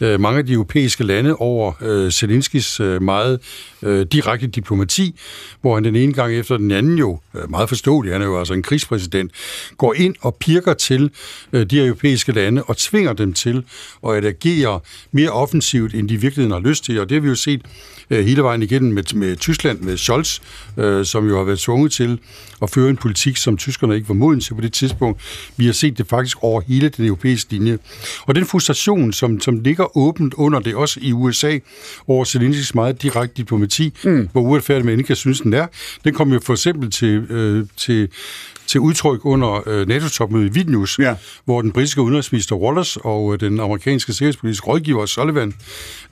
øh, 0.00 0.20
mange 0.20 0.38
af 0.38 0.46
de 0.46 0.52
europæiske 0.52 1.04
lande 1.04 1.36
over 1.36 1.72
øh, 1.80 2.10
Zelenskis 2.10 2.80
øh, 2.80 3.02
meget 3.02 3.40
øh, 3.82 4.06
direkte 4.12 4.46
diplomati, 4.46 5.14
hvor 5.60 5.74
han 5.74 5.84
den 5.84 5.96
ene 5.96 6.12
gang 6.12 6.34
efter 6.34 6.56
den 6.56 6.70
anden 6.70 6.98
jo, 6.98 7.20
øh, 7.34 7.50
meget 7.50 7.68
forståeligt, 7.68 8.12
han 8.12 8.22
er 8.22 8.26
jo 8.26 8.38
altså 8.38 8.54
en 8.54 8.62
krigspræsident, 8.62 9.32
går 9.76 9.94
ind 9.94 10.14
og 10.20 10.34
pirker 10.34 10.74
til 10.74 11.10
øh, 11.52 11.66
de 11.66 11.86
europæiske 11.86 12.32
lande 12.32 12.62
og 12.62 12.76
tvinger 12.76 13.12
dem 13.12 13.32
til 13.32 13.64
at 14.08 14.24
agere 14.24 14.80
mere 15.12 15.30
offensivt, 15.30 15.94
end 15.94 16.08
de 16.08 16.14
i 16.14 16.16
virkeligheden 16.16 16.62
har 16.62 16.68
lyst 16.68 16.84
til. 16.84 17.00
Og 17.00 17.08
det 17.08 17.14
har 17.14 17.20
vi 17.20 17.28
jo 17.28 17.34
set 17.34 17.62
øh, 18.10 18.24
hele 18.24 18.42
vejen 18.42 18.62
igennem 18.62 18.92
med, 18.92 19.14
med 19.14 19.36
Tyskland, 19.36 19.80
med 19.80 19.96
Scholz, 19.96 20.40
øh, 20.76 21.04
som 21.04 21.28
jo 21.28 21.36
har 21.36 21.44
været 21.44 21.58
tvunget 21.58 21.92
til 21.92 22.18
at 22.62 22.70
føre 22.70 22.90
en 22.90 22.96
politik, 22.96 23.36
som 23.36 23.56
tyskerne 23.56 23.94
ikke 23.94 24.08
var 24.08 24.14
moden 24.14 24.40
til 24.40 24.54
på 24.54 24.60
det 24.60 24.72
tidspunkt. 24.72 25.20
Vi 25.56 25.66
har 25.66 25.72
set 25.72 25.98
det 25.98 26.06
faktisk 26.06 26.36
over 26.42 26.60
hele 26.60 26.88
den 26.88 27.04
europæiske 27.04 27.52
linje. 27.52 27.78
Og 28.26 28.34
den 28.34 28.46
frustration, 28.46 29.12
som, 29.12 29.40
som 29.40 29.60
ligger 29.60 29.96
åbent 29.96 30.34
under 30.34 30.60
det, 30.60 30.74
også 30.74 31.00
i 31.02 31.12
USA, 31.12 31.58
over 32.06 32.24
Zelenskis 32.24 32.74
meget 32.74 33.02
direkte 33.02 33.36
diplomati, 33.36 33.67
mm. 34.04 34.28
hvor 34.32 34.40
uretfærdigt 34.40 34.84
man 34.86 34.98
ikke 34.98 35.06
kan 35.06 35.16
synes, 35.16 35.40
den 35.40 35.54
er, 35.54 35.66
den 36.04 36.14
kom 36.14 36.32
jo 36.32 36.40
for 36.44 36.52
eksempel 36.52 36.90
til, 36.90 37.26
øh, 37.30 37.66
til 37.76 38.08
til 38.68 38.80
udtryk 38.80 39.20
under 39.24 39.68
øh, 39.68 39.88
NATO-topmødet 39.88 40.46
i 40.46 40.52
Vilnius, 40.52 40.98
ja. 40.98 41.14
hvor 41.44 41.62
den 41.62 41.72
britiske 41.72 42.00
udenrigsminister 42.00 42.56
Wallace 42.56 43.00
og 43.00 43.34
øh, 43.34 43.40
den 43.40 43.60
amerikanske 43.60 44.12
sikkerhedspolitiske 44.12 44.66
rådgiver 44.66 45.06
Sullivan 45.06 45.54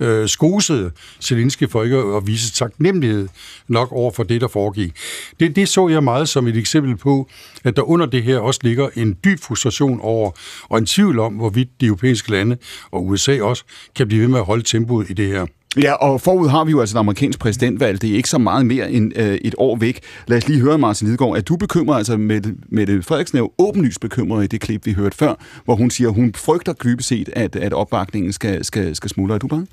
øh, 0.00 0.28
skosede 0.28 0.90
Zelensky 1.20 1.70
for 1.70 1.82
ikke 1.82 1.96
at 1.96 2.26
vise 2.26 2.52
taknemmelighed 2.52 3.28
nok 3.68 3.92
over 3.92 4.10
for 4.10 4.22
det, 4.22 4.40
der 4.40 4.48
foregik. 4.48 4.92
Det, 5.40 5.56
det 5.56 5.68
så 5.68 5.88
jeg 5.88 6.04
meget 6.04 6.28
som 6.28 6.46
et 6.46 6.56
eksempel 6.56 6.96
på, 6.96 7.28
at 7.64 7.76
der 7.76 7.82
under 7.82 8.06
det 8.06 8.22
her 8.22 8.38
også 8.38 8.60
ligger 8.62 8.88
en 8.94 9.16
dyb 9.24 9.40
frustration 9.40 10.00
over, 10.00 10.30
og 10.62 10.78
en 10.78 10.86
tvivl 10.86 11.18
om, 11.18 11.32
hvorvidt 11.34 11.68
de 11.80 11.86
europæiske 11.86 12.30
lande 12.30 12.56
og 12.90 13.06
USA 13.06 13.42
også 13.42 13.64
kan 13.96 14.08
blive 14.08 14.20
ved 14.20 14.28
med 14.28 14.38
at 14.38 14.44
holde 14.44 14.62
tempoet 14.62 15.10
i 15.10 15.12
det 15.12 15.26
her. 15.26 15.46
Ja, 15.82 15.92
og 15.92 16.20
forud 16.20 16.48
har 16.48 16.64
vi 16.64 16.70
jo 16.70 16.80
altså 16.80 16.96
et 16.96 17.00
amerikansk 17.00 17.38
præsidentvalg. 17.38 18.02
Det 18.02 18.10
er 18.10 18.14
ikke 18.14 18.28
så 18.28 18.38
meget 18.38 18.66
mere 18.66 18.90
end 18.90 19.12
øh, 19.18 19.34
et 19.34 19.54
år 19.58 19.76
væk. 19.76 20.00
Lad 20.26 20.38
os 20.38 20.48
lige 20.48 20.60
høre, 20.60 20.78
Martin 20.78 21.06
Lidegaard, 21.06 21.36
at 21.36 21.48
du 21.48 21.56
bekymrer, 21.56 21.96
altså 21.96 22.16
med, 22.16 22.40
med 22.68 23.02
Frederiksen 23.02 23.38
er 23.38 23.42
jo 23.42 23.50
åbenlyst 23.58 24.00
bekymret 24.00 24.44
i 24.44 24.46
det 24.46 24.60
klip, 24.60 24.86
vi 24.86 24.92
hørte 24.92 25.16
før, 25.16 25.34
hvor 25.64 25.76
hun 25.76 25.90
siger, 25.90 26.08
at 26.08 26.14
hun 26.14 26.34
frygter 26.34 26.72
dybest 26.72 27.08
set, 27.08 27.28
at, 27.32 27.56
at 27.56 27.72
opbakningen 27.72 28.32
skal, 28.32 28.64
skal, 28.64 28.96
skal 28.96 29.10
smuldre. 29.10 29.34
Er 29.34 29.38
du 29.38 29.46
bare? 29.46 29.66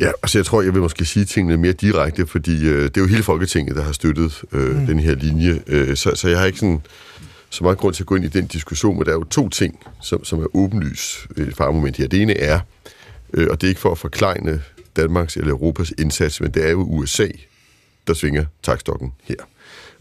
Ja, 0.00 0.10
altså 0.22 0.38
jeg 0.38 0.46
tror, 0.46 0.62
jeg 0.62 0.74
vil 0.74 0.82
måske 0.82 1.04
sige 1.04 1.24
tingene 1.24 1.56
mere 1.56 1.72
direkte, 1.72 2.26
fordi 2.26 2.68
øh, 2.68 2.84
det 2.84 2.96
er 2.96 3.00
jo 3.00 3.06
hele 3.06 3.22
Folketinget, 3.22 3.76
der 3.76 3.82
har 3.82 3.92
støttet 3.92 4.42
øh, 4.52 4.80
mm. 4.80 4.86
den 4.86 4.98
her 4.98 5.14
linje. 5.14 5.60
Øh, 5.66 5.96
så, 5.96 6.10
så 6.14 6.28
jeg 6.28 6.38
har 6.38 6.46
ikke 6.46 6.58
sådan 6.58 6.80
så 7.50 7.64
meget 7.64 7.78
grund 7.78 7.94
til 7.94 8.02
at 8.02 8.06
gå 8.06 8.14
ind 8.14 8.24
i 8.24 8.28
den 8.28 8.46
diskussion, 8.46 8.96
men 8.96 9.04
der 9.04 9.10
er 9.10 9.16
jo 9.16 9.24
to 9.24 9.48
ting, 9.48 9.78
som, 10.02 10.24
som 10.24 10.38
er 10.42 10.56
åbenlys 10.56 11.26
et 11.36 11.54
farmoment 11.56 11.96
her. 11.96 12.08
Det 12.08 12.22
ene 12.22 12.38
er, 12.38 12.60
øh, 13.34 13.46
og 13.50 13.60
det 13.60 13.66
er 13.66 13.68
ikke 13.68 13.80
for 13.80 13.90
at 13.90 13.98
forklejne 13.98 14.60
Danmarks 14.96 15.36
eller 15.36 15.50
Europas 15.50 15.92
indsats, 15.98 16.40
men 16.40 16.50
det 16.50 16.66
er 16.66 16.70
jo 16.70 16.82
USA, 16.82 17.28
der 18.06 18.14
svinger 18.14 18.44
takstokken 18.62 19.12
her. 19.22 19.36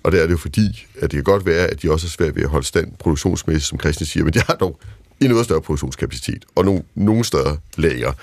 Og 0.04 0.12
det 0.12 0.22
er 0.22 0.26
det 0.26 0.32
jo 0.32 0.38
fordi, 0.38 0.88
at 0.96 1.02
det 1.02 1.12
kan 1.12 1.24
godt 1.24 1.46
være, 1.46 1.68
at 1.68 1.82
de 1.82 1.92
også 1.92 2.08
er 2.08 2.10
svært 2.10 2.36
ved 2.36 2.44
at 2.44 2.50
holde 2.50 2.66
stand 2.66 2.92
produktionsmæssigt, 3.00 3.70
som 3.70 3.80
Christian 3.80 4.06
siger, 4.06 4.24
men 4.24 4.34
de 4.34 4.40
har 4.40 4.56
dog 4.56 4.80
en 5.20 5.30
noget 5.30 5.46
større 5.46 5.62
produktionskapacitet 5.62 6.46
og 6.56 6.66
nogle, 6.66 6.84
nogle 6.96 7.24
større 7.24 7.58
lager. 7.78 8.14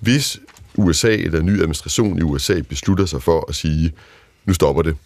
Hvis 0.00 0.40
USA 0.76 1.14
eller 1.14 1.42
ny 1.42 1.52
administration 1.52 2.18
i 2.18 2.22
USA 2.22 2.60
beslutter 2.60 3.06
sig 3.06 3.22
for 3.22 3.44
at 3.48 3.54
sige, 3.54 3.92
nu 4.44 4.54
stopper 4.54 4.82
det, 4.82 4.96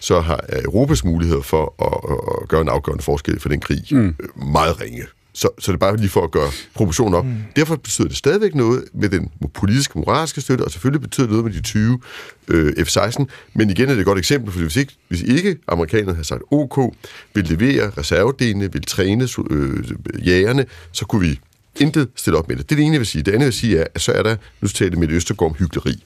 så 0.00 0.20
har 0.20 0.44
Europas 0.64 1.04
muligheder 1.04 1.42
for 1.42 1.74
at, 1.78 2.42
at 2.42 2.48
gøre 2.48 2.60
en 2.60 2.68
afgørende 2.68 3.04
forskel 3.04 3.40
for 3.40 3.48
den 3.48 3.60
krig 3.60 3.82
mm. 3.90 4.16
meget 4.52 4.80
ringe. 4.80 5.06
Så, 5.34 5.48
så 5.58 5.72
det 5.72 5.76
er 5.76 5.78
bare 5.78 5.96
lige 5.96 6.08
for 6.08 6.24
at 6.24 6.30
gøre 6.30 6.50
proportionen 6.74 7.14
op. 7.14 7.24
Mm. 7.24 7.36
Derfor 7.56 7.76
betyder 7.76 8.08
det 8.08 8.16
stadigvæk 8.16 8.54
noget 8.54 8.84
med 8.94 9.08
den 9.08 9.30
politiske, 9.54 9.98
moralske 9.98 10.40
støtte, 10.40 10.62
og 10.62 10.70
selvfølgelig 10.70 11.00
betyder 11.00 11.26
det 11.26 11.30
noget 11.30 11.44
med 11.44 11.52
de 11.52 11.60
20 11.60 12.00
øh, 12.48 12.72
F-16. 12.86 13.24
Men 13.54 13.70
igen 13.70 13.88
er 13.88 13.92
det 13.92 14.00
et 14.00 14.06
godt 14.06 14.18
eksempel, 14.18 14.52
for 14.52 14.60
hvis 14.60 14.76
ikke, 14.76 14.94
hvis 15.08 15.22
ikke 15.22 15.56
amerikanerne 15.68 16.12
havde 16.12 16.26
sagt 16.26 16.42
OK, 16.50 16.94
vil 17.34 17.44
levere 17.44 17.90
reservedelene, 17.98 18.72
vil 18.72 18.82
træne 18.82 19.28
øh, 19.50 19.84
jægerne, 20.26 20.66
så 20.92 21.04
kunne 21.04 21.28
vi 21.28 21.40
intet 21.80 22.08
stille 22.16 22.38
op 22.38 22.48
med 22.48 22.56
det. 22.56 22.70
Det 22.70 22.74
er 22.74 22.76
det 22.76 22.84
ene, 22.84 22.92
jeg 22.92 23.00
vil 23.00 23.06
sige. 23.06 23.22
Det 23.22 23.32
andet, 23.32 23.40
jeg 23.40 23.46
vil 23.46 23.52
sige, 23.52 23.78
er, 23.78 23.86
at 23.94 24.00
så 24.00 24.12
er 24.12 24.22
der, 24.22 24.36
nu 24.60 24.68
taler 24.68 24.90
det 24.90 24.98
med 24.98 25.08
det 25.08 25.14
Østergård 25.14 25.56
hyggeleri. 25.58 26.04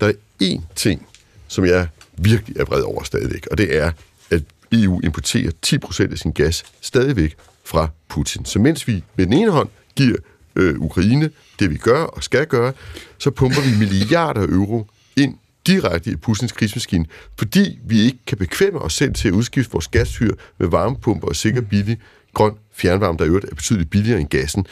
Der 0.00 0.06
er 0.06 0.12
én 0.42 0.60
ting, 0.74 1.06
som 1.48 1.64
jeg 1.64 1.88
virkelig 2.18 2.56
er 2.56 2.64
vred 2.64 2.82
over 2.82 3.02
stadigvæk, 3.02 3.46
og 3.50 3.58
det 3.58 3.76
er, 3.76 3.92
at 4.30 4.42
EU 4.72 5.00
importerer 5.04 5.50
10% 5.66 6.12
af 6.12 6.18
sin 6.18 6.32
gas 6.32 6.64
stadigvæk 6.80 7.36
fra 7.66 7.88
Putin. 8.08 8.44
Så 8.44 8.58
mens 8.58 8.88
vi 8.88 9.04
med 9.16 9.26
den 9.26 9.32
ene 9.32 9.50
hånd 9.50 9.68
giver 9.96 10.16
øh, 10.56 10.80
Ukraine 10.80 11.30
det, 11.58 11.70
vi 11.70 11.76
gør 11.76 12.02
og 12.02 12.22
skal 12.22 12.46
gøre, 12.46 12.72
så 13.18 13.30
pumper 13.30 13.60
vi 13.60 13.78
milliarder 13.78 14.40
af 14.40 14.46
euro 14.46 14.86
ind 15.16 15.34
direkte 15.66 16.10
i 16.10 16.16
Putins 16.16 16.52
krigsmaskine, 16.52 17.06
fordi 17.38 17.78
vi 17.84 18.00
ikke 18.00 18.18
kan 18.26 18.38
bekvemme 18.38 18.78
os 18.78 18.94
selv 18.94 19.14
til 19.14 19.28
at 19.28 19.34
udskifte 19.34 19.72
vores 19.72 19.88
gasfyr 19.88 20.34
med 20.58 20.68
varmepumper 20.68 21.28
og 21.28 21.36
sikker 21.36 21.60
billig 21.60 21.98
grøn 22.34 22.52
fjernvarme, 22.74 23.18
der 23.18 23.24
i 23.24 23.28
øvrigt 23.28 23.46
er 23.50 23.54
betydeligt 23.54 23.90
billigere 23.90 24.20
end 24.20 24.28
gassen. 24.28 24.66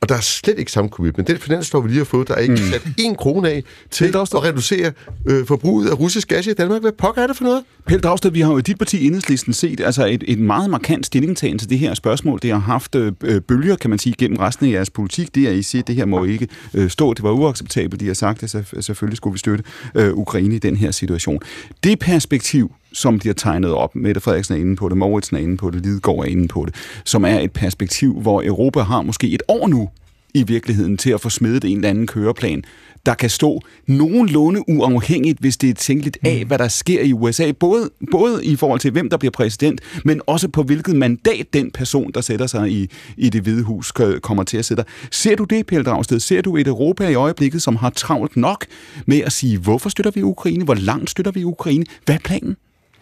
Og 0.00 0.08
der 0.08 0.14
er 0.14 0.20
slet 0.20 0.58
ikke 0.58 0.72
samme 0.72 0.90
commitment. 0.90 1.28
Den 1.28 1.38
finanslov, 1.38 1.84
vi 1.84 1.88
lige 1.88 1.98
har 1.98 2.04
fået, 2.04 2.28
der 2.28 2.34
er 2.34 2.38
ikke 2.38 2.54
mm. 2.54 2.58
sat 2.58 2.82
en 2.98 3.14
krone 3.14 3.50
af 3.50 3.64
til 3.90 4.04
at 4.04 4.44
reducere 4.44 4.92
øh, 5.26 5.46
forbruget 5.46 5.90
af 5.90 6.00
russisk 6.00 6.28
gas 6.28 6.46
i 6.46 6.52
Danmark. 6.52 6.80
Hvad 6.80 6.92
pokker 6.92 7.22
er 7.22 7.26
det 7.26 7.36
for 7.36 7.44
noget? 7.44 7.62
Pelle 7.86 8.00
Dragsted, 8.00 8.30
vi 8.30 8.40
har 8.40 8.52
jo 8.52 8.58
i 8.58 8.62
dit 8.62 8.78
parti 8.78 9.06
Enhedslisten 9.06 9.52
set 9.52 9.80
altså 9.80 10.06
et, 10.06 10.24
et 10.26 10.38
meget 10.38 10.70
markant 10.70 11.06
stillingtagen 11.06 11.58
til 11.58 11.70
det 11.70 11.78
her 11.78 11.94
spørgsmål. 11.94 12.38
Det 12.42 12.50
har 12.50 12.58
haft 12.58 12.94
øh, 12.94 13.12
bølger, 13.40 13.76
kan 13.76 13.90
man 13.90 13.98
sige, 13.98 14.14
gennem 14.18 14.38
resten 14.38 14.66
af 14.66 14.70
jeres 14.70 14.90
politik. 14.90 15.34
Det 15.34 15.48
er, 15.48 15.50
I 15.50 15.62
siger, 15.62 15.82
det 15.82 15.94
her 15.94 16.04
må 16.04 16.24
ikke 16.24 16.48
øh, 16.74 16.90
stå. 16.90 17.14
Det 17.14 17.22
var 17.22 17.30
uacceptabelt. 17.30 18.00
De 18.00 18.06
har 18.06 18.14
sagt, 18.14 18.42
at 18.42 18.66
selvfølgelig 18.84 19.16
skulle 19.16 19.32
vi 19.32 19.38
støtte 19.38 19.64
øh, 19.94 20.14
Ukraine 20.14 20.54
i 20.54 20.58
den 20.58 20.76
her 20.76 20.90
situation. 20.90 21.40
Det 21.84 21.98
perspektiv, 21.98 22.72
som 22.92 23.18
de 23.18 23.28
har 23.28 23.34
tegnet 23.34 23.72
op. 23.72 23.94
Mette 23.94 24.20
Frederiksen 24.20 24.54
er 24.54 24.58
inde 24.58 24.76
på 24.76 24.88
det, 24.88 24.96
Mauritsen 24.96 25.36
er 25.36 25.40
inde 25.40 25.56
på 25.56 25.70
det, 25.70 25.82
Lidegaard 25.82 26.18
er 26.18 26.24
inde 26.24 26.48
på 26.48 26.64
det, 26.66 26.74
som 27.04 27.24
er 27.24 27.38
et 27.38 27.52
perspektiv, 27.52 28.20
hvor 28.20 28.42
Europa 28.42 28.80
har 28.80 29.02
måske 29.02 29.30
et 29.30 29.42
år 29.48 29.68
nu 29.68 29.88
i 30.34 30.42
virkeligheden 30.42 30.96
til 30.96 31.10
at 31.10 31.20
få 31.20 31.30
smedet 31.30 31.64
en 31.64 31.76
eller 31.76 31.88
anden 31.88 32.06
køreplan, 32.06 32.64
der 33.06 33.14
kan 33.14 33.30
stå 33.30 33.60
nogenlunde 33.86 34.68
uafhængigt, 34.68 35.38
hvis 35.38 35.56
det 35.56 35.70
er 35.70 35.74
tænkeligt 35.74 36.18
af, 36.24 36.40
mm. 36.42 36.46
hvad 36.46 36.58
der 36.58 36.68
sker 36.68 37.02
i 37.02 37.12
USA, 37.12 37.52
både, 37.52 37.90
både 38.10 38.44
i 38.44 38.56
forhold 38.56 38.80
til, 38.80 38.90
hvem 38.90 39.10
der 39.10 39.16
bliver 39.16 39.32
præsident, 39.32 39.80
men 40.04 40.20
også 40.26 40.48
på 40.48 40.62
hvilket 40.62 40.96
mandat 40.96 41.46
den 41.52 41.70
person, 41.70 42.12
der 42.12 42.20
sætter 42.20 42.46
sig 42.46 42.70
i, 42.70 42.90
i 43.16 43.28
det 43.28 43.42
hvide 43.42 43.62
hus, 43.62 43.92
kommer 44.22 44.44
til 44.44 44.56
at 44.56 44.64
sætte. 44.64 44.84
Ser 45.10 45.36
du 45.36 45.44
det, 45.44 45.66
Pelle 45.66 45.84
Dragsted? 45.84 46.20
Ser 46.20 46.40
du 46.40 46.56
et 46.56 46.66
Europa 46.66 47.08
i 47.08 47.14
øjeblikket, 47.14 47.62
som 47.62 47.76
har 47.76 47.90
travlt 47.90 48.36
nok 48.36 48.66
med 49.06 49.20
at 49.20 49.32
sige, 49.32 49.58
hvorfor 49.58 49.88
støtter 49.88 50.10
vi 50.10 50.22
Ukraine? 50.22 50.64
Hvor 50.64 50.74
langt 50.74 51.10
støtter 51.10 51.32
vi 51.32 51.44
Ukraine? 51.44 51.84
Hvad 52.04 52.14
er 52.14 52.18
planen? 52.24 52.56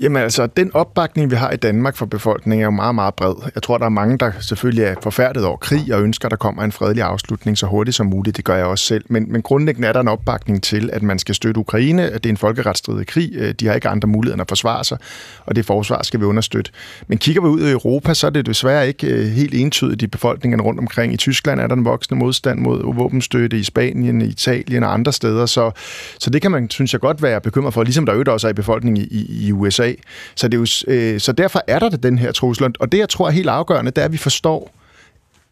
Jamen 0.00 0.22
altså, 0.22 0.46
den 0.46 0.70
opbakning, 0.74 1.30
vi 1.30 1.36
har 1.36 1.50
i 1.50 1.56
Danmark 1.56 1.96
for 1.96 2.06
befolkningen, 2.06 2.62
er 2.62 2.64
jo 2.64 2.70
meget, 2.70 2.94
meget 2.94 3.14
bred. 3.14 3.34
Jeg 3.54 3.62
tror, 3.62 3.78
der 3.78 3.84
er 3.84 3.88
mange, 3.90 4.18
der 4.18 4.32
selvfølgelig 4.40 4.84
er 4.84 4.94
forfærdet 5.02 5.44
over 5.44 5.56
krig 5.56 5.94
og 5.94 6.02
ønsker, 6.02 6.26
at 6.26 6.30
der 6.30 6.36
kommer 6.36 6.62
en 6.62 6.72
fredelig 6.72 7.02
afslutning 7.02 7.58
så 7.58 7.66
hurtigt 7.66 7.94
som 7.94 8.06
muligt. 8.06 8.36
Det 8.36 8.44
gør 8.44 8.56
jeg 8.56 8.64
også 8.64 8.84
selv. 8.84 9.04
Men, 9.08 9.32
men 9.32 9.42
grundlæggende 9.42 9.88
er 9.88 9.92
der 9.92 10.00
en 10.00 10.08
opbakning 10.08 10.62
til, 10.62 10.90
at 10.92 11.02
man 11.02 11.18
skal 11.18 11.34
støtte 11.34 11.60
Ukraine, 11.60 12.02
at 12.02 12.24
det 12.24 12.30
er 12.30 12.32
en 12.32 12.36
folkeretsstridig 12.36 13.06
krig. 13.06 13.30
Øh, 13.34 13.54
de 13.60 13.66
har 13.66 13.74
ikke 13.74 13.88
andre 13.88 14.08
muligheder 14.08 14.34
end 14.34 14.40
at 14.40 14.48
forsvare 14.48 14.84
sig, 14.84 14.98
og 15.46 15.56
det 15.56 15.66
forsvar 15.66 16.02
skal 16.02 16.20
vi 16.20 16.24
understøtte. 16.24 16.70
Men 17.08 17.18
kigger 17.18 17.42
vi 17.42 17.48
ud 17.48 17.60
i 17.60 17.70
Europa, 17.70 18.14
så 18.14 18.26
er 18.26 18.30
det 18.30 18.46
desværre 18.46 18.88
ikke 18.88 19.06
øh, 19.06 19.26
helt 19.26 19.54
entydigt 19.54 20.02
i 20.02 20.06
befolkningen 20.06 20.60
rundt 20.60 20.80
omkring. 20.80 21.12
I 21.12 21.16
Tyskland 21.16 21.60
er 21.60 21.66
der 21.66 21.74
en 21.74 21.84
voksende 21.84 22.18
modstand 22.18 22.58
mod 22.58 22.94
våbenstøtte, 22.94 23.58
i 23.58 23.62
Spanien, 23.62 24.22
i 24.22 24.24
Italien 24.24 24.82
og 24.82 24.94
andre 24.94 25.12
steder. 25.12 25.46
Så, 25.46 25.70
så 26.18 26.30
det 26.30 26.42
kan 26.42 26.50
man, 26.50 26.70
synes 26.70 26.92
jeg, 26.92 27.00
godt 27.00 27.22
være 27.22 27.40
bekymret 27.40 27.74
for, 27.74 27.82
ligesom 27.82 28.06
der 28.06 28.12
øvrigt 28.12 28.28
også 28.28 28.46
er 28.46 28.50
i 28.50 28.54
befolkningen 28.54 29.06
i, 29.10 29.46
i, 29.46 29.52
USA 29.52 29.87
USA. 29.88 29.94
Så, 30.34 30.48
det 30.48 30.54
er 30.54 30.58
jo, 30.58 30.94
øh, 30.94 31.20
så 31.20 31.32
derfor 31.32 31.62
er 31.66 31.78
der 31.78 31.88
den 31.88 32.18
her 32.18 32.32
trussel. 32.32 32.74
Og 32.80 32.92
det, 32.92 32.98
jeg 32.98 33.08
tror 33.08 33.26
er 33.26 33.30
helt 33.30 33.48
afgørende, 33.48 33.90
det 33.90 33.98
er, 33.98 34.04
at 34.04 34.12
vi 34.12 34.16
forstår, 34.16 34.74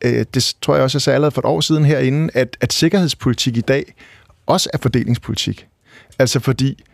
øh, 0.05 0.25
det 0.35 0.55
tror 0.63 0.75
jeg 0.75 0.85
også, 0.85 0.97
jeg 0.97 1.03
sagde 1.03 1.15
allerede 1.15 1.35
for 1.35 1.41
et 1.41 1.47
år 1.47 1.61
siden 1.61 1.85
herinde, 1.85 2.31
at, 2.35 2.57
at 2.61 2.73
sikkerhedspolitik 2.73 3.57
i 3.57 3.61
dag 3.61 3.95
også 4.47 4.71
er 4.73 4.79
fordelingspolitik. 4.79 5.67
Altså 6.19 6.41
fordi 6.41 6.85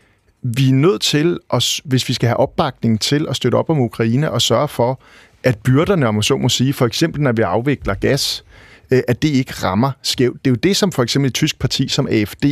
vi 0.42 0.68
er 0.68 0.72
nødt 0.72 1.02
til, 1.02 1.38
at, 1.52 1.80
hvis 1.84 2.08
vi 2.08 2.14
skal 2.14 2.26
have 2.26 2.36
opbakning 2.36 3.00
til 3.00 3.26
at 3.30 3.36
støtte 3.36 3.56
op 3.56 3.70
om 3.70 3.80
Ukraine 3.80 4.30
og 4.30 4.42
sørge 4.42 4.68
for, 4.68 5.00
at 5.44 5.58
byrderne, 5.58 6.08
om 6.08 6.14
man 6.14 6.22
så 6.22 6.36
må 6.36 6.48
sige, 6.48 6.72
for 6.72 6.86
eksempel 6.86 7.20
når 7.22 7.32
vi 7.32 7.42
afvikler 7.42 7.94
gas, 7.94 8.44
øh, 8.46 8.51
at 8.92 9.22
det 9.22 9.28
ikke 9.28 9.52
rammer 9.52 9.90
skævt. 10.02 10.44
Det 10.44 10.50
er 10.50 10.52
jo 10.52 10.56
det, 10.62 10.76
som 10.76 10.92
for 10.92 11.02
eksempel 11.02 11.28
et 11.28 11.34
tysk 11.34 11.58
parti 11.58 11.88
som 11.88 12.08
AFD 12.10 12.44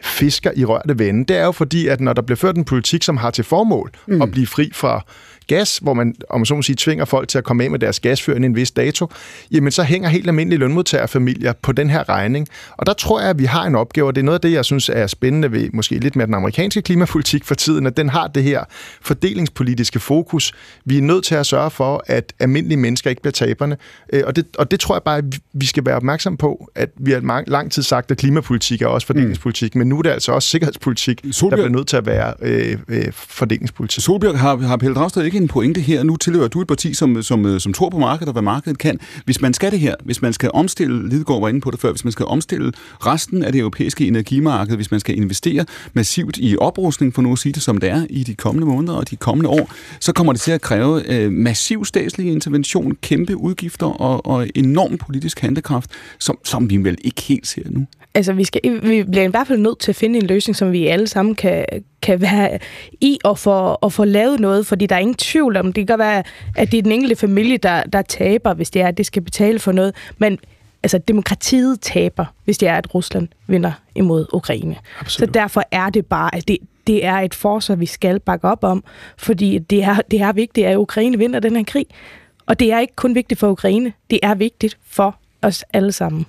fisker 0.00 0.50
i 0.56 0.64
rørte 0.64 0.98
vende. 0.98 1.24
Det 1.24 1.36
er 1.36 1.44
jo 1.44 1.52
fordi, 1.52 1.86
at 1.86 2.00
når 2.00 2.12
der 2.12 2.22
bliver 2.22 2.36
ført 2.36 2.56
en 2.56 2.64
politik, 2.64 3.02
som 3.02 3.16
har 3.16 3.30
til 3.30 3.44
formål 3.44 3.90
mm. 4.06 4.22
at 4.22 4.30
blive 4.30 4.46
fri 4.46 4.70
fra 4.74 5.04
gas, 5.48 5.78
hvor 5.82 5.94
man, 5.94 6.14
om 6.30 6.40
man 6.40 6.46
så 6.46 6.54
må 6.54 6.62
sige, 6.62 6.76
tvinger 6.76 7.04
folk 7.04 7.28
til 7.28 7.38
at 7.38 7.44
komme 7.44 7.64
af 7.64 7.70
med 7.70 7.78
deres 7.78 8.00
gasfyr 8.00 8.34
inden 8.34 8.50
en 8.50 8.56
vis 8.56 8.70
dato, 8.70 9.06
jamen 9.50 9.72
så 9.72 9.82
hænger 9.82 10.08
helt 10.08 10.26
almindelige 10.26 10.58
lønmodtagerfamilier 10.58 11.52
på 11.62 11.72
den 11.72 11.90
her 11.90 12.08
regning. 12.08 12.48
Og 12.76 12.86
der 12.86 12.92
tror 12.92 13.20
jeg, 13.20 13.30
at 13.30 13.38
vi 13.38 13.44
har 13.44 13.66
en 13.66 13.74
opgave, 13.74 14.06
og 14.06 14.14
det 14.14 14.20
er 14.20 14.24
noget 14.24 14.38
af 14.38 14.40
det, 14.40 14.52
jeg 14.52 14.64
synes 14.64 14.88
er 14.88 15.06
spændende 15.06 15.52
ved 15.52 15.70
måske 15.72 15.98
lidt 15.98 16.16
med 16.16 16.26
den 16.26 16.34
amerikanske 16.34 16.82
klimapolitik 16.82 17.44
for 17.44 17.54
tiden, 17.54 17.86
at 17.86 17.96
den 17.96 18.08
har 18.08 18.26
det 18.26 18.42
her 18.42 18.64
fordelingspolitiske 19.02 20.00
fokus. 20.00 20.52
Vi 20.84 20.98
er 20.98 21.02
nødt 21.02 21.24
til 21.24 21.34
at 21.34 21.46
sørge 21.46 21.70
for, 21.70 22.04
at 22.06 22.32
almindelige 22.38 22.78
mennesker 22.78 23.10
ikke 23.10 23.22
bliver 23.22 23.32
taberne. 23.32 23.76
Øh, 24.12 24.22
og 24.26 24.36
det, 24.36 24.46
og 24.58 24.70
det 24.70 24.80
tror 24.80 24.94
jeg 24.94 25.02
bare, 25.02 25.18
at 25.18 25.24
vi 25.52 25.66
skal 25.66 25.86
være 25.86 25.96
opmærksom 25.96 26.36
på, 26.36 26.70
at 26.74 26.90
vi 26.96 27.12
har 27.12 27.44
lang 27.46 27.72
tid 27.72 27.82
sagt, 27.82 28.10
at 28.10 28.18
klimapolitik 28.18 28.82
er 28.82 28.86
også 28.86 29.06
fordelingspolitik, 29.06 29.74
mm. 29.74 29.78
men 29.78 29.88
nu 29.88 29.98
er 29.98 30.02
det 30.02 30.10
altså 30.10 30.32
også 30.32 30.48
sikkerhedspolitik, 30.48 31.20
Solbjørg, 31.32 31.58
der 31.58 31.64
bliver 31.64 31.78
nødt 31.78 31.88
til 31.88 31.96
at 31.96 32.06
være 32.06 32.34
øh, 32.42 32.78
øh, 32.88 33.04
fordelingspolitik. 33.12 34.04
Solbjørg, 34.04 34.38
har, 34.38 34.56
har 34.56 34.76
Pelle 34.76 34.94
Dragsted 34.94 35.24
ikke 35.24 35.37
en 35.42 35.48
pointe 35.48 35.80
her. 35.80 36.02
Nu 36.02 36.16
tilhører 36.16 36.48
du 36.48 36.60
et 36.60 36.66
parti, 36.66 36.94
som, 36.94 37.22
som, 37.22 37.46
øh, 37.46 37.60
som 37.60 37.72
tror 37.72 37.88
på 37.88 37.98
markedet 37.98 38.28
og 38.28 38.32
hvad 38.32 38.42
markedet 38.42 38.78
kan. 38.78 39.00
Hvis 39.24 39.40
man 39.40 39.54
skal 39.54 39.70
det 39.70 39.80
her, 39.80 39.94
hvis 40.04 40.22
man 40.22 40.32
skal 40.32 40.50
omstille, 40.54 41.08
Lidegaard 41.08 41.40
var 41.40 41.48
inde 41.48 41.60
på 41.60 41.70
det 41.70 41.80
før, 41.80 41.90
hvis 41.90 42.04
man 42.04 42.12
skal 42.12 42.26
omstille 42.26 42.72
resten 43.06 43.42
af 43.42 43.52
det 43.52 43.58
europæiske 43.58 44.06
energimarked, 44.06 44.76
hvis 44.76 44.90
man 44.90 45.00
skal 45.00 45.16
investere 45.16 45.64
massivt 45.92 46.38
i 46.38 46.56
oprustning, 46.56 47.14
for 47.14 47.22
nu 47.22 47.32
at 47.32 47.38
sige 47.38 47.52
det 47.52 47.62
som 47.62 47.78
det 47.78 47.90
er, 47.90 48.06
i 48.10 48.24
de 48.24 48.34
kommende 48.34 48.66
måneder 48.66 48.94
og 48.94 49.10
de 49.10 49.16
kommende 49.16 49.50
år, 49.50 49.70
så 50.00 50.12
kommer 50.12 50.32
det 50.32 50.40
til 50.40 50.52
at 50.52 50.60
kræve 50.60 51.12
øh, 51.12 51.32
massiv 51.32 51.84
statslig 51.84 52.32
intervention, 52.32 52.96
kæmpe 53.02 53.36
udgifter 53.36 53.86
og, 53.86 54.26
og 54.26 54.48
enorm 54.54 54.98
politisk 54.98 55.40
handekraft, 55.40 55.90
som, 56.18 56.38
som 56.44 56.70
vi 56.70 56.76
vel 56.76 56.98
ikke 57.04 57.22
helt 57.22 57.46
ser 57.46 57.62
nu. 57.66 57.86
Altså, 58.14 58.32
vi, 58.32 58.44
skal, 58.44 58.60
vi 58.82 59.02
bliver 59.02 59.24
i 59.24 59.30
hvert 59.30 59.46
fald 59.46 59.58
nødt 59.58 59.78
til 59.78 59.92
at 59.92 59.96
finde 59.96 60.18
en 60.18 60.26
løsning, 60.26 60.56
som 60.56 60.72
vi 60.72 60.86
alle 60.86 61.06
sammen 61.06 61.34
kan, 61.34 61.64
kan 62.02 62.20
være 62.20 62.58
i 63.00 63.18
og 63.24 63.38
få, 63.38 63.50
og 63.80 63.92
få 63.92 64.04
lavet 64.04 64.40
noget, 64.40 64.66
fordi 64.66 64.86
der 64.86 64.96
er 64.96 65.00
ingen 65.00 65.14
tvivl 65.14 65.56
om, 65.56 65.72
det 65.72 65.86
kan 65.86 65.98
være, 65.98 66.22
at 66.56 66.72
det 66.72 66.78
er 66.78 66.82
den 66.82 66.92
enkelte 66.92 67.16
familie, 67.16 67.56
der, 67.56 67.82
der 67.82 68.02
taber, 68.02 68.54
hvis 68.54 68.70
det 68.70 68.82
er, 68.82 68.88
at 68.88 68.98
det 68.98 69.06
skal 69.06 69.22
betale 69.22 69.58
for 69.58 69.72
noget, 69.72 69.94
men 70.18 70.38
altså, 70.82 70.98
demokratiet 70.98 71.80
taber, 71.80 72.24
hvis 72.44 72.58
det 72.58 72.68
er, 72.68 72.74
at 72.76 72.94
Rusland 72.94 73.28
vinder 73.46 73.72
imod 73.94 74.26
Ukraine. 74.32 74.76
Absolut. 75.00 75.28
Så 75.28 75.32
derfor 75.32 75.62
er 75.70 75.90
det 75.90 76.06
bare, 76.06 76.34
at 76.34 76.48
det, 76.48 76.58
det 76.86 77.04
er 77.04 77.14
et 77.14 77.34
forsvar, 77.34 77.74
vi 77.74 77.86
skal 77.86 78.20
bakke 78.20 78.48
op 78.48 78.64
om, 78.64 78.84
fordi 79.16 79.58
det 79.58 79.82
er, 79.82 80.00
det 80.10 80.20
er 80.20 80.32
vigtigt, 80.32 80.66
at 80.66 80.76
Ukraine 80.76 81.18
vinder 81.18 81.40
den 81.40 81.56
her 81.56 81.64
krig. 81.64 81.86
Og 82.46 82.58
det 82.58 82.72
er 82.72 82.78
ikke 82.78 82.96
kun 82.96 83.14
vigtigt 83.14 83.40
for 83.40 83.50
Ukraine, 83.50 83.92
det 84.10 84.18
er 84.22 84.34
vigtigt 84.34 84.78
for 84.88 85.16
os 85.42 85.64
alle 85.72 85.92
sammen. 85.92 86.26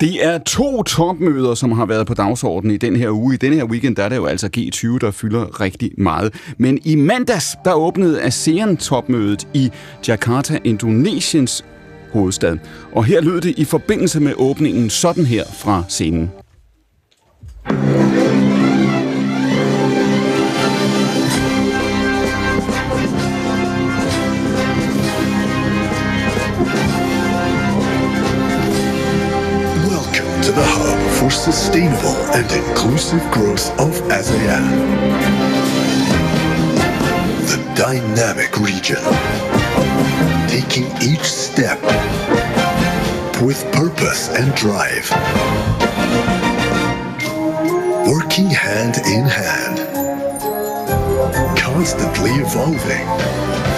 Det 0.00 0.24
er 0.26 0.38
to 0.38 0.82
topmøder, 0.82 1.54
som 1.54 1.72
har 1.72 1.86
været 1.86 2.06
på 2.06 2.14
dagsordenen 2.14 2.74
i 2.74 2.78
den 2.78 2.96
her 2.96 3.10
uge. 3.10 3.34
I 3.34 3.36
den 3.36 3.52
her 3.52 3.64
weekend 3.64 3.96
der 3.96 4.04
er 4.04 4.08
det 4.08 4.16
jo 4.16 4.26
altså 4.26 4.48
G20, 4.56 4.98
der 4.98 5.10
fylder 5.10 5.60
rigtig 5.60 5.90
meget. 5.98 6.34
Men 6.58 6.78
i 6.84 6.94
mandags, 6.94 7.56
der 7.64 7.72
åbnede 7.72 8.22
ASEAN-topmødet 8.22 9.48
i 9.54 9.70
Jakarta, 10.08 10.58
Indonesiens 10.64 11.64
hovedstad. 12.12 12.56
Og 12.92 13.04
her 13.04 13.20
lød 13.20 13.40
det 13.40 13.58
i 13.58 13.64
forbindelse 13.64 14.20
med 14.20 14.32
åbningen 14.36 14.90
sådan 14.90 15.24
her 15.24 15.44
fra 15.44 15.84
scenen. 15.88 16.30
For 31.30 31.36
sustainable 31.36 32.16
and 32.34 32.50
inclusive 32.52 33.22
growth 33.30 33.70
of 33.78 33.90
ASEAN. 34.10 34.64
The 37.46 37.74
dynamic 37.76 38.56
region, 38.58 39.02
taking 40.48 40.86
each 41.02 41.24
step 41.24 41.80
with 43.42 43.64
purpose 43.72 44.28
and 44.30 44.54
drive, 44.54 45.08
working 48.06 48.50
hand 48.50 48.98
in 49.06 49.24
hand, 49.24 49.78
constantly 51.56 52.30
evolving. 52.32 53.69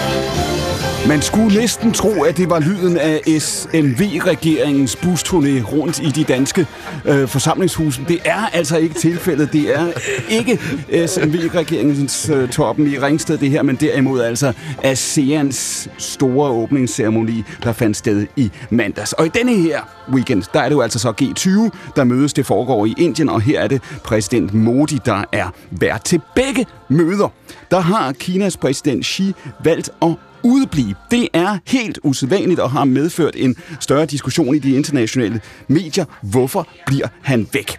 Man 1.07 1.21
skulle 1.21 1.59
næsten 1.59 1.91
tro, 1.91 2.23
at 2.23 2.37
det 2.37 2.49
var 2.49 2.59
lyden 2.59 2.97
af 2.97 3.21
SMV-regeringens 3.39 4.95
busturné 4.95 5.61
rundt 5.73 5.99
i 5.99 6.09
de 6.09 6.23
danske 6.23 6.67
øh, 7.05 7.27
forsamlingshuse. 7.27 8.01
Det 8.07 8.19
er 8.25 8.47
altså 8.53 8.77
ikke 8.77 8.95
tilfældet. 8.95 9.53
Det 9.53 9.75
er 9.75 9.87
ikke 10.29 10.59
SMV-regeringens 11.07 12.29
øh, 12.29 12.49
toppen 12.49 12.87
i 12.87 12.99
Ringsted, 12.99 13.37
det 13.37 13.49
her, 13.49 13.61
men 13.61 13.75
derimod 13.75 14.21
altså 14.21 14.53
ASEANs 14.83 15.89
store 15.97 16.49
åbningsceremoni, 16.49 17.43
der 17.63 17.73
fandt 17.73 17.97
sted 17.97 18.27
i 18.35 18.51
mandags. 18.69 19.13
Og 19.13 19.25
i 19.25 19.29
denne 19.29 19.55
her 19.55 19.81
weekend, 20.13 20.43
der 20.53 20.59
er 20.59 20.69
det 20.69 20.75
jo 20.75 20.81
altså 20.81 20.99
så 20.99 21.13
G20, 21.21 21.49
der 21.95 22.03
mødes. 22.03 22.33
Det 22.33 22.45
foregår 22.45 22.85
i 22.85 22.93
Indien, 22.97 23.29
og 23.29 23.41
her 23.41 23.59
er 23.59 23.67
det 23.67 23.81
præsident 24.03 24.53
Modi, 24.53 24.99
der 25.05 25.23
er 25.31 25.49
vært 25.71 26.03
til 26.03 26.21
begge 26.35 26.65
møder. 26.89 27.27
Der 27.71 27.79
har 27.79 28.11
Kinas 28.11 28.57
præsident 28.57 29.05
Xi 29.05 29.33
valgt 29.63 29.89
at 30.01 30.15
udeblive. 30.42 30.94
Det 31.10 31.28
er 31.32 31.58
helt 31.66 31.98
usædvanligt 32.02 32.60
og 32.60 32.70
har 32.70 32.84
medført 32.84 33.36
en 33.36 33.56
større 33.80 34.06
diskussion 34.06 34.54
i 34.54 34.58
de 34.58 34.72
internationale 34.72 35.40
medier. 35.68 36.04
Hvorfor 36.22 36.68
bliver 36.86 37.06
han 37.22 37.48
væk? 37.52 37.76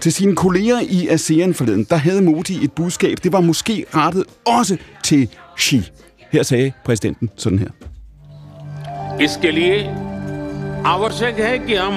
Til 0.00 0.12
sine 0.12 0.36
kolleger 0.36 0.80
i 0.80 1.08
ASEAN 1.08 1.54
forleden, 1.54 1.86
der 1.90 1.96
havde 1.96 2.22
Modi 2.22 2.64
et 2.64 2.72
budskab. 2.72 3.18
Det 3.22 3.32
var 3.32 3.40
måske 3.40 3.84
rettet 3.94 4.24
også 4.46 4.76
til 5.04 5.28
Xi. 5.58 5.90
Her 6.32 6.42
sagde 6.42 6.72
præsidenten 6.84 7.30
sådan 7.36 7.58
her. 7.58 7.68
इसके 9.20 9.50
लिए 9.50 9.76
आवश्यक 10.84 11.38
है 11.38 11.58
कि 11.58 11.74
हम 11.74 11.94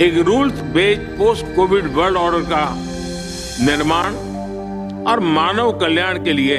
एक 0.00 0.14
rules 0.26 0.60
based 0.74 1.02
post 1.18 1.44
covid 1.56 1.86
world 1.86 2.16
order 2.16 2.42
का 2.52 2.64
निर्माण 3.66 4.14
और 5.10 5.20
मानव 5.20 5.72
कल्याण 5.80 6.24
के 6.24 6.32
लिए 6.32 6.58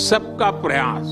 सबका 0.00 0.50
प्रयास 0.64 1.06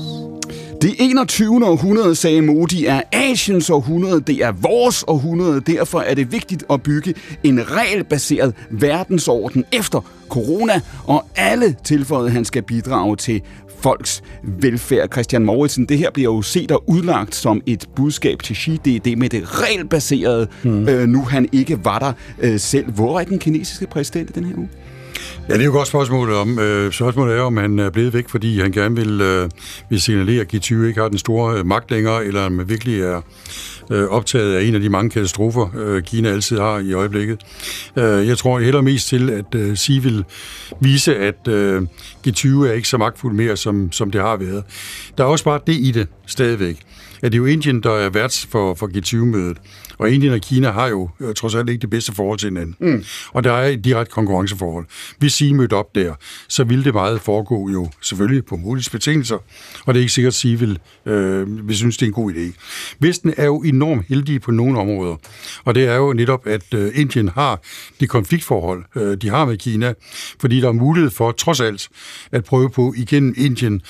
det 0.82 0.94
21. 0.98 1.66
århundrede, 1.66 2.14
sagde 2.14 2.42
Modi, 2.42 2.86
er 2.86 3.00
Asiens 3.12 3.70
århundrede, 3.70 4.20
det 4.20 4.44
er 4.44 4.52
vores 4.52 5.04
århundrede. 5.06 5.60
Derfor 5.60 6.00
er 6.00 6.14
det 6.14 6.32
vigtigt 6.32 6.64
at 6.70 6.82
bygge 6.82 7.14
en 7.44 7.70
regelbaseret 7.70 8.54
verdensorden 8.70 9.64
efter 9.72 10.00
corona, 10.28 10.80
og 11.04 11.24
alle 11.36 11.76
tilføjede, 11.84 12.30
han 12.30 12.44
skal 12.44 12.62
bidrage 12.62 13.16
til 13.16 13.42
folks 13.80 14.22
velfærd. 14.42 15.12
Christian 15.12 15.44
Mauritsen, 15.44 15.86
det 15.86 15.98
her 15.98 16.10
bliver 16.10 16.34
jo 16.34 16.42
set 16.42 16.70
og 16.70 16.84
udlagt 16.86 17.34
som 17.34 17.62
et 17.66 17.86
budskab 17.96 18.42
til 18.42 18.56
Xi. 18.56 18.80
Det 18.84 18.96
er 18.96 19.00
det 19.00 19.18
med 19.18 19.28
det 19.28 19.62
regelbaserede, 19.62 20.48
mm. 20.62 20.88
øh, 20.88 21.08
nu 21.08 21.22
han 21.22 21.48
ikke 21.52 21.84
var 21.84 21.98
der 21.98 22.12
øh, 22.38 22.60
selv. 22.60 22.90
Hvor 22.92 23.20
er 23.20 23.24
den 23.24 23.38
kinesiske 23.38 23.86
præsident 23.86 24.30
i 24.30 24.32
den 24.32 24.44
her 24.44 24.56
uge? 24.56 24.68
Ja, 25.48 25.54
det 25.54 25.60
er 25.60 25.64
jo 25.64 25.72
godt 25.72 25.88
spørgsmål 25.88 26.32
om. 26.32 26.58
Øh, 26.58 26.92
spørgsmålet 26.92 27.36
er, 27.36 27.40
om 27.40 27.56
han 27.56 27.78
er 27.78 27.90
blevet 27.90 28.14
væk, 28.14 28.28
fordi 28.28 28.60
han 28.60 28.72
gerne 28.72 28.96
vil, 28.96 29.20
øh, 29.20 29.50
vil 29.90 30.00
signalere, 30.00 30.40
at 30.40 30.54
G20 30.54 30.74
ikke 30.84 31.00
har 31.00 31.08
den 31.08 31.18
store 31.18 31.58
øh, 31.58 31.66
magt 31.66 31.90
længere, 31.90 32.24
eller 32.24 32.46
om 32.46 32.58
han 32.58 32.68
virkelig 32.68 33.00
er 33.00 33.20
øh, 33.90 34.08
optaget 34.08 34.54
af 34.54 34.62
en 34.62 34.74
af 34.74 34.80
de 34.80 34.88
mange 34.88 35.10
katastrofer, 35.10 35.68
øh, 35.76 36.02
Kina 36.02 36.28
altid 36.28 36.58
har 36.58 36.78
i 36.78 36.92
øjeblikket. 36.92 37.40
Øh, 37.96 38.28
jeg 38.28 38.38
tror 38.38 38.58
heller 38.58 38.80
mest 38.80 39.08
til, 39.08 39.30
at 39.30 39.54
øh, 39.54 39.76
Xi 39.76 39.98
vil 39.98 40.24
vise, 40.80 41.16
at 41.16 41.48
øh, 41.48 41.82
G20 42.28 42.48
er 42.48 42.72
ikke 42.72 42.88
så 42.88 42.98
magtfuld 42.98 43.34
mere, 43.34 43.56
som, 43.56 43.92
som 43.92 44.10
det 44.10 44.20
har 44.20 44.36
været. 44.36 44.64
Der 45.18 45.24
er 45.24 45.28
også 45.28 45.44
bare 45.44 45.60
det 45.66 45.74
i 45.74 45.90
det 45.90 46.08
stadigvæk 46.26 46.86
at 47.22 47.32
det 47.32 47.38
er 47.38 47.40
jo 47.40 47.46
Indien, 47.46 47.82
der 47.82 47.92
er 47.92 48.10
vært 48.10 48.46
for, 48.50 48.74
for 48.74 48.86
G20-mødet. 48.86 49.56
Og 50.02 50.10
Indien 50.10 50.32
og 50.32 50.40
Kina 50.40 50.70
har 50.70 50.86
jo 50.86 51.10
øh, 51.20 51.34
trods 51.34 51.54
alt 51.54 51.68
ikke 51.68 51.82
det 51.82 51.90
bedste 51.90 52.14
forhold 52.14 52.38
til 52.38 52.48
hinanden. 52.48 52.76
Mm. 52.80 53.04
Og 53.32 53.44
der 53.44 53.52
er 53.52 53.68
et 53.68 53.84
direkte 53.84 54.12
konkurrenceforhold. 54.12 54.86
Hvis 55.18 55.40
I 55.40 55.52
mødte 55.52 55.74
op 55.74 55.94
der, 55.94 56.14
så 56.48 56.64
ville 56.64 56.84
det 56.84 56.94
meget 56.94 57.20
foregå 57.20 57.70
jo 57.70 57.90
selvfølgelig 58.00 58.44
på 58.44 58.56
mulige 58.56 58.90
betingelser, 58.90 59.38
og 59.86 59.94
det 59.94 59.96
er 59.96 60.00
ikke 60.00 60.12
sikkert, 60.12 60.34
at 60.34 60.44
I 60.44 60.54
vil, 60.54 60.78
øh, 61.06 61.68
vi 61.68 61.74
synes, 61.74 61.96
det 61.96 62.06
er 62.06 62.08
en 62.08 62.12
god 62.12 62.32
idé. 62.32 62.58
Vesten 62.98 63.34
er 63.36 63.44
jo 63.44 63.62
enormt 63.62 64.06
heldige 64.08 64.40
på 64.40 64.50
nogle 64.50 64.78
områder, 64.78 65.16
og 65.64 65.74
det 65.74 65.86
er 65.86 65.96
jo 65.96 66.12
netop, 66.12 66.46
at 66.46 66.74
øh, 66.74 66.90
Indien 66.94 67.28
har 67.28 67.60
det 68.00 68.08
konfliktforhold, 68.08 68.84
øh, 68.96 69.16
de 69.16 69.28
har 69.28 69.44
med 69.44 69.56
Kina, 69.56 69.94
fordi 70.40 70.60
der 70.60 70.68
er 70.68 70.72
mulighed 70.72 71.10
for, 71.10 71.32
trods 71.32 71.60
alt, 71.60 71.88
at 72.32 72.44
prøve 72.44 72.70
på 72.70 72.94
igennem 72.96 73.34
Indien, 73.36 73.80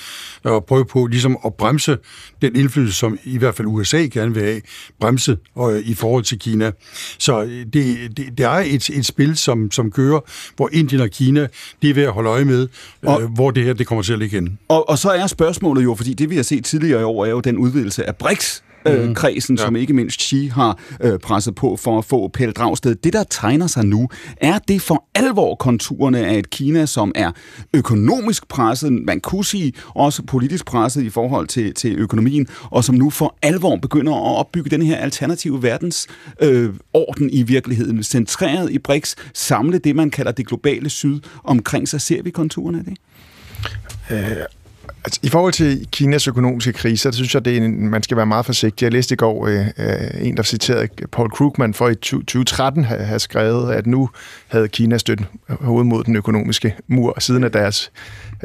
og 0.43 0.65
prøve 0.65 0.85
på 0.85 1.05
ligesom 1.05 1.37
at 1.45 1.53
bremse 1.53 1.97
den 2.41 2.55
indflydelse, 2.55 2.97
som 2.97 3.19
i 3.23 3.37
hvert 3.37 3.55
fald 3.55 3.67
USA 3.67 3.97
gerne 3.97 4.33
vil 4.33 4.43
have, 4.43 4.61
bremse 4.99 5.37
og, 5.55 5.79
i 5.79 5.93
forhold 6.03 6.23
til 6.23 6.39
Kina. 6.39 6.71
Så 7.17 7.43
øh, 7.43 7.65
det, 7.73 8.17
det, 8.17 8.37
det 8.37 8.39
er 8.39 8.49
et, 8.49 8.89
et 8.89 9.05
spil, 9.05 9.37
som, 9.37 9.71
som 9.71 9.91
kører, 9.91 10.19
hvor 10.55 10.69
Indien 10.71 11.01
og 11.01 11.09
Kina, 11.09 11.47
det 11.81 11.89
er 11.89 11.93
ved 11.93 12.03
at 12.03 12.11
holde 12.11 12.29
øje 12.29 12.45
med, 12.45 12.67
og, 13.03 13.21
øh, 13.21 13.29
hvor 13.29 13.51
det 13.51 13.63
her 13.63 13.73
det 13.73 13.87
kommer 13.87 14.03
til 14.03 14.13
at 14.13 14.19
ligge 14.19 14.39
hen. 14.39 14.59
Og, 14.67 14.89
og 14.89 14.97
så 14.97 15.09
er 15.09 15.27
spørgsmålet 15.27 15.83
jo, 15.83 15.95
fordi 15.95 16.13
det 16.13 16.29
vi 16.29 16.35
har 16.35 16.43
set 16.43 16.65
tidligere 16.65 17.01
i 17.01 17.03
år, 17.03 17.25
er 17.25 17.29
jo 17.29 17.39
den 17.39 17.57
udvidelse 17.57 18.05
af 18.05 18.15
BRICS, 18.15 18.63
øh, 18.85 19.15
kredsen, 19.15 19.55
ja. 19.57 19.65
som 19.65 19.75
ikke 19.75 19.93
mindst 19.93 20.21
Xi 20.21 20.47
har 20.47 20.79
øh, 21.01 21.19
presset 21.19 21.55
på 21.55 21.75
for 21.75 21.97
at 21.97 22.05
få 22.05 22.27
Pelle 22.27 22.53
Dragsted. 22.53 22.95
Det, 22.95 23.13
der 23.13 23.23
tegner 23.23 23.67
sig 23.67 23.85
nu, 23.85 24.09
er 24.37 24.59
det 24.59 24.81
for 24.81 25.05
alvor 25.15 25.55
konturerne 25.55 26.25
af 26.25 26.37
et 26.37 26.49
Kina, 26.49 26.85
som 26.85 27.11
er 27.15 27.31
økonomisk 27.73 28.47
presset, 28.47 28.93
man 28.93 29.19
kunne 29.19 29.45
sige 29.45 29.73
også 29.87 30.23
politisk 30.23 30.65
presset 30.65 31.03
i 31.03 31.09
forhold 31.09 31.47
til, 31.47 31.73
til 31.73 31.95
økonomien, 31.95 32.47
og 32.63 32.83
som 32.83 32.95
nu 32.95 33.09
for 33.09 33.37
alvor 33.41 33.75
begynder 33.75 34.13
at 34.13 34.39
opbygge 34.39 34.69
den 34.69 34.81
her 34.81 34.97
alternative 34.97 35.63
verdensorden 35.63 36.13
øh, 36.41 36.73
orden 36.93 37.29
i 37.29 37.43
virkeligheden, 37.43 38.03
centreret 38.03 38.71
i 38.71 38.79
BRICS, 38.79 39.15
samle 39.33 39.77
det, 39.77 39.95
man 39.95 40.09
kalder 40.09 40.31
det 40.31 40.47
globale 40.47 40.89
syd 40.89 41.19
omkring 41.43 41.87
sig. 41.87 42.01
Ser 42.01 42.23
vi 42.23 42.29
konturerne 42.29 42.79
af 42.79 42.83
det? 42.83 42.97
Øh, 44.11 44.45
Altså, 45.05 45.19
I 45.23 45.29
forhold 45.29 45.53
til 45.53 45.87
Kinas 45.91 46.27
økonomiske 46.27 46.73
krise, 46.73 47.01
så 47.01 47.11
synes 47.11 47.33
jeg, 47.33 47.45
det 47.45 47.57
er 47.57 47.61
en, 47.61 47.89
man 47.89 48.03
skal 48.03 48.17
være 48.17 48.25
meget 48.25 48.45
forsigtig. 48.45 48.83
Jeg 48.83 48.91
læste 48.91 49.13
i 49.13 49.15
går 49.15 49.47
øh, 49.47 49.67
øh 49.77 50.27
en, 50.27 50.37
der 50.37 50.43
citerede 50.43 50.87
Paul 51.11 51.29
Krugman 51.31 51.73
for 51.73 51.89
i 51.89 51.95
2013 51.95 52.85
have, 52.85 52.99
have 52.99 53.19
skrevet, 53.19 53.73
at 53.73 53.87
nu 53.87 54.09
havde 54.47 54.67
Kina 54.67 54.97
stødt 54.97 55.21
hovedet 55.49 55.87
mod 55.87 56.03
den 56.03 56.15
økonomiske 56.15 56.75
mur, 56.87 57.15
siden 57.19 57.43
at 57.43 57.53
deres 57.53 57.91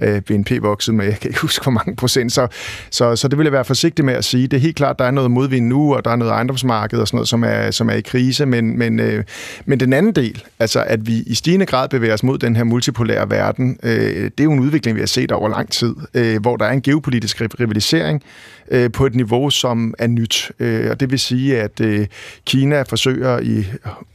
øh, 0.03 0.21
BNP 0.21 0.51
voksede 0.63 0.97
med, 0.97 1.05
jeg 1.07 1.19
kan 1.21 1.31
ikke 1.31 1.41
huske 1.41 1.63
hvor 1.63 1.73
mange 1.73 1.97
procent, 1.97 2.33
så, 2.33 2.47
så, 2.91 3.17
så 3.17 3.29
det 3.29 3.39
vil 3.39 3.45
jeg 3.45 3.53
være 3.53 3.65
forsigtig 3.65 4.05
med 4.05 4.15
at 4.15 4.25
sige. 4.25 4.43
Det 4.49 4.57
er 4.57 4.61
helt 4.61 4.77
klart, 4.77 4.99
der 4.99 5.05
er 5.05 5.11
noget 5.11 5.31
modvind 5.31 5.67
nu, 5.67 5.95
og 5.95 6.05
der 6.05 6.11
er 6.11 6.17
noget 6.17 6.33
ejendomsmarked 6.33 6.99
og 6.99 7.09
sådan 7.09 7.17
noget, 7.17 7.29
som 7.29 7.45
er, 7.45 7.71
som 7.71 7.89
er 7.89 7.95
i 7.95 8.01
krise, 8.01 8.47
men, 8.47 8.79
men, 8.79 9.01
øh, 9.01 9.25
men 9.67 9.81
den 9.81 9.93
anden 9.93 10.13
del, 10.13 10.45
altså 10.59 10.85
at 10.87 11.07
vi 11.07 11.23
i 11.27 11.35
stigende 11.35 11.67
grad 11.67 11.89
bevæger 11.89 12.15
os 12.15 12.23
mod 12.23 12.39
den 12.39 12.57
her 12.57 12.65
multipolære 12.65 13.31
verden, 13.31 13.79
øh, 13.83 13.91
det 14.25 14.41
er 14.41 14.45
jo 14.45 14.53
en 14.53 14.61
udvikling, 14.61 14.97
vi 14.97 15.01
har 15.01 15.07
set 15.07 15.33
over 15.33 15.49
lang 15.49 15.71
tid, 15.71 15.95
øh, 16.15 16.41
hvor 16.49 16.57
der 16.57 16.65
er 16.65 16.73
en 16.73 16.83
geopolitisk 16.83 17.41
rivalisering, 17.41 18.23
øh, 18.71 18.93
på 18.93 19.07
et 19.07 19.15
niveau, 19.15 19.51
som 19.51 19.95
er 19.99 20.07
nyt. 20.07 20.53
Øh, 20.59 20.91
og 20.91 21.01
det 21.01 21.11
vil 21.11 21.19
sige, 21.19 21.61
at 21.61 21.81
øh, 21.81 22.07
Kina 22.47 22.83
forsøger 22.83 23.41
i 23.41 23.65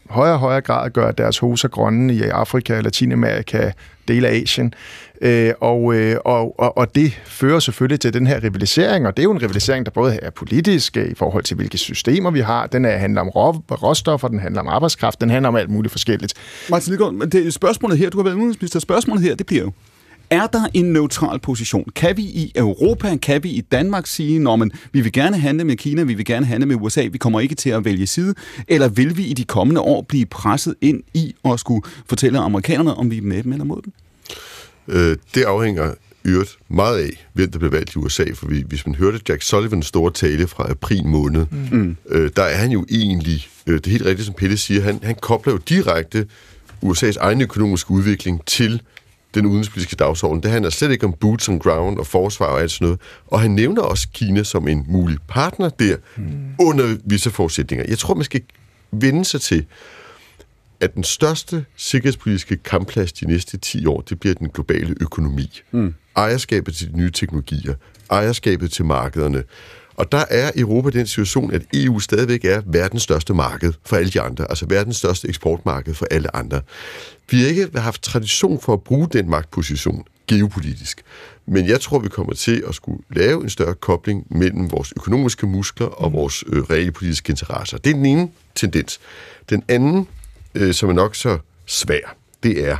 højere 0.10 0.34
og 0.34 0.40
højere 0.40 0.62
grad 0.62 0.86
at 0.86 0.94
gøre 0.94 1.12
deres 1.12 1.38
hoser 1.38 1.68
grønne 1.68 2.14
i 2.14 2.22
Afrika, 2.22 2.82
Latinamerika, 2.82 3.72
dele 4.08 4.28
af 4.28 4.36
Asien. 4.36 4.74
Øh, 5.22 5.54
og, 5.62 5.96
øh, 5.96 6.18
og, 6.26 6.60
og, 6.60 6.78
og 6.78 6.96
det 6.96 7.22
fører 7.26 7.60
selvfølgelig 7.60 8.00
til 8.00 8.14
den 8.14 8.28
her 8.28 8.44
rivalisering, 8.44 9.08
og 9.08 9.18
det 9.18 9.22
er 9.22 9.24
jo 9.24 9.32
en 9.32 9.42
rivalisering, 9.42 9.86
der 9.86 9.92
både 9.92 10.20
er 10.22 10.30
politisk 10.30 10.98
øh, 10.98 11.12
i 11.12 11.16
forhold 11.16 11.44
til, 11.44 11.56
hvilke 11.56 11.78
systemer 11.78 12.32
vi 12.32 12.40
har. 12.40 12.68
Den 12.68 12.86
er, 12.86 12.98
handler 12.98 13.22
om 13.22 13.30
rå, 13.30 13.52
råstoffer, 13.52 14.28
den 14.28 14.40
handler 14.40 14.62
om 14.62 14.68
arbejdskraft, 14.68 15.22
den 15.22 15.30
handler 15.30 15.50
om 15.50 15.56
alt 15.56 15.70
muligt 15.70 15.92
forskelligt. 15.92 16.34
Martin 16.70 17.18
men 17.18 17.30
det 17.30 17.54
spørgsmålet 17.54 17.98
her, 17.98 18.10
du 18.10 18.18
har 18.18 18.24
været 18.24 18.36
udenrigsminister, 18.36 18.80
spørgsmålet 18.80 19.24
her, 19.24 19.36
det 19.36 19.46
bliver 19.46 19.64
jo, 19.64 19.72
er 20.34 20.48
der 20.48 20.68
en 20.74 20.86
neutral 20.86 21.40
position? 21.40 21.86
Kan 21.96 22.18
vi 22.18 22.22
i 22.22 22.52
Europa, 22.56 23.16
kan 23.16 23.44
vi 23.44 23.50
i 23.50 23.62
Danmark 23.62 24.08
sige, 24.08 24.40
når 24.40 24.56
man, 24.56 24.72
vi 24.92 25.02
vil 25.02 25.12
gerne 25.12 25.38
handle 25.38 25.64
med 25.64 25.76
Kina, 25.76 26.04
vi 26.04 26.14
vil 26.14 26.26
gerne 26.26 26.46
handle 26.46 26.66
med 26.66 26.76
USA, 26.76 27.08
vi 27.12 27.18
kommer 27.18 27.40
ikke 27.40 27.56
til 27.56 27.70
at 27.70 27.86
vælge 27.86 28.08
side, 28.08 28.36
eller 28.68 28.88
vil 28.88 29.18
vi 29.18 29.24
i 29.24 29.34
de 29.34 29.44
kommende 29.44 29.82
år 29.82 30.02
blive 30.02 30.26
presset 30.26 30.76
ind 30.82 31.04
i 31.14 31.36
at 31.46 31.60
skulle 31.60 31.82
fortælle 32.06 32.40
amerikanerne, 32.40 32.94
om 32.94 33.12
vi 33.12 33.18
er 33.18 33.22
med 33.22 33.44
dem 33.44 33.52
eller 33.52 33.66
mod 33.66 33.82
dem? 33.82 33.94
Øh, 34.88 35.18
det 35.36 35.44
afhænger 35.44 35.92
øvrigt 36.26 36.58
meget 36.70 37.00
af, 37.00 37.28
hvem 37.34 37.52
der 37.52 37.60
bliver 37.60 37.72
valgt 37.72 37.96
i 37.96 37.98
USA, 37.98 38.26
for 38.34 38.46
hvis 38.46 38.86
man 38.86 38.96
hørte 38.96 39.20
Jack 39.30 39.42
Sullivans 39.42 39.86
store 39.86 40.12
tale 40.12 40.48
fra 40.48 40.70
april 40.70 41.06
måned, 41.06 41.46
mm. 41.72 41.98
øh, 42.10 42.32
der 42.36 42.44
er 42.44 42.58
han 42.58 42.72
jo 42.72 42.86
egentlig, 42.90 43.48
øh, 43.68 43.76
det 43.76 43.88
er 43.88 43.92
helt 43.92 44.06
rigtigt, 44.06 44.26
som 44.26 44.36
Pelle 44.36 44.58
siger, 44.58 44.82
han, 44.82 45.00
han 45.04 45.16
kobler 45.16 45.54
jo 45.54 45.60
direkte 45.70 46.28
USA's 46.86 47.18
egen 47.20 47.42
økonomiske 47.42 47.92
udvikling 47.92 48.46
til 48.46 48.82
den 49.36 49.46
udenrigspolitiske 49.46 49.96
dagsorden. 49.96 50.44
Det 50.44 50.52
handler 50.52 50.70
slet 50.70 50.92
ikke 50.92 51.06
om 51.06 51.14
boots 51.14 51.50
on 51.50 51.60
ground 51.60 52.00
og 52.00 52.08
forsvar 52.08 52.46
og 52.46 52.62
alt 52.62 52.72
sådan 52.72 52.86
noget. 52.86 53.00
Og 53.28 53.42
han 53.42 53.52
nævner 53.52 53.82
også 53.82 54.08
Kina 54.14 54.44
som 54.44 54.68
en 54.68 54.86
mulig 54.88 55.18
partner 55.28 55.70
der, 55.70 55.96
mm. 56.18 56.56
under 56.60 56.98
visse 57.06 57.30
forudsætninger. 57.30 57.86
Jeg 57.90 57.98
tror, 57.98 58.14
man 58.14 58.24
skal 58.24 58.42
vende 58.92 59.26
sig 59.26 59.42
til, 59.42 59.66
at 60.80 60.96
den 60.96 61.04
største 61.04 61.66
sikkerhedspolitiske 61.76 62.58
kampplads 62.58 63.14
de 63.14 63.26
næste 63.26 63.58
10 63.58 63.86
år, 63.86 64.02
det 64.02 64.20
bliver 64.20 64.36
den 64.36 64.50
globale 64.50 64.96
økonomi. 65.02 65.62
Mm. 65.72 65.94
Ejerskabet 66.16 66.76
til 66.76 66.92
de 66.92 66.98
nye 66.98 67.12
teknologier, 67.12 67.74
ejerskabet 68.12 68.72
til 68.72 68.86
markederne. 68.86 69.44
Og 69.96 70.12
der 70.12 70.26
er 70.30 70.52
Europa 70.56 70.90
den 70.90 71.08
situation, 71.08 71.54
at 71.54 71.62
EU 71.74 72.00
stadigvæk 72.00 72.46
er 72.46 72.62
verdens 72.66 73.04
største 73.04 73.34
marked 73.34 73.74
for 73.86 73.96
alle 73.96 74.10
de 74.10 74.22
andre, 74.22 74.46
altså 74.50 74.66
verdens 74.70 74.98
største 74.98 75.28
eksportmarked 75.28 75.94
for 75.94 76.08
alle 76.12 76.36
andre. 76.36 76.62
Vi 77.30 77.42
har 77.42 77.48
ikke 77.48 77.80
haft 77.80 78.04
tradition 78.04 78.62
for 78.62 78.74
at 78.74 78.82
bruge 78.82 79.08
den 79.14 79.30
magtposition 79.30 80.06
geopolitisk. 80.28 81.02
Men 81.46 81.68
jeg 81.68 81.82
tror, 81.82 82.00
vi 82.00 82.10
kommer 82.10 82.34
til 82.34 82.64
at 82.68 82.76
skulle 82.76 83.04
lave 83.10 83.44
en 83.44 83.50
større 83.50 83.74
kobling 83.74 84.28
mellem 84.30 84.72
vores 84.72 84.94
økonomiske 84.96 85.48
muskler 85.48 85.88
og 85.88 86.10
mm. 86.10 86.18
vores 86.18 86.44
øh, 86.48 86.64
realpolitiske 86.64 87.30
interesser. 87.30 87.78
Det 87.78 87.90
er 87.90 87.94
den 87.94 88.06
ene 88.06 88.30
tendens. 88.56 89.00
Den 89.50 89.64
anden 89.68 90.08
øh, 90.56 90.74
som 90.74 90.90
er 90.90 90.94
nok 90.94 91.16
så 91.16 91.38
svær, 91.66 92.16
det 92.44 92.68
er, 92.68 92.78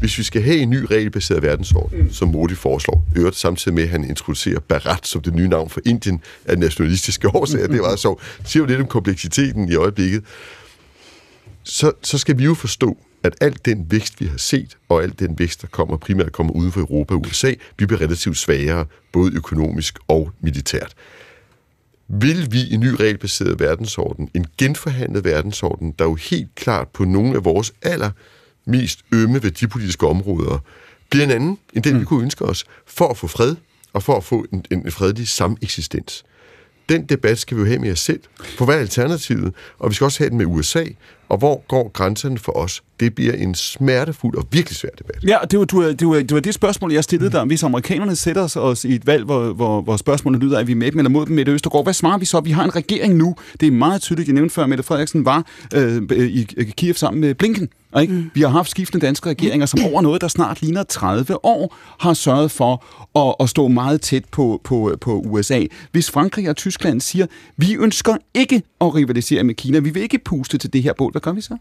hvis 0.00 0.18
vi 0.18 0.22
skal 0.22 0.42
have 0.42 0.56
en 0.56 0.70
ny 0.70 0.84
regelbaseret 0.90 1.42
verdensorden, 1.42 2.02
mm. 2.02 2.12
som 2.12 2.28
Modi 2.28 2.54
foreslår, 2.54 3.04
øvrigt 3.16 3.36
samtidig 3.36 3.74
med, 3.74 3.82
at 3.82 3.88
han 3.88 4.04
introducerer 4.04 4.60
Bharat 4.60 5.06
som 5.06 5.22
det 5.22 5.34
nye 5.34 5.48
navn 5.48 5.70
for 5.70 5.80
Indien 5.86 6.20
af 6.44 6.58
nationalistiske 6.58 7.28
årsager, 7.28 7.66
det 7.66 7.80
var 7.80 7.96
så, 7.96 8.20
siger 8.44 8.62
jo 8.62 8.66
lidt 8.66 8.80
om 8.80 8.86
kompleksiteten 8.86 9.68
i 9.68 9.74
øjeblikket, 9.74 10.24
så, 11.62 11.92
så 12.02 12.18
skal 12.18 12.38
vi 12.38 12.44
jo 12.44 12.54
forstå, 12.54 12.98
at 13.22 13.34
alt 13.40 13.64
den 13.64 13.86
vækst, 13.90 14.20
vi 14.20 14.26
har 14.26 14.38
set, 14.38 14.76
og 14.88 15.02
alt 15.02 15.18
den 15.18 15.38
vækst, 15.38 15.62
der 15.62 15.68
kommer 15.68 15.96
primært 15.96 16.32
kommer 16.32 16.52
uden 16.52 16.72
for 16.72 16.80
Europa 16.80 17.14
og 17.14 17.20
USA, 17.20 17.52
vi 17.78 17.86
bliver 17.86 18.00
relativt 18.00 18.36
svagere, 18.36 18.86
både 19.12 19.32
økonomisk 19.34 19.98
og 20.08 20.30
militært. 20.40 20.94
Vil 22.08 22.52
vi 22.52 22.60
i 22.60 22.74
en 22.74 22.80
ny 22.80 22.88
regelbaseret 23.00 23.60
verdensorden, 23.60 24.28
en 24.34 24.46
genforhandlet 24.58 25.24
verdensorden, 25.24 25.94
der 25.98 26.04
jo 26.04 26.14
helt 26.14 26.54
klart 26.54 26.88
på 26.88 27.04
nogle 27.04 27.36
af 27.36 27.44
vores 27.44 27.72
aller 27.82 28.10
mest 28.64 29.00
ømme 29.12 29.42
værdipolitiske 29.42 30.06
områder, 30.06 30.58
bliver 31.10 31.24
en 31.24 31.30
anden 31.30 31.58
end 31.72 31.84
den, 31.84 31.94
mm. 31.94 32.00
vi 32.00 32.04
kunne 32.04 32.22
ønske 32.22 32.44
os, 32.44 32.64
for 32.86 33.08
at 33.08 33.16
få 33.16 33.26
fred 33.26 33.56
og 33.92 34.02
for 34.02 34.16
at 34.16 34.24
få 34.24 34.46
en, 34.52 34.64
en 34.70 34.90
fredelig 34.92 35.28
sameksistens. 35.28 36.24
Den 36.88 37.04
debat 37.04 37.38
skal 37.38 37.56
vi 37.56 37.62
jo 37.62 37.66
have 37.66 37.78
med 37.78 37.92
os 37.92 38.00
selv. 38.00 38.20
For 38.58 38.64
hvad 38.64 38.74
er 38.74 38.80
alternativet? 38.80 39.54
Og 39.78 39.90
vi 39.90 39.94
skal 39.94 40.04
også 40.04 40.18
have 40.18 40.30
den 40.30 40.38
med 40.38 40.46
USA. 40.46 40.84
Og 41.32 41.38
hvor 41.38 41.64
går 41.68 41.90
grænserne 41.92 42.38
for 42.38 42.52
os? 42.52 42.82
Det 43.00 43.14
bliver 43.14 43.32
en 43.32 43.54
smertefuld 43.54 44.36
og 44.36 44.46
virkelig 44.50 44.76
svær 44.76 44.90
debat. 44.98 45.24
Ja, 45.26 45.36
det 45.50 45.58
var, 45.58 45.64
du, 45.64 45.88
det, 45.88 46.08
var, 46.08 46.14
det 46.14 46.34
var 46.34 46.40
det 46.40 46.54
spørgsmål, 46.54 46.92
jeg 46.92 47.04
stillede 47.04 47.32
dig. 47.32 47.44
Hvis 47.44 47.62
amerikanerne 47.62 48.16
sætter 48.16 48.56
os 48.56 48.84
i 48.84 48.94
et 48.94 49.06
valg, 49.06 49.24
hvor, 49.24 49.52
hvor, 49.52 49.80
hvor 49.80 49.96
spørgsmålet 49.96 50.42
lyder, 50.42 50.58
er 50.58 50.64
vi 50.64 50.74
med 50.74 50.90
dem 50.90 50.98
eller 50.98 51.10
mod 51.10 51.26
dem 51.26 51.34
med 51.34 51.44
det 51.44 51.52
Østergaard, 51.52 51.84
hvad 51.84 51.94
svarer 51.94 52.18
vi 52.18 52.24
så? 52.24 52.40
Vi 52.40 52.50
har 52.50 52.64
en 52.64 52.76
regering 52.76 53.14
nu. 53.14 53.36
Det 53.60 53.66
er 53.66 53.72
meget 53.72 54.02
tydeligt, 54.02 54.28
jeg 54.28 54.34
nævnte 54.34 54.54
før, 54.54 54.62
at 54.62 54.68
Mette 54.68 54.84
Frederiksen 54.84 55.24
var 55.24 55.46
øh, 55.74 56.02
i 56.20 56.46
Kiev 56.76 56.94
sammen 56.94 57.20
med 57.20 57.34
Blinken. 57.34 57.68
Ikke? 58.00 58.12
Mm. 58.12 58.30
Vi 58.34 58.40
har 58.40 58.48
haft 58.48 58.70
skiftende 58.70 59.06
danske 59.06 59.30
regeringer, 59.30 59.66
som 59.66 59.80
over 59.84 60.00
noget, 60.02 60.20
der 60.20 60.28
snart 60.28 60.62
ligner 60.62 60.82
30 60.82 61.44
år, 61.44 61.76
har 62.00 62.14
sørget 62.14 62.50
for 62.50 62.84
at, 63.18 63.34
at 63.40 63.48
stå 63.48 63.68
meget 63.68 64.00
tæt 64.00 64.24
på, 64.24 64.60
på, 64.64 64.96
på 65.00 65.20
USA. 65.26 65.62
Hvis 65.92 66.10
Frankrig 66.10 66.48
og 66.48 66.56
Tyskland 66.56 67.00
siger, 67.00 67.26
vi 67.56 67.74
ønsker 67.74 68.16
ikke 68.34 68.62
at 68.80 68.94
rivalisere 68.94 69.44
med 69.44 69.54
Kina, 69.54 69.78
vi 69.78 69.90
vil 69.90 70.02
ikke 70.02 70.18
puste 70.18 70.58
til 70.58 70.72
det 70.72 70.82
her 70.82 70.92
bål, 70.98 71.12
gør 71.22 71.32
vi 71.32 71.40
så? 71.40 71.56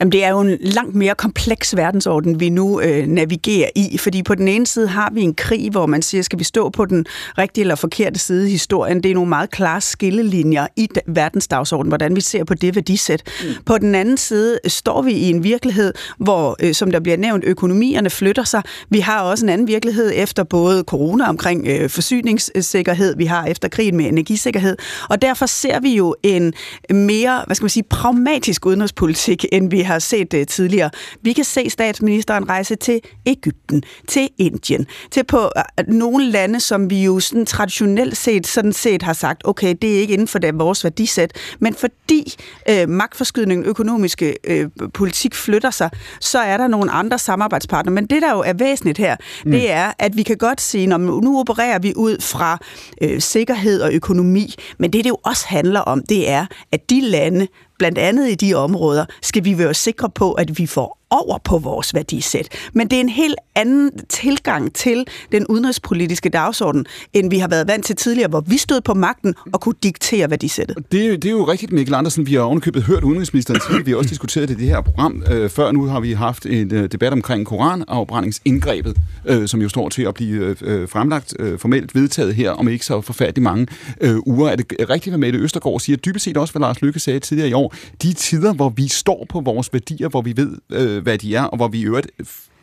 Jamen, 0.00 0.12
det 0.12 0.24
er 0.24 0.28
jo 0.28 0.40
en 0.40 0.56
langt 0.60 0.94
mere 0.94 1.14
kompleks 1.14 1.76
verdensorden, 1.76 2.40
vi 2.40 2.48
nu 2.48 2.80
øh, 2.80 3.06
navigerer 3.06 3.68
i, 3.74 3.98
fordi 3.98 4.22
på 4.22 4.34
den 4.34 4.48
ene 4.48 4.66
side 4.66 4.88
har 4.88 5.10
vi 5.12 5.22
en 5.22 5.34
krig, 5.34 5.70
hvor 5.70 5.86
man 5.86 6.02
siger, 6.02 6.22
skal 6.22 6.38
vi 6.38 6.44
stå 6.44 6.68
på 6.68 6.84
den 6.84 7.06
rigtige 7.38 7.62
eller 7.62 7.74
forkerte 7.74 8.18
side 8.18 8.48
i 8.48 8.50
historien? 8.50 9.02
Det 9.02 9.10
er 9.10 9.14
nogle 9.14 9.28
meget 9.28 9.50
klare 9.50 9.80
skillelinjer 9.80 10.66
i 10.76 10.88
verdensdagsordenen, 11.06 11.90
hvordan 11.90 12.16
vi 12.16 12.20
ser 12.20 12.44
på 12.44 12.54
det 12.54 12.74
værdisæt. 12.74 13.22
Mm. 13.42 13.48
På 13.66 13.78
den 13.78 13.94
anden 13.94 14.16
side 14.16 14.58
står 14.66 15.02
vi 15.02 15.12
i 15.12 15.30
en 15.30 15.44
virkelighed, 15.44 15.94
hvor, 16.18 16.56
øh, 16.60 16.74
som 16.74 16.90
der 16.90 17.00
bliver 17.00 17.16
nævnt, 17.16 17.44
økonomierne 17.44 18.10
flytter 18.10 18.44
sig. 18.44 18.62
Vi 18.88 19.00
har 19.00 19.20
også 19.22 19.44
en 19.44 19.48
anden 19.48 19.66
virkelighed 19.66 20.12
efter 20.14 20.44
både 20.44 20.82
corona 20.82 21.28
omkring 21.28 21.66
øh, 21.68 21.90
forsyningssikkerhed, 21.90 23.16
vi 23.16 23.24
har 23.24 23.44
efter 23.44 23.68
krigen 23.68 23.96
med 23.96 24.06
energisikkerhed, 24.06 24.76
og 25.08 25.22
derfor 25.22 25.46
ser 25.46 25.80
vi 25.80 25.96
jo 25.96 26.14
en 26.22 26.54
mere, 26.90 27.42
hvad 27.46 27.56
skal 27.56 27.64
man 27.64 27.70
sige, 27.70 27.84
pragmatisk 27.90 28.66
udenrigspolitik, 28.78 29.44
end 29.52 29.70
vi 29.70 29.80
har 29.80 29.98
set 29.98 30.34
uh, 30.34 30.40
tidligere. 30.48 30.90
Vi 31.22 31.32
kan 31.32 31.44
se 31.44 31.70
statsministeren 31.70 32.48
rejse 32.48 32.76
til 32.76 33.00
Ægypten, 33.26 33.82
til 34.08 34.28
Indien, 34.38 34.86
til 35.10 35.24
på 35.24 35.38
uh, 35.38 35.94
nogle 35.94 36.30
lande, 36.30 36.60
som 36.60 36.90
vi 36.90 37.04
jo 37.04 37.20
sådan 37.20 37.46
traditionelt 37.46 38.16
set 38.16 38.46
sådan 38.46 38.72
set 38.72 39.02
har 39.02 39.12
sagt, 39.12 39.42
okay, 39.44 39.74
det 39.82 39.96
er 39.96 40.00
ikke 40.00 40.14
inden 40.14 40.28
for 40.28 40.38
det, 40.38 40.58
vores 40.58 40.84
værdisæt, 40.84 41.32
men 41.58 41.74
fordi 41.74 42.34
uh, 42.70 42.88
magtforskydningen, 42.88 43.66
økonomiske 43.66 44.36
uh, 44.50 44.90
politik 44.94 45.34
flytter 45.34 45.70
sig, 45.70 45.90
så 46.20 46.38
er 46.38 46.56
der 46.56 46.68
nogle 46.68 46.90
andre 46.90 47.18
samarbejdspartnere. 47.18 47.94
Men 47.94 48.06
det, 48.06 48.22
der 48.22 48.32
jo 48.32 48.40
er 48.40 48.52
væsentligt 48.52 48.98
her, 48.98 49.16
mm. 49.44 49.50
det 49.50 49.70
er, 49.70 49.92
at 49.98 50.16
vi 50.16 50.22
kan 50.22 50.36
godt 50.36 50.60
sige, 50.60 50.86
når 50.86 50.98
nu 50.98 51.40
opererer 51.40 51.78
vi 51.78 51.92
ud 51.96 52.20
fra 52.20 52.58
øh, 53.02 53.20
sikkerhed 53.20 53.80
og 53.80 53.92
økonomi, 53.92 54.54
men 54.78 54.92
det, 54.92 55.04
det 55.04 55.10
jo 55.10 55.18
også 55.24 55.46
handler 55.48 55.80
om, 55.80 56.02
det 56.08 56.30
er, 56.30 56.46
at 56.72 56.90
de 56.90 57.00
lande, 57.00 57.46
blandt 57.78 57.98
andet 57.98 58.30
i 58.30 58.34
de 58.34 58.54
områder, 58.54 59.04
skal 59.22 59.44
vi 59.44 59.58
være 59.58 59.74
sikre 59.74 60.10
på, 60.10 60.32
at 60.32 60.58
vi 60.58 60.66
får 60.66 60.97
over 61.10 61.38
på 61.38 61.58
vores 61.58 61.94
værdisæt. 61.94 62.48
Men 62.72 62.88
det 62.88 62.96
er 62.96 63.00
en 63.00 63.08
helt 63.08 63.36
anden 63.54 63.90
tilgang 64.08 64.74
til 64.74 65.06
den 65.32 65.46
udenrigspolitiske 65.46 66.28
dagsorden, 66.28 66.86
end 67.12 67.30
vi 67.30 67.38
har 67.38 67.48
været 67.48 67.68
vant 67.68 67.84
til 67.84 67.96
tidligere, 67.96 68.28
hvor 68.28 68.40
vi 68.40 68.56
stod 68.56 68.80
på 68.80 68.94
magten 68.94 69.34
og 69.52 69.60
kunne 69.60 69.74
diktere 69.82 70.30
værdisættet. 70.30 70.76
Det, 70.92 71.06
er 71.06 71.16
det 71.16 71.24
er 71.24 71.30
jo 71.30 71.44
rigtigt, 71.44 71.72
Mikkel 71.72 71.94
Andersen. 71.94 72.26
Vi 72.26 72.34
har 72.34 72.40
ovenikøbet 72.40 72.82
hørt 72.82 73.04
udenrigsministeren 73.04 73.60
sige, 73.70 73.84
vi 73.84 73.90
har 73.90 73.98
også 73.98 74.10
diskuteret 74.10 74.48
det 74.48 74.54
i 74.54 74.60
det 74.60 74.68
her 74.68 74.80
program. 74.80 75.22
Øh, 75.30 75.50
før 75.50 75.72
nu 75.72 75.84
har 75.84 76.00
vi 76.00 76.12
haft 76.12 76.46
en 76.46 76.74
øh, 76.74 76.92
debat 76.92 77.12
omkring 77.12 77.46
koranafbrændingsindgrebet, 77.46 78.96
øh, 79.26 79.48
som 79.48 79.62
jo 79.62 79.68
står 79.68 79.88
til 79.88 80.02
at 80.02 80.14
blive 80.14 80.44
øh, 80.44 80.56
øh, 80.60 80.88
fremlagt 80.88 81.34
øh, 81.38 81.58
formelt 81.58 81.94
vedtaget 81.94 82.34
her 82.34 82.50
om 82.50 82.68
ikke 82.68 82.84
så 82.84 83.00
forfærdeligt 83.00 83.42
mange 83.42 83.66
øh, 84.00 84.16
uger. 84.26 84.48
Er 84.48 84.56
det 84.56 84.66
rigtigt, 84.90 85.10
hvad 85.10 85.18
Mette 85.18 85.38
Østergaard 85.38 85.80
siger? 85.80 85.96
Dybest 85.96 86.24
set 86.24 86.36
også, 86.36 86.52
hvad 86.52 86.60
Lars 86.60 86.82
Lykke 86.82 87.00
sagde 87.00 87.20
tidligere 87.20 87.48
i 87.48 87.52
år. 87.52 87.74
De 88.02 88.12
tider, 88.12 88.52
hvor 88.52 88.68
vi 88.68 88.88
står 88.88 89.26
på 89.28 89.40
vores 89.40 89.72
værdier, 89.72 90.08
hvor 90.08 90.22
vi 90.22 90.36
ved, 90.36 90.56
øh, 90.70 90.97
hvad 91.00 91.18
de 91.18 91.34
er, 91.34 91.42
og 91.42 91.56
hvor 91.56 91.68
vi 91.68 91.80
i 91.80 91.84
øvrigt 91.84 92.10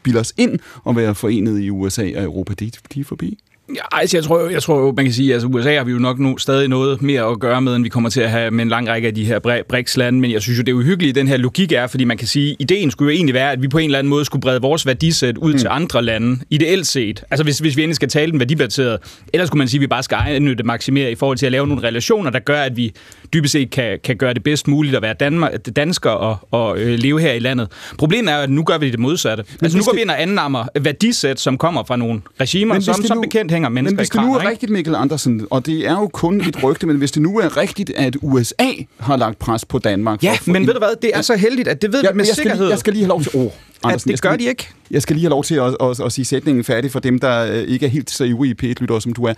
bilder 0.03 0.19
os 0.19 0.33
ind 0.37 0.59
og 0.83 0.95
være 0.95 1.15
forenet 1.15 1.61
i 1.61 1.69
USA 1.69 2.11
og 2.15 2.23
Europa, 2.23 2.53
de, 2.53 2.71
de 2.93 2.99
er 2.99 3.03
forbi. 3.03 3.39
Ja, 3.75 3.81
altså, 3.91 4.17
jeg 4.17 4.23
tror, 4.23 4.49
jeg 4.49 4.63
tror 4.63 4.91
man 4.91 5.05
kan 5.05 5.13
sige, 5.13 5.29
at 5.29 5.33
altså, 5.33 5.47
USA 5.47 5.77
har 5.77 5.83
vi 5.83 5.91
jo 5.91 5.99
nok 5.99 6.19
nu 6.19 6.37
stadig 6.37 6.67
noget 6.67 7.01
mere 7.01 7.23
at 7.23 7.39
gøre 7.39 7.61
med, 7.61 7.75
end 7.75 7.83
vi 7.83 7.89
kommer 7.89 8.09
til 8.09 8.21
at 8.21 8.29
have 8.29 8.51
med 8.51 8.61
en 8.61 8.69
lang 8.69 8.87
række 8.87 9.07
af 9.07 9.15
de 9.15 9.25
her 9.25 9.39
bri- 9.39 9.63
BRICS-lande. 9.69 10.19
Men 10.19 10.31
jeg 10.31 10.41
synes 10.41 10.59
jo, 10.59 10.63
det 10.63 10.71
er 10.71 10.75
uhyggeligt, 10.75 11.15
den 11.15 11.27
her 11.27 11.37
logik 11.37 11.71
er, 11.71 11.87
fordi 11.87 12.03
man 12.03 12.17
kan 12.17 12.27
sige, 12.27 12.51
at 12.51 12.55
ideen 12.59 12.91
skulle 12.91 13.11
jo 13.11 13.15
egentlig 13.15 13.33
være, 13.33 13.51
at 13.51 13.61
vi 13.61 13.67
på 13.67 13.77
en 13.77 13.85
eller 13.85 13.99
anden 13.99 14.09
måde 14.09 14.25
skulle 14.25 14.41
brede 14.41 14.61
vores 14.61 14.85
værdisæt 14.85 15.37
ud 15.37 15.51
mm. 15.53 15.59
til 15.59 15.67
andre 15.71 16.03
lande, 16.03 16.39
ideelt 16.49 16.87
set. 16.87 17.23
Altså 17.31 17.43
hvis, 17.43 17.59
hvis 17.59 17.77
vi 17.77 17.83
endelig 17.83 17.95
skal 17.95 18.09
tale 18.09 18.31
den 18.31 18.39
værdibaseret. 18.39 18.99
Ellers 19.33 19.47
skulle 19.47 19.59
man 19.59 19.67
sige, 19.67 19.79
at 19.79 19.81
vi 19.81 19.87
bare 19.87 20.03
skal 20.03 20.15
egennytte 20.15 20.63
maksimere 20.63 21.11
i 21.11 21.15
forhold 21.15 21.37
til 21.37 21.45
at 21.45 21.51
lave 21.51 21.67
nogle 21.67 21.83
relationer, 21.83 22.29
der 22.29 22.39
gør, 22.39 22.61
at 22.61 22.77
vi 22.77 22.93
dybest 23.33 23.51
set 23.51 23.69
kan, 23.69 23.99
kan 24.03 24.15
gøre 24.17 24.33
det 24.33 24.43
bedst 24.43 24.67
muligt 24.67 24.95
at 24.95 25.01
være 25.01 25.13
Danmark, 25.13 25.51
dansker 25.75 26.09
og, 26.09 26.37
og 26.51 26.79
øh, 26.79 26.99
leve 26.99 27.21
her 27.21 27.33
i 27.33 27.39
landet. 27.39 27.67
Problemet 27.97 28.33
er 28.33 28.37
at 28.37 28.49
nu 28.49 28.63
gør 28.63 28.77
vi 28.77 28.89
det 28.91 28.99
modsatte. 28.99 29.43
Altså 29.61 29.77
nu 29.77 29.83
går 29.83 29.93
vi 29.93 30.01
ind 30.01 30.09
og 30.09 30.21
andenammer 30.21 30.65
værdisæt, 30.81 31.39
som 31.39 31.57
kommer 31.57 31.83
fra 31.83 31.95
nogle 31.95 32.21
regimer, 32.39 32.73
Men 32.73 32.81
som 32.81 32.95
det 32.95 33.07
som 33.07 33.17
nu- 33.17 33.21
bekendt 33.21 33.51
hænger 33.51 33.69
mennesker 33.69 33.93
Men 33.95 33.97
hvis 33.99 34.09
det 34.09 34.21
nu 34.21 34.35
er 34.35 34.39
ikke? 34.39 34.49
rigtigt, 34.49 34.71
Mikkel 34.71 34.95
Andersen, 34.95 35.47
og 35.49 35.65
det 35.65 35.87
er 35.87 35.91
jo 35.91 36.07
kun 36.07 36.41
et 36.41 36.63
rygte, 36.63 36.87
men 36.87 36.97
hvis 36.97 37.11
det 37.11 37.21
nu 37.21 37.39
er 37.39 37.57
rigtigt, 37.57 37.89
at 37.95 38.17
USA 38.21 38.69
har 38.99 39.17
lagt 39.17 39.39
pres 39.39 39.65
på 39.65 39.79
Danmark... 39.79 40.23
Ja, 40.23 40.31
at 40.33 40.47
men 40.47 40.55
ind- 40.55 40.65
ved 40.65 40.73
du 40.73 40.79
hvad, 40.79 40.95
det 41.01 41.11
er 41.13 41.21
så 41.21 41.35
heldigt, 41.35 41.67
at 41.67 41.81
det 41.81 41.93
ved 41.93 42.01
Ja, 42.03 42.09
vi 42.09 42.13
med 42.15 42.15
men 42.15 42.19
jeg 42.19 42.25
skal 42.27 42.35
sikkerhed. 42.35 42.65
Lige, 42.65 42.71
jeg 42.71 42.79
skal 42.79 42.93
lige 42.93 43.03
have 43.03 43.09
lov 43.09 43.21
til... 43.21 43.31
Oh, 43.35 43.51
Andersen, 43.83 44.07
det 44.07 44.11
jeg 44.11 44.17
skal 44.17 44.29
gør 44.31 44.37
de 44.37 44.43
ikke. 44.43 44.67
Jeg 44.91 45.01
skal 45.01 45.15
lige 45.15 45.23
have 45.23 45.29
lov 45.29 45.43
til 45.43 45.55
at, 45.55 45.63
at, 45.63 45.75
at, 45.81 45.99
at 46.05 46.11
sige 46.11 46.25
sætningen 46.25 46.63
færdig 46.63 46.91
for 46.91 46.99
dem, 46.99 47.19
der 47.19 47.51
øh, 47.51 47.57
ikke 47.57 47.85
er 47.85 47.89
helt 47.89 48.09
så 48.11 48.23
ivrige 48.23 48.55
p 48.55 48.63
som 48.99 49.13
du 49.13 49.23
er. 49.23 49.33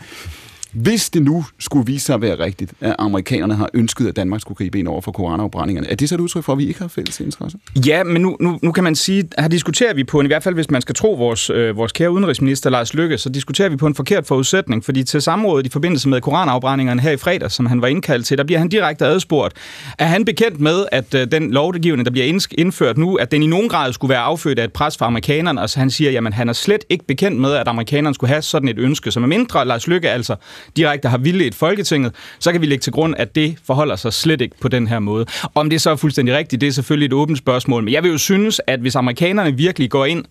Hvis 0.82 1.10
det 1.10 1.22
nu 1.22 1.46
skulle 1.60 1.86
vise 1.86 2.06
sig 2.06 2.16
at 2.16 2.22
være 2.22 2.40
rigtigt, 2.40 2.74
at 2.82 2.96
amerikanerne 3.00 3.56
har 3.56 3.70
ønsket, 3.74 4.08
at 4.08 4.16
Danmark 4.16 4.42
skulle 4.42 4.56
gribe 4.56 4.80
ind 4.80 4.88
over 4.88 5.02
for 5.02 5.12
koranafbrændingerne, 5.12 5.90
er 5.90 5.96
det 5.96 6.10
så 6.10 6.16
et 6.16 6.22
udtryk 6.22 6.44
for, 6.44 6.52
at 6.52 6.58
vi 6.58 6.68
ikke 6.68 6.80
har 6.80 6.88
fælles 6.88 7.20
interesse? 7.20 7.58
Ja, 7.88 8.04
men 8.04 8.22
nu, 8.22 8.38
nu, 8.40 8.60
nu 8.64 8.72
kan 8.72 8.84
man 8.84 8.96
sige, 8.96 9.30
her 9.40 9.48
diskuterer 9.48 9.94
vi 9.94 10.04
på 10.04 10.20
en, 10.20 10.26
i 10.26 10.28
hvert 10.28 10.44
fald 10.44 10.56
hvis 10.56 10.70
man 10.72 10.82
skal 10.82 10.96
tro 10.96 11.14
vores, 11.14 11.50
øh, 11.50 11.78
vores 11.78 11.92
kære 11.92 12.12
udenrigsminister 12.12 12.70
Lars 12.70 12.94
Lykke, 12.94 13.18
så 13.18 13.30
diskuterer 13.30 13.70
vi 13.70 13.76
på 13.76 13.88
en 13.88 13.96
forkert 13.96 14.28
forudsætning, 14.28 14.86
fordi 14.86 15.04
til 15.04 15.22
samrådet 15.22 15.66
i 15.66 15.70
forbindelse 15.70 16.10
med 16.10 16.22
koranafbrændingerne 16.22 17.02
her 17.02 17.12
i 17.12 17.18
fredag, 17.18 17.52
som 17.52 17.66
han 17.66 17.82
var 17.82 17.88
indkaldt 17.88 18.26
til, 18.26 18.38
der 18.38 18.44
bliver 18.44 18.60
han 18.60 18.70
direkte 18.70 19.06
adspurgt. 19.06 19.54
Er 20.00 20.06
han 20.06 20.26
bekendt 20.26 20.60
med, 20.60 20.86
at 20.92 21.14
øh, 21.14 21.28
den 21.32 21.52
lovgivning, 21.52 22.06
der 22.06 22.12
bliver 22.12 22.42
indført 22.58 22.98
nu, 22.98 23.16
at 23.16 23.32
den 23.32 23.44
i 23.44 23.48
nogen 23.48 23.70
grad 23.70 23.94
skulle 23.94 24.10
være 24.10 24.22
affødt 24.22 24.60
af 24.60 24.64
et 24.64 24.74
pres 24.74 24.98
fra 24.98 25.06
amerikanerne, 25.06 25.62
og 25.62 25.70
så 25.70 25.80
han 25.80 25.90
siger, 25.90 26.12
jamen 26.12 26.34
han 26.34 26.50
er 26.50 26.54
slet 26.54 26.86
ikke 26.90 27.06
bekendt 27.06 27.40
med, 27.40 27.54
at 27.54 27.68
amerikanerne 27.68 28.14
skulle 28.14 28.30
have 28.30 28.42
sådan 28.42 28.70
et 28.70 28.80
ønske, 28.80 29.12
som 29.12 29.24
er 29.24 29.28
mindre 29.28 29.66
Lars 29.66 29.88
Lykke 29.88 30.10
altså 30.10 30.36
direkte 30.76 31.10
har 31.10 31.18
vildledt 31.18 31.56
Folketinget, 31.56 32.16
så 32.40 32.52
kan 32.52 32.62
vi 32.62 32.66
lægge 32.66 32.82
til 32.82 32.94
grund, 32.94 33.16
at 33.18 33.36
det 33.36 33.58
forholder 33.66 33.96
sig 33.96 34.14
slet 34.14 34.42
ikke 34.42 34.56
på 34.62 34.68
den 34.68 34.88
her 34.88 35.00
måde. 35.00 35.26
Om 35.56 35.70
det 35.70 35.82
så 35.82 35.90
er 35.90 35.96
fuldstændig 35.96 36.36
rigtigt, 36.36 36.62
det 36.62 36.68
er 36.68 36.72
selvfølgelig 36.72 37.06
et 37.06 37.14
åbent 37.14 37.38
spørgsmål, 37.38 37.84
men 37.84 37.94
jeg 37.94 38.04
vil 38.04 38.12
jo 38.12 38.18
synes, 38.18 38.62
at 38.68 38.80
hvis 38.80 38.96
amerikanerne 38.96 39.58
virkelig 39.58 39.90
går 39.90 40.06
ind 40.06 40.26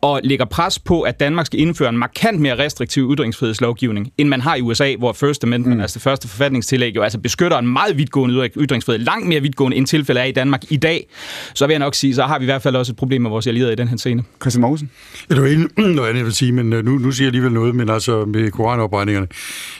og 0.00 0.20
lægger 0.24 0.44
pres 0.44 0.78
på, 0.78 1.02
at 1.02 1.20
Danmark 1.20 1.46
skal 1.46 1.60
indføre 1.60 1.88
en 1.88 1.98
markant 1.98 2.40
mere 2.40 2.58
restriktiv 2.58 3.12
ytringsfrihedslovgivning, 3.14 4.12
end 4.18 4.28
man 4.28 4.40
har 4.40 4.54
i 4.54 4.60
USA, 4.60 4.94
hvor 4.96 5.12
First 5.12 5.44
Amendment, 5.44 5.76
mm. 5.76 5.80
altså 5.80 5.94
det 5.94 6.02
første 6.02 6.28
forfatningstillæg, 6.28 6.96
jo 6.96 7.02
altså 7.02 7.18
beskytter 7.18 7.58
en 7.58 7.66
meget 7.66 7.96
vidtgående 7.96 8.34
ytring- 8.34 8.62
ytringsfrihed, 8.62 9.04
langt 9.04 9.28
mere 9.28 9.40
vidtgående 9.40 9.76
end 9.76 9.86
tilfældet 9.86 10.20
er 10.20 10.24
i 10.24 10.32
Danmark 10.32 10.62
i 10.70 10.76
dag, 10.76 11.08
så 11.54 11.66
vil 11.66 11.72
jeg 11.72 11.78
nok 11.78 11.94
sige, 11.94 12.14
så 12.14 12.22
har 12.22 12.38
vi 12.38 12.42
i 12.42 12.46
hvert 12.46 12.62
fald 12.62 12.76
også 12.76 12.92
et 12.92 12.96
problem 12.96 13.22
med 13.22 13.30
vores 13.30 13.46
allierede 13.46 13.72
i 13.72 13.76
den 13.76 13.88
her 13.88 13.96
scene. 13.96 14.24
Christian 14.40 14.60
Mogensen? 14.60 14.90
Ja, 15.30 15.34
det 15.34 15.42
var 15.42 15.48
egentlig 15.48 15.70
noget 15.96 16.08
andet, 16.08 16.18
jeg 16.18 16.26
vil 16.26 16.34
sige, 16.34 16.52
men 16.52 16.72
øh, 16.72 16.84
nu, 16.84 16.90
nu 16.90 17.10
siger 17.10 17.26
jeg 17.26 17.28
alligevel 17.28 17.52
noget, 17.52 17.74
men 17.74 17.88
altså 17.88 18.24
med 18.24 18.50
koranopbrændingerne. 18.50 19.26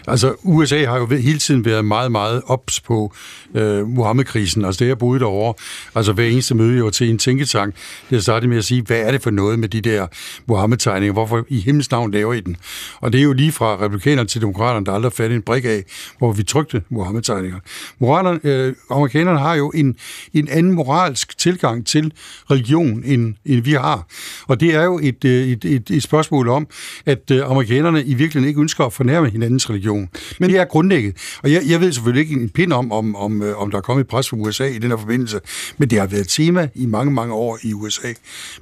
Altså, 0.09 0.35
USA 0.43 0.85
har 0.85 0.99
jo 0.99 1.07
hele 1.07 1.39
tiden 1.39 1.65
været 1.65 1.85
meget, 1.85 2.13
meget 2.13 2.43
ops 2.47 2.81
på 2.81 3.15
øh, 3.55 3.89
Muhammed-krisen. 3.89 4.65
Altså, 4.65 4.85
det 4.85 4.89
jeg 4.89 4.99
boede 4.99 5.21
derovre, 5.21 5.55
altså 5.95 6.13
hver 6.13 6.25
eneste 6.25 6.55
møde, 6.55 6.77
jeg 6.77 6.85
var 6.85 6.91
til 6.91 7.11
en 7.11 7.19
tænketank, 7.19 7.75
det 8.11 8.23
startede 8.23 8.49
med 8.49 8.59
at 8.59 8.65
sige, 8.65 8.83
hvad 8.83 9.01
er 9.01 9.13
det 9.13 9.23
for 9.23 9.31
noget 9.31 9.59
med 9.59 9.69
de 9.69 9.81
der 9.81 10.08
Muhammed-tegninger? 10.47 11.13
Hvorfor 11.13 11.45
i 11.49 11.61
himlens 11.61 11.91
navn 11.91 12.11
laver 12.11 12.35
I 12.35 12.41
den? 12.41 12.57
Og 13.01 13.13
det 13.13 13.19
er 13.19 13.23
jo 13.23 13.33
lige 13.33 13.53
fra 13.53 13.85
republikanerne 13.85 14.29
til 14.29 14.41
demokraterne, 14.41 14.87
der 14.87 14.93
aldrig 14.93 15.13
fandt 15.13 15.35
en 15.35 15.43
brik 15.43 15.65
af, 15.65 15.85
hvor 16.19 16.33
vi 16.33 16.43
trykte 16.43 16.83
Muhammed-tegninger. 16.89 17.59
Moralerne, 17.99 18.41
øh, 18.45 18.75
amerikanerne 18.91 19.39
har 19.39 19.55
jo 19.55 19.71
en, 19.75 19.97
en 20.35 20.49
anden 20.49 20.73
moralsk 20.73 21.39
tilgang 21.39 21.87
til 21.87 22.13
religion, 22.51 23.03
end, 23.05 23.35
end 23.45 23.61
vi 23.61 23.73
har. 23.73 24.07
Og 24.47 24.61
det 24.61 24.75
er 24.75 24.85
jo 24.85 25.01
et, 25.03 25.25
øh, 25.25 25.49
et, 25.49 25.65
et, 25.65 25.91
et 25.91 26.03
spørgsmål 26.03 26.49
om, 26.49 26.67
at 27.07 27.31
øh, 27.31 27.51
amerikanerne 27.51 28.05
i 28.05 28.15
virkeligheden 28.15 28.49
ikke 28.49 28.61
ønsker 28.61 28.85
at 28.85 28.93
fornærme 28.93 29.31
hinandens 29.31 29.71
religion. 29.71 30.09
Men 30.39 30.51
det 30.51 30.59
er 30.59 30.65
grundlægget. 30.65 31.17
Og 31.43 31.53
jeg, 31.53 31.63
jeg 31.69 31.81
ved 31.81 31.93
selvfølgelig 31.93 32.31
ikke 32.31 32.43
en 32.43 32.49
pind 32.49 32.73
om, 32.73 32.93
om, 32.93 33.17
om, 33.17 33.43
øh, 33.43 33.59
om 33.59 33.71
der 33.71 33.79
er 33.79 33.83
kommet 33.83 34.05
et 34.05 34.09
pres 34.09 34.29
fra 34.29 34.37
USA 34.37 34.67
i 34.67 34.79
den 34.79 34.91
her 34.91 34.99
forbindelse, 34.99 35.41
men 35.79 35.91
det 35.91 35.99
har 35.99 36.07
været 36.07 36.21
et 36.21 36.29
tema 36.29 36.69
i 36.75 36.87
mange, 36.87 37.13
mange 37.13 37.35
år 37.35 37.59
i 37.63 37.73
USA 37.73 38.13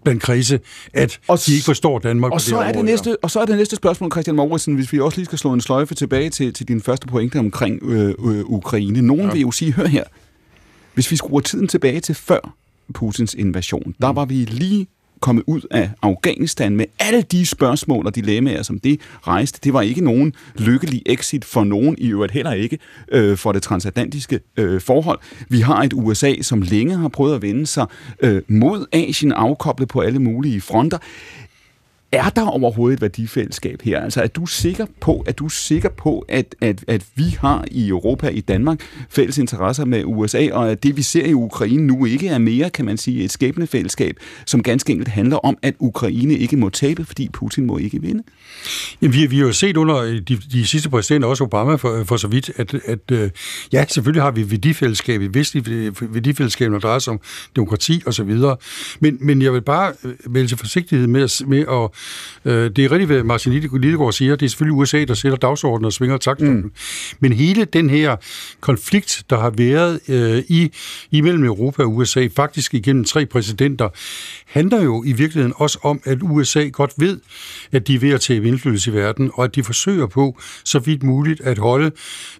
blandt 0.04 0.22
krise, 0.22 0.60
at 0.92 1.20
og 1.40 1.46
de 1.46 1.54
ikke 1.54 1.64
forstår 1.64 1.98
Danmark 1.98 2.32
Og 2.32 2.40
så, 2.40 2.58
er 2.58 2.72
det 2.72 2.84
næste, 2.84 3.16
og 3.22 3.30
så 3.30 3.40
er 3.40 3.44
det 3.44 3.56
næste 3.56 3.76
spørgsmål, 3.76 4.10
Christian 4.10 4.36
Mauritsen, 4.36 4.74
hvis 4.74 4.92
vi 4.92 5.00
også 5.00 5.18
lige 5.18 5.24
skal 5.24 5.38
slå 5.38 5.52
en 5.52 5.60
sløjfe 5.60 5.94
tilbage 5.94 6.30
til, 6.30 6.52
til 6.52 6.68
din 6.68 6.82
første 6.82 7.06
pointe 7.06 7.38
omkring 7.38 7.82
øh, 7.82 8.08
øh, 8.08 8.44
Ukraine. 8.44 9.02
Nogen 9.02 9.26
ja. 9.26 9.32
vil 9.32 9.40
jo 9.40 9.50
sige, 9.50 9.72
hør 9.72 9.86
her, 9.86 10.04
hvis 10.94 11.10
vi 11.10 11.16
skruer 11.16 11.40
tiden 11.40 11.68
tilbage 11.68 12.00
til 12.00 12.14
før 12.14 12.54
Putins 12.94 13.34
invasion, 13.34 13.94
der 14.00 14.12
var 14.12 14.24
vi 14.24 14.34
lige 14.34 14.86
kommet 15.20 15.44
ud 15.46 15.60
af 15.70 15.90
Afghanistan 16.02 16.76
med 16.76 16.84
alle 16.98 17.22
de 17.22 17.46
spørgsmål 17.46 18.06
og 18.06 18.14
dilemmaer, 18.14 18.62
som 18.62 18.78
det 18.78 19.00
rejste. 19.26 19.60
Det 19.64 19.72
var 19.72 19.82
ikke 19.82 20.00
nogen 20.00 20.34
lykkelig 20.58 21.02
exit 21.06 21.44
for 21.44 21.64
nogen, 21.64 21.96
i 21.98 22.08
øvrigt 22.08 22.32
heller 22.32 22.52
ikke 22.52 22.78
øh, 23.12 23.36
for 23.36 23.52
det 23.52 23.62
transatlantiske 23.62 24.40
øh, 24.56 24.80
forhold. 24.80 25.18
Vi 25.48 25.60
har 25.60 25.82
et 25.82 25.92
USA, 25.92 26.34
som 26.42 26.62
længe 26.62 26.96
har 26.96 27.08
prøvet 27.08 27.34
at 27.34 27.42
vende 27.42 27.66
sig 27.66 27.86
øh, 28.20 28.42
mod 28.48 28.86
Asien, 28.92 29.32
afkoblet 29.32 29.88
på 29.88 30.00
alle 30.00 30.18
mulige 30.18 30.60
fronter. 30.60 30.98
Er 32.16 32.28
der 32.28 32.46
overhovedet 32.46 32.96
et 32.96 33.02
værdifællesskab 33.02 33.82
her? 33.82 34.00
Altså 34.00 34.22
er 34.22 34.26
du 34.26 34.46
sikker 34.46 34.86
på, 35.00 35.24
at 35.26 35.38
du 35.38 35.44
er 35.44 35.48
sikker 35.48 35.88
på, 35.88 36.24
at, 36.28 36.54
at, 36.60 36.84
at 36.88 37.04
vi 37.14 37.36
har 37.40 37.64
i 37.70 37.88
Europa, 37.88 38.28
i 38.28 38.40
Danmark, 38.40 38.80
fælles 39.10 39.38
interesser 39.38 39.84
med 39.84 40.02
USA, 40.04 40.48
og 40.52 40.70
at 40.70 40.82
det 40.82 40.96
vi 40.96 41.02
ser 41.02 41.24
i 41.26 41.32
Ukraine 41.34 41.86
nu 41.86 42.04
ikke 42.04 42.28
er 42.28 42.38
mere, 42.38 42.70
kan 42.70 42.84
man 42.84 42.96
sige, 42.96 43.24
et 43.24 43.32
skæbnefællesskab, 43.32 44.16
som 44.46 44.62
ganske 44.62 44.90
enkelt 44.92 45.08
handler 45.08 45.36
om, 45.36 45.58
at 45.62 45.74
Ukraine 45.78 46.34
ikke 46.34 46.56
må 46.56 46.68
tabe, 46.68 47.04
fordi 47.04 47.28
Putin 47.32 47.66
må 47.66 47.78
ikke 47.78 48.00
vinde? 48.02 48.22
Jamen, 49.02 49.14
vi, 49.14 49.26
vi 49.26 49.38
har 49.38 49.46
jo 49.46 49.52
set 49.52 49.76
under 49.76 49.96
øh, 49.96 50.14
de, 50.28 50.36
de 50.52 50.66
sidste 50.66 50.90
præsidenter, 50.90 51.28
også 51.28 51.44
Obama 51.44 51.74
for, 51.74 51.98
øh, 52.00 52.06
for 52.06 52.16
så 52.16 52.28
vidt, 52.28 52.50
at, 52.56 52.74
at 52.84 53.10
øh, 53.12 53.30
ja, 53.72 53.84
selvfølgelig 53.88 54.22
har 54.22 54.30
vi 54.30 54.50
værdifællesskab, 54.50 55.20
et 55.20 55.34
vist 55.34 55.56
værdifællesskab, 56.00 56.68
når 56.70 56.76
det 56.78 56.82
drejer 56.82 56.98
sig 56.98 57.12
om 57.12 57.20
demokrati 57.56 58.02
og 58.06 58.14
så 58.14 58.24
videre. 58.24 58.56
Men, 59.00 59.18
men 59.20 59.42
jeg 59.42 59.52
vil 59.52 59.62
bare 59.62 59.92
vælge 60.26 60.56
forsigtighed 60.56 61.06
med, 61.06 61.22
at- 61.22 61.42
med 61.46 61.58
at... 61.58 61.90
Øh, 62.44 62.70
det 62.70 62.78
er 62.78 62.92
rigtigt, 62.92 63.06
hvad 63.06 63.22
Martin 63.22 63.52
Lidegaard 63.52 64.12
siger, 64.12 64.36
det 64.36 64.46
er 64.46 64.50
selvfølgelig 64.50 64.78
USA, 64.78 65.04
der 65.04 65.14
sætter 65.14 65.38
dagsordenen 65.38 65.84
og 65.84 65.92
svinger 65.92 66.16
taktstokken. 66.16 66.56
Mm. 66.56 66.72
Men 67.20 67.32
hele 67.32 67.64
den 67.64 67.90
her 67.90 68.16
konflikt, 68.60 69.22
der 69.30 69.40
har 69.40 69.50
været 69.50 70.00
øh, 70.08 70.42
i 70.48 70.70
imellem 71.10 71.44
Europa 71.44 71.82
og 71.82 71.96
USA, 71.96 72.28
faktisk 72.36 72.74
igennem 72.74 73.04
tre 73.04 73.26
præsidenter, 73.26 73.88
handler 74.46 74.82
jo 74.82 75.04
i 75.04 75.12
virkeligheden 75.12 75.52
også 75.56 75.78
om, 75.82 76.00
at 76.04 76.18
USA 76.22 76.68
godt 76.68 76.92
ved, 76.98 77.20
at 77.72 77.86
de 77.86 77.94
er 77.94 77.98
ved 77.98 78.10
at 78.10 78.20
tabe 78.20 78.48
indflydelse 78.48 78.90
i 78.90 78.94
verden, 78.94 79.30
og 79.34 79.44
at 79.44 79.54
de 79.54 79.64
forsøger 79.64 80.06
på, 80.06 80.38
så 80.64 80.78
vidt 80.78 81.02
muligt, 81.02 81.40
at 81.40 81.58
holde 81.58 81.90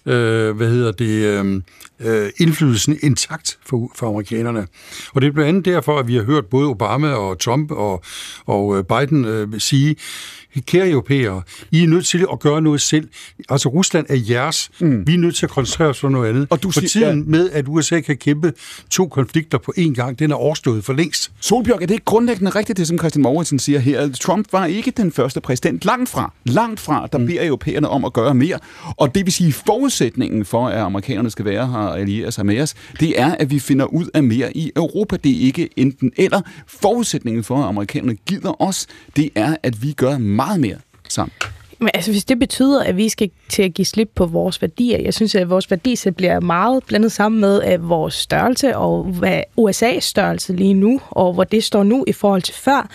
øh, 0.06 0.56
hvad 0.56 0.68
hedder 0.68 0.92
det, 0.92 1.06
øh, 1.06 1.60
øh, 2.00 2.30
indflydelsen 2.36 2.98
intakt 3.02 3.58
for, 3.66 3.90
for 3.94 4.08
amerikanerne. 4.08 4.66
Og 5.14 5.22
det 5.22 5.28
er 5.28 5.32
blandt 5.32 5.48
andet 5.48 5.64
derfor, 5.64 5.98
at 5.98 6.08
vi 6.08 6.16
har 6.16 6.22
hørt 6.22 6.46
både 6.46 6.68
Obama 6.68 7.12
og 7.12 7.38
Trump 7.38 7.70
og, 7.70 8.02
og 8.46 8.78
øh, 8.78 8.84
Biden 8.84 9.24
øh, 9.24 9.45
sige, 9.58 9.96
kære 10.66 10.88
europæere, 10.90 11.42
I 11.70 11.82
er 11.82 11.86
nødt 11.88 12.06
til 12.06 12.26
at 12.32 12.40
gøre 12.40 12.62
noget 12.62 12.80
selv. 12.80 13.08
Altså, 13.48 13.68
Rusland 13.68 14.06
er 14.08 14.16
jeres. 14.30 14.70
Mm. 14.80 15.06
Vi 15.06 15.14
er 15.14 15.18
nødt 15.18 15.36
til 15.36 15.46
at 15.46 15.50
koncentrere 15.50 15.88
os 15.88 16.04
om 16.04 16.12
noget 16.12 16.28
andet. 16.28 16.46
Og 16.50 16.62
du 16.62 16.70
for 16.70 16.80
siger- 16.80 17.06
tiden 17.10 17.30
med, 17.30 17.50
at 17.50 17.64
USA 17.68 18.00
kan 18.00 18.16
kæmpe 18.16 18.52
to 18.90 19.06
konflikter 19.08 19.58
på 19.58 19.72
én 19.78 19.92
gang, 19.94 20.18
den 20.18 20.30
er 20.30 20.34
overstået 20.34 20.84
for 20.84 20.92
længst. 20.92 21.32
Solbjørg, 21.40 21.82
er 21.82 21.86
det 21.86 21.94
ikke 21.94 22.04
grundlæggende 22.04 22.50
rigtigt, 22.50 22.78
det 22.78 22.86
som 22.88 22.98
Christian 22.98 23.22
Mauritsen 23.22 23.58
siger 23.58 23.78
her? 23.78 24.08
Trump 24.20 24.46
var 24.52 24.66
ikke 24.66 24.90
den 24.90 25.12
første 25.12 25.40
præsident. 25.40 25.84
Langt 25.84 26.08
fra. 26.08 26.32
Langt 26.44 26.80
fra, 26.80 27.06
der 27.12 27.18
mm. 27.18 27.26
beder 27.26 27.46
europæerne 27.46 27.88
om 27.88 28.04
at 28.04 28.12
gøre 28.12 28.34
mere. 28.34 28.58
Og 28.96 29.14
det 29.14 29.24
vil 29.26 29.32
sige, 29.32 29.52
forudsætningen 29.52 30.44
for, 30.44 30.68
at 30.68 30.80
amerikanerne 30.80 31.30
skal 31.30 31.44
være 31.44 31.66
her 31.66 31.78
og 31.78 32.00
alliere 32.00 32.32
sig 32.32 32.46
med 32.46 32.60
os, 32.60 32.74
det 33.00 33.20
er, 33.20 33.34
at 33.34 33.50
vi 33.50 33.58
finder 33.58 33.84
ud 33.86 34.06
af 34.14 34.22
mere 34.22 34.56
i 34.56 34.72
Europa. 34.76 35.16
Det 35.16 35.32
er 35.36 35.40
ikke 35.40 35.68
enten 35.76 36.12
eller. 36.16 36.40
Forudsætningen 36.66 37.44
for, 37.44 37.62
at 37.62 37.68
amerikanerne 37.68 38.16
gider 38.26 38.62
os, 38.62 38.86
det 39.16 39.30
er, 39.36 39.56
at 39.62 39.82
vi 39.82 39.92
gør 39.92 40.18
meget 40.18 40.60
mere 40.60 40.76
sammen. 41.08 41.32
Men 41.78 41.90
altså, 41.94 42.10
hvis 42.10 42.24
det 42.24 42.38
betyder, 42.38 42.84
at 42.84 42.96
vi 42.96 43.08
skal 43.08 43.30
til 43.48 43.62
at 43.62 43.74
give 43.74 43.84
slip 43.84 44.10
på 44.14 44.26
vores 44.26 44.62
værdier, 44.62 44.98
jeg 44.98 45.14
synes, 45.14 45.34
at 45.34 45.50
vores 45.50 45.70
værdisæt 45.70 46.16
bliver 46.16 46.40
meget 46.40 46.84
blandet 46.84 47.12
sammen 47.12 47.40
med 47.40 47.62
at 47.62 47.88
vores 47.88 48.14
størrelse 48.14 48.76
og 48.76 49.04
hvad 49.04 49.42
USA's 49.60 50.00
størrelse 50.00 50.52
lige 50.52 50.74
nu, 50.74 51.00
og 51.10 51.32
hvor 51.32 51.44
det 51.44 51.64
står 51.64 51.82
nu 51.82 52.04
i 52.06 52.12
forhold 52.12 52.42
til 52.42 52.54
før. 52.54 52.88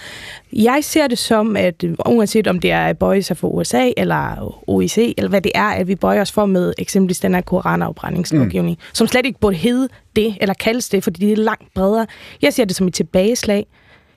Jeg 0.53 0.79
ser 0.81 1.07
det 1.07 1.17
som, 1.17 1.57
at 1.57 1.83
uanset 2.05 2.47
om 2.47 2.59
det 2.59 2.71
er 2.71 2.85
at 2.85 2.97
bøje 2.97 3.21
sig 3.21 3.37
for 3.37 3.47
USA 3.47 3.91
eller 3.97 4.59
OIC, 4.67 4.97
eller 5.17 5.29
hvad 5.29 5.41
det 5.41 5.51
er, 5.55 5.69
at 5.69 5.87
vi 5.87 5.95
bøjer 5.95 6.21
os 6.21 6.31
for 6.31 6.45
med 6.45 6.73
eksempelvis 6.77 7.19
den 7.19 7.33
her 7.33 7.41
koranafbrændingslovgivning, 7.41 8.77
mm. 8.79 8.85
som 8.93 9.07
slet 9.07 9.25
ikke 9.25 9.39
burde 9.39 9.55
hedde 9.55 9.89
det, 10.15 10.37
eller 10.41 10.53
kaldes 10.53 10.89
det, 10.89 11.03
fordi 11.03 11.25
det 11.25 11.31
er 11.31 11.43
langt 11.43 11.73
bredere. 11.73 12.07
Jeg 12.41 12.53
ser 12.53 12.65
det 12.65 12.75
som 12.75 12.87
et 12.87 12.93
tilbageslag. 12.93 13.65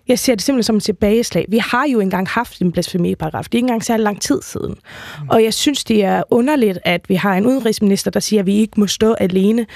Jeg 0.09 0.19
ser 0.19 0.35
det 0.35 0.43
simpelthen 0.45 0.63
som 0.67 0.77
et 0.77 0.83
tilbageslag. 0.83 1.45
Vi 1.49 1.59
har 1.59 1.87
jo 1.93 2.01
engang 2.01 2.29
haft 2.29 2.63
en 2.63 2.73
blasfemiparagraf. 2.73 3.45
Det 3.45 3.55
er 3.55 3.59
ikke 3.59 3.65
engang 3.65 3.85
særlig 3.85 4.05
lang 4.05 4.21
tid 4.21 4.39
siden. 4.43 4.75
Mm. 5.23 5.29
Og 5.29 5.45
jeg 5.45 5.55
synes, 5.55 5.85
det 5.85 6.05
er 6.05 6.23
underligt, 6.31 6.79
at 6.85 7.09
vi 7.09 7.15
har 7.15 7.35
en 7.35 7.47
udenrigsminister, 7.47 8.11
der 8.11 8.21
siger, 8.21 8.41
at 8.41 8.47
vi 8.47 8.55
ikke 8.57 8.81
må 8.81 8.87
stå 8.87 9.13
alene. 9.13 9.67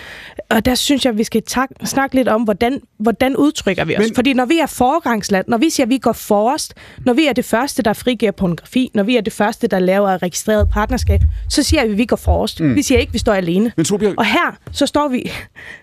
Og 0.50 0.64
der 0.64 0.74
synes 0.74 1.04
jeg, 1.04 1.10
at 1.12 1.18
vi 1.18 1.24
skal 1.24 1.42
tak- 1.42 1.70
snakke 1.84 2.14
lidt 2.14 2.28
om, 2.28 2.42
hvordan, 2.42 2.80
hvordan 2.98 3.36
udtrykker 3.36 3.84
vi 3.84 3.96
os. 3.96 4.00
Men... 4.00 4.14
Fordi 4.14 4.32
når 4.32 4.44
vi 4.44 4.58
er 4.58 4.66
foregangsland, 4.66 5.44
når 5.48 5.58
vi 5.58 5.70
siger, 5.70 5.84
at 5.86 5.90
vi 5.90 5.98
går 5.98 6.12
forrest, 6.12 6.74
når 7.06 7.12
vi 7.12 7.26
er 7.26 7.32
det 7.32 7.44
første, 7.44 7.82
der 7.82 7.92
frigiver 7.92 8.32
pornografi, 8.32 8.90
når 8.94 9.02
vi 9.02 9.16
er 9.16 9.20
det 9.20 9.32
første, 9.32 9.66
der 9.66 9.78
laver 9.78 10.22
registreret 10.22 10.68
partnerskab, 10.72 11.20
så 11.50 11.62
siger 11.62 11.84
vi, 11.86 11.92
at 11.92 11.98
vi 11.98 12.04
går 12.04 12.16
forrest. 12.16 12.60
Mm. 12.60 12.74
Vi 12.74 12.82
siger 12.82 12.98
ikke, 12.98 13.10
at 13.10 13.14
vi 13.14 13.18
står 13.18 13.32
alene. 13.32 13.72
Men 13.76 13.84
Solbjerg... 13.84 14.14
Og 14.18 14.24
her, 14.26 14.56
så 14.72 14.86
står 14.86 15.08
vi, 15.08 15.30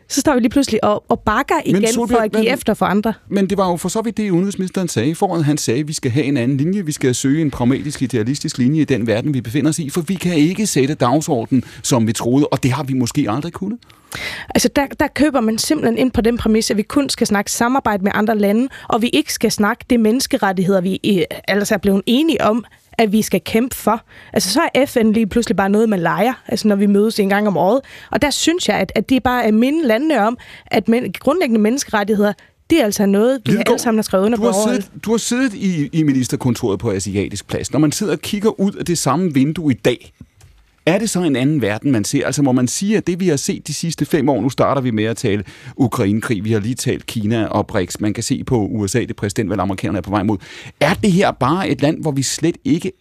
så 0.10 0.22
står 0.22 0.34
vi 0.34 0.40
lige 0.40 0.50
pludselig 0.50 0.84
og, 0.84 1.04
og 1.10 1.20
bakker 1.20 1.56
igen 1.66 1.88
Solbjerg, 1.88 2.18
for 2.18 2.24
at 2.24 2.32
give 2.32 2.44
men- 2.44 2.54
efter 2.54 2.74
for 2.74 2.86
andre. 2.86 3.14
Men 3.30 3.50
det 3.50 3.58
var 3.58 3.70
jo 3.70 3.78
for 3.78 3.90
så 3.90 4.02
vidt 4.02 4.18
det, 4.18 4.30
udenrigsministeren 4.36 4.88
sagde 4.88 5.10
i 5.10 5.14
foråret. 5.14 5.46
Han 5.46 5.58
sagde, 5.58 5.80
at 5.80 5.88
vi 5.88 5.94
skal 5.94 6.12
have 6.12 6.26
en 6.26 6.38
anden 6.38 6.58
linje. 6.58 6.86
Vi 6.86 6.92
skal 6.92 7.16
søge 7.16 7.42
en 7.42 7.52
pragmatisk, 7.52 8.02
idealistisk 8.02 8.58
linje 8.58 8.82
i 8.82 8.86
den 8.86 9.08
verden, 9.08 9.34
vi 9.34 9.42
befinder 9.42 9.70
os 9.70 9.80
i. 9.80 9.90
For 9.90 10.02
vi 10.02 10.16
kan 10.16 10.36
ikke 10.36 10.68
sætte 10.68 10.94
dagsordenen, 10.94 11.64
som 11.84 12.08
vi 12.08 12.14
troede. 12.14 12.48
Og 12.48 12.64
det 12.64 12.72
har 12.72 12.84
vi 12.84 12.94
måske 12.94 13.26
aldrig 13.30 13.54
kunnet. 13.54 13.80
Altså, 14.50 14.70
der, 14.76 14.86
der 15.00 15.08
køber 15.08 15.42
man 15.42 15.58
simpelthen 15.58 15.98
ind 15.98 16.12
på 16.12 16.22
den 16.22 16.38
præmis, 16.38 16.72
at 16.72 16.78
vi 16.78 16.82
kun 16.82 17.10
skal 17.10 17.28
snakke 17.28 17.52
samarbejde 17.52 18.04
med 18.04 18.12
andre 18.16 18.38
lande, 18.38 18.68
og 18.90 19.02
vi 19.02 19.10
ikke 19.10 19.34
skal 19.34 19.52
snakke 19.52 19.86
det 19.90 20.00
menneskerettigheder, 20.00 20.82
vi 20.82 21.00
ellers 21.48 21.72
er 21.72 21.78
blevet 21.78 22.02
enige 22.06 22.42
om, 22.42 22.66
at 22.98 23.12
vi 23.12 23.22
skal 23.22 23.42
kæmpe 23.42 23.76
for. 23.76 24.02
Altså, 24.34 24.50
så 24.50 24.62
er 24.74 24.86
FN 24.86 25.12
lige 25.12 25.28
pludselig 25.28 25.56
bare 25.56 25.70
noget, 25.70 25.90
man 25.90 26.00
leger, 26.00 26.34
altså 26.48 26.68
når 26.68 26.76
vi 26.76 26.86
mødes 26.86 27.20
en 27.20 27.30
gang 27.30 27.48
om 27.48 27.58
året. 27.58 27.82
Og 28.12 28.22
der 28.22 28.30
synes 28.30 28.70
jeg, 28.70 28.78
at, 28.78 28.92
at 28.96 29.10
det 29.10 29.24
bare 29.24 29.46
er 29.46 29.52
minde 29.52 29.88
landene 29.88 30.28
om, 30.28 30.38
at 30.66 30.88
men, 30.88 31.14
grundlæggende 31.20 31.62
menneskerettigheder, 31.62 32.34
det 32.70 32.80
er 32.80 32.86
altså 32.86 33.06
noget, 33.06 33.42
vi 33.46 33.52
alle 33.68 33.80
sammen 33.80 33.98
har 33.98 34.04
skrevet 34.04 34.26
under 34.26 34.38
du 34.38 34.42
på 34.42 34.48
har, 34.48 34.54
overholdt. 34.54 34.84
siddet, 34.84 35.06
du 35.06 35.12
har 35.12 35.18
siddet 35.18 35.54
i, 35.54 35.90
i 35.94 36.04
ministerkontoret 36.04 36.80
på 36.80 36.92
Asiatisk 36.92 37.48
Plads. 37.48 37.72
Når 37.72 37.80
man 37.80 37.92
sidder 37.92 38.14
og 38.14 38.20
kigger 38.20 38.60
ud 38.60 38.72
af 38.72 38.86
det 38.86 38.98
samme 38.98 39.34
vindue 39.34 39.72
i 39.72 39.76
dag, 39.76 40.14
er 40.86 41.00
det 41.00 41.10
så 41.10 41.22
en 41.22 41.36
anden 41.36 41.62
verden, 41.62 41.92
man 41.92 42.04
ser? 42.04 42.26
Altså 42.26 42.42
må 42.42 42.52
man 42.52 42.68
sige, 42.68 42.98
at 42.98 43.08
det 43.08 43.20
vi 43.20 43.28
har 43.28 43.36
set 43.36 43.68
de 43.68 43.74
sidste 43.74 44.06
fem 44.06 44.30
år, 44.30 44.42
nu 44.42 44.50
starter 44.50 44.82
vi 44.82 44.92
med 44.92 45.04
at 45.04 45.18
tale 45.18 45.44
Ukrainekrig, 45.78 46.44
vi 46.44 46.52
har 46.52 46.60
lige 46.60 46.76
talt 46.76 47.06
Kina 47.06 47.46
og 47.46 47.68
BRICS, 47.68 48.00
man 48.00 48.14
kan 48.14 48.24
se 48.24 48.44
på 48.44 48.68
USA, 48.68 49.00
det 49.00 49.16
præsidentvalg, 49.16 49.62
amerikanerne 49.62 49.98
er 49.98 50.02
på 50.02 50.10
vej 50.10 50.24
mod. 50.24 50.38
Er 50.80 50.94
det 50.94 51.12
her 51.12 51.32
bare 51.32 51.70
et 51.70 51.82
land, 51.82 52.02
hvor 52.02 52.12
vi 52.12 52.24
slet 52.24 52.58
ikke 52.64 52.92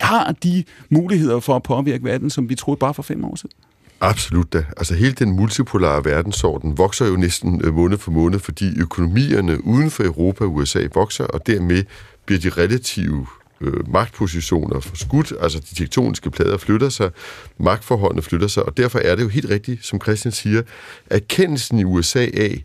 har 0.00 0.32
de 0.32 0.64
muligheder 0.90 1.40
for 1.40 1.56
at 1.56 1.62
påvirke 1.62 2.04
verden, 2.04 2.30
som 2.30 2.48
vi 2.48 2.54
troede 2.54 2.78
bare 2.78 2.94
for 2.94 3.02
fem 3.02 3.24
år 3.24 3.36
siden? 3.36 3.52
Absolut 4.00 4.52
da. 4.52 4.64
Altså 4.76 4.94
hele 4.94 5.12
den 5.12 5.32
multipolare 5.32 6.04
verdensorden 6.04 6.78
vokser 6.78 7.06
jo 7.06 7.16
næsten 7.16 7.60
øh, 7.64 7.74
måned 7.74 7.98
for 7.98 8.10
måned, 8.10 8.38
fordi 8.38 8.80
økonomierne 8.80 9.64
uden 9.64 9.90
for 9.90 10.04
Europa 10.04 10.44
og 10.44 10.54
USA 10.54 10.88
vokser, 10.94 11.24
og 11.24 11.46
dermed 11.46 11.84
bliver 12.26 12.40
de 12.40 12.48
relative 12.48 13.26
øh, 13.60 13.92
magtpositioner 13.92 14.80
forskudt, 14.80 15.32
altså 15.40 15.60
de 15.70 15.74
tektoniske 15.74 16.30
plader 16.30 16.58
flytter 16.58 16.88
sig, 16.88 17.10
magtforholdene 17.58 18.22
flytter 18.22 18.48
sig, 18.48 18.62
og 18.62 18.76
derfor 18.76 18.98
er 18.98 19.14
det 19.14 19.22
jo 19.22 19.28
helt 19.28 19.50
rigtigt, 19.50 19.86
som 19.86 20.00
Christian 20.00 20.32
siger, 20.32 20.62
erkendelsen 21.10 21.78
i 21.78 21.84
USA 21.84 22.26
af, 22.34 22.64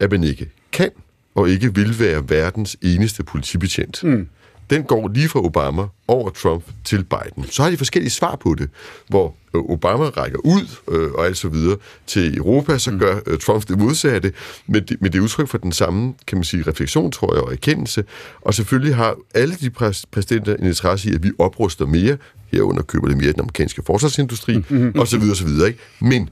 at 0.00 0.10
man 0.10 0.24
ikke 0.24 0.50
kan 0.72 0.90
og 1.34 1.50
ikke 1.50 1.74
vil 1.74 2.00
være 2.00 2.24
verdens 2.28 2.76
eneste 2.82 3.24
politibetjent. 3.24 4.04
Mm 4.04 4.28
den 4.70 4.82
går 4.82 5.08
lige 5.08 5.28
fra 5.28 5.44
Obama 5.44 5.82
over 6.08 6.30
Trump 6.30 6.64
til 6.84 7.04
Biden. 7.04 7.50
Så 7.50 7.62
har 7.62 7.70
de 7.70 7.76
forskellige 7.76 8.10
svar 8.10 8.36
på 8.36 8.54
det, 8.54 8.70
hvor 9.08 9.34
øh, 9.54 9.60
Obama 9.60 10.04
rækker 10.04 10.38
ud 10.38 10.76
øh, 10.88 11.12
og 11.12 11.26
alt 11.26 11.36
så 11.36 11.48
videre 11.48 11.76
til 12.06 12.36
Europa, 12.36 12.78
så 12.78 12.90
gør 12.90 13.18
øh, 13.26 13.38
Trump 13.38 13.68
det 13.68 13.78
modsatte, 13.78 14.32
men 14.66 14.84
det, 14.84 15.02
men 15.02 15.12
det 15.12 15.18
er 15.18 15.22
udtryk 15.22 15.48
for 15.48 15.58
den 15.58 15.72
samme, 15.72 16.14
kan 16.26 16.38
man 16.38 16.44
sige, 16.44 16.62
refleksion, 16.66 17.12
tror 17.12 17.34
jeg, 17.34 17.42
og 17.42 17.52
erkendelse. 17.52 18.04
Og 18.40 18.54
selvfølgelig 18.54 18.96
har 18.96 19.16
alle 19.34 19.54
de 19.54 19.70
præs- 19.80 20.04
præsidenter 20.10 20.56
en 20.56 20.66
interesse 20.66 21.10
i, 21.10 21.14
at 21.14 21.22
vi 21.22 21.30
opruster 21.38 21.86
mere, 21.86 22.16
herunder 22.52 22.82
køber 22.82 23.08
det 23.08 23.16
mere 23.16 23.28
i 23.28 23.32
den 23.32 23.40
amerikanske 23.40 23.82
forsvarsindustri, 23.86 24.56
mm-hmm. 24.56 25.00
og 25.00 25.08
så 25.08 25.18
videre, 25.18 25.32
og 25.32 25.36
så 25.36 25.44
videre. 25.44 25.68
Ikke? 25.68 25.80
Men 26.00 26.30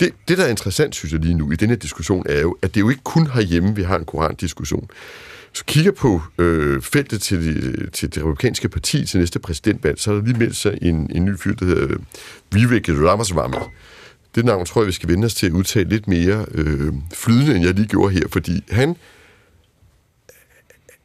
det, 0.00 0.10
det, 0.28 0.38
der 0.38 0.44
er 0.44 0.48
interessant, 0.48 0.94
synes 0.94 1.12
jeg 1.12 1.20
lige 1.20 1.34
nu, 1.34 1.50
i 1.50 1.56
den 1.56 1.68
her 1.68 1.76
diskussion, 1.76 2.26
er 2.28 2.40
jo, 2.40 2.56
at 2.62 2.74
det 2.74 2.80
er 2.80 2.84
jo 2.84 2.90
ikke 2.90 3.02
kun 3.04 3.26
herhjemme, 3.26 3.76
vi 3.76 3.82
har 3.82 3.98
en 3.98 4.04
korandiskussion. 4.04 4.88
Så 5.54 5.64
kigger 5.64 5.92
på 5.92 6.22
øh, 6.38 6.82
feltet 6.82 7.22
til, 7.22 7.44
de, 7.44 7.90
til 7.90 8.14
det 8.14 8.22
republikanske 8.22 8.68
parti 8.68 9.06
til 9.06 9.20
næste 9.20 9.38
præsidentvalg, 9.38 10.00
så 10.00 10.10
er 10.10 10.14
der 10.14 10.22
lige 10.22 10.38
meldt 10.38 10.56
sig 10.56 10.78
en, 10.82 11.10
en 11.14 11.24
ny 11.24 11.38
fyr, 11.38 11.54
der 11.54 11.66
hedder 11.66 11.96
Vivek 12.52 12.88
Ramaswamy. 12.88 13.54
Det 14.34 14.44
navn 14.44 14.66
tror 14.66 14.80
jeg, 14.80 14.86
vi 14.86 14.92
skal 14.92 15.08
vende 15.08 15.26
os 15.26 15.34
til 15.34 15.46
at 15.46 15.52
udtale 15.52 15.88
lidt 15.88 16.08
mere 16.08 16.46
øh, 16.50 16.92
flydende, 17.14 17.56
end 17.56 17.64
jeg 17.64 17.74
lige 17.74 17.86
gjorde 17.86 18.14
her, 18.14 18.28
fordi 18.28 18.64
han, 18.70 18.96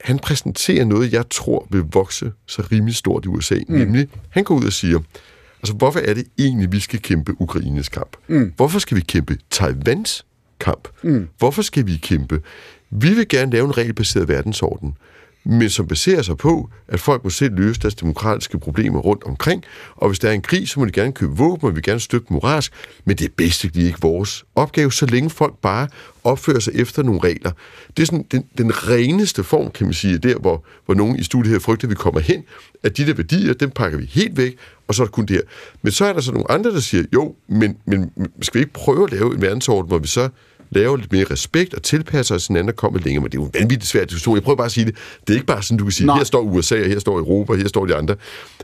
han 0.02 0.20
præsenterer 0.20 0.86
noget, 0.86 1.14
jeg 1.14 1.30
tror 1.30 1.68
vil 1.70 1.84
vokse 1.94 2.32
så 2.46 2.64
rimelig 2.72 2.96
stort 2.96 3.26
i 3.26 3.28
USA. 3.28 3.56
Mm. 3.68 3.76
Nemlig, 3.76 4.08
han 4.30 4.44
går 4.44 4.56
ud 4.56 4.66
og 4.66 4.74
siger, 4.74 5.00
altså 5.60 5.74
hvorfor 5.74 6.00
er 6.00 6.14
det 6.14 6.28
egentlig, 6.38 6.72
vi 6.72 6.80
skal 6.80 7.02
kæmpe 7.02 7.42
Ukraines 7.42 7.90
kamp? 7.90 8.18
Mm. 8.28 8.54
Hvorfor 8.56 8.80
skal 8.80 8.98
vi 8.98 9.02
kæmpe 9.02 9.38
Taiwans 9.50 10.26
kamp? 10.60 10.88
Mm. 11.04 11.28
Hvorfor 11.38 11.62
skal 11.62 11.88
vi 11.88 11.98
kæmpe? 11.98 12.42
Vi 12.92 13.14
vil 13.14 13.28
gerne 13.28 13.52
lave 13.52 13.66
en 13.66 13.78
regelbaseret 13.78 14.28
verdensorden, 14.28 14.98
men 15.44 15.70
som 15.70 15.88
baserer 15.88 16.22
sig 16.22 16.38
på, 16.38 16.70
at 16.88 17.00
folk 17.00 17.24
må 17.24 17.30
selv 17.30 17.56
løse 17.56 17.82
deres 17.82 17.96
demokratiske 17.96 18.60
problemer 18.60 19.00
rundt 19.00 19.24
omkring, 19.24 19.64
og 19.96 20.10
hvis 20.10 20.20
der 20.20 20.30
er 20.30 20.34
en 20.34 20.42
krig, 20.42 20.70
så 20.70 20.80
må 20.80 20.86
de 20.86 20.92
gerne 20.92 21.12
købe 21.12 21.38
våben, 21.38 21.66
og 21.66 21.72
vi 21.72 21.74
vil 21.74 21.84
gerne 21.84 22.00
støtte 22.00 22.34
moralsk, 22.34 22.74
men 23.06 23.18
det 23.18 23.26
er 23.26 23.30
basically 23.38 23.86
ikke 23.86 24.02
vores 24.02 24.46
opgave, 24.56 24.92
så 24.92 25.06
længe 25.06 25.30
folk 25.30 25.58
bare 25.62 25.88
opfører 26.24 26.60
sig 26.60 26.74
efter 26.76 27.04
nogle 27.04 27.20
regler. 27.24 27.52
Det 27.98 28.04
er 28.04 28.06
sådan 28.06 28.26
den, 28.32 28.46
den 28.58 28.72
reneste 28.88 29.44
form, 29.44 29.72
kan 29.72 29.88
man 29.88 29.94
sige, 29.94 30.18
der 30.18 30.40
hvor, 30.40 30.66
hvor 30.86 30.96
nogen 30.96 31.20
i 31.20 31.24
studiet 31.24 31.52
her 31.52 31.60
frygter, 31.60 31.88
at 31.88 31.90
vi 31.90 31.96
kommer 31.96 32.20
hen, 32.20 32.44
at 32.84 32.98
de 32.98 33.06
der 33.06 33.14
værdier, 33.14 33.54
dem 33.54 33.70
pakker 33.72 33.98
vi 33.98 34.06
helt 34.06 34.38
væk, 34.38 34.56
og 34.88 34.96
så 34.96 35.04
er 35.04 35.06
der 35.06 35.12
kun 35.12 35.26
det 35.26 35.36
her. 35.36 35.44
Men 35.82 35.92
så 35.92 36.06
er 36.06 36.14
der 36.14 36.22
så 36.22 36.32
nogle 36.32 36.52
andre, 36.52 36.72
der 36.72 36.80
siger, 36.80 37.04
jo, 37.14 37.36
men, 37.48 37.78
men 37.86 38.12
skal 38.42 38.60
vi 38.60 38.60
ikke 38.60 38.74
prøve 38.74 39.04
at 39.04 39.12
lave 39.12 39.36
en 39.36 39.42
verdensorden, 39.42 39.88
hvor 39.88 39.98
vi 39.98 40.08
så 40.08 40.30
laver 40.72 40.98
lidt 40.98 41.12
mere 41.12 41.26
respekt 41.32 41.74
og 41.74 41.84
tilpasser 41.84 42.36
os 42.36 42.48
hinanden 42.48 42.70
og 42.70 42.76
kommer 42.76 43.00
længere. 43.00 43.22
Men 43.22 43.32
det 43.32 43.38
er 43.38 43.42
jo 43.42 43.46
en 43.46 43.52
vanvittigt 43.54 43.92
svær 43.92 44.06
diskussion. 44.06 44.36
Jeg 44.36 44.44
prøver 44.44 44.56
bare 44.56 44.66
at 44.66 44.72
sige 44.72 44.86
det. 44.86 44.96
Det 45.22 45.30
er 45.30 45.34
ikke 45.34 45.46
bare 45.46 45.64
sådan, 45.64 45.78
du 45.78 45.84
kan 45.84 45.92
sige, 45.92 46.08
Nej. 46.08 46.18
her 46.18 46.24
står 46.24 46.42
USA, 46.42 46.76
og 46.82 46.86
her 46.86 47.00
står 47.00 47.18
Europa, 47.18 47.54
og 47.54 47.60
her 47.60 47.68
står 47.68 47.86
de 47.86 47.96
andre. 47.96 48.16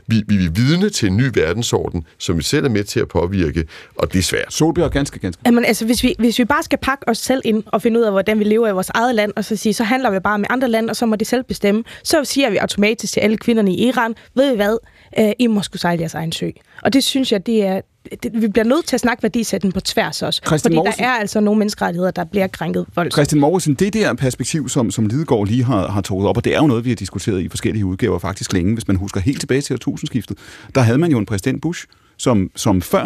Vi, 0.06 0.22
vi 0.26 0.34
er 0.44 0.50
vidne 0.50 0.90
til 0.90 1.08
en 1.08 1.16
ny 1.16 1.30
verdensorden, 1.34 2.06
som 2.18 2.38
vi 2.38 2.42
selv 2.42 2.64
er 2.64 2.68
med 2.68 2.84
til 2.84 3.00
at 3.00 3.08
påvirke, 3.08 3.64
og 3.96 4.12
det 4.12 4.18
er 4.18 4.22
svært. 4.22 4.52
Solbjerg, 4.52 4.90
ganske, 4.90 5.18
ganske. 5.18 5.42
Jamen, 5.46 5.64
altså, 5.64 5.84
hvis 5.84 6.02
vi, 6.02 6.14
hvis 6.18 6.38
vi 6.38 6.44
bare 6.44 6.62
skal 6.62 6.78
pakke 6.82 7.08
os 7.08 7.18
selv 7.18 7.42
ind 7.44 7.62
og 7.66 7.82
finde 7.82 8.00
ud 8.00 8.04
af, 8.04 8.12
hvordan 8.12 8.38
vi 8.38 8.44
lever 8.44 8.68
i 8.68 8.72
vores 8.72 8.90
eget 8.94 9.14
land, 9.14 9.32
og 9.36 9.44
så 9.44 9.56
sige, 9.56 9.74
så 9.74 9.84
handler 9.84 10.10
vi 10.10 10.20
bare 10.20 10.38
med 10.38 10.46
andre 10.50 10.68
lande, 10.68 10.90
og 10.90 10.96
så 10.96 11.06
må 11.06 11.16
de 11.16 11.24
selv 11.24 11.42
bestemme, 11.42 11.84
så 12.04 12.24
siger 12.24 12.50
vi 12.50 12.56
automatisk 12.56 13.12
til 13.12 13.20
alle 13.20 13.36
kvinderne 13.36 13.74
i 13.74 13.88
Iran, 13.88 14.14
ved 14.34 14.52
I 14.52 14.56
hvad, 14.56 14.78
øh, 15.18 15.32
I 15.38 15.46
må 15.46 15.62
skulle 15.62 15.80
sejle 15.80 16.00
jeres 16.00 16.14
egen 16.14 16.32
sø. 16.32 16.50
Og 16.82 16.92
det 16.92 17.04
synes 17.04 17.32
jeg, 17.32 17.46
det 17.46 17.64
er, 17.64 17.80
det, 18.22 18.42
vi 18.42 18.48
bliver 18.48 18.64
nødt 18.64 18.86
til 18.86 18.96
at 18.96 19.00
snakke 19.00 19.22
værdisætten 19.22 19.72
på 19.72 19.80
tværs 19.80 20.22
også. 20.22 20.40
Christian 20.46 20.70
fordi 20.70 20.76
Mogensen- 20.76 21.02
der 21.02 21.08
er 21.08 21.12
altså 21.12 21.40
nogle 21.40 21.58
menneskerettigheder, 21.58 22.10
der 22.10 22.24
bliver 22.24 22.46
krænket 22.46 22.86
voldsomt. 22.94 23.12
Christian 23.12 23.40
Morgensen, 23.40 23.74
det 23.74 23.92
der 23.92 24.14
perspektiv, 24.14 24.68
som, 24.68 24.90
som 24.90 25.06
Lidegaard 25.06 25.46
lige 25.46 25.64
har, 25.64 25.88
har 25.88 26.00
taget 26.00 26.26
op, 26.26 26.36
og 26.36 26.44
det 26.44 26.54
er 26.54 26.60
jo 26.60 26.66
noget, 26.66 26.84
vi 26.84 26.90
har 26.90 26.96
diskuteret 26.96 27.40
i 27.40 27.48
forskellige 27.48 27.84
udgaver 27.86 28.18
faktisk 28.18 28.52
længe, 28.52 28.74
hvis 28.74 28.88
man 28.88 28.96
husker 28.96 29.20
helt 29.20 29.40
tilbage 29.40 29.60
til 29.60 29.74
årtusindskiftet, 29.74 30.38
der 30.74 30.80
havde 30.80 30.98
man 30.98 31.10
jo 31.10 31.18
en 31.18 31.26
præsident 31.26 31.62
Bush, 31.62 31.86
som, 32.16 32.50
som 32.56 32.82
før 32.82 33.04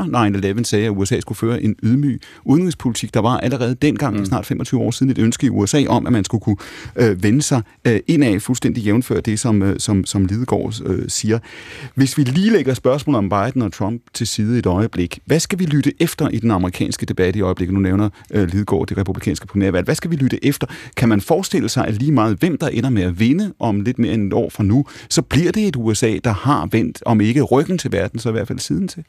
9-11 0.59 0.63
sagde, 0.65 0.87
at 0.87 0.91
USA 0.91 1.21
skulle 1.21 1.39
føre 1.39 1.63
en 1.63 1.77
ydmyg 1.83 2.21
udenrigspolitik. 2.45 3.15
Der 3.15 3.21
var 3.21 3.39
allerede 3.39 3.75
dengang, 3.75 4.17
mm. 4.17 4.25
snart 4.25 4.47
25 4.47 4.81
år 4.81 4.91
siden, 4.91 5.11
et 5.11 5.19
ønske 5.19 5.47
i 5.47 5.51
USA 5.51 5.85
om, 5.89 6.07
at 6.07 6.13
man 6.13 6.25
skulle 6.25 6.41
kunne 6.43 6.57
øh, 6.97 7.23
vende 7.23 7.43
sig 7.43 7.63
øh, 7.85 8.01
indad 8.07 8.41
fuldstændig 8.41 8.85
jævnfør 8.85 9.21
det, 9.21 9.41
som, 9.41 9.63
øh, 9.63 9.79
som, 9.79 10.05
som 10.05 10.25
Lidegaard 10.25 10.81
øh, 10.87 11.09
siger. 11.09 11.39
Hvis 11.95 12.19
vi 12.19 12.23
lige 12.23 12.51
lægger 12.51 12.75
spørgsmål 12.75 13.17
om 13.17 13.29
Biden 13.29 13.63
og 13.63 13.73
Trump 13.73 14.03
til 14.15 14.27
side 14.27 14.59
et 14.59 14.67
øjeblik, 14.67 15.19
hvad 15.25 15.41
skal 15.41 15.59
vi 15.59 15.65
lytte 15.65 15.93
efter 16.01 16.29
i 16.29 16.39
den 16.39 16.51
amerikanske 16.51 17.07
debat 17.07 17.37
i 17.37 17.41
øjeblikket? 17.41 17.75
Nu 17.75 17.81
nævner 17.81 18.09
øh, 18.31 18.49
Lidegaard 18.49 18.87
det 18.87 18.99
republikanske 18.99 19.47
primærvalg. 19.47 19.85
Hvad 19.85 19.95
skal 19.95 20.11
vi 20.11 20.17
lytte 20.17 20.45
efter? 20.45 20.67
Kan 20.97 21.09
man 21.09 21.21
forestille 21.21 21.69
sig, 21.69 21.87
at 21.87 21.95
lige 21.95 22.13
meget 22.13 22.37
hvem 22.37 22.59
der 22.59 22.69
ender 22.69 22.91
med 22.91 23.03
at 23.03 23.21
vinde 23.21 23.53
om 23.59 23.81
lidt 23.81 23.99
mere 23.99 24.15
end 24.15 24.27
et 24.27 24.33
år 24.33 24.51
fra 24.51 24.63
nu, 24.63 24.85
så 25.09 25.23
bliver 25.23 25.53
det 25.53 25.69
et 25.69 25.77
USA, 25.77 26.19
der 26.25 26.33
har 26.33 26.69
vendt, 26.73 27.03
om 27.07 27.21
ikke 27.21 27.43
ryggen 27.43 27.79
til 27.79 27.93
verden, 27.93 28.19
så 28.19 28.29
i 28.29 28.33
hvert 28.33 28.49
fald 28.49 28.59
siden 28.59 28.89
til? 28.89 29.00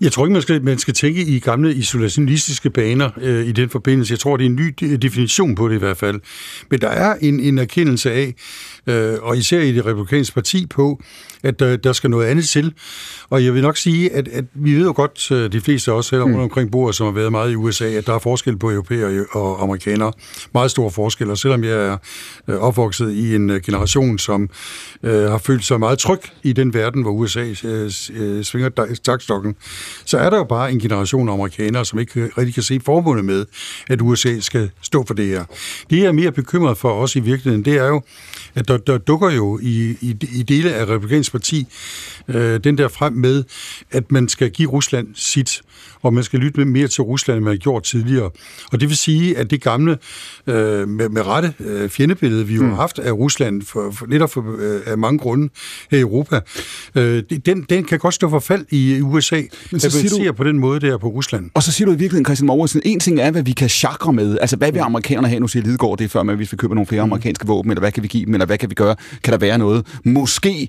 Jeg 0.00 0.12
tror 0.12 0.26
ikke, 0.26 0.32
man 0.32 0.42
skal, 0.42 0.64
man 0.64 0.78
skal 0.78 0.94
tænke 0.94 1.22
i 1.22 1.38
gamle 1.38 1.74
isolationistiske 1.74 2.70
baner 2.70 3.10
øh, 3.20 3.46
i 3.46 3.52
den 3.52 3.70
forbindelse. 3.70 4.12
Jeg 4.12 4.18
tror, 4.18 4.36
det 4.36 4.44
er 4.44 4.50
en 4.50 4.56
ny 4.56 4.74
definition 5.02 5.54
på 5.54 5.68
det 5.68 5.74
i 5.74 5.78
hvert 5.78 5.96
fald. 5.96 6.20
Men 6.70 6.80
der 6.80 6.88
er 6.88 7.14
en, 7.20 7.40
en 7.40 7.58
erkendelse 7.58 8.12
af, 8.12 8.34
øh, 8.90 9.18
og 9.22 9.38
især 9.38 9.60
i 9.60 9.72
det 9.72 9.86
republikanske 9.86 10.34
parti 10.34 10.66
på, 10.66 11.00
at 11.42 11.60
der, 11.60 11.76
der 11.76 11.92
skal 11.92 12.10
noget 12.10 12.26
andet 12.26 12.48
til. 12.48 12.74
Og 13.30 13.44
jeg 13.44 13.54
vil 13.54 13.62
nok 13.62 13.76
sige, 13.76 14.12
at, 14.12 14.28
at 14.28 14.44
vi 14.54 14.74
ved 14.74 14.84
jo 14.84 14.92
godt, 14.96 15.30
øh, 15.30 15.52
de 15.52 15.60
fleste 15.60 15.90
af 15.90 15.94
os 15.94 16.10
her 16.10 16.24
mm. 16.24 16.34
omkring 16.34 16.70
bordet, 16.70 16.96
som 16.96 17.06
har 17.06 17.12
været 17.12 17.32
meget 17.32 17.52
i 17.52 17.54
USA, 17.54 17.84
at 17.84 18.06
der 18.06 18.14
er 18.14 18.18
forskel 18.18 18.56
på 18.56 18.70
europæer 18.70 19.24
og 19.32 19.62
amerikanere. 19.62 20.12
Meget 20.54 20.70
store 20.70 20.90
forskel, 20.90 21.30
og 21.30 21.38
selvom 21.38 21.64
jeg 21.64 21.72
er 21.72 21.96
øh, 22.48 22.56
opvokset 22.56 23.12
i 23.12 23.34
en 23.34 23.50
øh, 23.50 23.60
generation, 23.60 24.18
som 24.18 24.48
øh, 25.02 25.30
har 25.30 25.38
følt 25.38 25.64
sig 25.64 25.78
meget 25.80 25.98
tryg 25.98 26.20
i 26.42 26.52
den 26.52 26.74
verden, 26.74 27.02
hvor 27.02 27.10
USA 27.10 27.54
øh, 27.64 27.90
svinger 28.42 28.96
takstokken, 29.04 29.56
så 30.04 30.18
er 30.18 30.30
der 30.30 30.36
jo 30.36 30.44
bare 30.44 30.72
en 30.72 30.78
generation 30.78 31.28
af 31.28 31.32
amerikanere, 31.32 31.84
som 31.84 31.98
ikke 31.98 32.30
rigtig 32.38 32.54
kan 32.54 32.62
se 32.62 32.80
forbundet 32.84 33.24
med, 33.24 33.46
at 33.88 34.00
USA 34.02 34.40
skal 34.40 34.70
stå 34.82 35.04
for 35.06 35.14
det 35.14 35.26
her. 35.26 35.44
Det, 35.90 35.98
jeg 35.98 36.06
er 36.06 36.12
mere 36.12 36.32
bekymret 36.32 36.78
for 36.78 36.92
os 36.92 37.16
i 37.16 37.20
virkeligheden, 37.20 37.64
det 37.64 37.74
er 37.74 37.86
jo, 37.86 38.02
at 38.54 38.68
der, 38.68 38.76
der 38.76 38.98
dukker 38.98 39.30
jo 39.30 39.58
i, 39.62 39.96
i, 40.00 40.16
i 40.32 40.42
dele 40.42 40.74
af 40.74 40.84
Republikansk 40.84 41.32
Parti 41.32 41.66
øh, 42.28 42.60
den 42.64 42.78
der 42.78 42.88
frem 42.88 43.12
med, 43.12 43.44
at 43.90 44.12
man 44.12 44.28
skal 44.28 44.50
give 44.50 44.70
Rusland 44.70 45.08
sit, 45.14 45.62
og 46.02 46.14
man 46.14 46.24
skal 46.24 46.40
lytte 46.40 46.64
mere 46.64 46.88
til 46.88 47.02
Rusland, 47.02 47.36
end 47.36 47.44
man 47.44 47.52
har 47.52 47.58
gjort 47.58 47.82
tidligere. 47.82 48.30
Og 48.72 48.80
det 48.80 48.88
vil 48.88 48.96
sige, 48.96 49.38
at 49.38 49.50
det 49.50 49.62
gamle, 49.62 49.98
øh, 50.46 50.88
med, 50.88 51.08
med 51.08 51.26
rette 51.26 51.54
øh, 51.60 51.88
fjendebillede, 51.88 52.46
vi 52.46 52.54
jo 52.54 52.62
mm. 52.62 52.68
har 52.68 52.76
haft 52.76 52.98
af 52.98 53.12
Rusland, 53.12 53.62
for, 53.62 53.90
for, 53.90 54.06
netop 54.06 54.30
for, 54.30 54.44
øh, 54.58 54.80
af 54.86 54.98
mange 54.98 55.18
grunde 55.18 55.48
her 55.90 55.98
i 55.98 56.00
Europa, 56.00 56.40
øh, 56.94 57.22
den, 57.46 57.66
den 57.70 57.84
kan 57.84 57.98
godt 57.98 58.14
stå 58.14 58.30
for 58.30 58.38
fald 58.38 58.66
i 58.70 59.00
USA, 59.00 59.42
Men 59.70 59.80
så 59.80 59.90
siger 59.90 60.26
du, 60.26 60.32
på 60.32 60.44
den 60.44 60.58
måde 60.58 60.80
der 60.80 60.98
på 60.98 61.08
Rusland. 61.08 61.50
Og 61.54 61.62
så 61.62 61.72
siger 61.72 61.86
du 61.86 61.92
i 61.92 61.96
virkeligheden, 61.96 62.24
Christian 62.24 62.46
Morgensen, 62.46 62.80
en 62.84 63.00
ting 63.00 63.20
er, 63.20 63.30
hvad 63.30 63.42
vi 63.42 63.52
kan 63.52 63.68
chakre 63.68 64.12
med. 64.12 64.38
Altså, 64.40 64.56
hvad 64.56 64.72
vil 64.72 64.78
amerikanerne 64.78 65.28
have? 65.28 65.40
Nu 65.40 65.48
siger 65.48 65.62
Lidegaard 65.62 65.98
det 65.98 66.10
før, 66.10 66.22
med, 66.22 66.36
hvis 66.36 66.52
vi 66.52 66.56
køber 66.56 66.74
nogle 66.74 66.86
flere 66.86 67.04
mm. 67.04 67.12
amerikanske 67.12 67.46
våben, 67.46 67.70
eller 67.70 67.80
hvad 67.80 67.92
kan 67.92 68.02
vi 68.02 68.08
give 68.08 68.26
dem, 68.26 68.34
eller 68.34 68.46
hvad 68.46 68.58
kan 68.58 68.70
vi 68.70 68.74
gøre? 68.74 68.96
Kan 69.24 69.32
der 69.32 69.38
være 69.38 69.58
noget? 69.58 69.86
Måske 70.04 70.68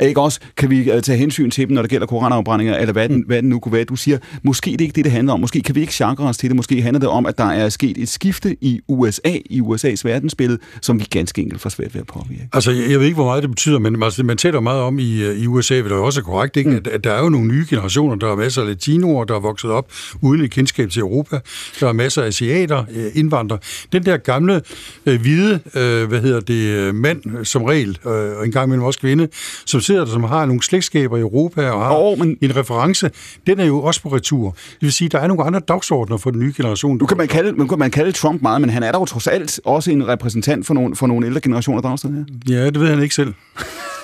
ikke 0.00 0.20
også? 0.20 0.40
Kan 0.56 0.70
vi 0.70 0.90
øh, 0.90 1.02
tage 1.02 1.18
hensyn 1.18 1.50
til 1.50 1.68
dem, 1.68 1.74
når 1.74 1.82
det 1.82 1.90
gælder 1.90 2.06
koranafbrændinger, 2.06 2.76
eller 2.76 2.92
hvad 2.92 3.08
den, 3.08 3.16
mm. 3.16 3.22
hvad 3.26 3.42
den 3.42 3.48
nu 3.48 3.58
kunne 3.58 3.72
være? 3.72 3.84
Du 3.84 3.96
siger, 3.96 4.18
måske 4.42 4.70
det 4.70 4.80
er 4.80 4.84
ikke 4.84 4.96
det, 4.96 5.04
det 5.04 5.12
handler 5.12 5.32
om. 5.32 5.40
Måske 5.40 5.62
kan 5.62 5.74
vi 5.74 5.80
ikke 5.80 5.92
chakre 5.92 6.24
os 6.24 6.36
til 6.36 6.48
det. 6.48 6.56
Måske 6.56 6.82
handler 6.82 7.00
det 7.00 7.08
om, 7.08 7.26
at 7.26 7.38
der 7.38 7.44
er 7.44 7.68
sket 7.68 7.98
et 7.98 8.08
skifte 8.08 8.56
i 8.60 8.80
USA, 8.88 9.36
i 9.50 9.60
USA's 9.60 10.00
verdensbillede, 10.04 10.58
som 10.82 11.00
vi 11.00 11.04
ganske 11.10 11.42
enkelt 11.42 11.60
får 11.60 11.70
svært 11.70 11.94
ved 11.94 12.00
at 12.00 12.06
påvirke. 12.06 12.48
Altså, 12.52 12.70
jeg 12.70 12.98
ved 12.98 13.06
ikke, 13.06 13.14
hvor 13.14 13.24
meget 13.24 13.42
det 13.42 13.50
betyder, 13.50 13.78
men 13.78 14.02
altså, 14.02 14.22
man 14.22 14.36
taler 14.36 14.60
meget 14.60 14.80
om 14.80 14.98
i, 14.98 15.22
øh, 15.22 15.36
i 15.36 15.46
USA, 15.46 15.76
det 15.76 15.92
er 15.92 15.96
også 15.96 16.22
korrekt, 16.22 16.56
ikke? 16.56 16.70
Mm. 16.70 16.76
At, 16.76 16.86
at, 16.86 17.04
der 17.04 17.12
er 17.12 17.22
jo 17.22 17.28
nogle 17.28 17.48
nye 17.48 17.66
generationer. 17.70 18.16
Der 18.16 18.32
er 18.32 18.36
masser 18.36 18.62
af 18.62 18.68
latinoer, 18.68 19.24
der 19.24 19.34
er 19.34 19.40
vokset 19.40 19.70
op 19.70 19.92
uden 20.20 20.40
et 20.40 20.50
kendskab 20.50 20.90
til 20.90 21.00
Europa. 21.00 21.40
Der 21.80 21.88
er 21.88 21.92
masser 21.92 22.22
af 22.22 22.26
asiater, 22.26 22.84
øh, 22.94 23.10
indvandrere. 23.14 23.58
Den 23.92 24.04
der 24.04 24.16
gamle, 24.16 24.62
øh, 25.06 25.20
hvide, 25.20 25.60
øh, 25.74 26.08
hvad 26.08 26.20
hedder 26.20 26.40
det, 26.40 26.94
mand 26.94 27.44
som 27.44 27.62
regel, 27.62 27.98
øh, 28.06 28.12
og 28.12 28.44
en 28.44 28.52
gang 28.52 28.66
imellem 28.66 28.84
også 28.84 29.00
kvinde, 29.00 29.28
som 29.66 29.80
sidder 29.82 30.04
der, 30.04 30.12
som 30.12 30.24
har 30.24 30.46
nogle 30.46 30.62
slægtskaber 30.62 31.16
i 31.16 31.20
Europa 31.20 31.70
og 31.70 31.84
har 31.84 31.96
oh, 31.96 32.18
men... 32.18 32.38
en 32.40 32.56
reference, 32.56 33.10
den 33.46 33.60
er 33.60 33.64
jo 33.64 33.82
også 33.82 34.02
på 34.02 34.08
retur. 34.08 34.50
Det 34.50 34.82
vil 34.82 34.92
sige, 34.92 35.08
der 35.08 35.18
er 35.18 35.26
nogle 35.26 35.44
andre 35.44 35.60
dagsordner 35.60 36.16
for 36.16 36.30
den 36.30 36.40
nye 36.40 36.52
generation. 36.56 36.98
Nu 36.98 37.06
kan 37.06 37.16
man 37.16 37.28
kalde, 37.28 37.52
man 37.52 37.68
kan 37.68 37.78
man 37.78 37.90
kalde 37.90 38.12
Trump 38.12 38.42
meget, 38.42 38.60
men 38.60 38.70
han 38.70 38.82
er 38.82 38.92
der 38.92 38.98
jo 38.98 39.04
trods 39.04 39.26
alt 39.26 39.60
også 39.64 39.90
en 39.90 40.08
repræsentant 40.08 40.66
for 40.66 40.74
nogle, 40.74 40.96
for 40.96 41.06
nogle 41.06 41.26
ældre 41.26 41.40
generationer, 41.40 41.80
Dragsted 41.80 42.10
her. 42.10 42.24
Ja, 42.54 42.66
det 42.66 42.80
ved 42.80 42.88
han 42.88 43.02
ikke 43.02 43.14
selv. 43.14 43.34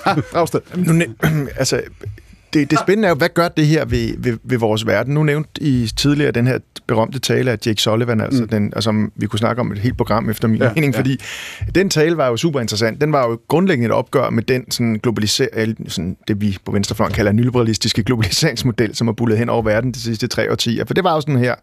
Dragsted. 0.33 0.59
nu, 0.75 1.03
altså, 1.55 1.81
det, 2.53 2.71
det 2.71 2.79
spændende 2.79 3.05
er 3.05 3.09
jo, 3.09 3.15
hvad 3.15 3.29
gør 3.29 3.47
det 3.47 3.67
her 3.67 3.85
ved, 3.85 4.13
ved, 4.17 4.37
ved 4.43 4.57
vores 4.57 4.87
verden? 4.87 5.13
Nu 5.13 5.23
nævnte 5.23 5.63
I 5.63 5.89
tidligere 5.97 6.31
den 6.31 6.47
her 6.47 6.59
berømte 6.87 7.19
tale 7.19 7.51
af 7.51 7.57
Jake 7.65 7.81
Sullivan, 7.81 8.21
altså, 8.21 8.41
mm. 8.41 8.49
den, 8.49 8.73
altså 8.75 9.09
vi 9.15 9.27
kunne 9.27 9.39
snakke 9.39 9.59
om 9.59 9.71
et 9.71 9.77
helt 9.77 9.97
program 9.97 10.29
efter 10.29 10.47
min 10.47 10.61
ja, 10.61 10.71
mening, 10.75 10.93
ja. 10.93 10.99
fordi 10.99 11.19
den 11.75 11.89
tale 11.89 12.17
var 12.17 12.27
jo 12.27 12.37
super 12.37 12.59
interessant. 12.59 13.01
Den 13.01 13.11
var 13.11 13.29
jo 13.29 13.39
grundlæggende 13.47 13.85
et 13.85 13.91
opgør 13.91 14.29
med 14.29 14.43
den 14.43 14.71
sådan 14.71 14.99
globalisering, 15.03 15.91
sådan 15.91 16.17
det 16.27 16.41
vi 16.41 16.57
på 16.65 16.71
venstrefløjen 16.71 17.13
kalder 17.13 17.31
nyliberalistiske 17.31 18.03
globaliseringsmodel, 18.03 18.95
som 18.95 19.07
har 19.07 19.13
bullet 19.13 19.37
hen 19.37 19.49
over 19.49 19.61
verden 19.61 19.91
de 19.91 19.99
sidste 19.99 20.27
tre 20.27 20.51
årtier. 20.51 20.85
For 20.85 20.93
det 20.93 21.03
var 21.03 21.13
jo 21.13 21.21
sådan 21.21 21.37
her, 21.37 21.55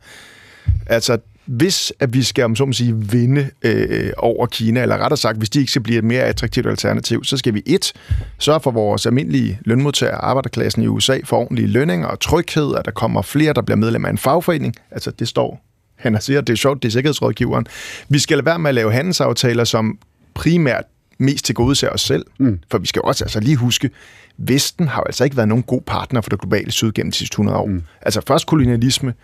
altså 0.87 1.19
hvis 1.47 1.93
at 2.01 2.15
vi 2.15 2.23
skal, 2.23 2.45
om 2.45 2.57
så 2.57 2.65
må 2.65 2.73
sige, 2.73 2.97
vinde 2.97 3.51
øh, 3.63 4.13
over 4.19 4.47
Kina, 4.47 4.83
eller 4.83 4.99
rettere 4.99 5.17
sagt, 5.17 5.39
hvis 5.39 5.51
de 5.51 5.59
ikke 5.59 5.71
skal 5.71 5.83
blive 5.83 5.99
et 5.99 6.05
mere 6.05 6.23
attraktivt 6.23 6.67
alternativ, 6.67 7.25
så 7.25 7.37
skal 7.37 7.55
vi 7.55 7.63
et, 7.67 7.93
sørge 8.39 8.61
for 8.61 8.71
vores 8.71 9.07
almindelige 9.07 9.59
lønmodtagere, 9.65 10.17
arbejderklassen 10.17 10.83
i 10.83 10.87
USA, 10.87 11.19
for 11.25 11.37
ordentlige 11.37 11.69
lønninger 11.69 12.09
og 12.09 12.21
tryghed, 12.21 12.75
at 12.75 12.85
der 12.85 12.91
kommer 12.91 13.23
flere, 13.23 13.53
der 13.53 13.63
bliver 13.63 13.77
medlem 13.77 14.05
af 14.05 14.11
en 14.11 14.19
fagforening. 14.19 14.75
Altså, 14.91 15.11
det 15.11 15.29
står 15.29 15.63
han 15.97 16.15
har 16.15 16.21
siger, 16.21 16.41
det 16.41 16.53
er 16.53 16.57
sjovt, 16.57 16.83
det 16.83 16.89
er 16.89 16.93
sikkerhedsrådgiveren. 16.93 17.67
Vi 18.09 18.19
skal 18.19 18.37
lade 18.37 18.47
være 18.47 18.59
med 18.59 18.69
at 18.69 18.75
lave 18.75 18.93
handelsaftaler, 18.93 19.65
som 19.65 19.99
primært 20.35 20.85
mest 21.19 21.45
til 21.45 21.55
gode 21.55 21.91
os 21.91 22.01
selv. 22.01 22.27
Mm. 22.39 22.59
For 22.71 22.79
vi 22.79 22.87
skal 22.87 23.03
også 23.03 23.25
altså 23.25 23.41
lige 23.41 23.57
huske, 23.57 23.91
Vesten 24.39 24.89
har 24.89 25.01
jo 25.01 25.05
altså 25.07 25.25
ikke 25.25 25.37
været 25.37 25.49
nogen 25.49 25.63
god 25.63 25.81
partner 25.87 26.21
for 26.21 26.31
det 26.31 26.41
globale 26.41 26.73
syd 26.73 26.93
gennem 26.93 27.11
de 27.11 27.17
sidste 27.17 27.35
100 27.35 27.59
år. 27.59 27.67
Mm. 27.67 27.83
Altså 28.03 28.21
først 28.27 28.47
kolonialisme, 28.47 29.15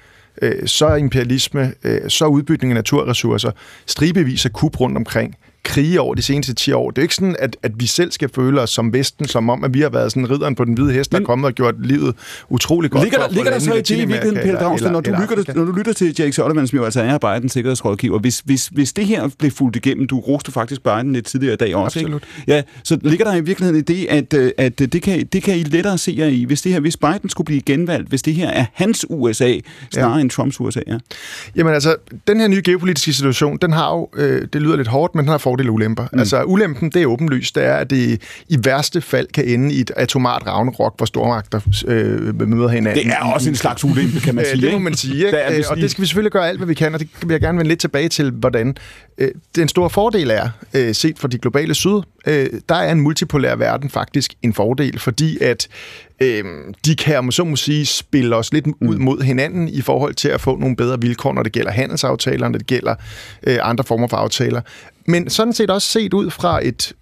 øh, 0.42 0.66
så 0.66 0.94
imperialisme, 0.94 1.74
øh, 1.84 2.10
så 2.10 2.26
udbytning 2.26 2.72
af 2.72 2.74
naturressourcer, 2.74 3.50
stribevis 3.86 4.46
af 4.46 4.52
kub 4.52 4.80
rundt 4.80 4.96
omkring, 4.96 5.36
krige 5.64 6.00
over 6.00 6.14
de 6.14 6.22
seneste 6.22 6.54
10 6.54 6.72
år. 6.72 6.90
Det 6.90 6.98
er 6.98 7.02
ikke 7.02 7.14
sådan, 7.14 7.36
at, 7.38 7.56
at 7.62 7.72
vi 7.76 7.86
selv 7.86 8.12
skal 8.12 8.28
føle 8.34 8.60
os 8.60 8.70
som 8.70 8.92
Vesten, 8.92 9.28
som 9.28 9.50
om, 9.50 9.64
at 9.64 9.74
vi 9.74 9.80
har 9.80 9.88
været 9.88 10.12
sådan 10.12 10.30
ridderen 10.30 10.54
på 10.54 10.64
den 10.64 10.74
hvide 10.74 10.92
hest, 10.92 11.12
der 11.12 11.20
er 11.20 11.24
kommet 11.24 11.46
og 11.46 11.52
gjort 11.52 11.74
livet 11.78 12.14
utrolig 12.48 12.90
godt. 12.90 13.02
Ligger 13.02 13.18
der, 13.18 13.28
ligger 13.30 13.50
der 13.50 13.58
så 13.58 13.74
i 13.74 13.76
det 13.76 13.90
i 13.90 13.94
virkeligheden, 13.94 14.34
Peter 14.34 14.60
Dragsted, 14.60 14.90
når, 14.90 15.00
du 15.00 15.10
lytter, 15.10 15.54
når 15.54 15.64
du 15.64 15.72
lytter 15.72 15.92
til 15.92 16.14
Jake 16.18 16.32
Sullivan, 16.32 16.66
som 16.66 16.76
jo 16.76 16.84
altså 16.84 17.02
er 17.02 17.18
Bidens 17.18 17.52
sikkerhedsrådgiver, 17.52 18.18
hvis, 18.18 18.42
hvis, 18.44 18.66
hvis 18.66 18.92
det 18.92 19.06
her 19.06 19.28
blev 19.38 19.50
fuldt 19.50 19.76
igennem, 19.76 20.06
du 20.06 20.20
roste 20.20 20.52
faktisk 20.52 20.82
Biden 20.82 21.12
lidt 21.12 21.26
tidligere 21.26 21.54
i 21.54 21.56
dag 21.56 21.76
også, 21.76 21.98
Absolut. 21.98 22.22
Ikke? 22.38 22.52
Ja, 22.52 22.62
så 22.84 22.98
ligger 23.02 23.24
der 23.24 23.34
i 23.34 23.40
virkeligheden 23.40 23.80
i 23.80 23.82
det, 23.82 24.06
at, 24.10 24.34
øh, 24.34 24.50
at 24.58 24.78
det, 24.78 25.02
kan, 25.02 25.26
det 25.26 25.42
kan 25.42 25.58
I 25.58 25.62
lettere 25.62 25.98
se 25.98 26.14
jer 26.18 26.26
i, 26.26 26.44
hvis, 26.44 26.62
det 26.62 26.72
her, 26.72 26.80
hvis 26.80 26.96
Biden 26.96 27.28
skulle 27.28 27.44
blive 27.44 27.60
genvalgt, 27.60 28.08
hvis 28.08 28.22
det 28.22 28.34
her 28.34 28.48
er 28.48 28.64
hans 28.72 29.06
USA, 29.10 29.54
snarere 29.92 30.14
ja. 30.14 30.20
end 30.20 30.30
Trumps 30.30 30.60
USA. 30.60 30.80
Ja. 30.86 30.98
Jamen 31.56 31.74
altså, 31.74 31.96
den 32.26 32.40
her 32.40 32.48
nye 32.48 32.62
geopolitiske 32.64 33.12
situation, 33.12 33.56
den 33.56 33.72
har 33.72 33.90
jo, 33.94 34.08
øh, 34.16 34.48
det 34.52 34.62
lyder 34.62 34.76
lidt 34.76 34.88
hårdt, 34.88 35.14
men 35.14 35.24
den 35.24 35.30
har 35.30 35.38
fordele 35.52 35.70
og 35.70 35.74
ulemper. 35.74 36.06
Mm. 36.12 36.18
Altså 36.18 36.44
ulempen, 36.44 36.90
det 36.90 37.02
er 37.02 37.06
åbenlyst, 37.06 37.54
det 37.54 37.64
er, 37.64 37.74
at 37.74 37.90
det 37.90 38.22
i 38.48 38.58
værste 38.64 39.00
fald 39.00 39.26
kan 39.34 39.44
ende 39.44 39.74
i 39.74 39.80
et 39.80 39.90
atomart 39.96 40.42
ragnarok, 40.46 40.96
hvor 40.96 41.06
stormagter 41.06 41.60
øh, 41.86 42.48
møder 42.48 42.68
hinanden. 42.68 43.04
Det 43.04 43.12
er 43.12 43.32
også 43.34 43.48
en 43.48 43.56
slags 43.56 43.84
ulempe, 43.84 44.20
kan 44.20 44.34
man 44.34 44.44
sige. 44.44 44.66
det 44.66 44.72
må 44.72 44.78
man 44.78 44.94
sige, 44.94 45.26
ikke? 45.26 45.58
Øh, 45.58 45.64
og 45.70 45.76
det 45.76 45.90
skal 45.90 46.02
vi 46.02 46.06
selvfølgelig 46.06 46.32
gøre 46.32 46.48
alt, 46.48 46.58
hvad 46.58 46.66
vi 46.66 46.74
kan, 46.74 46.94
og 46.94 47.00
det 47.00 47.08
vil 47.22 47.30
jeg 47.30 47.40
gerne 47.40 47.58
vende 47.58 47.68
lidt 47.68 47.80
tilbage 47.80 48.08
til, 48.08 48.30
hvordan 48.30 48.76
øh, 49.18 49.28
den 49.56 49.68
store 49.68 49.90
fordel 49.90 50.30
er, 50.30 50.48
øh, 50.74 50.94
set 50.94 51.18
fra 51.18 51.28
de 51.28 51.38
globale 51.38 51.74
syd, 51.74 52.00
der 52.68 52.74
er 52.74 52.92
en 52.92 53.00
multipolær 53.00 53.56
verden 53.56 53.90
faktisk 53.90 54.34
en 54.42 54.54
fordel, 54.54 54.98
fordi 54.98 55.38
at 55.42 55.68
øh, 56.22 56.44
de 56.86 56.96
kan, 56.96 57.32
så 57.32 57.44
må 57.44 57.56
sige, 57.56 57.86
spille 57.86 58.36
os 58.36 58.52
lidt 58.52 58.66
ud 58.66 58.96
mm. 58.96 59.02
mod 59.02 59.22
hinanden 59.22 59.68
i 59.68 59.80
forhold 59.80 60.14
til 60.14 60.28
at 60.28 60.40
få 60.40 60.56
nogle 60.56 60.76
bedre 60.76 61.00
vilkår, 61.00 61.32
når 61.32 61.42
det 61.42 61.52
gælder 61.52 61.70
handelsaftaler, 61.70 62.48
når 62.48 62.58
det 62.58 62.66
gælder 62.66 62.94
øh, 63.42 63.58
andre 63.62 63.84
former 63.84 64.08
for 64.08 64.16
aftaler. 64.16 64.60
Men 65.06 65.30
sådan 65.30 65.52
set 65.52 65.70
også 65.70 65.88
set 65.88 66.14
ud 66.14 66.30
fra 66.30 66.66
et 66.66 66.94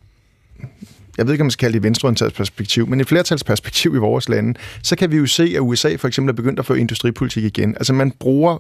jeg 1.19 1.27
ved 1.27 1.35
ikke, 1.35 1.43
om 1.43 1.47
man 1.47 1.51
skal 1.51 1.67
kalde 1.67 1.75
det 1.75 1.83
venstreorienteret 1.83 2.35
perspektiv, 2.35 2.87
men 2.87 3.01
et 3.01 3.09
flertalsperspektiv 3.09 3.95
i 3.95 3.99
vores 3.99 4.29
lande, 4.29 4.59
så 4.83 4.97
kan 4.97 5.11
vi 5.11 5.17
jo 5.17 5.27
se, 5.27 5.53
at 5.55 5.61
USA 5.61 5.97
for 5.97 6.09
eksempel 6.09 6.33
er 6.33 6.37
begyndt 6.37 6.59
at 6.59 6.67
føre 6.67 6.79
industripolitik 6.79 7.45
igen. 7.45 7.75
Altså 7.75 7.93
man 7.93 8.11
bruger 8.11 8.59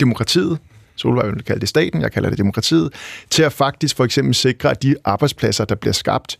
demokratiet, 0.00 0.58
Solvej 0.96 1.28
vil 1.28 1.42
kalde 1.42 1.60
det 1.60 1.68
staten, 1.68 2.02
jeg 2.02 2.12
kalder 2.12 2.28
det 2.28 2.38
demokratiet, 2.38 2.92
til 3.30 3.42
at 3.42 3.52
faktisk 3.52 3.96
for 3.96 4.04
eksempel 4.04 4.34
sikre, 4.34 4.70
at 4.70 4.82
de 4.82 4.96
arbejdspladser, 5.04 5.64
der 5.64 5.74
bliver 5.74 5.92
skabt, 5.92 6.38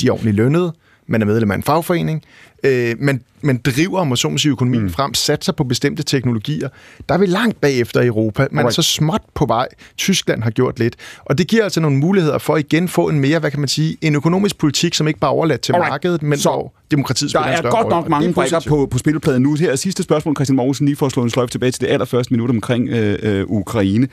de 0.00 0.06
er 0.06 0.12
ordentligt 0.12 0.36
lønnet, 0.36 0.72
man 1.06 1.22
er 1.22 1.26
medlem 1.26 1.50
af 1.50 1.54
en 1.54 1.62
fagforening, 1.62 2.22
øh, 2.64 2.96
man, 2.98 3.22
man 3.40 3.60
driver, 3.64 4.00
om 4.00 4.16
så 4.16 4.28
må 4.28 4.38
sige, 4.38 4.52
økonomien 4.52 4.82
mm. 4.82 4.90
frem, 4.90 5.14
satser 5.14 5.52
på 5.52 5.64
bestemte 5.64 6.02
teknologier. 6.02 6.68
Der 7.08 7.14
er 7.14 7.18
vi 7.18 7.26
langt 7.26 7.60
bagefter 7.60 8.00
i 8.00 8.06
Europa. 8.06 8.46
Man 8.50 8.66
er 8.66 8.70
så 8.70 8.82
småt 8.82 9.22
på 9.34 9.46
vej. 9.46 9.68
Tyskland 9.96 10.42
har 10.42 10.50
gjort 10.50 10.78
lidt. 10.78 10.96
Og 11.24 11.38
det 11.38 11.46
giver 11.46 11.64
altså 11.64 11.80
nogle 11.80 11.96
muligheder 11.96 12.38
for 12.38 12.54
at 12.54 12.60
igen 12.60 12.88
få 12.88 13.08
en 13.08 13.20
mere, 13.20 13.38
hvad 13.38 13.50
kan 13.50 13.60
man 13.60 13.68
sige, 13.68 13.96
en 14.00 14.14
økonomisk 14.14 14.58
politik, 14.58 14.94
som 14.94 15.08
ikke 15.08 15.20
bare 15.20 15.30
er 15.30 15.34
overladt 15.34 15.60
til 15.60 15.72
Alright. 15.72 15.90
markedet, 15.90 16.22
men 16.22 16.38
Så, 16.38 16.50
hvor 16.50 16.74
demokratiet 16.90 17.32
Der 17.32 17.42
spiller 17.42 17.58
en 17.58 17.66
er 17.66 17.70
godt 17.70 17.88
nok 17.88 18.08
mange 18.08 18.28
er 18.28 18.32
brækker 18.32 18.60
på, 18.68 18.88
på 18.90 18.98
spilpladen 18.98 19.42
nu. 19.42 19.54
Her 19.54 19.72
er 19.72 19.76
sidste 19.76 20.02
spørgsmål, 20.02 20.36
Christian 20.36 20.56
Mogensen, 20.56 20.86
lige 20.86 20.96
for 20.96 21.06
at 21.06 21.12
slå 21.12 21.22
en 21.22 21.30
sløjf 21.30 21.50
tilbage 21.50 21.72
til 21.72 21.80
det 21.80 21.86
allerførste 21.86 22.32
minut 22.32 22.50
omkring 22.50 22.88
øh, 22.88 23.18
øh, 23.22 23.44
Ukraine. 23.46 24.08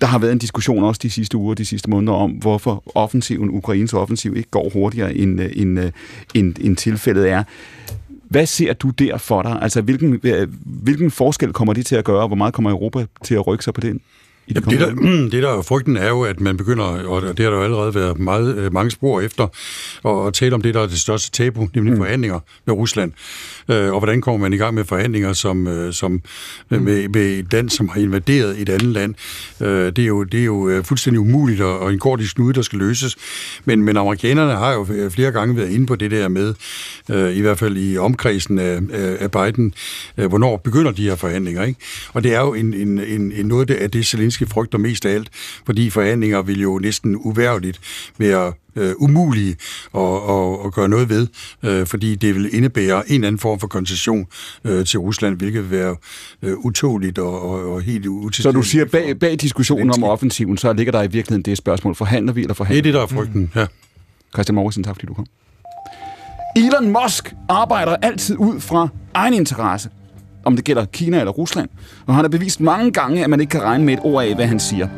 Der 0.00 0.06
har 0.06 0.18
været 0.18 0.32
en 0.32 0.38
diskussion 0.38 0.84
også 0.84 1.00
de 1.02 1.10
sidste 1.10 1.36
uger, 1.36 1.54
de 1.54 1.64
sidste 1.64 1.90
måneder, 1.90 2.12
om 2.12 2.30
hvorfor 2.30 2.82
offensiven, 2.94 3.50
Ukraines 3.50 3.92
offensiv, 3.92 4.36
ikke 4.36 4.50
går 4.50 4.70
hurtigere, 4.72 5.14
end, 5.14 5.40
øh, 5.40 5.50
end, 5.56 5.80
øh, 5.80 5.90
end, 6.34 6.54
end 6.60 6.76
tilfældet 6.76 7.30
er. 7.30 7.42
Hvad 8.30 8.46
ser 8.46 8.72
du 8.72 8.90
der 8.90 9.16
for 9.16 9.42
dig? 9.42 9.58
Altså, 9.62 9.80
hvilken, 9.80 10.20
øh, 10.22 10.48
hvilken 10.64 11.10
forskel 11.10 11.52
kommer 11.52 11.74
det 11.74 11.86
til 11.86 11.96
at 11.96 12.04
gøre, 12.04 12.22
og 12.22 12.26
hvor 12.26 12.36
meget 12.36 12.54
kommer 12.54 12.70
Europa 12.70 13.06
til 13.24 13.34
at 13.34 13.46
rykke 13.46 13.64
sig 13.64 13.74
på 13.74 13.80
den? 13.80 14.00
I 14.50 14.52
de 14.52 14.60
Jamen, 14.70 14.96
det, 14.96 14.98
der, 14.98 15.28
det 15.32 15.42
der 15.42 15.58
er 15.58 15.62
frygten 15.62 15.96
er 15.96 16.08
jo, 16.08 16.22
at 16.22 16.40
man 16.40 16.56
begynder, 16.56 16.84
og 16.84 17.22
det 17.22 17.38
har 17.38 17.50
der 17.50 17.56
jo 17.56 17.62
allerede 17.62 17.94
været 17.94 18.18
meget, 18.18 18.56
øh, 18.56 18.72
mange 18.72 18.90
spor 18.90 19.20
efter, 19.20 19.46
at, 20.04 20.26
at 20.26 20.34
tale 20.34 20.54
om 20.54 20.62
det, 20.62 20.74
der 20.74 20.80
er 20.80 20.86
det 20.86 21.00
største 21.00 21.30
tabu, 21.30 21.68
nemlig 21.74 21.92
mm. 21.92 21.98
forhandlinger 21.98 22.40
med 22.64 22.74
Rusland. 22.74 23.12
Øh, 23.68 23.92
og 23.92 23.98
hvordan 23.98 24.20
kommer 24.20 24.40
man 24.40 24.52
i 24.52 24.56
gang 24.56 24.74
med 24.74 24.84
forhandlinger 24.84 25.32
som, 25.32 25.66
øh, 25.66 25.92
som, 25.92 26.12
mm. 26.12 26.22
med, 26.68 27.08
med 27.08 27.22
et 27.22 27.52
land, 27.52 27.70
som 27.70 27.88
har 27.88 28.00
invaderet 28.00 28.60
et 28.60 28.68
andet 28.68 28.88
land? 28.88 29.14
Øh, 29.60 29.68
det 29.68 29.98
er 29.98 30.06
jo, 30.06 30.24
det 30.24 30.40
er 30.40 30.44
jo 30.44 30.68
øh, 30.68 30.84
fuldstændig 30.84 31.20
umuligt, 31.20 31.60
og, 31.60 31.78
og 31.78 31.92
en 31.92 31.98
gordisk 31.98 32.36
knude, 32.36 32.54
der 32.54 32.62
skal 32.62 32.78
løses. 32.78 33.16
Men, 33.64 33.82
men 33.82 33.96
amerikanerne 33.96 34.52
har 34.52 34.72
jo 34.72 35.10
flere 35.10 35.32
gange 35.32 35.56
været 35.56 35.70
inde 35.70 35.86
på 35.86 35.96
det 35.96 36.10
der 36.10 36.28
med, 36.28 36.54
øh, 37.10 37.36
i 37.36 37.40
hvert 37.40 37.58
fald 37.58 37.76
i 37.76 37.96
omkredsen 37.96 38.58
af, 38.58 38.80
af 38.92 39.20
af 39.20 39.30
Biden, 39.30 39.74
øh, 40.16 40.26
hvornår 40.26 40.56
begynder 40.56 40.92
de 40.92 41.02
her 41.02 41.14
forhandlinger, 41.14 41.64
ikke? 41.64 41.80
Og 42.12 42.22
det 42.22 42.34
er 42.34 42.40
jo 42.40 42.54
en, 42.54 42.74
en, 42.74 42.98
en, 42.98 43.32
en 43.32 43.46
noget 43.46 43.70
af 43.70 43.90
det, 43.90 44.06
Zelensky 44.06 44.39
frygter 44.46 44.78
mest 44.78 45.06
af 45.06 45.14
alt, 45.14 45.28
fordi 45.66 45.90
forhandlinger 45.90 46.42
vil 46.42 46.60
jo 46.60 46.78
næsten 46.78 47.16
uværligt 47.16 47.80
være 48.18 48.52
øh, 48.76 48.92
umulige 48.98 49.56
at, 49.94 50.00
at, 50.02 50.66
at 50.66 50.72
gøre 50.72 50.88
noget 50.88 51.08
ved, 51.08 51.26
øh, 51.62 51.86
fordi 51.86 52.14
det 52.14 52.34
vil 52.34 52.54
indebære 52.54 53.08
en 53.08 53.14
eller 53.14 53.26
anden 53.26 53.38
form 53.38 53.60
for 53.60 53.66
koncession 53.66 54.26
øh, 54.64 54.86
til 54.86 54.98
Rusland, 54.98 55.36
hvilket 55.36 55.70
vil 55.70 55.78
være 55.78 55.96
øh, 56.42 56.56
utåligt 56.58 57.18
og, 57.18 57.50
og, 57.50 57.72
og 57.72 57.80
helt 57.82 58.04
Så 58.04 58.10
utilstændigt. 58.10 58.64
du 58.64 58.68
siger, 58.68 58.84
bag, 58.84 59.18
bag 59.18 59.36
diskussionen 59.40 59.90
om 59.90 60.04
offensiven, 60.04 60.56
så 60.58 60.72
ligger 60.72 60.92
der 60.92 61.02
i 61.02 61.10
virkeligheden 61.10 61.42
det 61.42 61.58
spørgsmål, 61.58 61.94
forhandler 61.94 62.32
vi 62.32 62.40
eller 62.40 62.54
forhandler 62.54 62.82
Det 62.82 62.88
er 62.88 62.92
det, 62.92 63.10
der 63.10 63.18
er 63.18 63.22
frygten, 63.22 63.52
ja. 63.56 63.66
Christian 64.34 64.54
Morgensen, 64.54 64.84
tak 64.84 64.94
fordi 64.94 65.06
du 65.06 65.14
kom. 65.14 65.26
Elon 66.56 66.96
Musk 67.02 67.34
arbejder 67.48 67.96
altid 68.02 68.36
ud 68.38 68.60
fra 68.60 68.88
egen 69.14 69.34
interesse, 69.34 69.90
om 70.44 70.56
det 70.56 70.64
gælder 70.64 70.84
Kina 70.84 71.18
eller 71.18 71.32
Rusland, 71.32 71.68
og 72.06 72.14
han 72.14 72.24
har 72.24 72.28
bevist 72.28 72.60
mange 72.60 72.90
gange, 72.90 73.24
at 73.24 73.30
man 73.30 73.40
ikke 73.40 73.50
kan 73.50 73.62
regne 73.62 73.84
med 73.84 73.94
et 73.94 74.00
ord 74.02 74.24
af, 74.24 74.34
hvad 74.34 74.46
han 74.46 74.60
siger. 74.60 74.88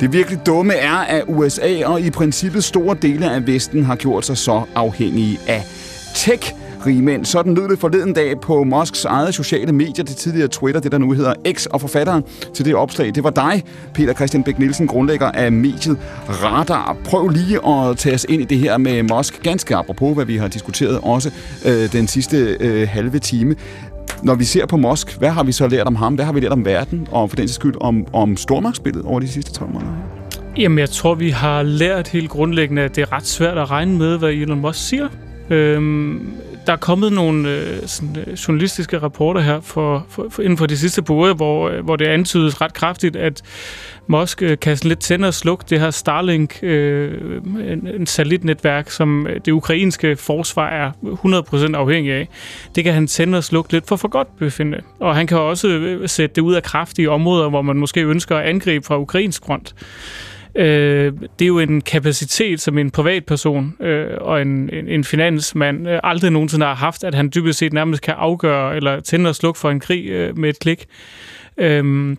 Det 0.00 0.12
virkelig 0.12 0.46
dumme 0.46 0.74
er, 0.74 0.96
at 0.96 1.24
USA 1.28 1.86
og 1.86 2.00
i 2.00 2.10
princippet 2.10 2.64
store 2.64 2.96
dele 3.02 3.30
af 3.30 3.46
Vesten 3.46 3.84
har 3.84 3.96
gjort 3.96 4.26
sig 4.26 4.38
så 4.38 4.62
afhængige 4.74 5.38
af 5.48 5.64
tech 6.14 6.54
rigmænd. 6.86 7.24
Sådan 7.24 7.54
lød 7.54 7.68
det 7.68 7.78
forleden 7.78 8.12
dag 8.12 8.40
på 8.40 8.64
Musks 8.64 9.04
eget 9.04 9.34
sociale 9.34 9.72
medier, 9.72 10.04
det 10.04 10.16
tidligere 10.16 10.48
Twitter, 10.48 10.80
det 10.80 10.92
der 10.92 10.98
nu 10.98 11.12
hedder 11.12 11.34
X, 11.52 11.66
og 11.66 11.80
forfatteren 11.80 12.24
til 12.54 12.64
det 12.64 12.74
opslag, 12.74 13.14
det 13.14 13.24
var 13.24 13.30
dig, 13.30 13.64
Peter 13.94 14.14
Christian 14.14 14.42
Bæk 14.42 14.58
Nielsen, 14.58 14.86
grundlægger 14.86 15.30
af 15.30 15.52
mediet 15.52 15.98
Radar. 16.28 16.96
Prøv 17.04 17.28
lige 17.28 17.66
at 17.66 17.96
tage 17.98 18.14
os 18.14 18.26
ind 18.28 18.42
i 18.42 18.44
det 18.44 18.58
her 18.58 18.78
med 18.78 19.02
Musk, 19.02 19.42
ganske 19.42 19.76
apropos, 19.76 20.14
hvad 20.14 20.24
vi 20.24 20.36
har 20.36 20.48
diskuteret 20.48 21.00
også 21.02 21.30
øh, 21.66 21.92
den 21.92 22.08
sidste 22.08 22.56
øh, 22.60 22.88
halve 22.88 23.18
time. 23.18 23.54
Når 24.22 24.34
vi 24.34 24.44
ser 24.44 24.66
på 24.66 24.76
Mosk, 24.76 25.18
hvad 25.18 25.30
har 25.30 25.44
vi 25.44 25.52
så 25.52 25.68
lært 25.68 25.86
om 25.86 25.96
ham? 25.96 26.14
Hvad 26.14 26.24
har 26.24 26.32
vi 26.32 26.40
lært 26.40 26.52
om 26.52 26.64
verden, 26.64 27.08
og 27.10 27.30
for 27.30 27.36
den 27.36 27.48
sags 27.48 27.54
skyld 27.54 27.74
om, 27.80 28.06
om 28.12 28.36
stormagtsspillet 28.36 29.04
over 29.04 29.20
de 29.20 29.28
sidste 29.28 29.52
12 29.52 29.72
måneder? 29.72 29.92
Jamen, 30.56 30.78
jeg 30.78 30.90
tror, 30.90 31.14
vi 31.14 31.30
har 31.30 31.62
lært 31.62 32.08
helt 32.08 32.30
grundlæggende, 32.30 32.82
at 32.82 32.96
det 32.96 33.02
er 33.02 33.12
ret 33.12 33.26
svært 33.26 33.58
at 33.58 33.70
regne 33.70 33.98
med, 33.98 34.18
hvad 34.18 34.30
Elon 34.30 34.60
Musk 34.60 34.88
siger. 34.88 35.08
Øhm, 35.50 36.32
der 36.66 36.72
er 36.72 36.76
kommet 36.76 37.12
nogle 37.12 37.48
øh, 37.48 37.78
sådan, 37.86 38.16
øh, 38.26 38.32
journalistiske 38.34 38.98
rapporter 38.98 39.40
her 39.40 39.60
for, 39.60 40.06
for, 40.08 40.26
for, 40.30 40.42
inden 40.42 40.58
for 40.58 40.66
de 40.66 40.78
sidste 40.78 41.02
par 41.02 41.14
uger, 41.14 41.34
hvor, 41.34 41.68
øh, 41.68 41.84
hvor 41.84 41.96
det 41.96 42.06
antydes 42.06 42.60
ret 42.60 42.74
kraftigt, 42.74 43.16
at 43.16 43.42
Musk 44.10 44.42
øh, 44.42 44.58
kan 44.58 44.76
sådan 44.76 44.88
lidt 44.88 45.00
tænde 45.00 45.28
og 45.28 45.34
slukke 45.34 45.64
det 45.70 45.80
her 45.80 45.90
Starlink, 45.90 46.58
øh, 46.62 47.40
en, 47.44 47.86
en 47.86 48.06
satellitnetværk, 48.06 48.90
som 48.90 49.26
øh, 49.26 49.40
det 49.44 49.52
ukrainske 49.52 50.16
forsvar 50.16 50.68
er 50.68 50.92
100% 51.72 51.76
afhængig 51.76 52.12
af. 52.12 52.28
Det 52.74 52.84
kan 52.84 52.92
han 52.92 53.06
tænde 53.06 53.38
og 53.38 53.44
slukke 53.44 53.72
lidt 53.72 53.88
for 53.88 53.96
for 53.96 54.08
godt 54.08 54.36
befinde. 54.38 54.80
Og 55.00 55.16
han 55.16 55.26
kan 55.26 55.38
også 55.38 55.68
øh, 55.68 56.08
sætte 56.08 56.34
det 56.34 56.42
ud 56.42 56.54
af 56.54 56.62
kraft 56.62 56.98
i 56.98 57.06
områder, 57.06 57.48
hvor 57.48 57.62
man 57.62 57.76
måske 57.76 58.04
ønsker 58.04 58.36
at 58.36 58.44
angribe 58.44 58.86
fra 58.86 58.98
ukrainsk 58.98 59.44
front. 59.44 59.74
Øh, 60.54 61.12
det 61.38 61.44
er 61.44 61.48
jo 61.48 61.58
en 61.58 61.80
kapacitet, 61.80 62.60
som 62.60 62.78
en 62.78 62.90
privatperson 62.90 63.76
øh, 63.80 64.06
og 64.20 64.42
en, 64.42 64.70
en, 64.72 64.88
en 64.88 65.04
finansmand 65.04 65.88
øh, 65.88 66.00
aldrig 66.04 66.30
nogensinde 66.30 66.66
har 66.66 66.74
haft, 66.74 67.04
at 67.04 67.14
han 67.14 67.30
dybest 67.34 67.58
set 67.58 67.72
nærmest 67.72 68.02
kan 68.02 68.14
afgøre 68.18 68.76
eller 68.76 69.00
tænde 69.00 69.30
og 69.30 69.34
slukke 69.34 69.60
for 69.60 69.70
en 69.70 69.80
krig 69.80 70.06
øh, 70.06 70.38
med 70.38 70.48
et 70.48 70.58
klik. 70.58 70.86
Øh, 71.58 72.16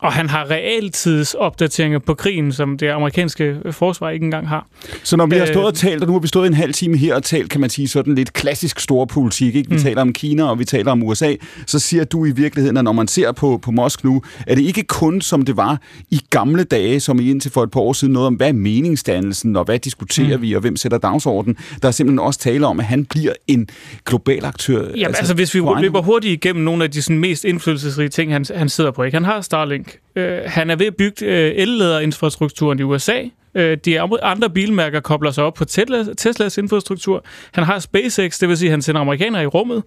og 0.00 0.12
han 0.12 0.28
har 0.28 0.50
realtidsopdateringer 0.50 1.98
på 1.98 2.14
krigen, 2.14 2.52
som 2.52 2.78
det 2.78 2.88
amerikanske 2.88 3.56
forsvar 3.70 4.10
ikke 4.10 4.24
engang 4.24 4.48
har. 4.48 4.66
Så 5.02 5.16
når 5.16 5.26
vi 5.26 5.36
har 5.36 5.42
Øh, 5.42 5.48
stået 5.48 5.66
og 5.66 5.74
talt, 5.74 6.02
og 6.02 6.06
nu 6.06 6.12
har 6.12 6.20
vi 6.20 6.28
stået 6.28 6.46
en 6.46 6.54
halv 6.54 6.72
time 6.72 6.96
her 6.96 7.14
og 7.14 7.22
talt, 7.22 7.50
kan 7.50 7.60
man 7.60 7.70
sige, 7.70 7.88
sådan 7.88 8.14
lidt 8.14 8.32
klassisk 8.32 8.80
storpolitik, 8.80 9.56
ikke? 9.56 9.70
Vi 9.70 9.76
mm. 9.76 9.82
taler 9.82 10.00
om 10.00 10.12
Kina, 10.12 10.44
og 10.44 10.58
vi 10.58 10.64
taler 10.64 10.92
om 10.92 11.02
USA, 11.02 11.34
så 11.66 11.78
siger 11.78 12.04
du 12.04 12.24
i 12.24 12.30
virkeligheden, 12.30 12.76
at 12.76 12.84
når 12.84 12.92
man 12.92 13.08
ser 13.08 13.32
på, 13.32 13.58
på 13.62 13.70
Mosk 13.70 14.04
nu, 14.04 14.22
er 14.46 14.54
det 14.54 14.62
ikke 14.62 14.82
kun 14.82 15.20
som 15.20 15.42
det 15.42 15.56
var 15.56 15.80
i 16.10 16.20
gamle 16.30 16.64
dage, 16.64 17.00
som 17.00 17.20
i 17.20 17.30
indtil 17.30 17.50
for 17.50 17.62
et 17.62 17.70
par 17.70 17.80
år 17.80 17.92
siden, 17.92 18.12
noget 18.12 18.26
om, 18.26 18.34
hvad 18.34 18.48
er 18.48 18.52
meningsdannelsen, 18.52 19.56
og 19.56 19.64
hvad 19.64 19.78
diskuterer 19.78 20.36
mm. 20.36 20.42
vi, 20.42 20.54
og 20.54 20.60
hvem 20.60 20.76
sætter 20.76 20.98
dagsordenen. 20.98 21.56
Der 21.82 21.88
er 21.88 21.92
simpelthen 21.92 22.18
også 22.18 22.40
tale 22.40 22.66
om, 22.66 22.80
at 22.80 22.86
han 22.86 23.04
bliver 23.04 23.32
en 23.46 23.68
global 24.04 24.44
aktør. 24.44 24.80
Jamen, 24.80 25.06
altså, 25.06 25.20
altså 25.20 25.34
hvis 25.34 25.54
vi 25.54 25.60
løber 25.80 26.02
hurtigt 26.02 26.32
igennem 26.32 26.64
nogle 26.64 26.84
af 26.84 26.90
de 26.90 27.02
sådan, 27.02 27.18
mest 27.18 27.44
indflydelsesrige 27.44 28.08
ting, 28.08 28.32
han, 28.32 28.44
han 28.54 28.68
sidder 28.68 28.90
på. 28.90 29.02
Ikke? 29.02 29.16
Han 29.16 29.24
har 29.24 29.40
Starlink. 29.40 29.85
Øh, 30.16 30.38
han 30.46 30.70
er 30.70 30.76
ved 30.76 30.86
at 30.86 30.96
bygge 30.96 31.26
øh, 31.26 31.52
elladerinfrastrukturen 31.56 32.78
i 32.78 32.82
USA. 32.82 33.22
Øh, 33.56 33.76
de 33.84 34.00
andre 34.00 34.50
bilmærker 34.50 35.00
kobler 35.00 35.30
sig 35.30 35.44
op 35.44 35.54
på 35.54 35.64
Tesla, 35.64 36.04
Teslas 36.16 36.58
infrastruktur. 36.58 37.24
Han 37.52 37.64
har 37.64 37.78
SpaceX, 37.78 38.38
det 38.38 38.48
vil 38.48 38.56
sige, 38.56 38.68
at 38.68 38.70
han 38.70 38.82
sender 38.82 39.00
amerikanere 39.00 39.42
i 39.42 39.46
rummet. 39.46 39.82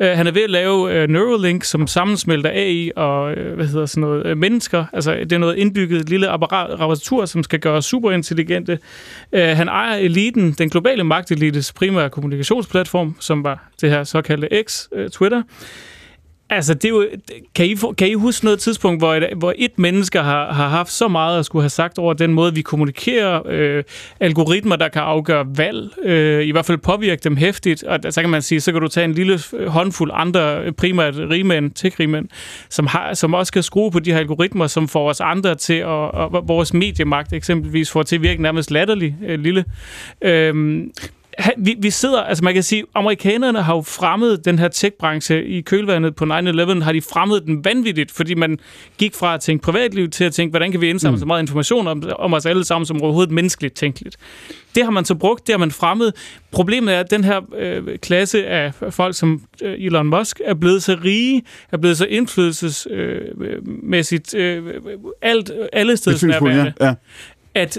Øh, 0.00 0.08
han 0.08 0.26
er 0.26 0.30
ved 0.30 0.42
at 0.42 0.50
lave 0.50 0.92
øh, 0.92 1.08
Neuralink, 1.08 1.64
som 1.64 1.86
sammensmelter 1.86 2.50
AI 2.50 2.90
og 2.96 3.32
øh, 3.32 3.54
hvad 3.54 3.66
hedder 3.66 3.86
sådan 3.86 4.00
noget, 4.00 4.26
øh, 4.26 4.36
mennesker. 4.36 4.84
Altså, 4.92 5.14
det 5.14 5.32
er 5.32 5.38
noget 5.38 5.56
indbygget 5.56 6.08
lille 6.08 6.28
apparat, 6.28 6.70
apparatur, 6.70 7.24
som 7.24 7.42
skal 7.42 7.60
gøre 7.60 7.76
os 7.76 7.84
superintelligente. 7.84 8.78
Øh, 9.32 9.48
han 9.48 9.68
ejer 9.68 9.96
Eliten, 9.96 10.52
den 10.52 10.70
globale 10.70 11.04
magtelites 11.04 11.72
primære 11.72 12.10
kommunikationsplatform, 12.10 13.16
som 13.20 13.44
var 13.44 13.68
det 13.80 13.90
her 13.90 14.04
såkaldte 14.04 14.62
X, 14.66 14.86
øh, 14.92 15.10
Twitter. 15.10 15.42
Altså, 16.54 16.74
det 16.74 16.84
er 16.84 16.88
jo, 16.88 17.06
kan, 17.54 17.66
I, 17.66 17.76
kan 17.98 18.08
I 18.08 18.14
huske 18.14 18.44
noget 18.44 18.60
tidspunkt, 18.60 19.00
hvor 19.00 19.14
et, 19.14 19.28
hvor 19.36 19.54
et 19.56 19.78
menneske 19.78 20.18
har, 20.18 20.52
har 20.52 20.68
haft 20.68 20.92
så 20.92 21.08
meget 21.08 21.38
at 21.38 21.46
skulle 21.46 21.62
have 21.62 21.70
sagt 21.70 21.98
over 21.98 22.12
den 22.12 22.34
måde, 22.34 22.54
vi 22.54 22.62
kommunikerer, 22.62 23.42
øh, 23.46 23.84
algoritmer, 24.20 24.76
der 24.76 24.88
kan 24.88 25.02
afgøre 25.02 25.46
valg, 25.56 25.90
øh, 26.04 26.46
i 26.46 26.50
hvert 26.50 26.66
fald 26.66 26.78
påvirke 26.78 27.20
dem 27.24 27.36
hæftigt, 27.36 27.82
og 27.82 27.98
så 28.10 28.20
kan 28.20 28.30
man 28.30 28.42
sige, 28.42 28.60
så 28.60 28.72
kan 28.72 28.80
du 28.80 28.88
tage 28.88 29.04
en 29.04 29.12
lille 29.12 29.40
håndfuld 29.66 30.10
andre, 30.14 30.60
øh, 30.64 30.72
primært 30.72 31.14
rigmænd, 31.16 31.70
tech-rigmænd, 31.70 32.28
som, 32.68 32.86
har, 32.86 33.14
som 33.14 33.34
også 33.34 33.52
kan 33.52 33.62
skrue 33.62 33.90
på 33.90 33.98
de 33.98 34.12
her 34.12 34.18
algoritmer, 34.18 34.66
som 34.66 34.88
får 34.88 35.08
os 35.08 35.20
andre 35.20 35.54
til, 35.54 35.74
at, 35.74 35.86
og 35.86 36.48
vores 36.48 36.74
mediemagt 36.74 37.32
eksempelvis, 37.32 37.90
får 37.90 38.02
til 38.02 38.16
at 38.16 38.22
virke 38.22 38.42
nærmest 38.42 38.70
latterlig 38.70 39.16
øh, 39.26 39.40
lille. 39.40 39.64
Øh, 40.22 40.84
vi, 41.56 41.76
vi 41.78 41.90
sidder, 41.90 42.22
altså 42.22 42.44
man 42.44 42.54
kan 42.54 42.62
sige, 42.62 42.84
amerikanerne 42.94 43.62
har 43.62 43.74
jo 43.74 43.82
fremmet 43.82 44.44
den 44.44 44.58
her 44.58 44.68
tech-branche 44.68 45.44
i 45.44 45.60
kølvandet 45.60 46.16
på 46.16 46.24
9-11, 46.24 46.28
har 46.82 46.92
de 46.92 47.02
fremmet 47.02 47.42
den 47.46 47.64
vanvittigt, 47.64 48.10
fordi 48.10 48.34
man 48.34 48.58
gik 48.98 49.14
fra 49.14 49.34
at 49.34 49.40
tænke 49.40 49.62
privatliv 49.62 50.10
til 50.10 50.24
at 50.24 50.32
tænke, 50.32 50.50
hvordan 50.50 50.70
kan 50.70 50.80
vi 50.80 50.90
indsamle 50.90 51.16
mm. 51.16 51.20
så 51.20 51.26
meget 51.26 51.42
information 51.42 51.86
om, 51.86 52.02
om 52.18 52.34
os 52.34 52.46
alle 52.46 52.64
sammen 52.64 52.86
som 52.86 53.02
overhovedet 53.02 53.32
menneskeligt 53.32 53.74
tænkeligt. 53.74 54.16
Det 54.74 54.84
har 54.84 54.90
man 54.90 55.04
så 55.04 55.14
brugt, 55.14 55.46
det 55.46 55.52
har 55.52 55.58
man 55.58 55.70
fremmet. 55.70 56.12
Problemet 56.50 56.94
er, 56.94 57.00
at 57.00 57.10
den 57.10 57.24
her 57.24 57.40
øh, 57.58 57.98
klasse 57.98 58.46
af 58.46 58.72
folk 58.90 59.14
som 59.14 59.42
øh, 59.62 59.74
Elon 59.78 60.06
Musk 60.06 60.40
er 60.44 60.54
blevet 60.54 60.82
så 60.82 60.98
rige, 61.04 61.42
er 61.72 61.76
blevet 61.76 61.98
så 61.98 62.04
indflydelsesmæssigt 62.04 64.34
øh, 64.34 64.74
alt, 65.22 65.50
alle 65.72 65.96
steder 65.96 66.72
ja. 66.80 66.94
at 67.54 67.78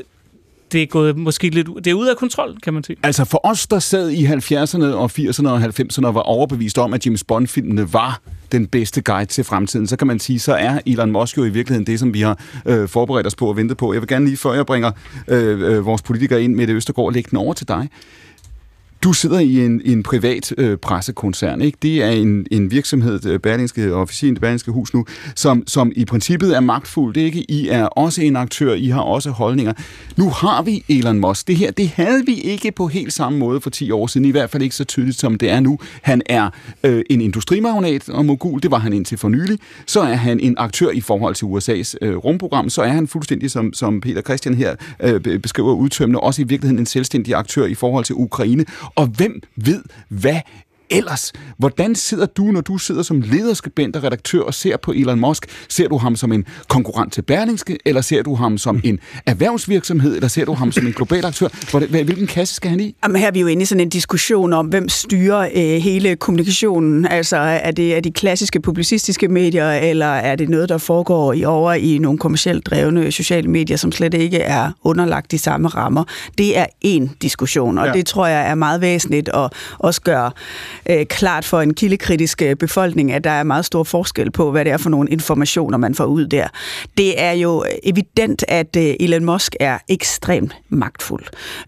det 0.75 0.83
er 0.83 0.87
gået 0.87 1.17
måske 1.17 1.49
lidt 1.49 1.67
det 1.75 1.87
er 1.87 1.93
ude 1.93 2.09
af 2.09 2.17
kontrol, 2.17 2.57
kan 2.63 2.73
man 2.73 2.83
sige. 2.83 2.97
Altså 3.03 3.25
for 3.25 3.41
os, 3.43 3.67
der 3.67 3.79
sad 3.79 4.09
i 4.09 4.25
70'erne 4.25 4.83
og 4.83 5.11
80'erne 5.19 5.47
og 5.47 5.63
90'erne 5.63 6.05
og 6.05 6.15
var 6.15 6.21
overbevist 6.21 6.77
om, 6.77 6.93
at 6.93 7.05
James 7.05 7.23
Bond-filmene 7.23 7.93
var 7.93 8.21
den 8.51 8.67
bedste 8.67 9.01
guide 9.01 9.25
til 9.25 9.43
fremtiden, 9.43 9.87
så 9.87 9.95
kan 9.95 10.07
man 10.07 10.19
sige, 10.19 10.39
så 10.39 10.53
er 10.53 10.79
Elon 10.85 11.11
Musk 11.11 11.37
jo 11.37 11.43
i 11.43 11.49
virkeligheden 11.49 11.87
det, 11.87 11.99
som 11.99 12.13
vi 12.13 12.21
har 12.21 12.39
øh, 12.65 12.87
forberedt 12.87 13.27
os 13.27 13.35
på 13.35 13.49
og 13.49 13.57
ventet 13.57 13.77
på. 13.77 13.93
Jeg 13.93 14.01
vil 14.01 14.07
gerne 14.07 14.25
lige, 14.25 14.37
før 14.37 14.53
jeg 14.53 14.65
bringer 14.65 14.91
øh, 15.27 15.61
øh, 15.61 15.85
vores 15.85 16.01
politikere 16.01 16.43
ind 16.43 16.55
med 16.55 16.67
det 16.67 16.73
Østergaard, 16.73 17.13
lægge 17.13 17.29
den 17.29 17.37
over 17.37 17.53
til 17.53 17.67
dig. 17.67 17.89
Du 19.05 19.13
sidder 19.13 19.39
i 19.39 19.65
en, 19.65 19.81
en 19.85 20.03
privat 20.03 20.53
øh, 20.57 20.77
pressekoncern, 20.77 21.61
ikke? 21.61 21.77
Det 21.81 22.03
er 22.03 22.09
en, 22.09 22.47
en 22.51 22.71
virksomhed, 22.71 23.25
øh, 23.25 23.39
Berlingske 23.39 23.81
øh, 23.81 23.97
Officin, 23.97 24.35
Berlingske 24.35 24.71
Hus 24.71 24.93
nu, 24.93 25.05
som, 25.35 25.63
som 25.67 25.91
i 25.95 26.05
princippet 26.05 26.55
er 26.55 26.59
magtfuld, 26.59 27.17
ikke? 27.17 27.51
I 27.51 27.67
er 27.67 27.85
også 27.85 28.21
en 28.21 28.35
aktør, 28.35 28.73
I 28.73 28.87
har 28.87 29.01
også 29.01 29.29
holdninger. 29.29 29.73
Nu 30.17 30.29
har 30.29 30.61
vi 30.61 30.83
Elon 30.89 31.19
Musk. 31.19 31.47
Det 31.47 31.55
her, 31.55 31.71
det 31.71 31.87
havde 31.87 32.25
vi 32.25 32.33
ikke 32.33 32.71
på 32.71 32.87
helt 32.87 33.13
samme 33.13 33.39
måde 33.39 33.61
for 33.61 33.69
10 33.69 33.91
år 33.91 34.07
siden, 34.07 34.25
i 34.25 34.31
hvert 34.31 34.49
fald 34.49 34.63
ikke 34.63 34.75
så 34.75 34.83
tydeligt, 34.83 35.19
som 35.19 35.35
det 35.37 35.49
er 35.49 35.59
nu. 35.59 35.79
Han 36.01 36.21
er 36.25 36.49
øh, 36.83 37.03
en 37.09 37.21
industrimagnat 37.21 38.09
og 38.09 38.25
mogul, 38.25 38.61
det 38.61 38.71
var 38.71 38.79
han 38.79 38.93
indtil 38.93 39.17
for 39.17 39.29
nylig. 39.29 39.59
Så 39.85 40.01
er 40.01 40.13
han 40.13 40.39
en 40.39 40.55
aktør 40.57 40.89
i 40.89 41.01
forhold 41.01 41.35
til 41.35 41.45
USA's 41.45 41.93
øh, 42.01 42.17
rumprogram, 42.17 42.69
så 42.69 42.81
er 42.81 42.89
han 42.91 43.07
fuldstændig, 43.07 43.51
som, 43.51 43.73
som 43.73 44.01
Peter 44.01 44.21
Christian 44.21 44.55
her 44.55 44.75
øh, 44.99 45.39
beskriver 45.39 45.73
udtømmende, 45.73 46.19
også 46.19 46.41
i 46.41 46.45
virkeligheden 46.45 46.79
en 46.79 46.85
selvstændig 46.85 47.35
aktør 47.35 47.65
i 47.65 47.75
forhold 47.75 48.05
til 48.05 48.15
Ukraine. 48.15 48.65
Og 48.95 49.07
hvem 49.07 49.41
ved, 49.55 49.83
hvad 50.09 50.41
ellers? 50.89 51.33
Hvordan 51.57 51.95
sidder 51.95 52.25
du, 52.25 52.43
når 52.43 52.61
du 52.61 52.77
sidder 52.77 53.03
som 53.03 53.21
lederskribent 53.21 53.95
og 53.95 54.03
redaktør 54.03 54.41
og 54.41 54.53
ser 54.53 54.77
på 54.77 54.91
Elon 54.91 55.19
Musk? 55.19 55.45
Ser 55.69 55.87
du 55.87 55.97
ham 55.97 56.15
som 56.15 56.31
en 56.31 56.45
konkurrent 56.67 57.13
til 57.13 57.21
Berlingske, 57.21 57.77
eller 57.85 58.01
ser 58.01 58.23
du 58.23 58.35
ham 58.35 58.57
som 58.57 58.81
en 58.83 58.99
erhvervsvirksomhed, 59.25 60.15
eller 60.15 60.27
ser 60.27 60.45
du 60.45 60.53
ham 60.53 60.71
som 60.71 60.87
en 60.87 60.93
global 60.93 61.25
aktør? 61.25 61.47
Hvilken 61.87 62.27
kasse 62.27 62.55
skal 62.55 62.69
han 62.69 62.79
i? 62.79 62.95
Jamen, 63.03 63.17
her 63.17 63.27
er 63.27 63.31
vi 63.31 63.39
jo 63.39 63.47
inde 63.47 63.61
i 63.61 63.65
sådan 63.65 63.81
en 63.81 63.89
diskussion 63.89 64.53
om, 64.53 64.65
hvem 64.65 64.89
styrer 64.89 65.49
øh, 65.55 65.81
hele 65.81 66.15
kommunikationen. 66.15 67.05
Altså, 67.05 67.37
er 67.37 67.71
det 67.71 67.95
er 67.95 67.99
de 67.99 68.11
klassiske 68.11 68.59
publicistiske 68.59 69.27
medier, 69.27 69.71
eller 69.71 70.05
er 70.05 70.35
det 70.35 70.49
noget, 70.49 70.69
der 70.69 70.77
foregår 70.77 71.33
i 71.33 71.45
over 71.45 71.73
i 71.73 71.97
nogle 71.97 72.19
kommercielt 72.19 72.65
drevne 72.65 73.11
sociale 73.11 73.49
medier, 73.49 73.77
som 73.77 73.91
slet 73.91 74.13
ikke 74.13 74.39
er 74.39 74.71
underlagt 74.83 75.31
de 75.31 75.37
samme 75.37 75.67
rammer? 75.67 76.03
Det 76.37 76.57
er 76.57 76.65
en 76.81 77.11
diskussion, 77.21 77.77
og 77.77 77.87
ja. 77.87 77.93
det 77.93 78.05
tror 78.05 78.27
jeg 78.27 78.49
er 78.49 78.55
meget 78.55 78.81
væsentligt 78.81 79.29
at 79.29 79.53
også 79.79 80.01
gøre 80.01 80.31
øh, 80.89 81.05
klart 81.05 81.45
for 81.45 81.61
en 81.61 81.73
kildekritisk 81.73 82.41
øh, 82.41 82.55
befolkning, 82.55 83.11
at 83.11 83.23
der 83.23 83.29
er 83.29 83.43
meget 83.43 83.65
stor 83.65 83.83
forskel 83.83 84.31
på, 84.31 84.51
hvad 84.51 84.65
det 84.65 84.71
er 84.71 84.77
for 84.77 84.89
nogle 84.89 85.09
informationer, 85.09 85.77
man 85.77 85.95
får 85.95 86.05
ud 86.05 86.27
der. 86.27 86.47
Det 86.97 87.21
er 87.21 87.31
jo 87.31 87.65
evident, 87.83 88.45
at 88.47 88.75
øh, 88.75 88.95
Elon 88.99 89.25
Musk 89.25 89.55
er 89.59 89.77
ekstremt 89.89 90.55
magtfuld. 90.69 91.23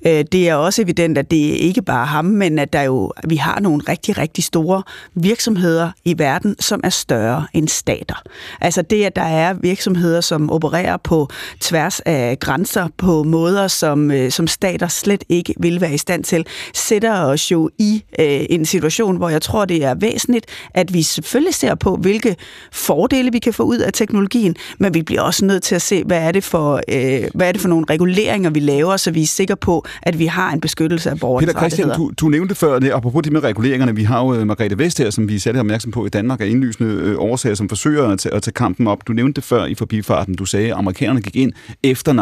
Øh, 0.08 0.26
det 0.32 0.50
er 0.50 0.56
også 0.56 0.82
evident, 0.82 1.18
at 1.18 1.32
det 1.32 1.38
ikke 1.38 1.82
bare 1.82 2.02
er 2.02 2.06
ham, 2.06 2.26
men 2.26 2.60
at 2.60 2.74
der 2.74 2.82
jo, 2.82 3.12
vi 3.28 3.36
har 3.36 3.60
nogle 3.60 3.82
rigtig, 3.90 4.18
rigtig 4.18 4.44
store 4.44 4.84
virksomheder 5.16 5.92
i 6.06 6.20
verden, 6.20 6.56
som 6.60 6.82
er 6.84 6.90
større 6.90 7.48
end 7.54 7.68
stater. 7.68 8.22
Altså 8.62 8.82
det, 8.82 9.04
at 9.04 9.16
der 9.16 9.22
er 9.22 9.54
virksomheder, 9.54 10.22
som 10.22 10.52
opererer 10.52 10.98
på 10.98 11.28
tværs 11.60 12.00
af 12.00 12.40
grænser 12.40 12.88
på 12.98 13.24
måder, 13.24 13.68
som, 13.68 14.12
øh, 14.12 14.32
som 14.32 14.48
stater 14.48 14.88
slet 14.88 15.24
ikke 15.30 15.54
vil 15.60 15.82
være 15.82 15.94
i 15.94 15.98
stand 15.98 16.24
til, 16.24 16.46
sætter 16.74 17.22
os 17.22 17.52
jo 17.52 17.70
i 17.80 18.04
øh, 18.20 18.46
en 18.50 18.66
situation, 18.66 19.07
situation, 19.08 19.18
hvor 19.18 19.30
jeg 19.30 19.42
tror, 19.42 19.66
det 19.66 19.84
er 19.84 19.96
væsentligt, 19.96 20.46
at 20.74 20.94
vi 20.94 21.02
selvfølgelig 21.02 21.54
ser 21.54 21.76
på, 21.76 21.96
hvilke 21.96 22.36
fordele 22.72 23.32
vi 23.32 23.40
kan 23.40 23.54
få 23.54 23.64
ud 23.64 23.78
af 23.78 23.94
teknologien, 23.94 24.56
men 24.80 24.94
vi 24.94 25.02
bliver 25.02 25.22
også 25.22 25.46
nødt 25.46 25.64
til 25.64 25.76
at 25.76 25.82
se, 25.82 26.04
hvad 26.04 26.18
er 26.18 26.32
det 26.32 26.44
for, 26.44 26.82
øh, 26.90 27.30
hvad 27.34 27.48
er 27.48 27.52
det 27.52 27.62
for 27.62 27.70
nogle 27.70 27.86
reguleringer, 27.90 28.50
vi 28.50 28.60
laver, 28.60 28.98
så 28.98 29.12
vi 29.12 29.22
er 29.22 29.28
sikre 29.28 29.56
på, 29.56 29.86
at 30.04 30.20
vi 30.20 30.26
har 30.26 30.54
en 30.54 30.62
beskyttelse 30.62 31.10
af 31.10 31.20
borgernes 31.20 31.48
Peter 31.48 31.60
Christian, 31.60 31.90
du, 31.90 32.12
du 32.22 32.30
nævnte 32.30 32.56
før, 32.56 32.80
det, 32.80 32.92
apropos 32.92 33.24
det 33.24 33.32
med 33.32 33.44
reguleringerne, 33.44 33.96
vi 33.96 34.04
har 34.04 34.24
jo 34.24 34.34
øh, 34.34 34.48
Margrethe 34.48 34.78
Vest 34.78 34.98
her, 34.98 35.10
som 35.10 35.30
vi 35.30 35.40
satte 35.40 35.60
opmærksom 35.60 35.92
på 35.92 36.06
i 36.06 36.10
Danmark, 36.10 36.42
er 36.42 36.46
indlysende 36.46 36.90
øh, 36.90 37.16
årsager, 37.20 37.56
som 37.56 37.70
forsøger 37.70 38.08
at 38.08 38.20
tage, 38.20 38.36
at 38.36 38.44
tage 38.44 38.54
kampen 38.54 38.88
op. 38.88 39.08
Du 39.08 39.14
nævnte 39.14 39.34
det 39.36 39.44
før 39.44 39.66
i 39.66 39.76
forbifarten. 39.76 40.36
Du 40.36 40.46
sagde, 40.46 40.68
at 40.68 40.78
amerikanerne 40.78 41.22
gik 41.22 41.36
ind 41.36 41.52
efter 41.84 42.14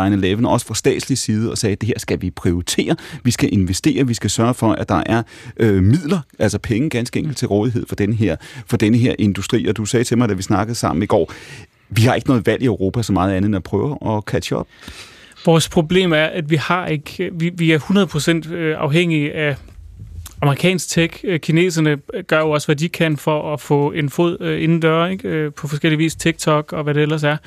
9-11, 0.41 0.48
også 0.48 0.66
fra 0.66 0.76
statslig 0.76 1.18
side, 1.18 1.52
og 1.52 1.57
sagde, 1.57 1.72
at 1.74 1.82
det 1.82 1.88
her 1.88 1.99
skal 1.99 2.22
vi 2.22 2.32
prioritere. 2.32 2.95
Vi 3.24 3.32
skal 3.32 3.53
investere, 3.53 4.07
vi 4.07 4.14
skal 4.14 4.30
sørge 4.30 4.53
for, 4.53 4.72
at 4.72 4.90
der 4.90 5.03
er 5.06 5.24
øh, 5.60 5.84
midler, 5.84 6.20
altså 6.40 6.60
penge 6.76 6.89
ganske 6.89 7.19
enkelt 7.19 7.38
til 7.38 7.47
rådighed 7.47 7.85
for, 7.88 7.95
den 7.95 8.14
her, 8.14 8.35
for 8.68 8.77
denne 8.77 8.97
her 8.97 9.15
industri. 9.19 9.65
Og 9.68 9.77
du 9.77 9.85
sagde 9.85 10.03
til 10.03 10.18
mig, 10.18 10.30
da 10.30 10.34
vi 10.34 10.41
snakkede 10.41 10.76
sammen 10.76 11.03
i 11.03 11.06
går, 11.06 11.34
vi 11.89 12.02
har 12.02 12.15
ikke 12.15 12.27
noget 12.27 12.47
valg 12.47 12.61
i 12.61 12.65
Europa 12.65 13.02
så 13.02 13.14
meget 13.14 13.34
andet 13.34 13.47
end 13.47 13.56
at 13.56 13.64
prøve 13.64 13.97
at 14.06 14.23
catch 14.23 14.53
up. 14.53 14.68
Vores 15.45 15.69
problem 15.69 16.14
er, 16.14 16.26
at 16.26 16.49
vi 16.49 16.56
har 16.56 16.88
ikke, 16.88 17.30
vi, 17.34 17.52
vi 17.57 17.72
er 17.72 17.80
100% 18.47 18.53
øh, 18.53 18.76
afhængige 18.80 19.34
af 19.34 19.56
amerikansk 20.45 20.89
tech. 20.89 21.19
Øh, 21.23 21.39
kineserne 21.39 21.97
gør 22.27 22.39
jo 22.39 22.49
også, 22.49 22.67
hvad 22.67 22.76
de 22.76 22.89
kan 22.89 23.17
for 23.17 23.53
at 23.53 23.61
få 23.61 23.91
en 23.91 24.09
fod 24.09 24.38
øh, 24.41 24.63
inden 24.63 24.80
dør, 24.80 25.05
ikke? 25.05 25.51
på 25.51 25.67
forskellige 25.67 25.97
vis 25.97 26.15
TikTok 26.15 26.73
og 26.73 26.84
hvad 26.84 26.93
det 26.93 27.01
ellers 27.01 27.23
er. 27.23 27.38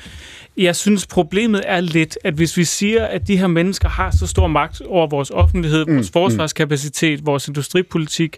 Jeg 0.57 0.75
synes, 0.75 1.07
problemet 1.07 1.61
er 1.65 1.81
lidt, 1.81 2.17
at 2.23 2.33
hvis 2.33 2.57
vi 2.57 2.63
siger, 2.63 3.05
at 3.05 3.27
de 3.27 3.37
her 3.37 3.47
mennesker 3.47 3.89
har 3.89 4.11
så 4.11 4.27
stor 4.27 4.47
magt 4.47 4.81
over 4.81 5.07
vores 5.07 5.29
offentlighed, 5.29 5.85
mm, 5.85 5.95
vores 5.95 6.11
forsvarskapacitet, 6.11 7.19
mm. 7.19 7.25
vores 7.25 7.47
industripolitik, 7.47 8.37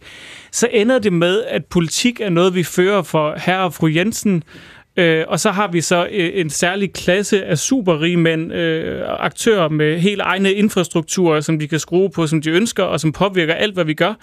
så 0.51 0.67
ender 0.71 0.99
det 0.99 1.13
med, 1.13 1.43
at 1.43 1.65
politik 1.65 2.21
er 2.21 2.29
noget, 2.29 2.55
vi 2.55 2.63
fører 2.63 3.01
for 3.01 3.35
herre 3.37 3.63
og 3.63 3.73
fru 3.73 3.87
Jensen, 3.87 4.43
Øh, 4.97 5.25
og 5.27 5.39
så 5.39 5.51
har 5.51 5.67
vi 5.67 5.81
så 5.81 6.07
øh, 6.11 6.31
en 6.33 6.49
særlig 6.49 6.93
klasse 6.93 7.45
af 7.45 7.57
superrige 7.57 8.17
mænd, 8.17 8.53
øh, 8.53 9.01
aktører 9.07 9.69
med 9.69 9.99
helt 9.99 10.21
egne 10.21 10.53
infrastrukturer, 10.53 11.41
som 11.41 11.59
de 11.59 11.67
kan 11.67 11.79
skrue 11.79 12.09
på, 12.09 12.27
som 12.27 12.41
de 12.41 12.49
ønsker, 12.49 12.83
og 12.83 12.99
som 12.99 13.11
påvirker 13.11 13.53
alt, 13.53 13.73
hvad 13.73 13.85
vi 13.85 13.93
gør. 13.93 14.13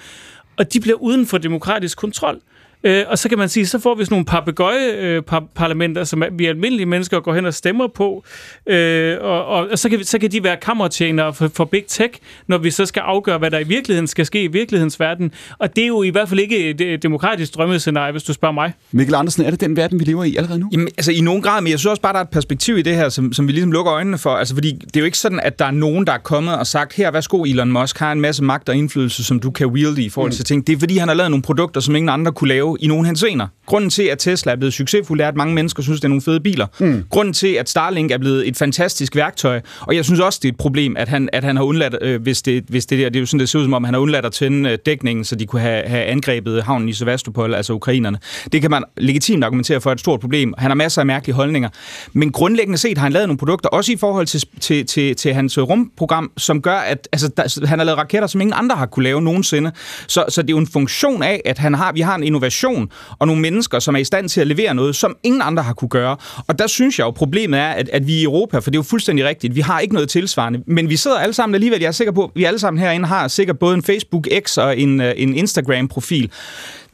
Og 0.57 0.73
de 0.73 0.81
bliver 0.81 0.97
uden 0.97 1.27
for 1.27 1.39
demokratisk 1.39 1.99
kontrol. 1.99 2.35
Øh, 2.35 2.58
og 2.85 3.19
så 3.19 3.29
kan 3.29 3.39
man 3.39 3.49
sige, 3.49 3.67
så 3.67 3.79
får 3.79 3.95
vi 3.95 4.05
sådan 4.05 4.15
nogle 4.15 4.25
papegøje-parlamenter, 4.25 6.05
som 6.05 6.23
vi 6.33 6.47
almindelige 6.47 6.87
mennesker 6.87 7.21
går 7.21 7.35
hen 7.35 7.47
og 7.47 7.55
stemmer 7.55 7.87
på, 7.87 8.25
øh, 8.67 9.17
og, 9.21 9.47
og, 9.47 9.69
og 9.73 9.79
så, 9.79 9.89
kan 9.89 9.99
vi, 9.99 10.05
så 10.05 10.19
kan 10.19 10.33
de 10.33 10.45
være 10.45 10.57
kammertjenere 10.57 11.35
for, 11.35 11.51
for 11.55 11.65
Big 11.65 11.85
Tech, 11.89 12.15
når 12.47 12.59
vi 12.59 12.71
så 12.71 12.87
skal 12.87 13.01
afgøre, 13.01 13.39
hvad 13.39 13.51
der 13.51 13.59
i 13.59 13.65
virkeligheden 13.65 14.07
skal 14.07 14.27
ske 14.27 14.43
i 14.43 14.47
virkelighedens 14.47 15.01
verden. 15.01 15.33
Og 15.59 15.77
det 15.77 15.83
er 15.83 15.89
jo 15.89 16.03
i 16.03 16.09
hvert 16.09 16.29
fald 16.29 16.41
ikke 16.41 16.69
et 16.71 17.03
demokratisk 17.03 17.55
drømmescenarie, 17.55 18.13
hvis 18.13 18.23
du 18.23 18.33
spørger 18.33 18.53
mig. 18.53 18.73
Mikkel 18.93 19.15
Andersen, 19.15 19.45
er 19.45 19.51
det 19.51 19.61
den 19.61 19.77
verden, 19.77 20.01
vi 20.01 20.05
lever 20.05 20.25
i 20.25 20.37
allerede 20.37 20.59
nu? 20.59 20.69
Jamen, 20.73 20.89
altså 20.89 21.13
i 21.13 21.21
nogen 21.21 21.43
grad, 21.43 21.63
men 21.63 21.71
jeg 21.71 21.79
synes 21.79 21.91
også 21.91 22.03
bare, 22.03 22.13
der 22.13 22.19
er 22.19 22.25
et 22.25 22.31
perspektiv 22.31 22.79
i 22.79 22.83
det 22.83 22.95
her, 22.95 23.09
som, 23.09 23.33
som 23.33 23.47
vi 23.47 23.53
ligesom 23.53 23.73
lukker 23.73 23.95
øjnene 23.95 24.19
for. 24.19 24.31
Altså, 24.31 24.55
fordi 24.55 24.73
det 24.73 24.97
er 24.97 25.01
jo 25.01 25.07
ikke 25.07 25.19
sådan, 25.19 25.41
at 25.41 25.59
der 25.59 25.65
er 25.65 25.71
nogen, 25.71 26.07
der 26.07 26.13
er 26.13 26.19
kommet 26.19 26.59
og 26.59 26.67
sagt, 26.67 26.93
her, 26.93 27.11
værsgo 27.11 27.45
Elon 27.45 27.73
Musk, 27.73 27.99
har 27.99 28.13
en 28.13 28.21
masse 28.21 28.45
magt 28.45 28.69
og 28.69 28.77
indflydelse, 28.77 29.25
som 29.25 29.41
du 29.41 29.51
kan 29.51 29.67
wielde 29.67 30.03
i 30.03 30.09
forhold 30.09 30.33
til 30.33 30.43
mm. 30.43 30.45
ting. 30.45 30.67
Det 30.67 30.73
er 30.75 30.79
fordi, 30.79 30.97
han 30.97 31.09
har 31.09 31.15
lavet 31.15 31.31
nogle 31.31 31.43
produkter, 31.43 31.81
som 31.81 31.97
ingen 31.97 32.09
andre 32.09 32.33
kunne 32.33 32.49
lave 32.49 32.68
lave 32.69 32.77
i 32.81 32.87
nogle 32.87 33.07
hensener. 33.07 33.47
Grunden 33.67 33.91
til, 33.91 34.03
at 34.03 34.19
Tesla 34.19 34.53
er 34.53 34.57
blevet 34.57 34.75
succesfuld, 34.75 35.21
er, 35.21 35.29
at 35.29 35.37
mange 35.37 35.55
mennesker 35.55 35.83
synes, 35.83 36.01
det 36.01 36.05
er 36.05 36.09
nogle 36.09 36.23
fede 36.23 36.41
biler. 36.41 36.67
Mm. 36.81 37.05
Grunden 37.11 37.35
til, 37.35 37.49
at 37.49 37.69
Starlink 37.69 38.11
er 38.11 38.19
blevet 38.19 38.49
et 38.49 38.57
fantastisk 38.57 39.17
værktøj, 39.17 39.61
og 39.81 39.97
jeg 39.97 40.05
synes 40.05 40.21
også, 40.21 40.39
det 40.43 40.49
er 40.49 40.53
et 40.53 40.59
problem, 40.59 40.97
at 40.97 41.09
han, 41.09 41.29
at 41.33 41.45
han 41.45 41.57
har 41.57 41.65
undladt, 41.65 41.97
øh, 42.03 42.23
hvis, 42.23 42.43
det, 42.43 42.65
hvis 42.69 42.87
det 42.87 42.99
der, 42.99 43.09
det 43.09 43.17
er 43.17 43.21
jo 43.21 43.27
sådan, 43.27 43.41
det 43.41 43.49
ser 43.49 43.59
ud 43.59 43.65
som 43.65 43.75
om, 43.75 43.85
han 43.85 43.95
har 43.95 44.01
undladt 44.01 44.25
at 44.25 44.33
tænde 44.33 44.71
øh, 44.71 44.79
dækningen, 44.87 45.25
så 45.25 45.37
de 45.37 45.47
kunne 45.47 45.63
have, 45.63 45.83
have 45.87 46.05
angrebet 46.05 46.63
havnen 46.63 46.89
i 46.89 46.93
Sevastopol, 46.93 47.55
altså 47.55 47.73
ukrainerne. 47.73 48.19
Det 48.53 48.61
kan 48.61 48.71
man 48.71 48.85
legitimt 48.97 49.45
argumentere 49.45 49.81
for 49.81 49.93
et 49.93 50.01
stort 50.01 50.21
problem. 50.21 50.55
Han 50.59 50.71
har 50.71 50.75
masser 50.75 51.03
af 51.03 51.07
mærkelige 51.07 51.35
holdninger. 51.35 51.69
Men 52.13 52.33
grundlæggende 52.33 52.79
set 52.79 52.99
har 52.99 53.03
han 53.03 53.13
lavet 53.13 53.29
nogle 53.29 53.39
produkter, 53.39 53.69
også 53.69 53.93
i 53.93 53.97
forhold 53.97 54.27
til, 54.27 54.45
til, 54.61 54.87
til, 54.87 55.17
til 55.17 55.35
hans 55.35 55.59
rumprogram, 55.59 56.31
som 56.37 56.63
gør, 56.63 56.77
at 56.77 57.09
altså, 57.13 57.29
der, 57.29 57.67
han 57.67 57.79
har 57.79 57.85
lavet 57.85 57.99
raketter, 57.99 58.29
som 58.29 58.41
ingen 58.41 58.55
andre 58.57 58.77
har 58.77 58.87
kunne 58.87 59.05
lave 59.05 59.23
nogensinde. 59.23 59.73
Så, 60.07 60.25
så 60.29 60.43
det 60.43 60.51
er 60.51 60.55
jo 60.55 60.59
en 60.59 60.67
funktion 60.67 61.23
af, 61.23 61.43
at 61.45 61.59
han 61.59 61.75
har, 61.75 61.93
vi 61.93 62.01
har 62.01 62.15
en 62.15 62.23
innovation 62.23 62.58
organisation 62.65 62.91
og 63.19 63.27
nogle 63.27 63.43
mennesker, 63.43 63.79
som 63.79 63.95
er 63.95 63.99
i 63.99 64.05
stand 64.05 64.29
til 64.29 64.41
at 64.41 64.47
levere 64.47 64.75
noget, 64.75 64.97
som 64.97 65.17
ingen 65.23 65.43
andre 65.43 65.63
har 65.63 65.73
kunne 65.73 65.89
gøre. 65.89 66.17
Og 66.47 66.59
der 66.59 66.67
synes 66.67 66.99
jeg 66.99 67.05
jo, 67.05 67.11
problemet 67.11 67.61
er, 67.61 67.69
at, 67.69 67.89
at 67.89 68.07
vi 68.07 68.13
i 68.13 68.23
Europa, 68.23 68.59
for 68.59 68.71
det 68.71 68.77
er 68.77 68.79
jo 68.79 68.83
fuldstændig 68.83 69.25
rigtigt, 69.25 69.55
vi 69.55 69.61
har 69.61 69.81
ikke 69.81 69.95
noget 69.95 70.09
tilsvarende, 70.09 70.63
men 70.67 70.89
vi 70.89 70.97
sidder 70.97 71.19
alle 71.19 71.35
sammen 71.35 71.55
alligevel, 71.55 71.81
jeg 71.81 71.89
er 71.89 71.93
sikker 71.93 72.13
på, 72.13 72.25
at 72.25 72.31
vi 72.35 72.45
alle 72.45 72.59
sammen 72.59 72.81
herinde 72.81 73.07
har 73.07 73.29
sikkert 73.29 73.59
både 73.59 73.75
en 73.75 73.83
Facebook 73.83 74.29
X 74.41 74.59
og 74.59 74.79
en, 74.79 75.01
øh, 75.01 75.13
en 75.17 75.35
Instagram-profil. 75.35 76.31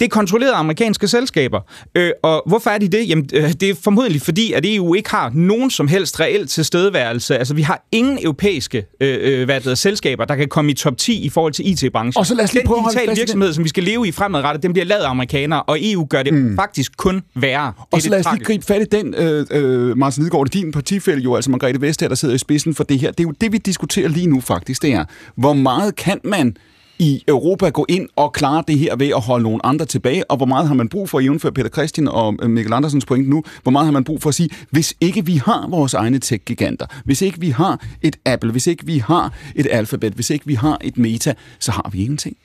Det 0.01 0.05
er 0.05 0.09
kontrolleret 0.09 0.53
af 0.53 0.59
amerikanske 0.59 1.09
selskaber. 1.09 1.61
Øh, 1.95 2.11
og 2.23 2.43
hvorfor 2.47 2.71
er 2.71 2.79
de 2.79 2.89
det? 2.89 3.09
Jamen, 3.09 3.29
øh, 3.33 3.53
det 3.53 3.63
er 3.63 3.75
formodentlig 3.85 4.23
fordi, 4.23 4.53
at 4.53 4.65
EU 4.67 4.95
ikke 4.95 5.11
har 5.11 5.31
nogen 5.35 5.71
som 5.71 5.89
helst 5.89 6.21
reelt 6.21 6.51
tilstedeværelse. 6.51 7.39
Altså, 7.39 7.55
vi 7.55 7.63
har 7.63 7.87
ingen 7.93 8.19
europæiske 8.23 8.87
øh, 9.01 9.19
øh 9.23 9.45
hvad 9.45 9.61
det 9.61 9.79
selskaber, 9.79 10.25
der 10.25 10.37
kan 10.37 10.49
komme 10.49 10.71
i 10.71 10.75
top 10.75 10.97
10 10.97 11.25
i 11.25 11.29
forhold 11.29 11.53
til 11.53 11.69
IT-branchen. 11.69 12.21
Og 12.21 12.27
så 12.27 12.35
lad 12.35 12.45
os 12.45 12.53
lige 12.53 12.61
Den 12.61 12.69
prøve 12.69 12.81
digitale 12.81 13.17
virksomhed, 13.17 13.53
som 13.53 13.65
vi 13.65 13.69
skal 13.69 13.85
leve 13.85 14.09
i 14.09 14.13
fremadrettet, 14.13 14.63
den 14.63 14.73
bliver 14.73 14.87
lavet 14.87 15.03
af 15.03 15.11
amerikanere, 15.11 15.63
og 15.63 15.79
EU 15.81 16.07
gør 16.11 16.23
det 16.23 16.35
mm. 16.35 16.57
faktisk 16.57 16.97
kun 16.97 17.23
værre. 17.35 17.67
Det 17.67 17.85
og 17.91 18.03
så 18.03 18.11
lad 18.11 18.27
os 18.27 18.27
lige 18.33 18.45
gribe 18.45 18.65
fat 18.65 18.83
i 18.83 18.85
den, 18.85 19.15
øh, 19.15 19.47
øh, 19.51 19.99
Martin 19.99 20.23
Lidegaard, 20.23 20.49
din 20.49 20.73
partifælde 20.73 21.23
jo, 21.23 21.35
altså 21.35 21.51
Margrethe 21.51 21.81
Vestager, 21.81 22.09
der 22.09 22.17
sidder 22.17 22.35
i 22.35 22.39
spidsen 22.39 22.75
for 22.75 22.85
det 22.85 22.99
her. 22.99 23.11
Det 23.11 23.21
er 23.21 23.25
jo 23.25 23.35
det, 23.41 23.53
vi 23.53 23.59
diskuterer 23.59 24.09
lige 24.09 24.27
nu 24.27 24.41
faktisk, 24.41 24.83
det 24.83 24.93
er, 24.93 25.05
hvor 25.37 25.53
meget 25.53 25.97
kan 25.97 26.21
man 26.25 26.57
i 26.99 27.25
Europa 27.29 27.69
gå 27.69 27.87
ind 27.89 28.09
og 28.17 28.33
klare 28.33 28.65
det 28.69 28.79
her 28.79 28.97
ved 28.97 29.09
at 29.09 29.21
holde 29.21 29.43
nogle 29.43 29.67
andre 29.67 29.87
tilbage, 29.87 30.31
og 30.31 30.37
hvor 30.37 30.47
meget 30.47 30.69
har 30.69 30.75
man 30.75 30.89
brug 30.89 31.11
for, 31.11 31.21
jævnfør 31.21 31.51
Peter 31.51 31.69
Christian 31.69 32.09
og 32.09 32.35
øh, 32.43 32.51
Mikkel 32.51 32.73
Andersens 32.73 33.05
point 33.05 33.29
nu, 33.29 33.43
hvor 33.63 33.73
meget 33.73 33.87
har 33.87 33.93
man 33.93 34.05
brug 34.05 34.23
for 34.23 34.29
at 34.29 34.35
sige, 34.35 34.51
hvis 34.71 34.95
ikke 35.01 35.27
vi 35.27 35.37
har 35.37 35.69
vores 35.69 35.95
egne 35.95 36.19
tech-giganter, 36.19 36.87
hvis 37.05 37.23
ikke 37.23 37.41
vi 37.41 37.51
har 37.51 37.87
et 38.03 38.17
Apple, 38.25 38.51
hvis 38.51 38.67
ikke 38.67 38.87
vi 38.87 38.99
har 38.99 39.33
et 39.55 39.67
Alphabet, 39.71 40.13
hvis 40.13 40.31
ikke 40.31 40.47
vi 40.47 40.55
har 40.55 40.79
et 40.81 40.99
Meta, 40.99 41.35
så 41.59 41.73
har 41.73 41.91
vi 41.93 42.03
ingenting. 42.03 42.37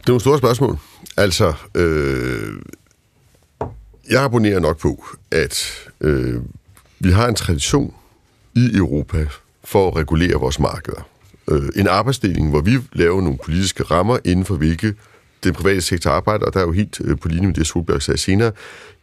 Det 0.00 0.06
er 0.06 0.08
nogle 0.08 0.20
store 0.20 0.38
spørgsmål. 0.38 0.78
Altså, 1.16 1.52
øh, 1.74 2.54
jeg 4.10 4.22
abonnerer 4.22 4.60
nok 4.60 4.78
på, 4.78 5.04
at 5.30 5.72
øh, 6.00 6.42
vi 6.98 7.10
har 7.10 7.28
en 7.28 7.34
tradition 7.34 7.94
i 8.54 8.70
Europa 8.74 9.26
for 9.64 9.88
at 9.88 9.96
regulere 9.96 10.34
vores 10.34 10.58
markeder 10.58 11.09
øh, 11.50 11.68
en 11.76 11.86
arbejdsdeling, 11.86 12.50
hvor 12.50 12.60
vi 12.60 12.78
laver 12.92 13.20
nogle 13.20 13.38
politiske 13.44 13.82
rammer 13.82 14.18
inden 14.24 14.44
for 14.44 14.56
hvilke 14.56 14.94
den 15.44 15.54
private 15.54 15.80
sektor 15.80 16.10
arbejder, 16.10 16.46
og 16.46 16.54
der 16.54 16.60
er 16.60 16.64
jo 16.64 16.72
helt 16.72 17.00
øh, 17.04 17.18
på 17.18 17.28
linje 17.28 17.46
med 17.46 17.54
det, 17.54 17.66
Solberg 17.66 18.02
sagde 18.02 18.18
senere, 18.18 18.52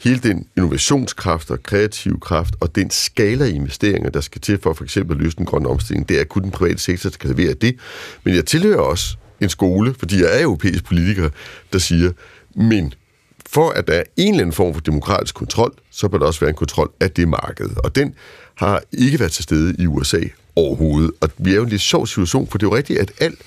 hele 0.04 0.20
den 0.20 0.48
innovationskraft 0.58 1.52
og 1.52 1.64
kreative 1.64 2.20
kraft 2.20 2.56
og 2.60 2.76
den 2.76 2.90
skala 2.90 3.46
af 3.46 3.50
investeringer, 3.50 4.10
der 4.10 4.22
skal 4.22 4.42
til 4.42 4.60
for 4.64 4.74
for 4.74 4.84
eksempel 4.84 5.16
at 5.16 5.22
løse 5.22 5.38
den 5.38 5.46
grønne 5.46 5.70
omstilling, 5.70 6.10
det 6.10 6.20
er 6.20 6.24
kun 6.24 6.44
den 6.44 6.52
private 6.52 6.80
sektor, 6.80 7.10
der 7.10 7.18
kan 7.18 7.30
levere 7.30 7.54
det. 7.54 7.76
Men 8.24 8.36
jeg 8.36 8.46
tilhører 8.46 8.80
også 8.80 9.18
en 9.42 9.50
skole, 9.50 9.94
fordi 9.94 10.22
jeg 10.22 10.40
er 10.40 10.44
europæisk 10.44 10.86
politiker, 10.86 11.30
der 11.74 11.80
siger, 11.80 12.12
men 12.56 12.94
for 13.50 13.70
at 13.70 13.88
der 13.88 13.94
er 13.94 14.04
en 14.18 14.34
eller 14.34 14.42
anden 14.42 14.54
form 14.54 14.74
for 14.74 14.82
demokratisk 14.82 15.36
kontrol, 15.36 15.74
så 15.92 16.08
bør 16.08 16.18
der 16.18 16.26
også 16.26 16.40
være 16.40 16.50
en 16.50 16.56
kontrol 16.56 16.92
af 17.00 17.12
det 17.12 17.28
marked. 17.28 17.70
Og 17.84 17.96
den 17.96 18.14
har 18.56 18.82
ikke 18.92 19.20
været 19.20 19.32
til 19.32 19.44
stede 19.44 19.76
i 19.80 19.88
USA 19.88 20.20
overhovedet. 20.56 21.12
Og 21.22 21.30
vi 21.38 21.52
er 21.52 21.56
jo 21.56 21.62
i 21.62 21.64
en 21.64 21.70
lidt 21.70 21.82
sjov 21.82 22.08
situation, 22.08 22.48
for 22.48 22.58
det 22.58 22.66
er 22.66 22.70
jo 22.70 22.76
rigtigt, 22.76 23.00
at 23.00 23.12
alt, 23.20 23.40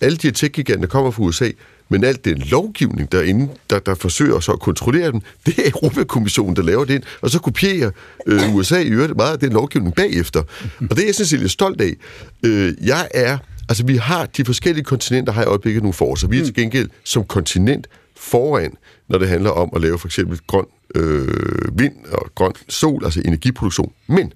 alle 0.00 0.16
de 0.16 0.26
her 0.26 0.32
tech 0.32 0.88
kommer 0.88 1.10
fra 1.10 1.22
USA, 1.22 1.50
men 1.88 2.04
alt 2.04 2.24
den 2.24 2.38
lovgivning 2.38 3.12
derinde, 3.12 3.48
der, 3.70 3.78
der 3.78 3.94
forsøger 3.94 4.40
så 4.40 4.52
at 4.52 4.60
kontrollere 4.60 5.12
dem, 5.12 5.20
det 5.46 5.58
er 5.58 5.70
Europakommissionen, 5.70 6.56
der 6.56 6.62
laver 6.62 6.84
det, 6.84 6.94
ind, 6.94 7.02
og 7.20 7.30
så 7.30 7.38
kopierer 7.38 7.90
øh, 8.26 8.54
USA 8.54 8.78
i 8.78 8.88
øvrigt 8.88 9.16
meget 9.16 9.32
af 9.32 9.38
den 9.38 9.52
lovgivning 9.52 9.94
bagefter. 9.94 10.42
Og 10.90 10.96
det 10.96 10.98
er 10.98 11.06
jeg 11.06 11.14
sådan 11.14 11.26
set 11.26 11.40
lidt 11.40 11.52
stolt 11.52 11.80
af. 11.80 11.94
Øh, 12.42 12.74
jeg 12.82 13.08
er, 13.14 13.38
altså 13.68 13.84
vi 13.86 13.96
har 13.96 14.26
de 14.26 14.44
forskellige 14.44 14.84
kontinenter, 14.84 15.32
har 15.32 15.42
i 15.42 15.46
øjeblikket 15.46 15.82
nogle 15.82 15.94
forser. 15.94 16.28
Vi 16.28 16.40
er 16.40 16.44
til 16.44 16.54
gengæld 16.54 16.90
som 17.04 17.24
kontinent 17.24 17.86
foran, 18.18 18.74
når 19.08 19.18
det 19.18 19.28
handler 19.28 19.50
om 19.50 19.70
at 19.76 19.80
lave 19.80 19.98
for 19.98 20.08
eksempel 20.08 20.40
grøn 20.46 20.66
øh, 20.94 21.78
vind 21.78 21.94
og 22.12 22.30
grøn 22.34 22.52
sol, 22.68 23.04
altså 23.04 23.22
energiproduktion. 23.24 23.92
Men 24.06 24.32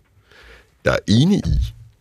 jeg 0.85 0.93
er 0.93 0.99
enig 1.13 1.39
i, 1.39 1.59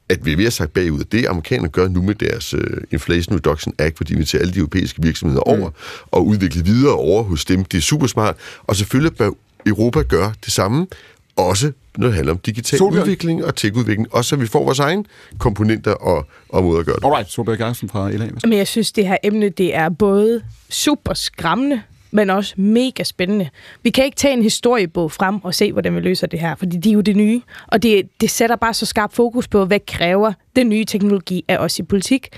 at 0.10 0.26
vi 0.26 0.34
er 0.34 0.38
ved 0.38 0.46
at 0.46 0.54
sagt 0.54 0.74
bagud. 0.74 1.04
Det 1.04 1.26
amerikanerne 1.26 1.70
gør 1.70 1.88
nu 1.88 2.02
med 2.02 2.16
deres 2.16 2.54
uh, 2.54 2.62
Inflation 2.92 3.36
Reduction 3.36 3.74
Act, 3.80 3.98
hvor 3.98 4.04
de 4.04 4.26
tage 4.26 4.42
alle 4.42 4.54
de 4.54 4.60
europæiske 4.60 5.02
virksomheder 5.02 5.42
over 5.42 5.70
mm. 5.70 5.76
og 6.12 6.28
udvikle 6.28 6.64
videre 6.64 6.94
over 6.94 7.24
hos 7.24 7.46
dem. 7.46 7.66
Det 7.66 7.78
er 7.78 7.82
super 7.82 8.08
smart. 8.08 8.36
Og 8.64 8.76
selvfølgelig 8.76 9.18
bør 9.18 9.32
Europa 9.66 10.02
gøre 10.02 10.34
det 10.46 10.54
samme, 10.54 10.88
også 11.36 11.72
når 11.98 12.08
det 12.08 12.16
handler 12.16 12.34
om 12.34 12.40
digital 12.40 12.80
Solbjørn. 12.80 13.02
udvikling 13.02 13.46
og 13.46 13.56
tech-udvikling, 13.56 14.08
også 14.16 14.30
så 14.30 14.36
vi 14.36 14.48
får 14.48 14.64
vores 14.64 14.80
egne 14.80 15.04
komponenter 15.40 15.92
og, 15.92 16.26
og 16.50 16.64
måder 16.64 16.80
at 16.80 16.86
gøre 16.86 16.96
det. 16.96 17.06
Alright, 17.06 17.32
Solberg 17.32 17.58
Garsen 17.58 17.90
fra 17.90 18.12
LA. 18.12 18.30
Men 18.44 18.58
jeg 18.58 18.68
synes, 18.68 18.92
det 18.92 19.08
her 19.08 19.18
emne, 19.24 19.50
det 19.50 19.76
er 19.76 19.90
både 19.90 20.42
super 20.70 21.14
skræmmende, 21.14 21.82
men 22.12 22.30
også 22.30 22.54
mega 22.58 23.04
spændende. 23.04 23.50
Vi 23.84 23.90
kan 23.90 24.06
ikke 24.06 24.16
tage 24.16 24.34
en 24.34 24.44
historiebog 24.44 25.12
frem 25.12 25.44
og 25.44 25.56
se, 25.56 25.72
hvordan 25.72 25.96
vi 25.96 26.00
løser 26.00 26.28
det 26.28 26.40
her, 26.40 26.56
fordi 26.56 26.78
de 26.78 26.90
er 26.90 26.94
jo 26.94 27.02
det 27.02 27.16
nye. 27.16 27.42
Og 27.68 27.84
det, 27.84 28.10
det 28.22 28.30
sætter 28.30 28.56
bare 28.56 28.74
så 28.74 28.86
skarp 28.86 29.14
fokus 29.14 29.48
på, 29.48 29.66
hvad 29.66 29.80
kræver 29.88 30.34
den 30.56 30.70
nye 30.70 30.86
teknologi 30.86 31.46
af 31.48 31.58
os 31.58 31.80
i 31.80 31.84
politik. 31.84 32.30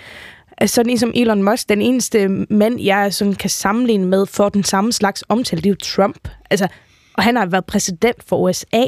Altså, 0.57 0.73
sådan 0.75 0.89
en 0.89 0.97
som 0.97 1.11
Elon 1.15 1.43
Musk, 1.43 1.69
den 1.69 1.81
eneste 1.81 2.27
mand, 2.49 2.81
jeg 2.81 3.13
sådan 3.13 3.33
kan 3.33 3.49
sammenligne 3.49 4.05
med 4.05 4.25
for 4.25 4.49
den 4.49 4.63
samme 4.63 4.93
slags 4.93 5.23
omtale, 5.29 5.61
det 5.61 5.69
er 5.69 5.71
jo 5.71 5.77
Trump. 5.83 6.27
Altså, 6.49 6.67
og 7.17 7.23
han 7.23 7.35
har 7.35 7.45
været 7.45 7.65
præsident 7.65 8.23
for 8.23 8.37
USA. 8.37 8.83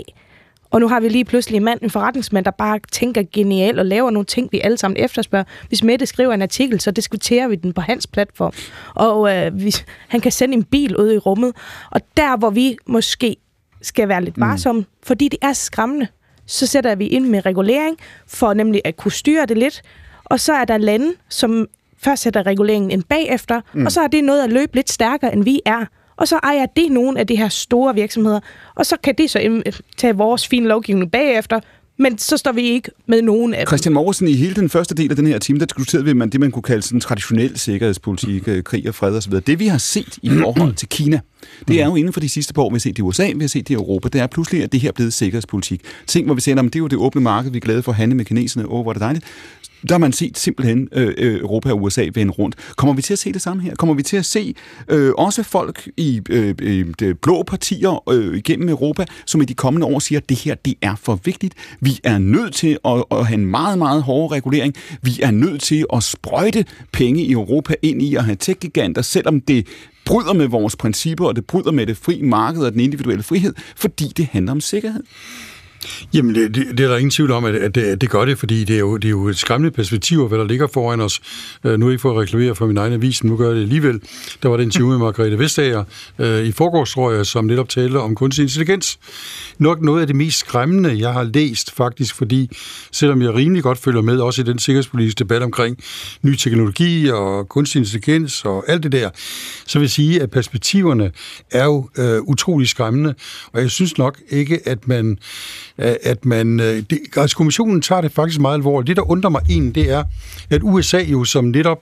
Og 0.70 0.82
nu 0.82 0.88
har 0.88 1.00
vi 1.00 1.10
lige 1.10 1.26
pludselig 1.26 1.58
en 1.58 1.64
mand, 1.64 1.80
en 1.82 1.90
forretningsmand, 1.90 2.46
der 2.46 2.52
bare 2.52 2.80
tænker 2.92 3.24
genialt 3.34 3.80
og 3.80 3.86
laver 3.86 4.12
nogle 4.12 4.26
ting, 4.26 4.50
vi 4.52 4.62
alle 4.64 4.78
sammen 4.78 4.98
efterspørger. 4.98 5.46
Hvis 5.68 5.84
Mette 5.84 6.06
skriver 6.06 6.34
en 6.34 6.42
artikel, 6.42 6.80
så 6.80 6.92
diskuterer 6.92 7.48
vi 7.48 7.56
den 7.56 7.74
på 7.74 7.82
hans 7.82 8.08
platform. 8.08 8.54
Og 8.96 9.36
øh, 9.36 9.54
hvis, 9.54 9.86
han 10.08 10.22
kan 10.22 10.32
sende 10.32 10.54
en 10.54 10.64
bil 10.64 10.98
ud 10.98 11.12
i 11.12 11.18
rummet. 11.18 11.56
Og 11.92 12.02
der, 12.18 12.38
hvor 12.38 12.50
vi 12.50 12.78
måske 12.88 13.36
skal 13.82 14.08
være 14.08 14.24
lidt 14.24 14.40
varsomme, 14.40 14.82
mm. 14.82 14.88
fordi 15.04 15.28
det 15.28 15.40
er 15.42 15.54
skræmmende, 15.54 16.08
så 16.46 16.68
sætter 16.68 16.96
vi 16.96 17.08
ind 17.08 17.26
med 17.26 17.46
regulering, 17.46 17.98
for 18.28 18.54
nemlig 18.54 18.82
at 18.86 18.98
kunne 18.98 19.12
styre 19.12 19.46
det 19.46 19.58
lidt. 19.58 19.82
Og 20.26 20.40
så 20.40 20.54
er 20.54 20.66
der 20.66 20.78
lande, 20.78 21.14
som 21.30 21.68
først 21.98 22.22
sætter 22.22 22.46
reguleringen 22.46 22.92
ind 22.92 23.04
bagefter, 23.04 23.62
mm. 23.74 23.86
og 23.86 23.92
så 23.92 24.02
er 24.02 24.08
det 24.08 24.24
noget 24.24 24.44
at 24.44 24.50
løbe 24.50 24.76
lidt 24.76 24.92
stærkere, 24.92 25.34
end 25.34 25.44
vi 25.44 25.62
er 25.66 25.86
og 26.18 26.28
så 26.28 26.40
ejer 26.44 26.66
det 26.66 26.92
nogle 26.92 27.20
af 27.20 27.28
de 27.28 27.36
her 27.36 27.50
store 27.50 27.96
virksomheder, 27.96 28.40
og 28.76 28.86
så 28.86 28.98
kan 29.04 29.16
det 29.18 29.30
så 29.30 29.62
tage 29.98 30.16
vores 30.16 30.48
fine 30.48 30.68
lovgivning 30.68 31.12
bagefter, 31.12 31.60
men 31.98 32.18
så 32.18 32.38
står 32.38 32.52
vi 32.52 32.62
ikke 32.62 32.92
med 33.06 33.22
nogen 33.22 33.54
af 33.54 33.68
Christian 33.68 33.94
Morrison, 33.94 34.28
i 34.28 34.34
hele 34.34 34.56
den 34.56 34.70
første 34.70 34.96
del 34.96 35.10
af 35.10 35.16
den 35.16 35.28
her 35.28 35.40
time, 35.40 35.60
der 35.60 35.66
diskuterede 35.66 36.06
vi 36.06 36.14
man 36.14 36.30
det, 36.30 36.40
man 36.40 36.52
kunne 36.52 36.64
kalde 36.64 36.82
sådan 36.82 37.00
traditionel 37.00 37.60
sikkerhedspolitik, 37.60 38.48
øh, 38.48 38.64
krig 38.64 38.88
og 38.88 38.96
fred 38.96 39.18
osv. 39.18 39.34
Det 39.34 39.60
vi 39.60 39.68
har 39.68 39.78
set 39.78 40.20
i 40.22 40.30
forhold 40.42 40.74
til 40.74 40.88
Kina, 40.90 41.20
det 41.68 41.82
er 41.82 41.86
jo 41.86 41.96
inden 41.96 42.14
for 42.14 42.20
de 42.20 42.30
sidste 42.30 42.54
par 42.54 42.62
år, 42.62 42.70
vi 42.70 42.74
har 42.74 42.80
set 42.80 42.98
det 42.98 43.00
i 43.00 43.02
USA, 43.02 43.32
vi 43.36 43.42
har 43.42 43.48
set 43.48 43.68
det 43.68 43.74
i 43.74 43.76
Europa, 43.76 44.10
det 44.10 44.22
er 44.22 44.28
pludselig, 44.28 44.64
at 44.64 44.72
det 44.72 44.80
her 44.80 44.88
er 44.90 44.94
blevet 44.94 45.14
sikkerhedspolitik. 45.14 45.82
Ting, 46.08 46.26
hvor 46.26 46.36
vi 46.36 46.42
siger, 46.42 46.60
at 46.60 46.64
det 46.64 46.76
er 46.76 46.80
jo 46.80 46.88
det 46.88 46.98
åbne 46.98 47.22
marked, 47.22 47.52
vi 47.52 47.58
er 47.58 47.62
glade 47.62 47.84
for 47.84 47.92
at 47.92 47.96
handle 47.96 48.16
med 48.16 48.26
kineserne, 48.26 48.68
åh, 48.68 48.82
hvor 48.82 48.92
er 48.92 48.94
det 48.94 49.02
dejligt 49.02 49.26
der 49.90 49.94
har 49.94 50.00
man 50.00 50.14
set 50.14 50.38
simpelthen 50.38 50.90
øh, 50.92 51.14
øh 51.18 51.40
Europa 51.40 51.72
og 51.72 51.82
USA 51.84 52.10
vende 52.14 52.34
rundt. 52.34 52.56
Kommer 52.76 52.94
vi 52.94 53.02
til 53.02 53.14
at 53.14 53.20
se 53.20 53.34
det 53.34 53.42
samme 53.42 53.64
her? 53.64 53.76
Kommer 53.76 53.96
vi 53.96 54.04
til 54.04 54.18
at 54.18 54.26
se 54.26 54.56
øh, 54.88 55.12
også 55.18 55.44
folk 55.44 55.90
i 55.98 56.22
øh, 56.30 56.56
øh, 56.62 56.86
de 57.00 57.16
blå 57.16 57.44
partier 57.44 58.10
øh, 58.10 58.38
igennem 58.38 58.70
Europa, 58.70 59.06
som 59.26 59.42
i 59.42 59.46
de 59.46 59.54
kommende 59.54 59.88
år 59.88 60.00
siger, 60.00 60.20
at 60.20 60.30
det 60.30 60.38
her 60.38 60.56
det 60.56 60.74
er 60.82 60.96
for 60.96 61.20
vigtigt. 61.24 61.54
Vi 61.80 62.00
er 62.04 62.18
nødt 62.18 62.54
til 62.54 62.78
at, 62.86 63.04
at 63.12 63.28
have 63.28 63.40
en 63.40 63.46
meget, 63.46 63.78
meget 63.78 64.04
hård 64.04 64.32
regulering. 64.32 64.74
Vi 65.02 65.20
er 65.24 65.32
nødt 65.32 65.62
til 65.62 65.86
at 65.94 66.04
sprøjte 66.04 66.66
penge 66.92 67.24
i 67.24 67.32
Europa 67.32 67.76
ind 67.82 68.02
i 68.02 68.16
at 68.16 68.24
have 68.24 68.36
tech-giganter, 68.36 69.02
selvom 69.02 69.42
det 69.42 69.68
bryder 70.06 70.34
med 70.34 70.48
vores 70.48 70.76
principper, 70.76 71.26
og 71.26 71.36
det 71.36 71.46
bryder 71.46 71.72
med 71.72 71.86
det 71.86 71.98
frie 71.98 72.24
marked 72.24 72.64
og 72.64 72.72
den 72.72 72.80
individuelle 72.80 73.24
frihed, 73.24 73.54
fordi 73.76 74.14
det 74.18 74.26
handler 74.26 74.52
om 74.52 74.62
sikkerhed. 74.62 75.04
Jamen, 76.14 76.36
det, 76.36 76.56
det, 76.56 76.78
det 76.78 76.80
er 76.80 76.88
der 76.88 76.98
ingen 76.98 77.12
tvivl 77.12 77.32
om, 77.32 77.46
at, 77.46 77.56
at, 77.56 77.76
det, 77.76 77.82
at 77.82 78.02
det 78.02 78.10
gør 78.10 78.26
det, 78.26 78.38
fordi 78.38 78.64
det 78.64 78.76
er 78.76 78.80
jo, 78.80 78.98
det 78.98 79.06
er 79.06 79.10
jo 79.10 79.28
et 79.28 79.38
skræmmende 79.38 79.72
perspektiv, 79.72 80.28
hvad 80.28 80.40
der 80.40 80.46
ligger 80.46 80.68
foran 80.74 81.02
os. 81.02 81.20
Uh, 81.64 81.72
nu 81.72 81.88
er 81.88 81.92
ikke 81.92 82.02
for 82.02 82.12
at 82.12 82.18
reklamere 82.18 82.56
for 82.56 82.68
min 82.68 82.78
egen 82.78 82.94
avis, 82.94 83.24
nu 83.24 83.38
gør 83.38 83.48
jeg 83.48 83.56
det 83.56 83.62
alligevel. 83.62 84.02
Der 84.44 84.50
var 84.50 84.58
den 84.58 84.66
interview 84.66 84.90
med 84.90 84.98
Margrethe 84.98 85.40
Vestager 85.40 85.84
uh, 86.20 86.26
i 86.26 86.52
forgårs, 86.52 86.94
tror 86.94 87.12
jeg, 87.12 87.26
som 87.26 87.46
netop 87.46 87.70
talte 87.70 87.98
om 87.98 88.16
kunstig 88.16 88.44
intelligens. 88.44 89.00
Nok 89.60 89.82
noget 89.82 90.02
af 90.02 90.08
det 90.08 90.16
mest 90.16 90.40
skræmmende, 90.40 91.00
jeg 91.00 91.14
har 91.14 91.24
læst 91.24 91.76
faktisk, 91.76 92.16
fordi 92.16 92.50
selvom 92.92 93.22
jeg 93.22 93.34
rimelig 93.34 93.64
godt 93.64 93.78
følger 93.78 94.02
med, 94.02 94.18
også 94.18 94.42
i 94.42 94.46
den 94.46 94.60
sikkerhedspolitiske 94.60 95.20
debat 95.20 95.42
omkring 95.42 95.78
ny 96.22 96.36
teknologi 96.36 97.10
og 97.10 97.50
kunstig 97.50 97.80
intelligens 97.80 98.46
og 98.46 98.64
alt 98.68 98.84
det 98.84 98.92
der, 98.92 99.10
så 99.68 99.80
vil 99.80 99.84
jeg 99.84 99.90
sige, 99.92 100.22
at 100.22 100.32
perspektiverne 100.32 101.12
er 101.52 101.66
jo 101.66 101.90
uh, 102.00 102.30
utrolig 102.30 102.68
skræmmende, 102.68 103.16
og 103.54 103.62
jeg 103.62 103.72
synes 103.72 103.98
nok 103.98 104.20
ikke, 104.30 104.60
at 104.66 104.88
man 104.88 105.18
Øh, 105.80 105.96
at 106.04 106.26
man... 106.26 106.60
Øh, 106.60 106.84
det, 106.90 107.00
altså 107.16 107.38
kommissionen 107.38 107.82
tager 107.82 108.02
det 108.02 108.12
faktisk 108.12 108.40
meget 108.40 108.56
alvorligt. 108.56 108.88
Det, 108.88 108.98
der 108.98 109.12
undrer 109.12 109.30
mig 109.30 109.42
egentlig, 109.50 109.76
det 109.76 109.92
er, 109.92 110.04
at 110.50 110.62
USA 110.64 111.02
jo 111.02 111.24
som 111.24 111.46
netop 111.46 111.80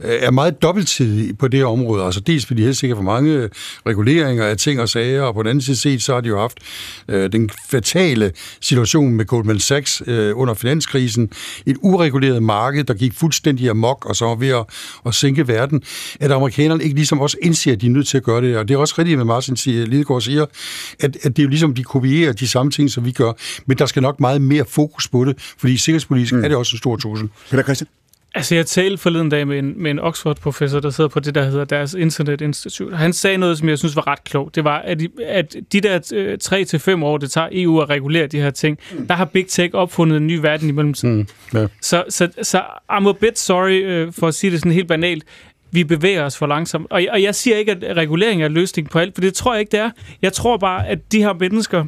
øh, 0.00 0.18
er 0.20 0.30
meget 0.30 0.62
dobbelttidig 0.62 1.38
på 1.38 1.48
det 1.48 1.60
her 1.60 1.66
område. 1.66 2.04
Altså 2.04 2.20
dels 2.20 2.46
fordi 2.46 2.60
de 2.60 2.66
helst 2.66 2.82
ikke 2.82 2.96
for 2.96 3.02
mange 3.02 3.48
reguleringer 3.86 4.44
af 4.44 4.56
ting 4.56 4.80
og 4.80 4.88
sager, 4.88 5.22
og 5.22 5.34
på 5.34 5.42
den 5.42 5.50
anden 5.50 5.62
side 5.62 5.76
set, 5.76 6.02
så 6.02 6.14
har 6.14 6.20
de 6.20 6.28
jo 6.28 6.40
haft 6.40 6.58
øh, 7.08 7.32
den 7.32 7.50
fatale 7.70 8.32
situation 8.60 9.14
med 9.14 9.24
Goldman 9.24 9.58
Sachs 9.58 10.02
øh, 10.06 10.38
under 10.38 10.54
finanskrisen. 10.54 11.30
Et 11.66 11.76
ureguleret 11.82 12.42
marked, 12.42 12.84
der 12.84 12.94
gik 12.94 13.14
fuldstændig 13.14 13.70
amok, 13.70 14.06
og 14.08 14.16
så 14.16 14.24
var 14.24 14.34
ved 14.34 14.48
at, 14.48 14.64
at 15.06 15.14
sænke 15.14 15.48
verden. 15.48 15.82
At 16.20 16.32
amerikanerne 16.32 16.84
ikke 16.84 16.96
ligesom 16.96 17.20
også 17.20 17.36
indser, 17.42 17.72
at 17.72 17.80
de 17.80 17.86
er 17.86 17.90
nødt 17.90 18.08
til 18.08 18.16
at 18.16 18.22
gøre 18.22 18.40
det. 18.42 18.56
Og 18.56 18.68
det 18.68 18.74
er 18.74 18.78
også 18.78 18.94
rigtigt, 18.98 19.16
hvad 19.16 19.24
Martin 19.24 19.56
Lidegaard 19.64 20.20
siger, 20.20 20.46
at, 21.00 21.16
at 21.22 21.36
det 21.36 21.38
er 21.38 21.42
jo 21.42 21.48
ligesom, 21.48 21.74
de 21.74 21.84
kopierer 21.84 22.32
de 22.32 22.48
samme 22.48 22.72
ting, 22.72 22.90
som 22.90 23.04
vi 23.04 23.12
gør. 23.12 23.25
Men 23.66 23.78
der 23.78 23.86
skal 23.86 24.02
nok 24.02 24.20
meget 24.20 24.42
mere 24.42 24.64
fokus 24.68 25.08
på 25.08 25.24
det, 25.24 25.54
fordi 25.58 25.76
sikkerhedspolitisk 25.76 26.32
mm. 26.32 26.44
er 26.44 26.48
det 26.48 26.56
også 26.56 26.74
en 26.74 26.78
stor 26.78 26.96
trussel. 26.96 27.28
Peter 27.50 27.62
Christian? 27.62 27.88
Altså, 28.36 28.54
jeg 28.54 28.66
talte 28.66 28.98
forleden 28.98 29.28
dag 29.28 29.46
med 29.46 29.58
en, 29.58 29.82
med 29.82 29.90
en 29.90 29.98
Oxford-professor, 29.98 30.80
der 30.80 30.90
sidder 30.90 31.08
på 31.08 31.20
det, 31.20 31.34
der 31.34 31.44
hedder 31.44 31.64
deres 31.64 31.94
Internet 31.94 32.40
Institute. 32.40 32.96
Han 32.96 33.12
sagde 33.12 33.38
noget, 33.38 33.58
som 33.58 33.68
jeg 33.68 33.78
synes 33.78 33.96
var 33.96 34.06
ret 34.06 34.24
klogt. 34.24 34.54
Det 34.54 34.64
var, 34.64 34.78
at 34.78 35.00
de, 35.00 35.08
at 35.26 35.56
de 35.72 35.80
der 35.80 36.12
øh, 36.14 36.38
3-5 36.98 37.04
år, 37.04 37.18
det 37.18 37.30
tager 37.30 37.48
EU 37.52 37.80
at 37.80 37.90
regulere 37.90 38.26
de 38.26 38.40
her 38.40 38.50
ting, 38.50 38.78
mm. 38.92 39.06
der 39.06 39.14
har 39.14 39.24
Big 39.24 39.46
Tech 39.48 39.74
opfundet 39.74 40.16
en 40.16 40.26
ny 40.26 40.38
verden 40.38 40.68
i 40.68 40.72
mellemtiden. 40.72 41.16
Mm. 41.16 41.58
Ja. 41.58 41.66
Så, 41.82 42.04
så, 42.08 42.28
så 42.42 42.62
I'm 42.92 43.08
a 43.08 43.12
bit 43.12 43.38
sorry, 43.38 43.84
øh, 43.84 44.12
for 44.12 44.28
at 44.28 44.34
sige 44.34 44.50
det 44.50 44.58
sådan 44.58 44.72
helt 44.72 44.88
banalt, 44.88 45.24
vi 45.70 45.84
bevæger 45.84 46.24
os 46.24 46.36
for 46.36 46.46
langsomt. 46.46 46.86
Og, 46.90 47.02
og 47.10 47.22
jeg 47.22 47.34
siger 47.34 47.56
ikke, 47.56 47.72
at 47.72 47.96
regulering 47.96 48.42
er 48.42 48.48
løsning 48.48 48.90
på 48.90 48.98
alt, 48.98 49.14
for 49.14 49.20
det 49.20 49.34
tror 49.34 49.54
jeg 49.54 49.60
ikke, 49.60 49.72
det 49.72 49.80
er. 49.80 49.90
Jeg 50.22 50.32
tror 50.32 50.56
bare, 50.56 50.86
at 50.88 51.12
de 51.12 51.18
her 51.18 51.32
mennesker, 51.32 51.84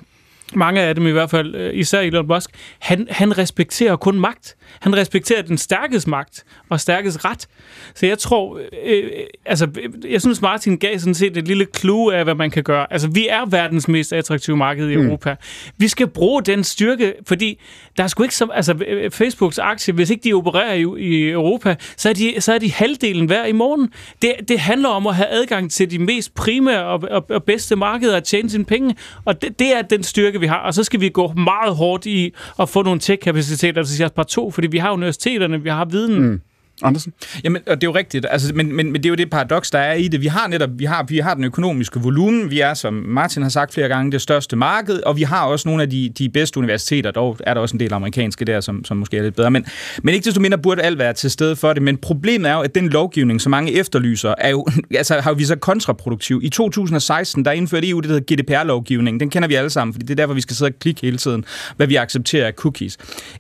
mange 0.54 0.80
af 0.80 0.94
dem 0.94 1.06
i 1.06 1.10
hvert 1.10 1.30
fald, 1.30 1.54
øh, 1.54 1.70
især 1.74 2.00
Elon 2.00 2.26
Musk, 2.26 2.50
han, 2.78 3.06
han 3.10 3.38
respekterer 3.38 3.96
kun 3.96 4.20
magt. 4.20 4.56
Han 4.80 4.96
respekterer 4.96 5.42
den 5.42 5.58
stærkes 5.58 6.06
magt 6.06 6.44
og 6.68 6.80
stærkes 6.80 7.24
ret. 7.24 7.46
Så 7.94 8.06
jeg 8.06 8.18
tror, 8.18 8.58
øh, 8.58 8.64
øh, 8.86 9.10
altså, 9.44 9.68
jeg 10.08 10.20
synes 10.20 10.42
Martin 10.42 10.78
gav 10.78 10.98
sådan 10.98 11.14
set 11.14 11.36
et 11.36 11.48
lille 11.48 11.66
clue 11.76 12.14
af, 12.14 12.24
hvad 12.24 12.34
man 12.34 12.50
kan 12.50 12.62
gøre. 12.62 12.92
Altså, 12.92 13.08
vi 13.08 13.28
er 13.28 13.46
verdens 13.46 13.88
mest 13.88 14.12
attraktive 14.12 14.56
marked 14.56 14.88
i 14.88 14.96
mm. 14.96 15.04
Europa. 15.04 15.36
Vi 15.76 15.88
skal 15.88 16.06
bruge 16.06 16.42
den 16.42 16.64
styrke, 16.64 17.14
fordi 17.26 17.60
der 17.96 18.02
er 18.02 18.08
sgu 18.08 18.22
ikke 18.22 18.36
så, 18.36 18.48
altså, 18.54 18.74
øh, 18.88 19.10
Facebooks 19.10 19.58
aktie, 19.58 19.94
hvis 19.94 20.10
ikke 20.10 20.24
de 20.24 20.32
opererer 20.32 20.74
i, 20.74 20.84
i 20.98 21.30
Europa, 21.30 21.76
så 21.96 22.08
er, 22.08 22.12
de, 22.12 22.34
så 22.38 22.52
er 22.52 22.58
de 22.58 22.72
halvdelen 22.72 23.26
hver 23.26 23.44
i 23.44 23.52
morgen. 23.52 23.92
Det, 24.22 24.32
det 24.48 24.58
handler 24.58 24.88
om 24.88 25.06
at 25.06 25.14
have 25.14 25.28
adgang 25.28 25.70
til 25.70 25.90
de 25.90 25.98
mest 25.98 26.34
primære 26.34 26.84
og, 26.84 27.02
og, 27.10 27.26
og 27.30 27.44
bedste 27.44 27.76
markeder 27.76 28.16
at 28.16 28.24
tjene 28.24 28.50
sine 28.50 28.64
penge, 28.64 28.96
og 29.24 29.42
det, 29.42 29.58
det 29.58 29.76
er 29.76 29.82
den 29.82 30.02
styrke, 30.02 30.37
vi 30.40 30.46
har. 30.46 30.56
Og 30.58 30.74
så 30.74 30.84
skal 30.84 31.00
vi 31.00 31.08
gå 31.08 31.32
meget 31.32 31.76
hårdt 31.76 32.06
i 32.06 32.34
at 32.60 32.68
få 32.68 32.82
nogle 32.82 33.00
tech-kapaciteter, 33.00 33.78
altså 33.78 34.10
par 34.16 34.22
2, 34.22 34.50
fordi 34.50 34.66
vi 34.66 34.78
har 34.78 34.92
universiteterne, 34.92 35.62
vi 35.62 35.68
har 35.68 35.84
viden. 35.84 36.22
Mm. 36.22 36.40
Andersen? 36.82 37.12
Jamen, 37.44 37.62
og 37.66 37.80
det 37.80 37.86
er 37.86 37.90
jo 37.90 37.94
rigtigt. 37.94 38.26
Altså, 38.30 38.54
men, 38.54 38.72
men, 38.72 38.92
men 38.92 38.94
det 38.94 39.06
er 39.06 39.10
jo 39.10 39.14
det 39.14 39.30
paradoks, 39.30 39.70
der 39.70 39.78
er 39.78 39.94
i 39.94 40.08
det. 40.08 40.20
Vi 40.20 40.26
har 40.26 40.48
netop 40.48 40.70
vi 40.78 40.84
har, 40.84 41.04
vi 41.08 41.18
har 41.18 41.34
den 41.34 41.44
økonomiske 41.44 42.00
volumen. 42.00 42.50
Vi 42.50 42.60
er, 42.60 42.74
som 42.74 42.94
Martin 42.94 43.42
har 43.42 43.50
sagt 43.50 43.74
flere 43.74 43.88
gange, 43.88 44.12
det 44.12 44.22
største 44.22 44.56
marked, 44.56 45.00
og 45.00 45.16
vi 45.16 45.22
har 45.22 45.46
også 45.46 45.68
nogle 45.68 45.82
af 45.82 45.90
de, 45.90 46.12
de 46.18 46.28
bedste 46.28 46.58
universiteter. 46.58 47.10
Dog 47.10 47.36
er 47.40 47.54
der 47.54 47.60
også 47.60 47.76
en 47.76 47.80
del 47.80 47.92
amerikanske 47.92 48.44
der, 48.44 48.60
som, 48.60 48.84
som 48.84 48.96
måske 48.96 49.16
er 49.16 49.22
lidt 49.22 49.34
bedre. 49.34 49.50
Men, 49.50 49.66
men 50.02 50.14
ikke 50.14 50.24
desto 50.24 50.40
mindre 50.40 50.58
burde 50.58 50.82
alt 50.82 50.98
være 50.98 51.12
til 51.12 51.30
stede 51.30 51.56
for 51.56 51.72
det. 51.72 51.82
Men 51.82 51.96
problemet 51.96 52.50
er 52.50 52.54
jo, 52.54 52.60
at 52.60 52.74
den 52.74 52.88
lovgivning, 52.88 53.40
som 53.40 53.50
mange 53.50 53.72
efterlyser, 53.72 54.34
er 54.38 54.50
jo, 54.50 54.66
altså, 54.96 55.20
har 55.20 55.34
jo 55.34 55.46
så 55.46 55.56
kontraproduktiv. 55.56 56.40
I 56.42 56.48
2016, 56.48 57.44
der 57.44 57.52
indførte 57.52 57.88
EU 57.88 58.00
det, 58.00 58.08
der 58.08 58.14
hedder 58.14 58.36
GDPR-lovgivning. 58.36 59.20
Den 59.20 59.30
kender 59.30 59.48
vi 59.48 59.54
alle 59.54 59.70
sammen, 59.70 59.94
fordi 59.94 60.06
det 60.06 60.10
er 60.10 60.16
derfor, 60.16 60.34
vi 60.34 60.40
skal 60.40 60.56
sidde 60.56 60.68
og 60.68 60.78
klikke 60.80 61.00
hele 61.00 61.16
tiden, 61.16 61.44
hvad 61.76 61.86
vi 61.86 61.96
accepterer 61.96 62.46
af 62.46 62.52
cookies. 62.52 62.98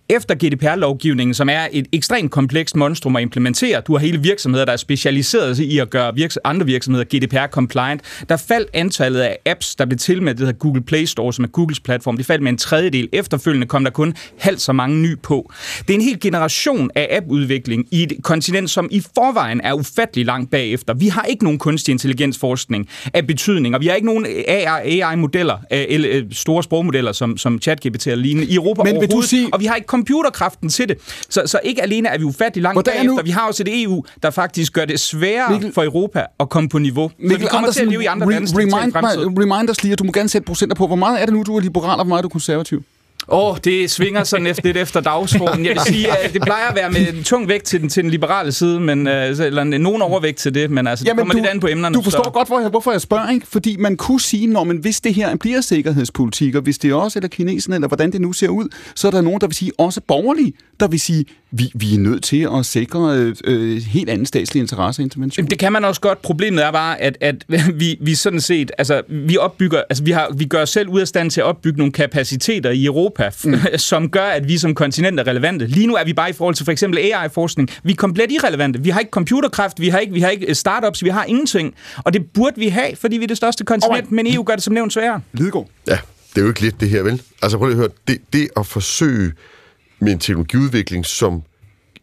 Efter 0.08 0.34
GDPR-lovgivningen, 0.34 1.34
som 1.34 1.48
er 1.48 1.66
et 1.72 1.86
ekstremt 1.92 2.30
komplekst 2.30 2.76
monstrum 2.76 3.16
at 3.16 3.22
implementere, 3.28 3.80
du 3.80 3.92
har 3.92 3.98
hele 3.98 4.18
virksomheder, 4.22 4.64
der 4.64 4.72
er 4.72 4.76
specialiseret 4.76 5.58
i 5.58 5.78
at 5.78 5.90
gøre 5.90 6.12
virks- 6.16 6.36
andre 6.44 6.66
virksomheder 6.66 7.04
GDPR-compliant, 7.14 8.00
der 8.28 8.36
faldt 8.36 8.68
antallet 8.74 9.20
af 9.20 9.38
apps, 9.46 9.74
der 9.74 9.84
blev 9.84 9.98
til 9.98 10.22
med 10.22 10.34
det 10.34 10.38
hedder 10.38 10.52
Google 10.52 10.82
Play 10.82 11.04
Store, 11.04 11.32
som 11.32 11.44
er 11.44 11.48
Googles 11.48 11.80
platform, 11.80 12.16
det 12.16 12.26
faldt 12.26 12.42
med 12.42 12.52
en 12.52 12.58
tredjedel. 12.58 13.08
Efterfølgende 13.12 13.66
kom 13.66 13.84
der 13.84 13.90
kun 13.90 14.14
halvt 14.38 14.60
så 14.60 14.72
mange 14.72 14.96
nye 14.96 15.16
på. 15.16 15.52
Det 15.78 15.90
er 15.90 15.94
en 15.94 16.04
hel 16.04 16.20
generation 16.20 16.90
af 16.94 17.08
appudvikling 17.16 17.86
i 17.90 18.02
et 18.02 18.12
kontinent, 18.22 18.70
som 18.70 18.88
i 18.90 19.00
forvejen 19.14 19.60
er 19.64 19.72
ufattelig 19.72 20.26
langt 20.26 20.50
bagefter. 20.50 20.94
Vi 20.94 21.08
har 21.08 21.22
ikke 21.22 21.44
nogen 21.44 21.58
kunstig 21.58 21.92
intelligensforskning 21.92 22.88
af 23.14 23.26
betydning, 23.26 23.74
og 23.74 23.80
vi 23.80 23.86
har 23.86 23.94
ikke 23.94 24.06
nogen 24.06 24.26
AI-modeller, 24.48 25.56
eller 25.70 26.22
store 26.32 26.62
sprogmodeller, 26.62 27.12
som, 27.12 27.36
som 27.36 27.60
ChatGPT 27.60 28.06
eller 28.06 28.22
lignende 28.22 28.48
i 28.48 28.54
Europa 28.54 28.82
Men 28.82 29.00
vil 29.00 29.10
du 29.10 29.22
sige- 29.22 29.48
og 29.52 29.60
vi 29.60 29.64
har 29.66 29.74
ikke 29.74 29.86
computerkraften 29.86 30.68
til 30.68 30.88
det. 30.88 30.98
Så, 31.28 31.42
så 31.46 31.60
ikke 31.64 31.82
alene 31.82 32.08
er 32.08 32.18
vi 32.18 32.24
ufattelig 32.24 32.62
langt 32.62 32.74
Hvordan 32.74 32.92
er 32.92 32.98
bagefter, 32.98 33.17
nu- 33.22 33.24
vi 33.24 33.30
har 33.30 33.46
også 33.48 33.62
et 33.66 33.82
EU, 33.82 34.04
der 34.22 34.30
faktisk 34.30 34.72
gør 34.72 34.84
det 34.84 35.00
sværere 35.00 35.52
Mikkel- 35.52 35.72
for 35.74 35.84
Europa 35.84 36.24
at 36.40 36.48
komme 36.48 36.68
på 36.68 36.78
niveau. 36.78 37.08
så 37.08 37.14
vi 37.18 37.28
Mikkel 37.28 37.48
kommer 37.48 37.70
til 37.70 37.80
at 37.82 37.88
leve 37.88 38.02
i 38.02 38.06
andre 38.06 38.26
re- 38.26 38.30
remind, 38.30 38.92
mig, 39.36 39.52
remind 39.54 39.70
os 39.70 39.82
lige, 39.82 39.92
at 39.92 39.98
du 39.98 40.04
må 40.04 40.12
gerne 40.12 40.28
sætte 40.28 40.46
procenter 40.46 40.74
på. 40.76 40.86
Hvor 40.86 40.96
meget 40.96 41.20
er 41.22 41.26
det 41.26 41.34
nu, 41.34 41.42
du 41.42 41.56
er 41.56 41.60
liberal, 41.60 41.90
og 41.90 41.96
hvor 41.96 42.04
meget 42.04 42.18
er 42.18 42.22
du 42.22 42.28
konservativ? 42.28 42.82
Åh, 43.30 43.50
oh, 43.50 43.56
det 43.64 43.90
svinger 43.90 44.24
sådan 44.24 44.46
efter, 44.46 44.62
lidt 44.64 44.76
efter 44.76 45.00
dagsformen. 45.00 45.64
Jeg 45.66 45.72
vil 45.72 45.80
sige, 45.94 46.18
at 46.18 46.32
det 46.32 46.42
plejer 46.42 46.68
at 46.68 46.76
være 46.76 46.90
med 46.90 47.14
en 47.14 47.24
tung 47.24 47.48
vægt 47.48 47.64
til 47.64 47.80
den, 47.80 47.88
til 47.88 48.02
den 48.02 48.10
liberale 48.10 48.52
side, 48.52 48.80
men, 48.80 49.06
øh, 49.08 49.40
eller 49.40 49.62
en- 49.62 49.80
nogen 49.80 50.02
overvægt 50.02 50.38
til 50.38 50.54
det, 50.54 50.70
men 50.70 50.86
altså, 50.86 51.04
det 51.04 51.16
kommer 51.16 51.32
du, 51.34 51.38
lidt 51.38 51.46
an 51.50 51.60
på 51.60 51.66
emnerne. 51.66 51.94
Du 51.94 52.02
forstår 52.02 52.24
så. 52.24 52.30
godt, 52.30 52.48
hvor 52.48 52.60
jeg, 52.60 52.68
hvorfor 52.70 52.90
jeg 52.92 53.00
spørger, 53.00 53.30
ikke? 53.30 53.46
Fordi 53.46 53.76
man 53.78 53.96
kunne 53.96 54.20
sige, 54.20 54.46
når 54.46 54.64
men 54.64 54.76
hvis 54.76 55.00
det 55.00 55.14
her 55.14 55.36
bliver 55.36 55.60
sikkerhedspolitik, 55.60 56.54
og 56.54 56.62
hvis 56.62 56.78
det 56.78 56.90
er 56.90 56.94
også 56.94 57.18
eller 57.18 57.28
kineserne, 57.28 57.74
eller 57.76 57.88
hvordan 57.88 58.12
det 58.12 58.20
nu 58.20 58.32
ser 58.32 58.48
ud, 58.48 58.68
så 58.94 59.06
er 59.06 59.10
der 59.10 59.20
nogen, 59.20 59.40
der 59.40 59.46
vil 59.46 59.56
sige, 59.56 59.72
også 59.78 60.00
borgerlige, 60.08 60.52
der 60.80 60.88
vil 60.88 61.00
sige, 61.00 61.24
vi, 61.50 61.70
vi 61.74 61.94
er 61.94 61.98
nødt 61.98 62.22
til 62.22 62.48
at 62.58 62.66
sikre 62.66 63.14
øh, 63.16 63.36
øh, 63.44 63.82
helt 63.82 64.10
anden 64.10 64.26
statslig 64.26 64.60
interesse 64.60 65.00
og 65.00 65.04
intervention. 65.04 65.42
Jamen, 65.42 65.50
det 65.50 65.58
kan 65.58 65.72
man 65.72 65.84
også 65.84 66.00
godt. 66.00 66.22
Problemet 66.22 66.64
er 66.64 66.70
bare, 66.72 67.00
at, 67.00 67.18
at 67.20 67.44
vi, 67.80 67.96
vi 68.00 68.14
sådan 68.14 68.40
set, 68.40 68.70
altså, 68.78 69.02
vi 69.08 69.36
opbygger, 69.36 69.82
altså, 69.90 70.04
vi, 70.04 70.10
har, 70.10 70.28
vi 70.36 70.44
gør 70.44 70.62
os 70.62 70.70
selv 70.70 70.88
ud 70.88 71.00
af 71.00 71.08
stand 71.08 71.30
til 71.30 71.40
at 71.40 71.44
opbygge 71.44 71.78
nogle 71.78 71.92
kapaciteter 71.92 72.70
i 72.70 72.84
Europa, 72.84 73.17
mm. 73.44 73.54
som 73.76 74.10
gør, 74.10 74.24
at 74.24 74.48
vi 74.48 74.58
som 74.58 74.74
kontinent 74.74 75.20
er 75.20 75.26
relevante. 75.26 75.66
Lige 75.66 75.86
nu 75.86 75.94
er 75.94 76.04
vi 76.04 76.12
bare 76.12 76.30
i 76.30 76.32
forhold 76.32 76.54
til 76.54 76.64
for 76.64 76.72
eksempel 76.72 76.98
AI-forskning, 76.98 77.68
vi 77.82 77.92
er 77.92 77.96
komplet 77.96 78.32
irrelevante. 78.32 78.82
Vi 78.82 78.90
har 78.90 79.00
ikke 79.00 79.10
computerkraft, 79.10 79.80
vi 79.80 79.88
har 79.88 79.98
ikke, 79.98 80.12
vi 80.12 80.20
har 80.20 80.28
ikke 80.28 80.54
startups, 80.54 81.04
vi 81.04 81.08
har 81.08 81.24
ingenting. 81.24 81.74
Og 82.04 82.12
det 82.12 82.30
burde 82.34 82.56
vi 82.56 82.68
have, 82.68 82.96
fordi 82.96 83.16
vi 83.16 83.24
er 83.24 83.28
det 83.28 83.36
største 83.36 83.64
kontinent, 83.64 84.12
men 84.12 84.34
EU 84.34 84.42
gør 84.42 84.54
det 84.54 84.64
som 84.64 84.74
nævnt 84.74 84.92
sværere. 84.92 85.20
Lidegaard. 85.32 85.68
Ja, 85.88 85.98
det 86.34 86.38
er 86.38 86.42
jo 86.42 86.48
ikke 86.48 86.62
let 86.62 86.80
det 86.80 86.90
her, 86.90 87.02
vel? 87.02 87.22
Altså 87.42 87.58
prøv 87.58 87.68
lige 87.68 87.74
at 87.74 87.78
høre, 87.78 87.90
det, 88.08 88.18
det 88.32 88.48
at 88.56 88.66
forsøge 88.66 89.32
med 90.00 90.12
en 90.12 90.18
teknologiudvikling, 90.18 91.06
som 91.06 91.42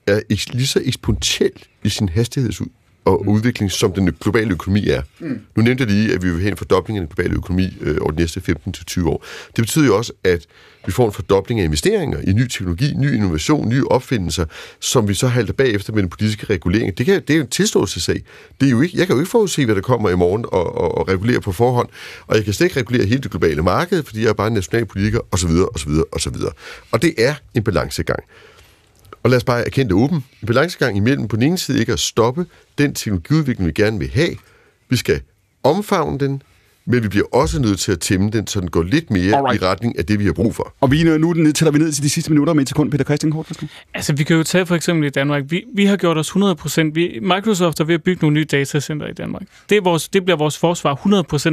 er 0.08 0.20
lige 0.52 0.68
så 0.68 0.82
eksponentiel 0.86 1.52
i 1.84 1.90
sin 1.90 2.10
hastighedsud 2.10 2.68
og 3.06 3.28
udvikling, 3.28 3.72
som 3.72 3.94
den 3.94 4.12
globale 4.22 4.52
økonomi 4.52 4.90
er. 4.90 5.02
Mm. 5.20 5.40
Nu 5.56 5.64
nævnte 5.64 5.84
jeg 5.84 5.92
lige, 5.92 6.14
at 6.14 6.24
vi 6.24 6.30
vil 6.30 6.40
have 6.40 6.52
en 6.52 6.58
fordobling 6.58 7.00
af 7.00 7.08
den 7.08 7.16
globale 7.16 7.36
økonomi 7.36 7.78
øh, 7.82 7.98
over 8.02 8.12
de 8.12 8.18
næste 8.18 8.42
15-20 8.68 9.08
år. 9.08 9.26
Det 9.56 9.62
betyder 9.62 9.86
jo 9.86 9.98
også, 9.98 10.14
at 10.24 10.46
vi 10.86 10.92
får 10.92 11.06
en 11.06 11.12
fordobling 11.12 11.60
af 11.60 11.66
investeringer 11.66 12.20
i 12.20 12.34
ny 12.34 12.48
teknologi, 12.48 12.94
ny 12.94 13.14
innovation, 13.14 13.70
nye 13.70 13.88
opfindelser, 13.88 14.46
som 14.80 15.08
vi 15.08 15.14
så 15.14 15.28
halter 15.28 15.54
bagefter 15.54 15.94
med 15.94 16.02
den 16.02 16.10
politiske 16.10 16.46
regulering. 16.46 16.98
Det, 16.98 17.06
kan, 17.06 17.22
det 17.22 17.30
er 17.30 17.38
jo 17.38 17.44
en 17.44 17.50
tilståelsessag. 17.50 18.22
Det 18.62 18.68
er 18.68 18.72
jo 18.72 18.82
ikke, 18.82 18.98
jeg 18.98 19.08
kan 19.08 19.16
jo 19.16 19.20
ikke 19.20 19.32
forudse, 19.32 19.66
hvad 19.66 19.76
der 19.76 19.82
kommer 19.82 20.10
i 20.10 20.16
morgen 20.16 20.46
og, 20.48 20.78
og, 20.78 20.98
og 20.98 21.08
regulere 21.08 21.42
på 21.42 21.52
forhånd, 21.52 21.88
og 22.28 22.36
jeg 22.36 22.44
kan 22.46 22.54
slet 22.54 22.66
ikke 22.66 22.80
regulere 22.80 23.06
hele 23.06 23.22
det 23.22 23.32
globale 23.32 23.64
marked, 23.64 24.04
fordi 24.04 24.22
jeg 24.22 24.30
er 24.30 24.34
bare 24.34 24.48
en 24.48 24.54
nationalpolitiker, 24.54 25.20
osv., 25.32 25.50
osv., 25.76 25.92
osv. 26.12 26.36
Og 26.92 27.02
det 27.02 27.14
er 27.18 27.34
en 27.54 27.64
balancegang. 27.64 28.24
Og 29.26 29.32
lad 29.32 29.38
os 29.38 29.44
bare 29.44 29.66
erkende 29.66 29.90
det 29.90 30.04
åben. 30.04 30.24
En 30.42 30.48
balancegang 30.48 30.98
imellem 30.98 31.28
på 31.28 31.36
den 31.36 31.44
ene 31.44 31.58
side 31.58 31.80
ikke 31.80 31.94
at 31.94 32.00
stoppe 32.00 32.46
den 32.78 32.94
teknologiudvikling, 32.94 33.68
vi 33.68 33.72
gerne 33.72 34.00
vil 34.00 34.10
have. 34.14 34.36
Vi 34.90 34.96
skal 34.96 35.22
omfavne 35.64 36.20
den, 36.20 36.42
men 36.86 37.04
vi 37.04 37.08
bliver 37.08 37.26
også 37.32 37.62
nødt 37.62 37.80
til 37.80 37.92
at 37.92 38.00
tæmme 38.00 38.30
den, 38.30 38.48
så 38.48 38.62
den 38.62 38.70
går 38.70 38.84
lidt 38.84 39.12
mere 39.12 39.36
Alright. 39.38 39.62
i 39.62 39.66
retning 39.66 40.00
af 40.00 40.06
det, 40.06 40.20
vi 40.20 40.26
har 40.26 40.34
brug 40.34 40.56
for. 40.56 40.74
Og 40.82 40.92
vi 40.92 41.02
er 41.02 41.18
nu 41.18 41.34
ned, 41.34 41.54
tæller 41.54 41.72
vi 41.72 41.78
ned 41.78 41.92
til 41.92 42.04
de 42.04 42.10
sidste 42.10 42.32
minutter 42.32 42.54
med 42.54 42.62
et 42.62 42.70
sekund. 42.70 42.92
Peter 42.92 43.04
Christian 43.04 43.32
Kort, 43.32 43.50
værsgo. 43.50 43.66
Altså, 43.94 44.14
vi 44.14 44.24
kan 44.24 44.36
jo 44.36 44.44
tage 44.44 44.66
for 44.66 44.76
eksempel 44.76 45.08
i 45.08 45.10
Danmark. 45.10 45.44
Vi, 45.48 45.64
vi 45.74 45.86
har 45.86 45.98
gjort 45.98 46.18
os 46.18 46.30
100%. 46.30 46.92
Vi, 46.94 47.20
Microsoft 47.22 47.80
er 47.80 47.84
ved 47.84 47.96
at 47.96 48.04
bygge 48.04 48.22
nogle 48.22 48.34
nye 48.34 48.46
datacenter 48.46 49.08
i 49.08 49.14
Danmark. 49.14 49.44
Det, 49.70 49.78
er 49.78 49.82
vores, 49.82 50.10
det 50.10 50.26
bliver 50.26 50.38
vores 50.38 50.58
forsvar 50.58 50.96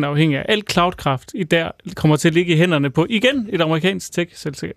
100% 0.03 0.05
afhængig 0.05 0.39
af. 0.39 0.45
Al 0.49 0.63
cloudkraft 0.71 1.31
i 1.35 1.43
der 1.43 1.71
kommer 1.95 2.17
til 2.17 2.29
at 2.29 2.35
ligge 2.35 2.55
i 2.55 2.57
hænderne 2.57 2.91
på, 2.91 3.07
igen, 3.11 3.49
et 3.53 3.61
amerikansk 3.61 4.13
tech-selskab. 4.13 4.77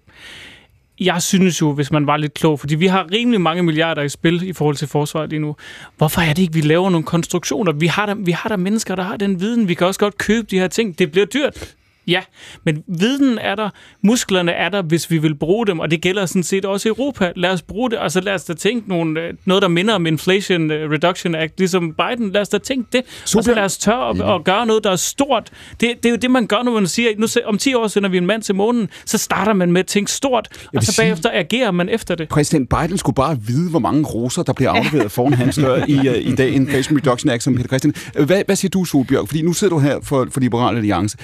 Jeg 0.99 1.22
synes 1.22 1.61
jo, 1.61 1.72
hvis 1.72 1.91
man 1.91 2.07
var 2.07 2.17
lidt 2.17 2.34
klog, 2.34 2.59
fordi 2.59 2.76
vi 2.76 2.88
har 2.88 3.11
rimelig 3.11 3.41
mange 3.41 3.63
milliarder 3.63 4.01
i 4.01 4.09
spil 4.09 4.43
i 4.43 4.53
forhold 4.53 4.76
til 4.76 4.88
forsvaret 4.88 5.30
lige 5.30 5.39
nu. 5.39 5.55
Hvorfor 5.97 6.22
er 6.22 6.34
det 6.34 6.41
ikke, 6.41 6.53
vi 6.53 6.61
laver 6.61 6.89
nogle 6.89 7.05
konstruktioner? 7.05 7.72
Vi 7.72 7.88
har, 7.88 8.05
der, 8.05 8.15
vi 8.15 8.31
har 8.31 8.49
der 8.49 8.57
mennesker, 8.57 8.95
der 8.95 9.03
har 9.03 9.17
den 9.17 9.39
viden. 9.39 9.67
Vi 9.67 9.73
kan 9.73 9.88
også 9.88 9.99
godt 9.99 10.17
købe 10.17 10.47
de 10.51 10.59
her 10.59 10.67
ting. 10.67 10.99
Det 10.99 11.11
bliver 11.11 11.26
dyrt. 11.26 11.76
Ja, 12.07 12.22
men 12.64 12.84
viden 12.88 13.38
er 13.38 13.56
der, 13.56 13.69
musklerne 14.03 14.52
er 14.52 14.69
der, 14.69 14.82
hvis 14.82 15.11
vi 15.11 15.18
vil 15.18 15.36
bruge 15.36 15.68
dem, 15.68 15.80
og 15.80 15.91
det 15.91 16.02
gælder 16.02 16.26
sådan 16.26 16.44
set 16.44 16.65
også 16.65 16.88
i 16.88 16.90
Europa. 16.90 17.32
Lad 17.36 17.49
os 17.49 17.61
bruge 17.61 17.91
det, 17.91 17.98
altså 18.02 18.19
lad 18.22 18.34
os 18.34 18.44
da 18.44 18.53
tænke 18.53 18.90
nogle, 18.90 19.22
øh, 19.22 19.34
noget, 19.45 19.61
der 19.61 19.68
minder 19.68 19.94
om 19.94 20.06
Inflation 20.06 20.72
øh, 20.72 20.91
Reduction 20.91 21.36
Act, 21.36 21.53
ligesom 21.57 21.94
Biden. 21.94 22.32
Lad 22.32 22.41
os 22.41 22.49
da 22.49 22.57
tænke 22.57 22.88
det, 22.94 23.02
og 23.38 23.44
så 23.44 23.53
lad 23.56 23.64
os 23.64 23.77
tørre 23.77 24.10
at, 24.10 24.36
at 24.36 24.44
gøre 24.44 24.65
noget, 24.65 24.84
der 24.84 24.91
er 24.91 24.95
stort. 24.95 25.49
Det, 25.82 25.90
det 25.98 26.06
er 26.06 26.10
jo 26.10 26.15
det, 26.15 26.32
man 26.32 26.48
gør, 26.48 26.64
når 26.64 26.72
man 26.72 26.88
siger, 26.88 27.10
nu 27.18 27.27
om 27.45 27.57
10 27.57 27.73
år 27.73 27.88
sender 27.88 28.10
vi 28.10 28.18
en 28.18 28.26
mand 28.26 28.41
til 28.41 28.56
månen, 28.56 28.90
så 29.06 29.18
starter 29.18 29.53
man 29.53 29.72
med 29.72 29.80
at 29.80 29.88
tænke 29.88 30.11
stort, 30.11 30.48
og 30.76 30.84
så 30.84 30.91
sige- 30.91 31.03
bagefter 31.03 31.30
agerer 31.34 31.72
man 31.72 31.90
efter 31.90 32.15
det. 32.15 32.30
Præsident 32.30 32.69
Biden 32.69 32.98
skulle 32.98 33.15
bare 33.15 33.38
vide, 33.41 33.69
hvor 33.69 33.80
mange 33.80 34.03
roser, 34.03 34.44
der 34.44 34.53
bliver 34.53 34.72
afleveret 34.72 35.11
foran 35.11 35.34
hans 35.34 35.56
dør 35.56 35.84
i, 35.88 35.98
uh, 36.10 36.15
i 36.32 36.36
dag. 36.36 36.49
Inflation 36.49 36.98
Reduction 36.98 37.30
Act, 37.30 37.44
som 37.44 37.56
Peter 37.56 37.68
Christian. 37.68 37.94
Øh, 38.15 38.26
Hvad, 38.26 38.41
hvad 38.45 38.56
siger 38.56 38.69
du, 38.69 38.86
Solbjørg? 38.86 39.27
Fordi 39.27 39.41
nu 39.41 39.53
sidder 39.53 39.73
du 39.73 39.80
her 39.80 39.98
for, 40.03 40.27
for 40.32 40.40
Liberale 40.40 40.77
Alliance. 40.77 41.18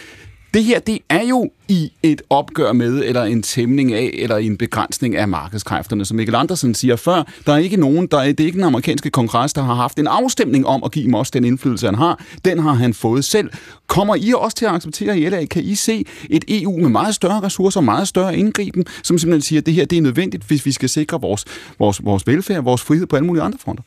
Det 0.54 0.64
her, 0.64 0.80
det 0.80 1.00
er 1.10 1.24
jo 1.24 1.50
i 1.68 1.92
et 2.04 2.22
opgør 2.30 2.74
med, 2.74 3.04
eller 3.06 3.24
en 3.24 3.44
tæmning 3.44 3.94
af, 3.94 4.10
eller 4.14 4.38
en 4.38 4.58
begrænsning 4.58 5.16
af 5.16 5.28
markedskræfterne. 5.28 6.06
Som 6.06 6.18
Mikkel 6.18 6.36
Andersen 6.36 6.74
siger 6.76 6.96
før, 6.96 7.24
der 7.46 7.54
er 7.54 7.58
ikke 7.58 7.78
nogen, 7.78 8.08
der 8.08 8.18
er, 8.18 8.26
det 8.26 8.40
er 8.40 8.46
ikke 8.46 8.56
den 8.56 8.64
amerikanske 8.64 9.10
kongres, 9.10 9.54
der 9.54 9.62
har 9.62 9.74
haft 9.74 10.00
en 10.00 10.08
afstemning 10.08 10.68
om 10.68 10.84
at 10.84 10.92
give 10.92 11.06
ham 11.06 11.14
også 11.14 11.32
den 11.36 11.44
indflydelse, 11.46 11.86
han 11.86 11.96
har. 11.96 12.24
Den 12.46 12.60
har 12.60 12.74
han 12.74 12.94
fået 12.94 13.26
selv. 13.26 13.50
Kommer 13.88 14.16
I 14.16 14.34
også 14.38 14.58
til 14.58 14.66
at 14.66 14.72
acceptere 14.72 15.20
i 15.20 15.30
LA? 15.30 15.46
Kan 15.46 15.64
I 15.64 15.76
se 15.76 16.06
et 16.30 16.46
EU 16.48 16.78
med 16.80 16.90
meget 16.90 17.16
større 17.16 17.42
ressourcer, 17.42 17.82
meget 17.82 18.08
større 18.08 18.38
indgriben, 18.38 18.86
som 19.04 19.18
simpelthen 19.18 19.42
siger, 19.42 19.60
at 19.62 19.66
det 19.66 19.74
her 19.74 19.86
det 19.86 19.98
er 19.98 20.02
nødvendigt, 20.02 20.44
hvis 20.44 20.66
vi 20.66 20.72
skal 20.72 20.90
sikre 20.90 21.22
vores, 21.22 21.46
vores, 21.80 22.06
vores 22.06 22.28
velfærd, 22.28 22.64
vores 22.64 22.82
frihed 22.82 23.08
på 23.08 23.16
alle 23.16 23.26
mulige 23.28 23.44
andre 23.44 23.58
fronter? 23.62 23.84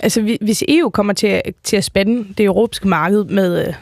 Altså, 0.00 0.36
hvis 0.40 0.64
EU 0.68 0.90
kommer 0.90 1.12
til, 1.12 1.26
at- 1.26 1.42
til 1.64 1.76
at 1.76 1.84
spænde 1.84 2.26
det 2.38 2.44
europæiske 2.46 2.88
marked 2.88 3.24
med, 3.24 3.66
øh, 3.68 3.74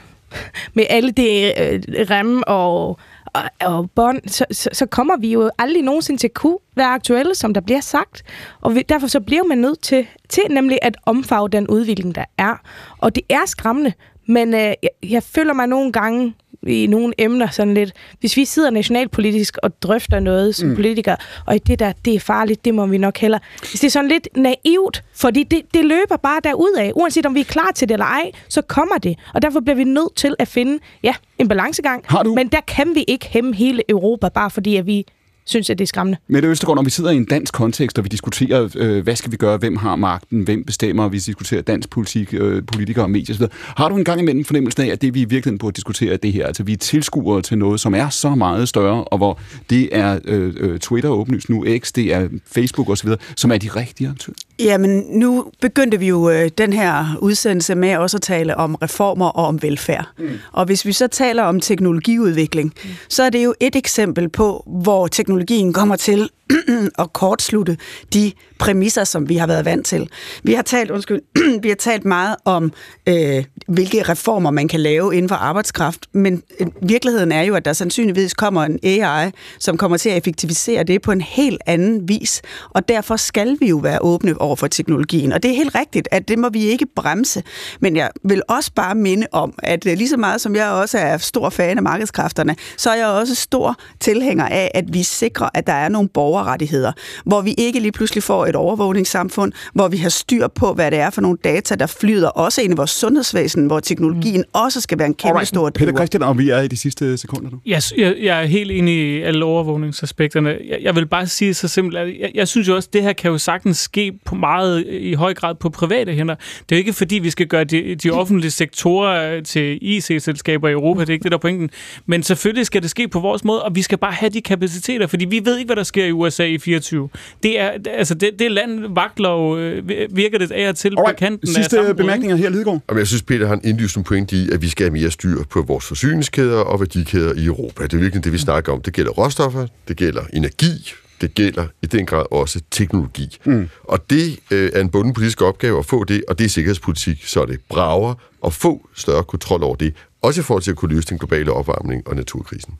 med 0.75 0.85
alle 0.89 1.11
det 1.11 1.55
øh, 1.59 1.83
rem 2.11 2.43
og, 2.47 2.99
og, 3.25 3.43
og 3.61 3.91
bånd, 3.91 4.29
så, 4.29 4.45
så, 4.51 4.71
så 4.73 4.87
kommer 4.87 5.17
vi 5.17 5.33
jo 5.33 5.51
aldrig 5.59 5.83
nogensinde 5.83 6.21
til 6.21 6.29
at 6.29 6.35
kunne 6.35 6.59
være 6.77 6.87
aktuelle, 6.87 7.35
som 7.35 7.55
der 7.55 7.61
bliver 7.61 7.81
sagt. 7.81 8.23
Og 8.61 8.75
vi, 8.75 8.83
derfor 8.89 9.07
så 9.07 9.21
bliver 9.21 9.45
man 9.45 9.59
nødt 9.59 9.81
til, 9.81 10.07
til 10.29 10.43
nemlig 10.51 10.79
at 10.83 10.97
omfavne 11.07 11.53
den 11.53 11.69
udvikling, 11.69 12.15
der 12.15 12.25
er. 12.39 12.55
Og 12.99 13.15
det 13.15 13.23
er 13.29 13.47
skræmmende, 13.47 13.93
men 14.27 14.55
øh, 14.55 14.61
jeg, 14.61 14.91
jeg 15.03 15.23
føler 15.23 15.53
mig 15.53 15.67
nogle 15.67 15.93
gange 15.93 16.35
i 16.67 16.87
nogle 16.87 17.13
emner 17.19 17.51
sådan 17.51 17.75
lidt, 17.75 17.93
hvis 18.21 18.37
vi 18.37 18.45
sidder 18.45 18.71
nationalpolitisk 18.71 19.57
og 19.63 19.83
drøfter 19.83 20.21
noget 20.21 20.55
som 20.55 20.69
Mm. 20.69 20.75
politikere, 20.75 21.17
og 21.47 21.59
det 21.67 21.79
der, 21.79 21.93
det 22.05 22.15
er 22.15 22.21
farligt, 22.21 22.65
det 22.65 22.75
må 22.75 22.87
vi 22.87 22.99
nok 22.99 23.19
heller. 23.19 23.39
Hvis 23.61 23.81
det 23.81 23.85
er 23.85 23.91
sådan 23.91 24.09
lidt 24.11 24.29
naivt, 24.37 25.03
fordi 25.15 25.43
det, 25.43 25.63
det 25.75 25.85
løber 25.85 26.17
bare 26.17 26.41
derudad, 26.45 26.93
uanset 26.95 27.27
om 27.27 27.35
vi 27.35 27.41
er 27.41 27.45
klar 27.45 27.71
til 27.75 27.89
det 27.89 27.95
eller 27.95 28.07
ej, 28.07 28.31
så 28.49 28.63
kommer 28.63 28.99
det. 28.99 29.19
Og 29.35 29.43
derfor 29.43 29.61
bliver 29.61 29.77
vi 29.77 29.85
nødt 29.85 30.15
til 30.17 30.35
at 30.39 30.49
finde, 30.49 30.79
ja, 31.03 31.15
en 31.39 31.49
balancegang. 31.49 32.05
Har 32.09 32.23
du- 32.23 32.35
Men 32.35 32.49
der 32.49 32.61
kan 32.61 32.95
vi 32.95 33.05
ikke 33.09 33.27
hæmme 33.27 33.55
hele 33.55 33.83
Europa, 33.89 34.29
bare 34.29 34.51
fordi 34.51 34.77
at 34.77 34.87
vi 34.87 35.05
synes, 35.47 35.71
at 35.71 35.79
det 35.79 35.85
er 35.85 35.87
skræmmende. 35.87 36.19
Mette 36.29 36.49
Østergaard, 36.49 36.77
når 36.77 36.83
vi 36.83 36.91
sidder 36.91 37.11
i 37.11 37.17
en 37.17 37.25
dansk 37.25 37.55
kontekst, 37.55 37.99
og 37.99 38.05
vi 38.05 38.09
diskuterer, 38.09 38.69
øh, 38.77 39.03
hvad 39.03 39.17
skal 39.17 39.33
vi 39.33 39.37
gøre, 39.37 39.57
hvem 39.57 39.77
har 39.77 39.97
magten, 39.97 40.43
hvem 40.43 40.65
bestemmer, 40.65 41.05
og 41.05 41.13
vi 41.13 41.19
diskuterer 41.19 41.63
dansk 41.63 41.91
politik, 41.91 42.35
øh, 42.35 42.63
politikere 42.73 43.05
og 43.05 43.11
medier 43.11 43.35
osv., 43.35 43.47
har 43.53 43.89
du 43.89 43.97
en 43.97 44.05
gang 44.05 44.21
imellem 44.21 44.45
fornemmelsen 44.45 44.83
af, 44.83 44.93
at 44.93 45.03
det 45.03 45.15
vi 45.15 45.21
i 45.21 45.25
virkeligheden 45.25 45.59
burde 45.59 45.75
diskutere 45.75 46.13
er 46.13 46.17
det 46.17 46.33
her, 46.33 46.47
altså 46.47 46.63
vi 46.63 46.73
er 46.73 46.77
tilskuere 46.77 47.43
til 47.43 47.59
noget, 47.59 47.81
som 47.81 47.95
er 47.95 48.09
så 48.09 48.35
meget 48.35 48.69
større, 48.69 49.05
og 49.05 49.19
hvor 49.19 49.41
det 49.71 49.89
er 49.93 50.19
øh, 50.25 50.55
øh 50.57 50.79
Twitter 50.79 51.11
åbenlyst 51.11 51.49
nu, 51.49 51.67
X, 51.79 51.93
det 51.93 52.15
er 52.15 52.29
Facebook 52.47 52.89
osv., 52.89 53.11
som 53.37 53.53
er 53.53 53.59
de 53.59 53.69
rigtige 53.69 54.09
aktører? 54.09 54.37
Jamen, 54.59 55.05
nu 55.09 55.47
begyndte 55.61 55.99
vi 55.99 56.09
jo 56.09 56.31
øh, 56.31 56.51
den 56.59 56.73
her 56.73 57.17
udsendelse 57.21 57.75
med 57.75 57.97
også 57.97 58.17
at 58.17 58.23
tale 58.23 58.57
om 58.57 58.75
reformer 58.75 59.29
og 59.29 59.47
om 59.47 59.63
velfærd. 59.63 60.09
Mm. 60.19 60.29
Og 60.53 60.65
hvis 60.65 60.87
vi 60.87 60.93
så 60.93 61.07
taler 61.07 61.43
om 61.43 61.61
teknologiudvikling, 61.61 62.73
mm. 62.85 62.91
så 63.09 63.23
er 63.23 63.31
det 63.31 63.45
jo 63.45 63.55
et 63.61 63.77
eksempel 63.77 64.29
på, 64.29 64.65
hvor 64.67 65.07
teknologien 65.07 65.73
kommer 65.73 65.97
til 65.97 66.31
at 66.99 67.13
kortslutte 67.13 67.77
de 68.15 68.33
præmisser, 68.59 69.05
som 69.05 69.29
vi 69.29 69.37
har 69.37 69.47
været 69.47 69.65
vant 69.65 69.87
til. 69.87 70.09
Vi 70.43 70.53
har 70.53 70.63
talt, 70.63 70.91
undskyld, 70.91 71.21
vi 71.63 71.69
har 71.69 71.77
talt 71.77 72.05
meget 72.05 72.37
om, 72.45 72.73
øh, 73.07 73.45
hvilke 73.69 74.03
reformer 74.03 74.51
man 74.51 74.69
kan 74.69 74.81
lave 74.81 75.17
inden 75.17 75.29
for 75.29 75.37
arbejdskraft, 75.37 76.07
men 76.13 76.43
øh, 76.61 76.67
virkeligheden 76.83 77.33
er 77.33 77.43
jo, 77.43 77.55
at 77.55 77.65
der 77.65 77.73
sandsynligvis 77.73 78.35
kommer 78.35 78.63
en 78.63 78.79
AI, 78.83 79.31
som 79.59 79.77
kommer 79.77 79.97
til 79.97 80.09
at 80.09 80.17
effektivisere 80.17 80.85
det 80.85 81.03
på 81.03 81.13
en 81.13 81.21
helt 81.21 81.61
anden 81.67 82.09
vis, 82.09 82.43
og 82.71 82.89
derfor 82.89 83.17
skal 83.17 83.57
vi 83.61 83.69
jo 83.69 83.77
være 83.77 83.99
åbne 84.03 84.41
over 84.47 84.57
for 84.57 84.67
teknologien. 84.67 85.33
Og 85.33 85.43
det 85.43 85.51
er 85.51 85.55
helt 85.55 85.75
rigtigt, 85.75 86.09
at 86.11 86.29
det 86.29 86.39
må 86.39 86.49
vi 86.49 86.61
ikke 86.61 86.87
bremse, 86.97 87.43
men 87.81 87.97
jeg 87.97 88.11
vil 88.25 88.43
også 88.49 88.71
bare 88.75 88.95
minde 88.95 89.27
om, 89.33 89.55
at 89.59 89.87
øh, 89.87 89.97
lige 89.97 90.09
så 90.09 90.17
meget 90.17 90.41
som 90.41 90.57
jeg 90.57 90.71
også 90.71 90.99
er 90.99 91.17
stor 91.17 91.51
fan 91.51 91.77
af 91.77 91.83
markedskræfterne, 91.83 92.57
så 92.77 92.91
er 92.91 92.97
jeg 92.97 93.07
også 93.07 93.35
stor 93.35 93.77
tilhænger 94.01 94.49
af, 94.49 94.71
at 94.75 94.85
vi 94.93 95.03
sikrer, 95.03 95.49
at 95.55 95.67
der 95.67 95.73
er 95.73 95.89
nogle 95.89 96.09
borgerrettigheder, 96.09 96.93
hvor 97.25 97.41
vi 97.41 97.55
ikke 97.59 97.81
lige 97.81 97.93
pludselig 97.93 98.23
får 98.23 98.47
et 98.47 98.57
overvågningssamfund, 98.57 99.53
hvor 99.75 99.89
vi 99.89 99.97
har 99.97 100.09
styr 100.09 100.49
på, 100.49 100.73
hvad 100.73 100.91
det 100.91 100.99
er 100.99 101.11
for 101.11 101.21
nogle 101.21 101.39
data, 101.45 101.75
der 101.75 101.87
flyder 101.87 102.29
også 102.29 102.63
ind 102.63 102.73
i 102.73 102.77
vores 102.77 102.91
sundhedsvæsen, 102.91 103.67
hvor 103.67 103.81
teknologien 103.81 104.41
mm. 104.41 104.61
også 104.61 104.81
skal 104.81 104.99
være 104.99 105.07
en 105.07 105.15
kæmpe 105.15 105.29
Alright. 105.29 105.49
stor 105.49 105.71
Peter 105.71 105.93
Christian, 105.93 106.23
og 106.23 106.39
vi 106.39 106.51
er 106.51 106.61
i 106.61 106.69
de 106.69 106.77
sidste 106.77 107.19
sekunder 107.19 107.51
nu. 107.51 107.59
Yes, 107.67 107.95
jeg, 107.99 108.17
jeg 108.23 108.43
er 108.43 108.47
helt 108.47 108.71
enig 108.71 108.95
i 108.95 109.23
alle 109.23 109.45
overvågningsaspekterne. 109.45 110.57
Jeg, 110.69 110.79
jeg 110.83 110.97
vil 110.97 111.07
bare 111.07 111.27
sige 111.27 111.55
så 111.55 111.69
simpelt, 111.69 111.99
at 111.99 112.09
jeg, 112.21 112.31
jeg 112.35 112.49
synes 112.49 112.69
jo 112.69 112.75
også, 112.77 112.89
at 112.89 112.93
det 112.93 113.03
her 113.03 113.13
kan 113.13 113.31
jo 113.31 113.39
sagtens 113.39 113.79
ske 113.79 114.13
på 114.25 114.35
meget 114.37 114.85
i 114.89 115.15
høj 115.15 115.35
grad 115.35 115.55
på 115.55 115.69
private 115.69 116.13
hænder. 116.13 116.35
Det 116.35 116.73
er 116.73 116.77
jo 116.77 116.79
ikke 116.79 116.93
fordi, 116.93 117.15
vi 117.15 117.31
skal 117.31 117.47
gøre 117.47 117.65
de, 117.65 117.95
de 117.95 118.11
offentlige 118.11 118.51
sektorer 118.51 119.41
til 119.41 119.79
IC-selskaber 119.83 120.69
i 120.69 120.73
Europa, 120.73 121.01
det 121.01 121.09
er 121.09 121.13
ikke 121.13 121.23
det, 121.23 121.33
der 121.33 121.39
er 121.39 121.41
pointen. 121.41 121.71
Men 122.07 122.23
selvfølgelig 122.23 122.67
skal 122.67 122.83
det 122.83 122.91
ske 122.91 123.09
på 123.09 123.21
vores 123.21 123.45
måde, 123.45 123.63
og 123.63 123.75
vi 123.75 123.83
skal 123.83 123.99
bare 123.99 124.13
have 124.13 124.31
de 124.31 124.41
kapaciteter, 124.41 125.07
fordi 125.07 125.25
vi 125.25 125.41
ved 125.45 125.59
ikke, 125.59 125.69
hvad 125.69 125.77
der 125.77 125.83
sker 125.83 126.05
i 126.05 126.13
USA 126.13 126.45
i 126.45 126.59
24. 126.59 127.09
Det 127.43 127.61
er, 127.61 127.71
altså 127.91 128.15
det, 128.15 128.31
det 128.39 128.53
land 128.53 128.95
vagtlov 128.95 129.59
øh, 129.59 129.89
virker 130.17 130.39
det 130.39 130.53
af 130.53 130.69
og 130.69 130.77
til 130.77 130.89
Alright. 130.89 131.17
på 131.17 131.19
kanten 131.19 131.47
Sidste 131.47 131.81
af 131.81 131.97
bemærkninger 131.97 132.37
her, 132.37 132.51
Lidegaard. 132.51 132.81
Jamen, 132.89 132.99
jeg 132.99 133.07
synes, 133.07 133.23
Peter 133.23 133.47
har 133.47 133.55
en 133.55 133.61
indlysende 133.65 134.05
point 134.05 134.33
i, 134.33 134.51
at 134.53 134.63
vi 134.63 134.69
skal 134.69 134.85
have 134.85 134.93
mere 134.93 135.11
styr 135.11 135.43
på 135.51 135.63
vores 135.63 135.85
forsyningskæder 135.85 136.59
og 136.59 136.81
værdikæder 136.81 137.35
i 137.35 137.45
Europa. 137.45 137.83
Det 137.83 137.95
er 137.95 137.99
virkelig 137.99 138.25
det, 138.25 138.33
vi 138.33 138.39
snakker 138.39 138.73
om. 138.73 138.83
Det 138.83 138.93
gælder 138.93 139.11
råstoffer, 139.11 139.67
det 139.89 139.97
gælder 139.97 140.23
energi, 140.33 140.95
det 141.21 141.35
gælder 141.35 141.67
i 141.83 141.87
den 141.87 142.07
grad 142.07 142.25
også 142.31 142.61
teknologi. 142.71 143.37
Mm. 143.45 143.69
Og 143.85 144.11
det 144.11 144.39
øh, 144.51 144.71
er 144.75 144.81
en 144.81 144.89
bunden 144.89 145.13
politisk 145.13 145.43
opgave 145.43 145.79
at 145.79 145.87
få 145.87 146.05
det, 146.05 146.25
og 146.29 146.39
det 146.39 146.45
er 146.45 146.49
sikkerhedspolitik, 146.49 147.25
så 147.25 147.45
det 147.45 147.61
brager 147.69 148.15
at 148.47 148.53
få 148.53 148.89
større 148.95 149.25
kontrol 149.25 149.63
over 149.63 149.77
det, 149.77 149.95
også 150.23 150.41
i 150.41 150.45
forhold 150.45 150.63
til 150.63 150.71
at 150.71 150.77
kunne 150.77 150.95
løse 150.95 151.09
den 151.09 151.19
globale 151.19 151.53
opvarmning 151.53 152.09
og 152.09 152.17
naturkrisen. 152.17 152.75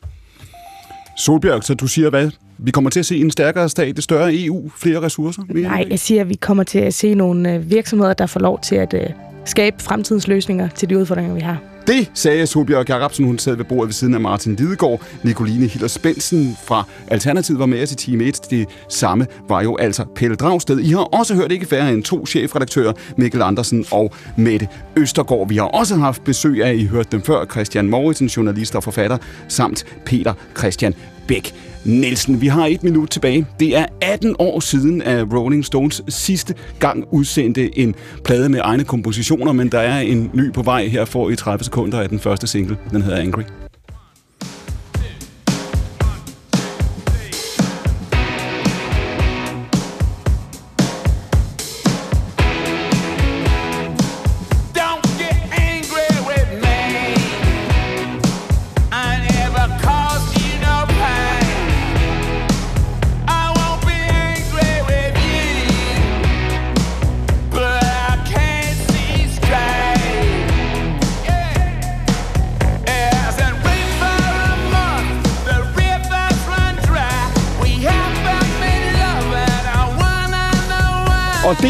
Solbjerg, 1.17 1.63
så 1.63 1.73
du 1.73 1.87
siger 1.87 2.09
hvad? 2.09 2.31
Vi 2.57 2.71
kommer 2.71 2.89
til 2.89 2.99
at 2.99 3.05
se 3.05 3.17
en 3.17 3.31
stærkere 3.31 3.69
stat, 3.69 3.97
et 3.97 4.03
større 4.03 4.35
EU, 4.35 4.71
flere 4.75 5.01
ressourcer? 5.01 5.41
Mere 5.49 5.63
Nej, 5.63 5.87
jeg 5.89 5.99
siger, 5.99 6.21
at 6.21 6.29
vi 6.29 6.35
kommer 6.35 6.63
til 6.63 6.79
at 6.79 6.93
se 6.93 7.13
nogle 7.13 7.53
øh, 7.53 7.69
virksomheder, 7.69 8.13
der 8.13 8.25
får 8.25 8.39
lov 8.39 8.59
til 8.61 8.75
at 8.75 8.93
øh, 8.93 9.09
skabe 9.45 9.83
fremtidens 9.83 10.27
løsninger 10.27 10.69
til 10.69 10.89
de 10.89 10.97
udfordringer, 10.97 11.33
vi 11.33 11.41
har. 11.41 11.76
Det 11.87 12.11
sagde 12.13 12.47
Solbjørg 12.47 12.89
Jacobsen, 12.89 13.25
hun 13.25 13.39
sad 13.39 13.55
ved 13.55 13.65
bordet 13.65 13.87
ved 13.87 13.93
siden 13.93 14.13
af 14.13 14.21
Martin 14.21 14.55
Lidegaard. 14.55 15.01
Nicoline 15.23 15.67
Hiller 15.67 15.87
Spensen 15.87 16.57
fra 16.63 16.83
Alternativet 17.07 17.59
var 17.59 17.65
med 17.65 17.83
os 17.83 17.91
i 17.91 17.95
time 17.95 18.23
1. 18.23 18.39
Det 18.49 18.67
samme 18.89 19.27
var 19.49 19.61
jo 19.61 19.75
altså 19.75 20.05
Pelle 20.15 20.35
Dragsted. 20.35 20.79
I 20.79 20.89
har 20.89 21.03
også 21.03 21.35
hørt 21.35 21.51
ikke 21.51 21.65
færre 21.65 21.93
end 21.93 22.03
to 22.03 22.25
chefredaktører, 22.25 22.93
Mikkel 23.17 23.41
Andersen 23.41 23.85
og 23.91 24.13
Mette 24.37 24.67
Østergaard. 24.95 25.49
Vi 25.49 25.55
har 25.55 25.63
også 25.63 25.95
haft 25.95 26.23
besøg 26.23 26.63
af, 26.63 26.73
I 26.73 26.85
hørte 26.85 27.09
dem 27.11 27.21
før, 27.21 27.45
Christian 27.45 27.89
Mauritsen, 27.89 28.27
journalist 28.27 28.75
og 28.75 28.83
forfatter, 28.83 29.17
samt 29.47 29.85
Peter 30.05 30.33
Christian 30.57 30.93
Bæk. 31.27 31.66
Nielsen. 31.87 32.41
Vi 32.41 32.47
har 32.47 32.65
et 32.65 32.83
minut 32.83 33.09
tilbage. 33.09 33.45
Det 33.59 33.77
er 33.77 33.85
18 34.01 34.35
år 34.39 34.59
siden, 34.59 35.01
at 35.01 35.33
Rolling 35.33 35.65
Stones 35.65 36.01
sidste 36.07 36.55
gang 36.79 37.03
udsendte 37.11 37.79
en 37.79 37.95
plade 38.23 38.49
med 38.49 38.59
egne 38.63 38.83
kompositioner, 38.83 39.51
men 39.51 39.69
der 39.71 39.79
er 39.79 39.99
en 39.99 40.31
ny 40.33 40.53
på 40.53 40.61
vej 40.61 40.87
her 40.87 41.05
for 41.05 41.29
i 41.29 41.35
30 41.35 41.63
sekunder 41.63 41.99
af 41.99 42.09
den 42.09 42.19
første 42.19 42.47
single. 42.47 42.77
Den 42.91 43.01
hedder 43.01 43.17
Angry. 43.17 43.43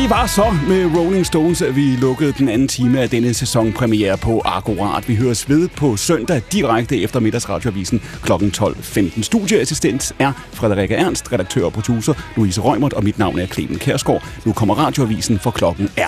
Det 0.08 0.16
var 0.16 0.26
så 0.26 0.56
med 0.68 0.98
Rolling 0.98 1.26
Stones, 1.26 1.62
at 1.62 1.76
vi 1.76 1.82
lukkede 1.82 2.34
den 2.38 2.50
anden 2.50 2.68
time 2.68 3.00
af 3.00 3.10
denne 3.10 3.34
sæsonpremiere 3.34 4.18
på 4.18 4.42
Akkurat. 4.46 5.08
Vi 5.08 5.16
høres 5.16 5.50
ved 5.50 5.68
på 5.68 5.98
søndag 5.98 6.42
direkte 6.52 7.02
efter 7.02 7.20
middagsradioavisen 7.20 8.02
kl. 8.24 8.32
12.15. 8.32 9.22
Studieassistent 9.22 10.14
er 10.20 10.32
Frederikke 10.54 10.96
Ernst, 10.96 11.34
redaktør 11.34 11.66
og 11.66 11.74
producer 11.74 12.14
Louise 12.36 12.62
Rømert, 12.62 12.94
og 12.94 13.04
mit 13.04 13.20
navn 13.20 13.40
er 13.40 13.46
Clemen 13.46 13.80
Kærsgaard. 13.80 14.24
Nu 14.46 14.54
kommer 14.54 14.76
radioavisen, 14.76 15.40
for 15.40 15.52
klokken 15.52 15.90
er 15.98 16.06